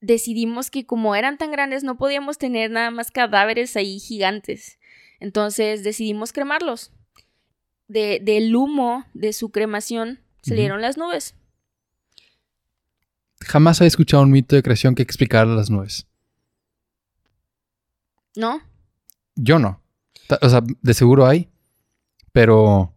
decidimos 0.00 0.70
que 0.70 0.84
como 0.84 1.14
eran 1.14 1.38
tan 1.38 1.52
grandes 1.52 1.84
no 1.84 1.96
podíamos 1.96 2.38
tener 2.38 2.70
nada 2.70 2.90
más 2.90 3.10
cadáveres 3.10 3.76
ahí 3.76 3.98
gigantes. 3.98 4.78
Entonces 5.20 5.84
decidimos 5.84 6.32
cremarlos. 6.32 6.92
De, 7.88 8.20
del 8.22 8.54
humo 8.54 9.04
de 9.14 9.32
su 9.32 9.50
cremación 9.50 10.20
salieron 10.42 10.80
las 10.80 10.96
nubes. 10.96 11.34
Jamás 13.40 13.80
he 13.80 13.86
escuchado 13.86 14.22
un 14.22 14.30
mito 14.30 14.54
de 14.56 14.62
creación 14.62 14.94
que 14.94 15.02
explicara 15.02 15.46
las 15.46 15.70
nubes. 15.70 16.06
¿No? 18.36 18.60
Yo 19.34 19.58
no. 19.58 19.82
O 20.40 20.48
sea, 20.48 20.60
de 20.62 20.94
seguro 20.94 21.26
hay, 21.26 21.48
pero 22.32 22.94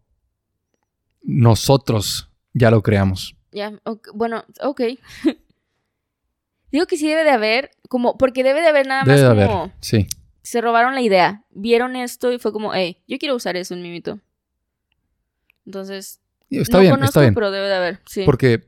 nosotros 1.22 2.30
ya 2.54 2.70
lo 2.70 2.84
creamos. 2.84 3.36
Ya, 3.52 3.80
bueno, 4.14 4.44
ok. 4.62 4.82
Digo 6.72 6.88
que 6.88 6.98
sí 6.98 7.08
debe 7.08 7.24
de 7.24 7.30
haber, 7.30 7.72
como, 7.88 8.18
porque 8.18 8.44
debe 8.44 8.62
de 8.62 8.68
haber 8.68 8.88
nada 8.88 9.06
más 9.06 9.16
Debe 9.22 9.36
de 9.36 9.46
como... 9.46 9.62
haber, 9.62 9.74
sí. 9.80 10.08
Se 10.42 10.60
robaron 10.60 10.94
la 10.96 11.02
idea, 11.02 11.46
vieron 11.52 11.96
esto 11.96 12.32
y 12.34 12.40
fue 12.40 12.52
como, 12.52 12.74
hey, 12.74 13.02
yo 13.08 13.18
quiero 13.18 13.36
usar 13.36 13.56
eso 13.56 13.74
en 13.74 13.82
mi 13.82 13.90
mito. 13.90 14.20
Entonces, 15.66 16.20
Está 16.62 16.78
no 16.78 16.82
bien, 16.82 16.94
conozco, 16.94 17.10
está 17.10 17.22
bien. 17.22 17.34
pero 17.34 17.52
debe 17.52 17.68
de 17.68 17.76
haber, 17.76 18.00
sí. 18.06 18.24
Porque 18.26 18.68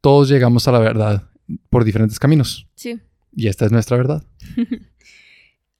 todos 0.00 0.28
llegamos 0.28 0.66
a 0.68 0.72
la 0.72 0.78
verdad 0.78 1.30
por 1.70 1.84
diferentes 1.84 2.18
caminos. 2.18 2.68
Sí. 2.74 3.00
Y 3.32 3.48
esta 3.48 3.66
es 3.66 3.72
nuestra 3.72 3.96
verdad. 3.96 4.24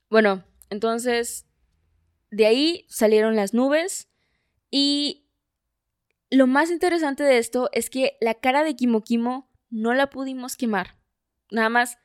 Bueno, 0.08 0.44
entonces, 0.70 1.46
de 2.30 2.46
ahí 2.46 2.86
salieron 2.88 3.34
las 3.34 3.54
nubes 3.54 4.08
y 4.70 5.26
lo 6.30 6.46
más 6.46 6.70
interesante 6.70 7.24
de 7.24 7.38
esto 7.38 7.70
es 7.72 7.90
que 7.90 8.16
la 8.20 8.34
cara 8.34 8.62
de 8.62 8.76
Kimo 8.76 9.02
Kimo 9.02 9.50
no 9.70 9.94
la 9.94 10.10
pudimos 10.10 10.56
quemar. 10.56 10.96
Nada 11.50 11.68
más, 11.68 11.98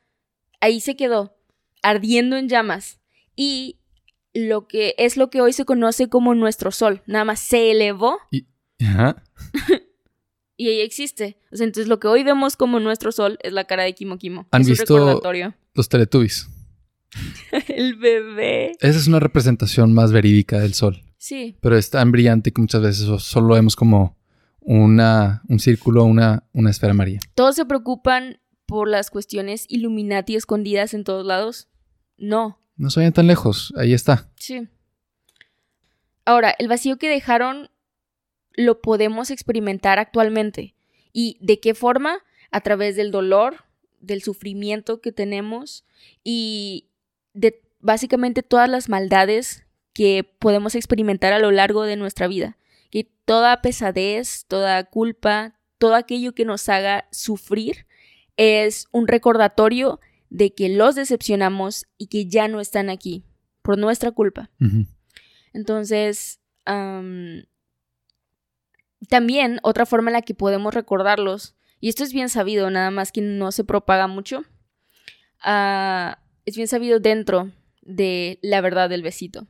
ahí 0.60 0.80
se 0.80 0.96
quedó, 0.96 1.36
ardiendo 1.82 2.36
en 2.36 2.48
llamas. 2.48 3.00
Y 3.36 3.78
lo 4.34 4.66
que 4.66 4.94
es 4.98 5.16
lo 5.16 5.30
que 5.30 5.40
hoy 5.40 5.52
se 5.52 5.64
conoce 5.64 6.08
como 6.08 6.34
nuestro 6.34 6.70
sol. 6.70 7.02
Nada 7.06 7.24
más 7.24 7.40
se 7.40 7.70
elevó 7.70 8.18
Ajá. 8.80 9.22
y 10.56 10.68
ahí 10.68 10.80
existe. 10.80 11.38
O 11.52 11.56
sea, 11.56 11.64
entonces 11.64 11.88
lo 11.88 11.98
que 12.00 12.08
hoy 12.08 12.22
vemos 12.22 12.56
como 12.56 12.80
nuestro 12.80 13.12
sol 13.12 13.38
es 13.42 13.52
la 13.52 13.64
cara 13.64 13.82
de 13.84 13.94
Kimo 13.94 14.18
Kimo. 14.18 14.46
¿Han 14.50 14.62
es 14.62 14.68
un 14.68 14.72
visto- 14.74 14.96
recordatorio. 14.98 15.54
Los 15.74 15.88
Teletubbies. 15.88 16.48
El 17.68 17.96
bebé. 17.96 18.72
Esa 18.80 18.98
es 18.98 19.06
una 19.06 19.20
representación 19.20 19.92
más 19.92 20.12
verídica 20.12 20.58
del 20.58 20.74
sol. 20.74 21.02
Sí, 21.18 21.56
Pero 21.60 21.76
es 21.76 21.88
tan 21.90 22.10
brillante 22.10 22.52
que 22.52 22.60
muchas 22.60 22.82
veces 22.82 23.04
so- 23.06 23.18
solo 23.18 23.48
lo 23.48 23.54
vemos 23.54 23.76
como 23.76 24.18
una, 24.60 25.42
un 25.48 25.58
círculo, 25.60 26.04
una, 26.04 26.44
una 26.52 26.70
esfera 26.70 26.92
amarilla. 26.92 27.20
todos 27.34 27.54
se 27.56 27.64
preocupan 27.64 28.38
por 28.66 28.88
las 28.88 29.10
cuestiones 29.10 29.66
Illuminati 29.68 30.34
escondidas 30.36 30.94
en 30.94 31.04
todos 31.04 31.26
lados. 31.26 31.68
No, 32.16 32.58
No 32.76 32.90
se 32.90 33.00
vayan 33.00 33.12
tan 33.12 33.26
lejos. 33.26 33.72
Ahí 33.76 33.92
está. 33.92 34.30
sí. 34.36 34.68
Ahora, 36.24 36.54
el 36.58 36.68
vacío 36.68 36.98
que 36.98 37.08
dejaron 37.08 37.68
lo 38.54 38.80
podemos 38.80 39.30
experimentar 39.30 39.98
actualmente. 39.98 40.74
¿Y 41.12 41.38
de 41.40 41.60
qué 41.60 41.74
forma? 41.74 42.18
A 42.50 42.60
través 42.60 42.96
del 42.96 43.10
dolor, 43.10 43.64
del 44.00 44.22
sufrimiento 44.22 45.00
que 45.00 45.12
tenemos 45.12 45.84
y 46.24 46.88
de 47.34 47.62
básicamente 47.80 48.42
todas 48.42 48.68
las 48.68 48.88
maldades 48.88 49.64
que 49.92 50.24
podemos 50.38 50.74
experimentar 50.74 51.32
a 51.32 51.38
lo 51.38 51.50
largo 51.50 51.84
de 51.84 51.96
nuestra 51.96 52.26
vida. 52.28 52.56
Que 52.90 53.10
toda 53.24 53.62
pesadez, 53.62 54.44
toda 54.48 54.84
culpa, 54.84 55.54
todo 55.78 55.94
aquello 55.94 56.34
que 56.34 56.44
nos 56.44 56.68
haga 56.68 57.08
sufrir 57.10 57.86
es 58.36 58.86
un 58.92 59.08
recordatorio 59.08 60.00
de 60.30 60.54
que 60.54 60.68
los 60.68 60.94
decepcionamos 60.94 61.86
y 61.98 62.06
que 62.06 62.26
ya 62.26 62.48
no 62.48 62.60
están 62.60 62.88
aquí 62.88 63.24
por 63.62 63.78
nuestra 63.78 64.10
culpa. 64.12 64.50
Entonces, 65.52 66.40
también 69.08 69.58
otra 69.62 69.86
forma 69.86 70.10
en 70.10 70.14
la 70.14 70.22
que 70.22 70.34
podemos 70.34 70.74
recordarlos, 70.74 71.54
y 71.80 71.88
esto 71.88 72.04
es 72.04 72.12
bien 72.12 72.28
sabido, 72.28 72.70
nada 72.70 72.90
más 72.90 73.12
que 73.12 73.20
no 73.20 73.52
se 73.52 73.64
propaga 73.64 74.06
mucho, 74.06 74.44
ah, 75.40 76.18
es 76.46 76.56
bien 76.56 76.68
sabido 76.68 77.00
dentro 77.00 77.50
de 77.82 78.38
la 78.42 78.60
verdad 78.60 78.88
del 78.88 79.02
besito. 79.02 79.46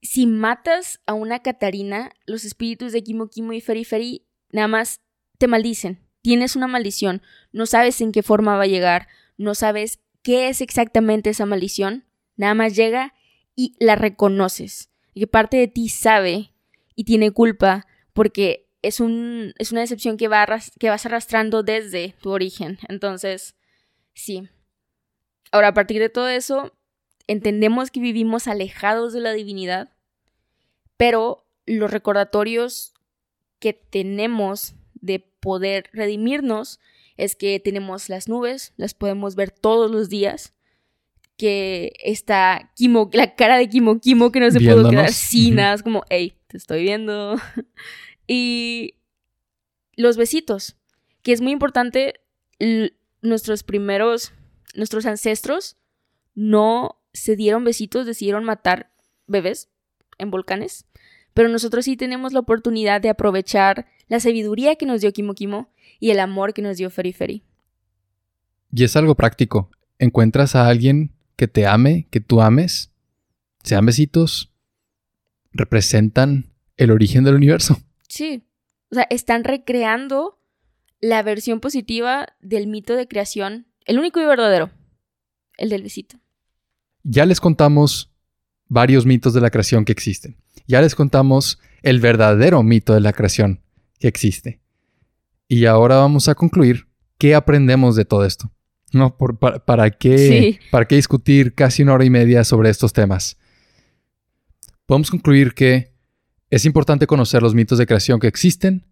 Si 0.00 0.26
matas 0.26 1.00
a 1.06 1.14
una 1.14 1.40
Catarina, 1.40 2.10
los 2.26 2.44
espíritus 2.44 2.92
de 2.92 3.02
Kimo 3.02 3.28
Kimo 3.28 3.52
y 3.52 3.60
Feri 3.60 3.84
Feri 3.84 4.24
nada 4.50 4.68
más 4.68 5.00
te 5.38 5.48
maldicen. 5.48 6.00
Tienes 6.22 6.56
una 6.56 6.66
maldición, 6.66 7.22
no 7.52 7.66
sabes 7.66 8.00
en 8.00 8.12
qué 8.12 8.22
forma 8.22 8.56
va 8.56 8.64
a 8.64 8.68
llegar, 8.68 9.08
no 9.36 9.54
sabes 9.54 10.00
qué 10.22 10.48
es 10.48 10.60
exactamente 10.60 11.30
esa 11.30 11.46
maldición, 11.46 12.04
nada 12.36 12.54
más 12.54 12.74
llega 12.74 13.14
y 13.54 13.74
la 13.78 13.96
reconoces. 13.96 14.90
Y 15.14 15.20
que 15.20 15.26
parte 15.26 15.56
de 15.56 15.68
ti 15.68 15.88
sabe 15.88 16.52
y 16.98 17.04
tiene 17.04 17.30
culpa 17.30 17.86
porque 18.12 18.66
es, 18.82 18.98
un, 18.98 19.54
es 19.56 19.70
una 19.70 19.82
decepción 19.82 20.16
que, 20.16 20.26
va 20.26 20.48
que 20.80 20.88
vas 20.88 21.06
arrastrando 21.06 21.62
desde 21.62 22.16
tu 22.20 22.30
origen. 22.30 22.80
Entonces, 22.88 23.54
sí. 24.14 24.48
Ahora, 25.52 25.68
a 25.68 25.74
partir 25.74 26.00
de 26.00 26.08
todo 26.08 26.26
eso, 26.26 26.76
entendemos 27.28 27.92
que 27.92 28.00
vivimos 28.00 28.48
alejados 28.48 29.12
de 29.12 29.20
la 29.20 29.32
divinidad, 29.32 29.92
pero 30.96 31.46
los 31.66 31.92
recordatorios 31.92 32.94
que 33.60 33.74
tenemos 33.74 34.74
de 34.94 35.20
poder 35.20 35.90
redimirnos 35.92 36.80
es 37.16 37.36
que 37.36 37.60
tenemos 37.60 38.08
las 38.08 38.26
nubes, 38.26 38.72
las 38.76 38.94
podemos 38.94 39.36
ver 39.36 39.52
todos 39.52 39.88
los 39.88 40.08
días, 40.08 40.52
que 41.36 41.92
está 42.00 42.72
Kimo, 42.74 43.08
la 43.12 43.36
cara 43.36 43.56
de 43.56 43.68
Kimo 43.68 44.00
Kimo 44.00 44.32
que 44.32 44.40
no 44.40 44.50
se 44.50 44.58
pudo 44.58 44.64
Viéndonos. 44.74 44.90
quedar 44.90 45.12
sin 45.12 45.46
Ujú. 45.50 45.54
nada, 45.54 45.74
es 45.74 45.82
como, 45.84 46.02
hey, 46.10 46.34
te 46.48 46.56
estoy 46.56 46.82
viendo. 46.82 47.36
y 48.26 48.94
los 49.96 50.16
besitos, 50.16 50.76
que 51.22 51.32
es 51.32 51.40
muy 51.40 51.52
importante, 51.52 52.14
nuestros 53.22 53.62
primeros, 53.62 54.32
nuestros 54.74 55.06
ancestros 55.06 55.76
no 56.34 57.00
se 57.12 57.36
dieron 57.36 57.64
besitos, 57.64 58.06
decidieron 58.06 58.44
matar 58.44 58.90
bebés 59.26 59.68
en 60.18 60.30
volcanes, 60.30 60.86
pero 61.34 61.48
nosotros 61.48 61.84
sí 61.84 61.96
tenemos 61.96 62.32
la 62.32 62.40
oportunidad 62.40 63.00
de 63.00 63.10
aprovechar 63.10 63.86
la 64.08 64.20
sabiduría 64.20 64.76
que 64.76 64.86
nos 64.86 65.00
dio 65.00 65.12
Kimo 65.12 65.34
Kimo 65.34 65.70
y 66.00 66.10
el 66.10 66.20
amor 66.20 66.54
que 66.54 66.62
nos 66.62 66.76
dio 66.76 66.90
Feri 66.90 67.12
Feri. 67.12 67.44
Y 68.72 68.84
es 68.84 68.96
algo 68.96 69.14
práctico. 69.14 69.70
Encuentras 69.98 70.54
a 70.54 70.68
alguien 70.68 71.12
que 71.36 71.48
te 71.48 71.66
ame, 71.66 72.06
que 72.10 72.20
tú 72.20 72.40
ames, 72.40 72.92
sean 73.62 73.86
besitos, 73.86 74.52
representan 75.58 76.52
el 76.76 76.90
origen 76.90 77.24
del 77.24 77.34
universo. 77.34 77.78
Sí. 78.08 78.44
O 78.90 78.94
sea, 78.94 79.06
están 79.10 79.44
recreando 79.44 80.40
la 81.00 81.22
versión 81.22 81.60
positiva 81.60 82.28
del 82.40 82.66
mito 82.66 82.96
de 82.96 83.06
creación, 83.06 83.66
el 83.84 83.98
único 83.98 84.20
y 84.20 84.24
verdadero, 84.24 84.70
el 85.58 85.68
del 85.68 85.82
besito. 85.82 86.18
Ya 87.02 87.26
les 87.26 87.40
contamos 87.40 88.12
varios 88.66 89.04
mitos 89.06 89.34
de 89.34 89.40
la 89.40 89.50
creación 89.50 89.84
que 89.84 89.92
existen. 89.92 90.36
Ya 90.66 90.80
les 90.80 90.94
contamos 90.94 91.58
el 91.82 92.00
verdadero 92.00 92.62
mito 92.62 92.94
de 92.94 93.00
la 93.00 93.12
creación 93.12 93.62
que 93.98 94.08
existe. 94.08 94.60
Y 95.48 95.64
ahora 95.66 95.96
vamos 95.96 96.28
a 96.28 96.34
concluir 96.34 96.88
qué 97.18 97.34
aprendemos 97.34 97.96
de 97.96 98.04
todo 98.04 98.24
esto. 98.24 98.50
¿No? 98.92 99.16
Por- 99.18 99.38
para, 99.38 99.64
para 99.64 99.90
qué, 99.90 100.16
Sí. 100.18 100.58
¿Para 100.70 100.86
qué 100.88 100.96
discutir 100.96 101.54
casi 101.54 101.82
una 101.82 101.92
hora 101.92 102.04
y 102.06 102.10
media 102.10 102.42
sobre 102.44 102.70
estos 102.70 102.92
temas? 102.94 103.36
Podemos 104.88 105.10
concluir 105.10 105.52
que 105.52 105.92
es 106.48 106.64
importante 106.64 107.06
conocer 107.06 107.42
los 107.42 107.54
mitos 107.54 107.76
de 107.76 107.84
creación 107.84 108.20
que 108.20 108.26
existen 108.26 108.86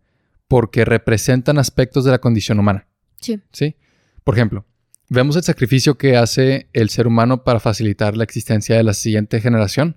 porque 0.46 0.84
representan 0.84 1.56
aspectos 1.56 2.04
de 2.04 2.10
la 2.10 2.18
condición 2.18 2.58
humana. 2.58 2.86
Sí. 3.18 3.40
¿sí? 3.50 3.76
Por 4.22 4.34
ejemplo, 4.34 4.66
vemos 5.08 5.36
el 5.36 5.42
sacrificio 5.42 5.96
que 5.96 6.18
hace 6.18 6.68
el 6.74 6.90
ser 6.90 7.06
humano 7.06 7.44
para 7.44 7.60
facilitar 7.60 8.14
la 8.14 8.24
existencia 8.24 8.76
de 8.76 8.82
la 8.82 8.92
siguiente 8.92 9.40
generación 9.40 9.96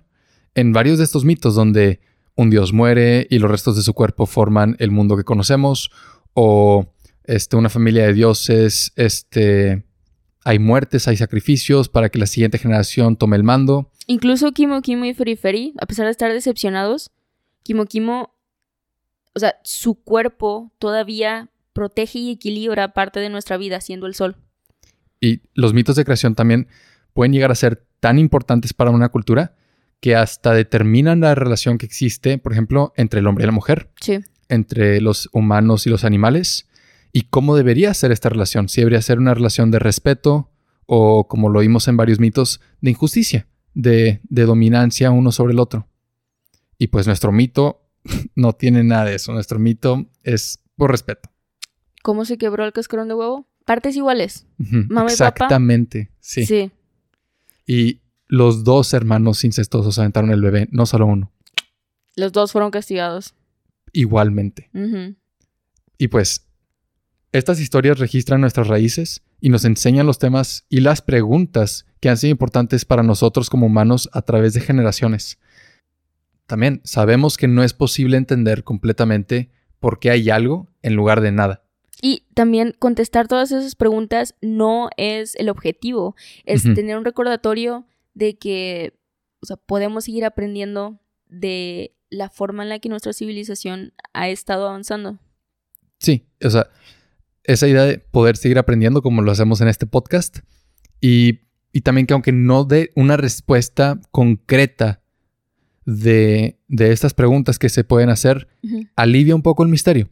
en 0.54 0.72
varios 0.72 0.96
de 0.96 1.04
estos 1.04 1.26
mitos 1.26 1.54
donde 1.54 2.00
un 2.34 2.48
dios 2.48 2.72
muere 2.72 3.26
y 3.28 3.38
los 3.38 3.50
restos 3.50 3.76
de 3.76 3.82
su 3.82 3.92
cuerpo 3.92 4.24
forman 4.24 4.76
el 4.78 4.90
mundo 4.90 5.18
que 5.18 5.24
conocemos, 5.24 5.90
o 6.32 6.94
este, 7.24 7.56
una 7.56 7.68
familia 7.68 8.06
de 8.06 8.14
dioses, 8.14 8.94
este, 8.96 9.84
hay 10.46 10.58
muertes, 10.58 11.08
hay 11.08 11.18
sacrificios 11.18 11.90
para 11.90 12.08
que 12.08 12.18
la 12.18 12.26
siguiente 12.26 12.56
generación 12.56 13.16
tome 13.16 13.36
el 13.36 13.44
mando. 13.44 13.89
Incluso 14.10 14.50
Kimo 14.50 14.82
Kimo 14.82 15.04
y 15.04 15.14
Feri 15.14 15.36
Feri, 15.36 15.72
a 15.80 15.86
pesar 15.86 16.06
de 16.06 16.10
estar 16.10 16.32
decepcionados, 16.32 17.12
Kimo 17.62 17.86
Kimo, 17.86 18.34
o 19.36 19.38
sea, 19.38 19.54
su 19.62 20.02
cuerpo 20.02 20.72
todavía 20.80 21.50
protege 21.72 22.18
y 22.18 22.32
equilibra 22.32 22.92
parte 22.92 23.20
de 23.20 23.28
nuestra 23.28 23.56
vida, 23.56 23.80
siendo 23.80 24.08
el 24.08 24.16
sol. 24.16 24.34
Y 25.20 25.42
los 25.54 25.74
mitos 25.74 25.94
de 25.94 26.04
creación 26.04 26.34
también 26.34 26.66
pueden 27.12 27.32
llegar 27.32 27.52
a 27.52 27.54
ser 27.54 27.86
tan 28.00 28.18
importantes 28.18 28.72
para 28.72 28.90
una 28.90 29.10
cultura 29.10 29.54
que 30.00 30.16
hasta 30.16 30.54
determinan 30.54 31.20
la 31.20 31.36
relación 31.36 31.78
que 31.78 31.86
existe, 31.86 32.36
por 32.38 32.50
ejemplo, 32.50 32.92
entre 32.96 33.20
el 33.20 33.28
hombre 33.28 33.44
y 33.44 33.46
la 33.46 33.52
mujer, 33.52 33.92
Sí. 34.00 34.18
entre 34.48 35.00
los 35.00 35.28
humanos 35.32 35.86
y 35.86 35.90
los 35.90 36.02
animales, 36.02 36.68
y 37.12 37.28
cómo 37.30 37.54
debería 37.54 37.94
ser 37.94 38.10
esta 38.10 38.28
relación. 38.28 38.68
Si 38.68 38.80
debería 38.80 39.02
ser 39.02 39.20
una 39.20 39.34
relación 39.34 39.70
de 39.70 39.78
respeto 39.78 40.50
o, 40.86 41.28
como 41.28 41.48
lo 41.48 41.60
vimos 41.60 41.86
en 41.86 41.96
varios 41.96 42.18
mitos, 42.18 42.60
de 42.80 42.90
injusticia, 42.90 43.46
de, 43.74 44.20
de 44.24 44.44
dominancia 44.44 45.10
uno 45.10 45.32
sobre 45.32 45.52
el 45.52 45.60
otro. 45.60 45.86
Y 46.78 46.88
pues 46.88 47.06
nuestro 47.06 47.32
mito 47.32 47.82
no 48.34 48.52
tiene 48.54 48.82
nada 48.84 49.04
de 49.06 49.14
eso. 49.16 49.32
Nuestro 49.32 49.58
mito 49.58 50.06
es 50.22 50.60
por 50.76 50.90
respeto. 50.90 51.30
¿Cómo 52.02 52.24
se 52.24 52.38
quebró 52.38 52.64
el 52.64 52.72
cascarón 52.72 53.08
de 53.08 53.14
huevo? 53.14 53.46
Partes 53.66 53.94
iguales. 53.96 54.46
Mamá 54.56 54.84
y 55.12 55.16
papá. 55.16 55.28
Exactamente, 55.28 56.10
sí. 56.20 56.46
sí. 56.46 56.70
Y 57.66 58.00
los 58.26 58.64
dos 58.64 58.94
hermanos 58.94 59.44
incestuosos 59.44 59.98
aventaron 59.98 60.30
el 60.30 60.40
bebé, 60.40 60.68
no 60.70 60.86
solo 60.86 61.06
uno, 61.06 61.30
Los 62.16 62.32
dos 62.32 62.52
fueron 62.52 62.70
castigados. 62.70 63.34
igualmente. 63.92 64.70
Y 65.98 66.08
pues, 66.08 66.46
estas 67.32 67.60
historias 67.60 67.98
registran 67.98 68.40
nuestras 68.40 68.68
raíces 68.68 69.22
y 69.40 69.48
nos 69.48 69.64
enseñan 69.64 70.06
los 70.06 70.18
temas 70.18 70.64
y 70.68 70.80
las 70.80 71.02
preguntas 71.02 71.86
que 72.00 72.08
han 72.08 72.16
sido 72.16 72.30
importantes 72.30 72.84
para 72.84 73.02
nosotros 73.02 73.50
como 73.50 73.66
humanos 73.66 74.08
a 74.12 74.22
través 74.22 74.54
de 74.54 74.60
generaciones. 74.60 75.38
También 76.46 76.80
sabemos 76.84 77.36
que 77.36 77.48
no 77.48 77.62
es 77.62 77.74
posible 77.74 78.16
entender 78.16 78.64
completamente 78.64 79.50
por 79.78 79.98
qué 79.98 80.10
hay 80.10 80.30
algo 80.30 80.68
en 80.82 80.94
lugar 80.94 81.20
de 81.20 81.32
nada. 81.32 81.64
Y 82.02 82.24
también 82.34 82.74
contestar 82.78 83.28
todas 83.28 83.52
esas 83.52 83.74
preguntas 83.74 84.34
no 84.40 84.88
es 84.96 85.34
el 85.36 85.48
objetivo, 85.48 86.16
es 86.44 86.62
tener 86.62 86.96
un 86.96 87.04
recordatorio 87.04 87.86
de 88.14 88.38
que 88.38 88.94
o 89.42 89.46
sea, 89.46 89.56
podemos 89.56 90.04
seguir 90.04 90.24
aprendiendo 90.24 91.00
de 91.28 91.94
la 92.10 92.28
forma 92.28 92.62
en 92.62 92.68
la 92.68 92.78
que 92.78 92.88
nuestra 92.88 93.12
civilización 93.12 93.92
ha 94.12 94.28
estado 94.28 94.68
avanzando. 94.68 95.18
Sí, 95.98 96.26
o 96.42 96.50
sea, 96.50 96.68
esa 97.52 97.68
idea 97.68 97.84
de 97.84 97.98
poder 97.98 98.36
seguir 98.36 98.58
aprendiendo 98.58 99.02
como 99.02 99.22
lo 99.22 99.32
hacemos 99.32 99.60
en 99.60 99.68
este 99.68 99.86
podcast 99.86 100.38
y, 101.00 101.40
y 101.72 101.80
también 101.80 102.06
que 102.06 102.14
aunque 102.14 102.32
no 102.32 102.64
dé 102.64 102.90
una 102.94 103.16
respuesta 103.16 104.00
concreta 104.10 105.02
de, 105.84 106.60
de 106.68 106.92
estas 106.92 107.14
preguntas 107.14 107.58
que 107.58 107.68
se 107.68 107.84
pueden 107.84 108.10
hacer, 108.10 108.48
alivia 108.96 109.34
un 109.34 109.42
poco 109.42 109.62
el 109.62 109.68
misterio 109.68 110.10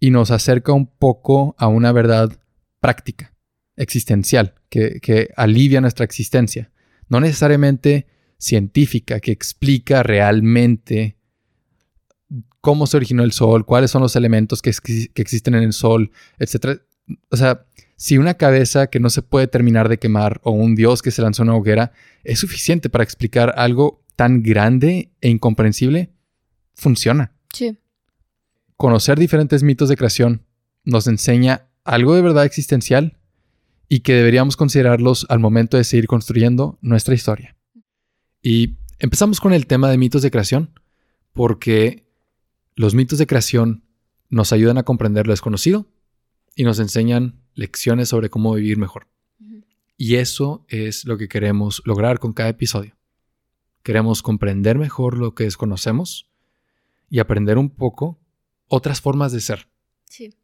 y 0.00 0.10
nos 0.10 0.30
acerca 0.30 0.72
un 0.72 0.86
poco 0.86 1.54
a 1.58 1.66
una 1.66 1.92
verdad 1.92 2.40
práctica, 2.80 3.34
existencial, 3.76 4.54
que, 4.70 5.00
que 5.00 5.28
alivia 5.36 5.80
nuestra 5.80 6.04
existencia. 6.04 6.70
No 7.08 7.20
necesariamente 7.20 8.06
científica, 8.38 9.20
que 9.20 9.32
explica 9.32 10.02
realmente 10.02 11.17
cómo 12.60 12.86
se 12.86 12.96
originó 12.96 13.22
el 13.24 13.32
sol, 13.32 13.64
cuáles 13.64 13.90
son 13.90 14.02
los 14.02 14.16
elementos 14.16 14.60
que, 14.62 14.70
exi- 14.70 15.10
que 15.12 15.22
existen 15.22 15.54
en 15.54 15.62
el 15.62 15.72
sol, 15.72 16.10
etc. 16.38 16.80
O 17.30 17.36
sea, 17.36 17.64
si 17.96 18.18
una 18.18 18.34
cabeza 18.34 18.88
que 18.88 19.00
no 19.00 19.10
se 19.10 19.22
puede 19.22 19.46
terminar 19.48 19.88
de 19.88 19.98
quemar 19.98 20.40
o 20.44 20.50
un 20.52 20.74
dios 20.74 21.02
que 21.02 21.10
se 21.10 21.22
lanzó 21.22 21.42
a 21.42 21.46
una 21.46 21.56
hoguera 21.56 21.92
es 22.24 22.38
suficiente 22.38 22.90
para 22.90 23.04
explicar 23.04 23.54
algo 23.56 24.04
tan 24.16 24.42
grande 24.42 25.10
e 25.20 25.28
incomprensible, 25.28 26.10
funciona 26.74 27.32
Sí. 27.52 27.78
conocer 28.76 29.18
diferentes 29.18 29.62
mitos 29.62 29.88
de 29.88 29.96
creación 29.96 30.42
nos 30.84 31.06
enseña 31.06 31.66
algo 31.84 32.14
de 32.14 32.22
verdad 32.22 32.44
existencial 32.44 33.18
y 33.88 34.00
que 34.00 34.12
deberíamos 34.14 34.56
considerarlos 34.56 35.26
al 35.30 35.38
momento 35.38 35.76
de 35.76 35.84
seguir 35.84 36.06
construyendo 36.06 36.78
nuestra 36.82 37.14
historia. 37.14 37.56
Y 38.42 38.76
empezamos 38.98 39.40
con 39.40 39.52
el 39.52 39.66
tema 39.66 39.90
de 39.90 39.96
mitos 39.98 40.22
de 40.22 40.30
creación 40.30 40.70
porque 41.32 42.06
los 42.78 42.94
mitos 42.94 43.18
de 43.18 43.26
creación 43.26 43.82
nos 44.30 44.52
ayudan 44.52 44.78
a 44.78 44.84
comprender 44.84 45.26
lo 45.26 45.32
desconocido 45.32 45.88
y 46.54 46.62
nos 46.62 46.78
enseñan 46.78 47.42
lecciones 47.54 48.08
sobre 48.08 48.30
cómo 48.30 48.54
vivir 48.54 48.78
mejor. 48.78 49.08
Y 49.96 50.14
eso 50.14 50.64
es 50.68 51.04
lo 51.04 51.18
que 51.18 51.26
queremos 51.26 51.82
lograr 51.84 52.20
con 52.20 52.32
cada 52.32 52.50
episodio. 52.50 52.96
Queremos 53.82 54.22
comprender 54.22 54.78
mejor 54.78 55.18
lo 55.18 55.34
que 55.34 55.42
desconocemos 55.42 56.30
y 57.10 57.18
aprender 57.18 57.58
un 57.58 57.68
poco 57.68 58.20
otras 58.68 59.00
formas 59.00 59.32
de 59.32 59.40
ser. 59.40 59.68
Sí. 60.04 60.36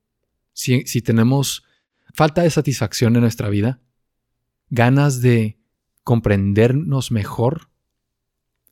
Si, 0.53 0.85
si 0.87 1.03
tenemos 1.03 1.63
falta 2.15 2.43
de 2.43 2.51
satisfacción 2.51 3.15
en 3.15 3.23
nuestra 3.23 3.49
vida, 3.49 3.81
ganas 4.71 5.21
de 5.21 5.61
comprendernos 6.03 7.13
mejor, 7.13 7.71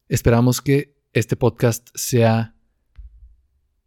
esperamos 0.08 0.60
que 0.60 0.96
este 1.12 1.36
podcast 1.36 1.90
sea 1.94 2.56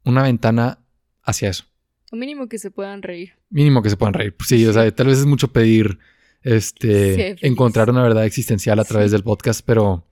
una 0.05 0.23
ventana 0.23 0.79
hacia 1.23 1.49
eso. 1.49 1.65
O 2.11 2.15
mínimo 2.15 2.47
que 2.47 2.57
se 2.59 2.71
puedan 2.71 3.01
reír. 3.01 3.33
Mínimo 3.49 3.81
que 3.81 3.89
se 3.89 3.97
puedan 3.97 4.13
reír. 4.13 4.35
Sí, 4.45 4.65
o 4.65 4.73
sea, 4.73 4.89
tal 4.95 5.07
vez 5.07 5.19
es 5.19 5.25
mucho 5.25 5.51
pedir 5.51 5.97
este, 6.43 7.35
Sí, 7.37 7.45
encontrar 7.47 7.89
una 7.89 8.03
verdad 8.03 8.25
existencial 8.25 8.79
a 8.79 8.83
través 8.85 9.09
Sí. 9.09 9.13
del 9.13 9.23
podcast, 9.23 9.61
pero 9.65 10.07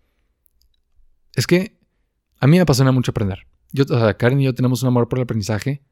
es 1.35 1.45
que 1.47 1.77
a 2.39 2.47
mí 2.47 2.57
me 2.57 2.61
apasiona 2.61 2.91
mucho 2.91 3.11
aprender. 3.11 3.45
Yo, 3.71 3.83
o 3.89 3.99
sea, 3.99 4.15
Karen 4.17 4.41
y 4.41 4.45
yo 4.45 4.53
tenemos 4.55 4.81
un 4.83 4.87
amor 4.87 5.07
por 5.07 5.19
el 5.19 5.23
aprendizaje 5.23 5.83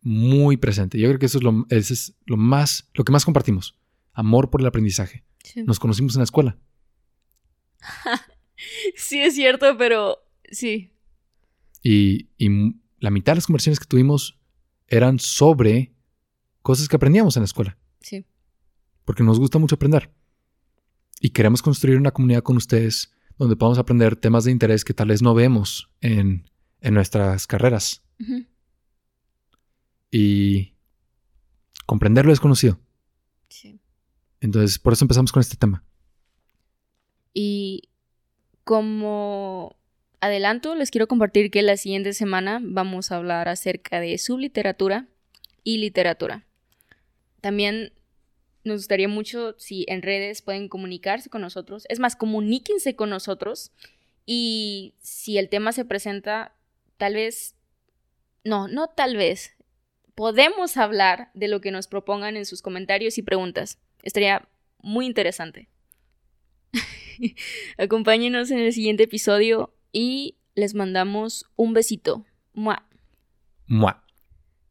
muy 0.00 0.56
presente. 0.56 0.98
Yo 0.98 1.08
creo 1.08 1.18
que 1.18 1.26
eso 1.26 1.38
es 1.38 1.44
lo, 1.44 1.66
ese 1.70 1.92
es 1.92 2.14
lo 2.26 2.36
más, 2.36 2.88
lo 2.94 3.04
que 3.04 3.12
más 3.12 3.24
compartimos. 3.24 3.78
Amor 4.12 4.50
por 4.50 4.60
el 4.62 4.66
aprendizaje. 4.66 5.24
Sí. 5.44 5.62
Nos 5.64 5.78
conocimos 5.78 6.14
en 6.14 6.20
la 6.20 6.24
escuela. 6.24 6.56
Sí, 8.96 9.20
es 9.20 9.36
cierto, 9.36 9.76
pero 9.78 10.18
sí. 10.50 10.90
Y, 11.90 12.28
la 13.00 13.10
mitad 13.10 13.32
de 13.32 13.36
las 13.36 13.46
conversaciones 13.46 13.80
que 13.80 13.86
tuvimos 13.86 14.38
eran 14.88 15.18
sobre 15.18 15.94
cosas 16.62 16.88
que 16.88 16.96
aprendíamos 16.96 17.36
en 17.36 17.42
la 17.42 17.46
escuela. 17.46 17.78
Sí. 18.00 18.26
porque 19.04 19.22
nos 19.22 19.38
gusta 19.38 19.58
mucho 19.58 19.76
aprender. 19.76 20.12
Y 21.20 21.30
queremos 21.30 21.62
construir 21.62 21.96
una 21.96 22.10
comunidad 22.10 22.42
con 22.42 22.56
ustedes 22.58 23.10
donde 23.38 23.56
podamos 23.56 23.78
aprender 23.78 24.16
temas 24.16 24.44
de 24.44 24.50
interés 24.50 24.84
que 24.84 24.92
tal 24.92 25.08
vez 25.08 25.22
no 25.22 25.34
vemos 25.34 25.90
en, 26.00 26.50
en 26.80 26.94
nuestras 26.94 27.46
carreras 27.46 28.02
y 30.10 30.74
comprender 31.86 32.26
lo 32.26 32.32
desconocido. 32.32 32.78
Sí. 33.48 33.80
Entonces, 34.40 34.78
por 34.78 34.92
eso 34.92 35.04
empezamos 35.04 35.32
con 35.32 35.40
este 35.40 35.56
tema. 35.56 35.84
Y 37.32 37.88
como 38.64 39.78
adelanto, 40.20 40.74
les 40.74 40.90
quiero 40.90 41.08
compartir 41.08 41.50
que 41.50 41.62
la 41.62 41.76
siguiente 41.76 42.12
semana 42.12 42.60
vamos 42.62 43.10
a 43.10 43.16
hablar 43.16 43.48
acerca 43.48 44.00
de 44.00 44.18
subliteratura 44.18 45.06
y 45.64 45.78
literatura. 45.78 46.46
También 47.40 47.92
nos 48.64 48.78
gustaría 48.78 49.08
mucho 49.08 49.54
si 49.58 49.84
en 49.88 50.02
redes 50.02 50.42
pueden 50.42 50.68
comunicarse 50.68 51.30
con 51.30 51.40
nosotros. 51.40 51.84
Es 51.88 51.98
más, 51.98 52.16
comuníquense 52.16 52.96
con 52.96 53.10
nosotros. 53.10 53.72
Y 54.26 54.94
si 55.00 55.38
el 55.38 55.48
tema 55.48 55.72
se 55.72 55.84
presenta, 55.84 56.54
tal 56.96 57.14
vez, 57.14 57.54
no, 58.44 58.68
no 58.68 58.88
tal 58.88 59.16
vez, 59.16 59.56
podemos 60.14 60.76
hablar 60.76 61.30
de 61.34 61.48
lo 61.48 61.60
que 61.60 61.70
nos 61.70 61.86
propongan 61.86 62.36
en 62.36 62.44
sus 62.44 62.60
comentarios 62.60 63.18
y 63.18 63.22
preguntas. 63.22 63.78
Estaría 64.02 64.48
muy 64.80 65.06
interesante. 65.06 65.68
Acompáñenos 67.78 68.50
en 68.50 68.58
el 68.58 68.72
siguiente 68.72 69.04
episodio 69.04 69.74
y 69.92 70.38
les 70.54 70.74
mandamos 70.74 71.46
un 71.56 71.72
besito. 71.72 72.24
¡Mua! 72.52 72.88
Mua. 73.66 74.02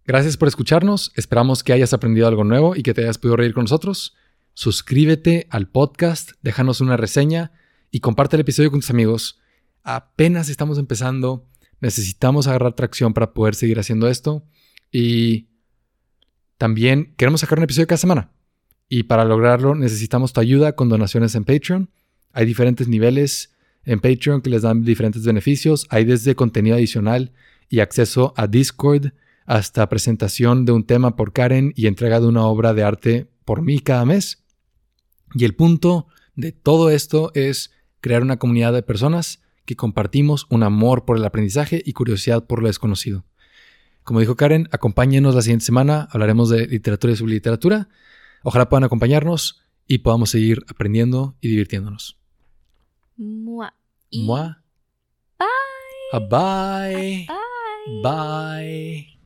Gracias 0.05 0.37
por 0.37 0.47
escucharnos. 0.47 1.11
Esperamos 1.15 1.63
que 1.63 1.73
hayas 1.73 1.93
aprendido 1.93 2.27
algo 2.27 2.43
nuevo 2.43 2.75
y 2.75 2.83
que 2.83 2.93
te 2.93 3.01
hayas 3.01 3.17
podido 3.17 3.37
reír 3.37 3.53
con 3.53 3.65
nosotros. 3.65 4.15
Suscríbete 4.53 5.47
al 5.49 5.69
podcast, 5.69 6.31
déjanos 6.41 6.81
una 6.81 6.97
reseña 6.97 7.51
y 7.91 7.99
comparte 7.99 8.35
el 8.35 8.41
episodio 8.41 8.71
con 8.71 8.79
tus 8.79 8.89
amigos. 8.89 9.39
Apenas 9.83 10.49
estamos 10.49 10.77
empezando. 10.77 11.47
Necesitamos 11.79 12.47
agarrar 12.47 12.73
tracción 12.73 13.13
para 13.13 13.33
poder 13.33 13.55
seguir 13.55 13.79
haciendo 13.79 14.07
esto. 14.07 14.45
Y 14.91 15.49
también 16.57 17.13
queremos 17.17 17.41
sacar 17.41 17.59
un 17.59 17.65
episodio 17.65 17.87
cada 17.87 17.97
semana. 17.97 18.31
Y 18.89 19.03
para 19.03 19.25
lograrlo 19.25 19.75
necesitamos 19.75 20.33
tu 20.33 20.39
ayuda 20.39 20.73
con 20.73 20.89
donaciones 20.89 21.35
en 21.35 21.43
Patreon. 21.43 21.91
Hay 22.31 22.45
diferentes 22.45 22.87
niveles 22.87 23.56
en 23.87 23.99
Patreon 24.01 24.41
que 24.41 24.51
les 24.51 24.61
dan 24.61 24.83
diferentes 24.83 25.25
beneficios. 25.25 25.87
Hay 25.89 26.05
desde 26.05 26.35
contenido 26.35 26.75
adicional 26.75 27.31
y 27.69 27.79
acceso 27.79 28.33
a 28.37 28.45
Discord 28.45 29.13
hasta 29.45 29.87
presentación 29.89 30.65
de 30.65 30.73
un 30.73 30.85
tema 30.85 31.15
por 31.15 31.31
Karen 31.33 31.73
y 31.75 31.87
entrega 31.87 32.19
de 32.19 32.27
una 32.27 32.45
obra 32.45 32.73
de 32.73 32.83
arte 32.83 33.31
por 33.45 33.61
mí 33.61 33.79
cada 33.79 34.05
mes. 34.05 34.43
Y 35.33 35.45
el 35.45 35.55
punto 35.55 36.07
de 36.35 36.51
todo 36.51 36.89
esto 36.89 37.31
es 37.33 37.71
crear 38.01 38.21
una 38.21 38.37
comunidad 38.37 38.73
de 38.73 38.83
personas 38.83 39.41
que 39.65 39.77
compartimos 39.77 40.47
un 40.49 40.63
amor 40.63 41.05
por 41.05 41.17
el 41.17 41.25
aprendizaje 41.25 41.81
y 41.83 41.93
curiosidad 41.93 42.45
por 42.45 42.61
lo 42.61 42.67
desconocido. 42.67 43.25
Como 44.03 44.19
dijo 44.19 44.35
Karen, 44.35 44.67
acompáñenos 44.71 45.33
la 45.33 45.41
siguiente 45.41 45.65
semana, 45.65 46.07
hablaremos 46.11 46.49
de 46.49 46.67
literatura 46.67 47.13
y 47.13 47.15
subliteratura. 47.15 47.89
Ojalá 48.43 48.69
puedan 48.69 48.83
acompañarnos 48.83 49.61
y 49.87 49.99
podamos 49.99 50.29
seguir 50.29 50.63
aprendiendo 50.69 51.37
y 51.41 51.49
divirtiéndonos. 51.49 52.17
Mua. 53.17 53.71
Mua. 54.13 54.55
Bye. 55.39 56.09
A 56.13 56.19
bye. 56.19 57.25
Bye. 57.27 58.01
Bye. 58.03 59.16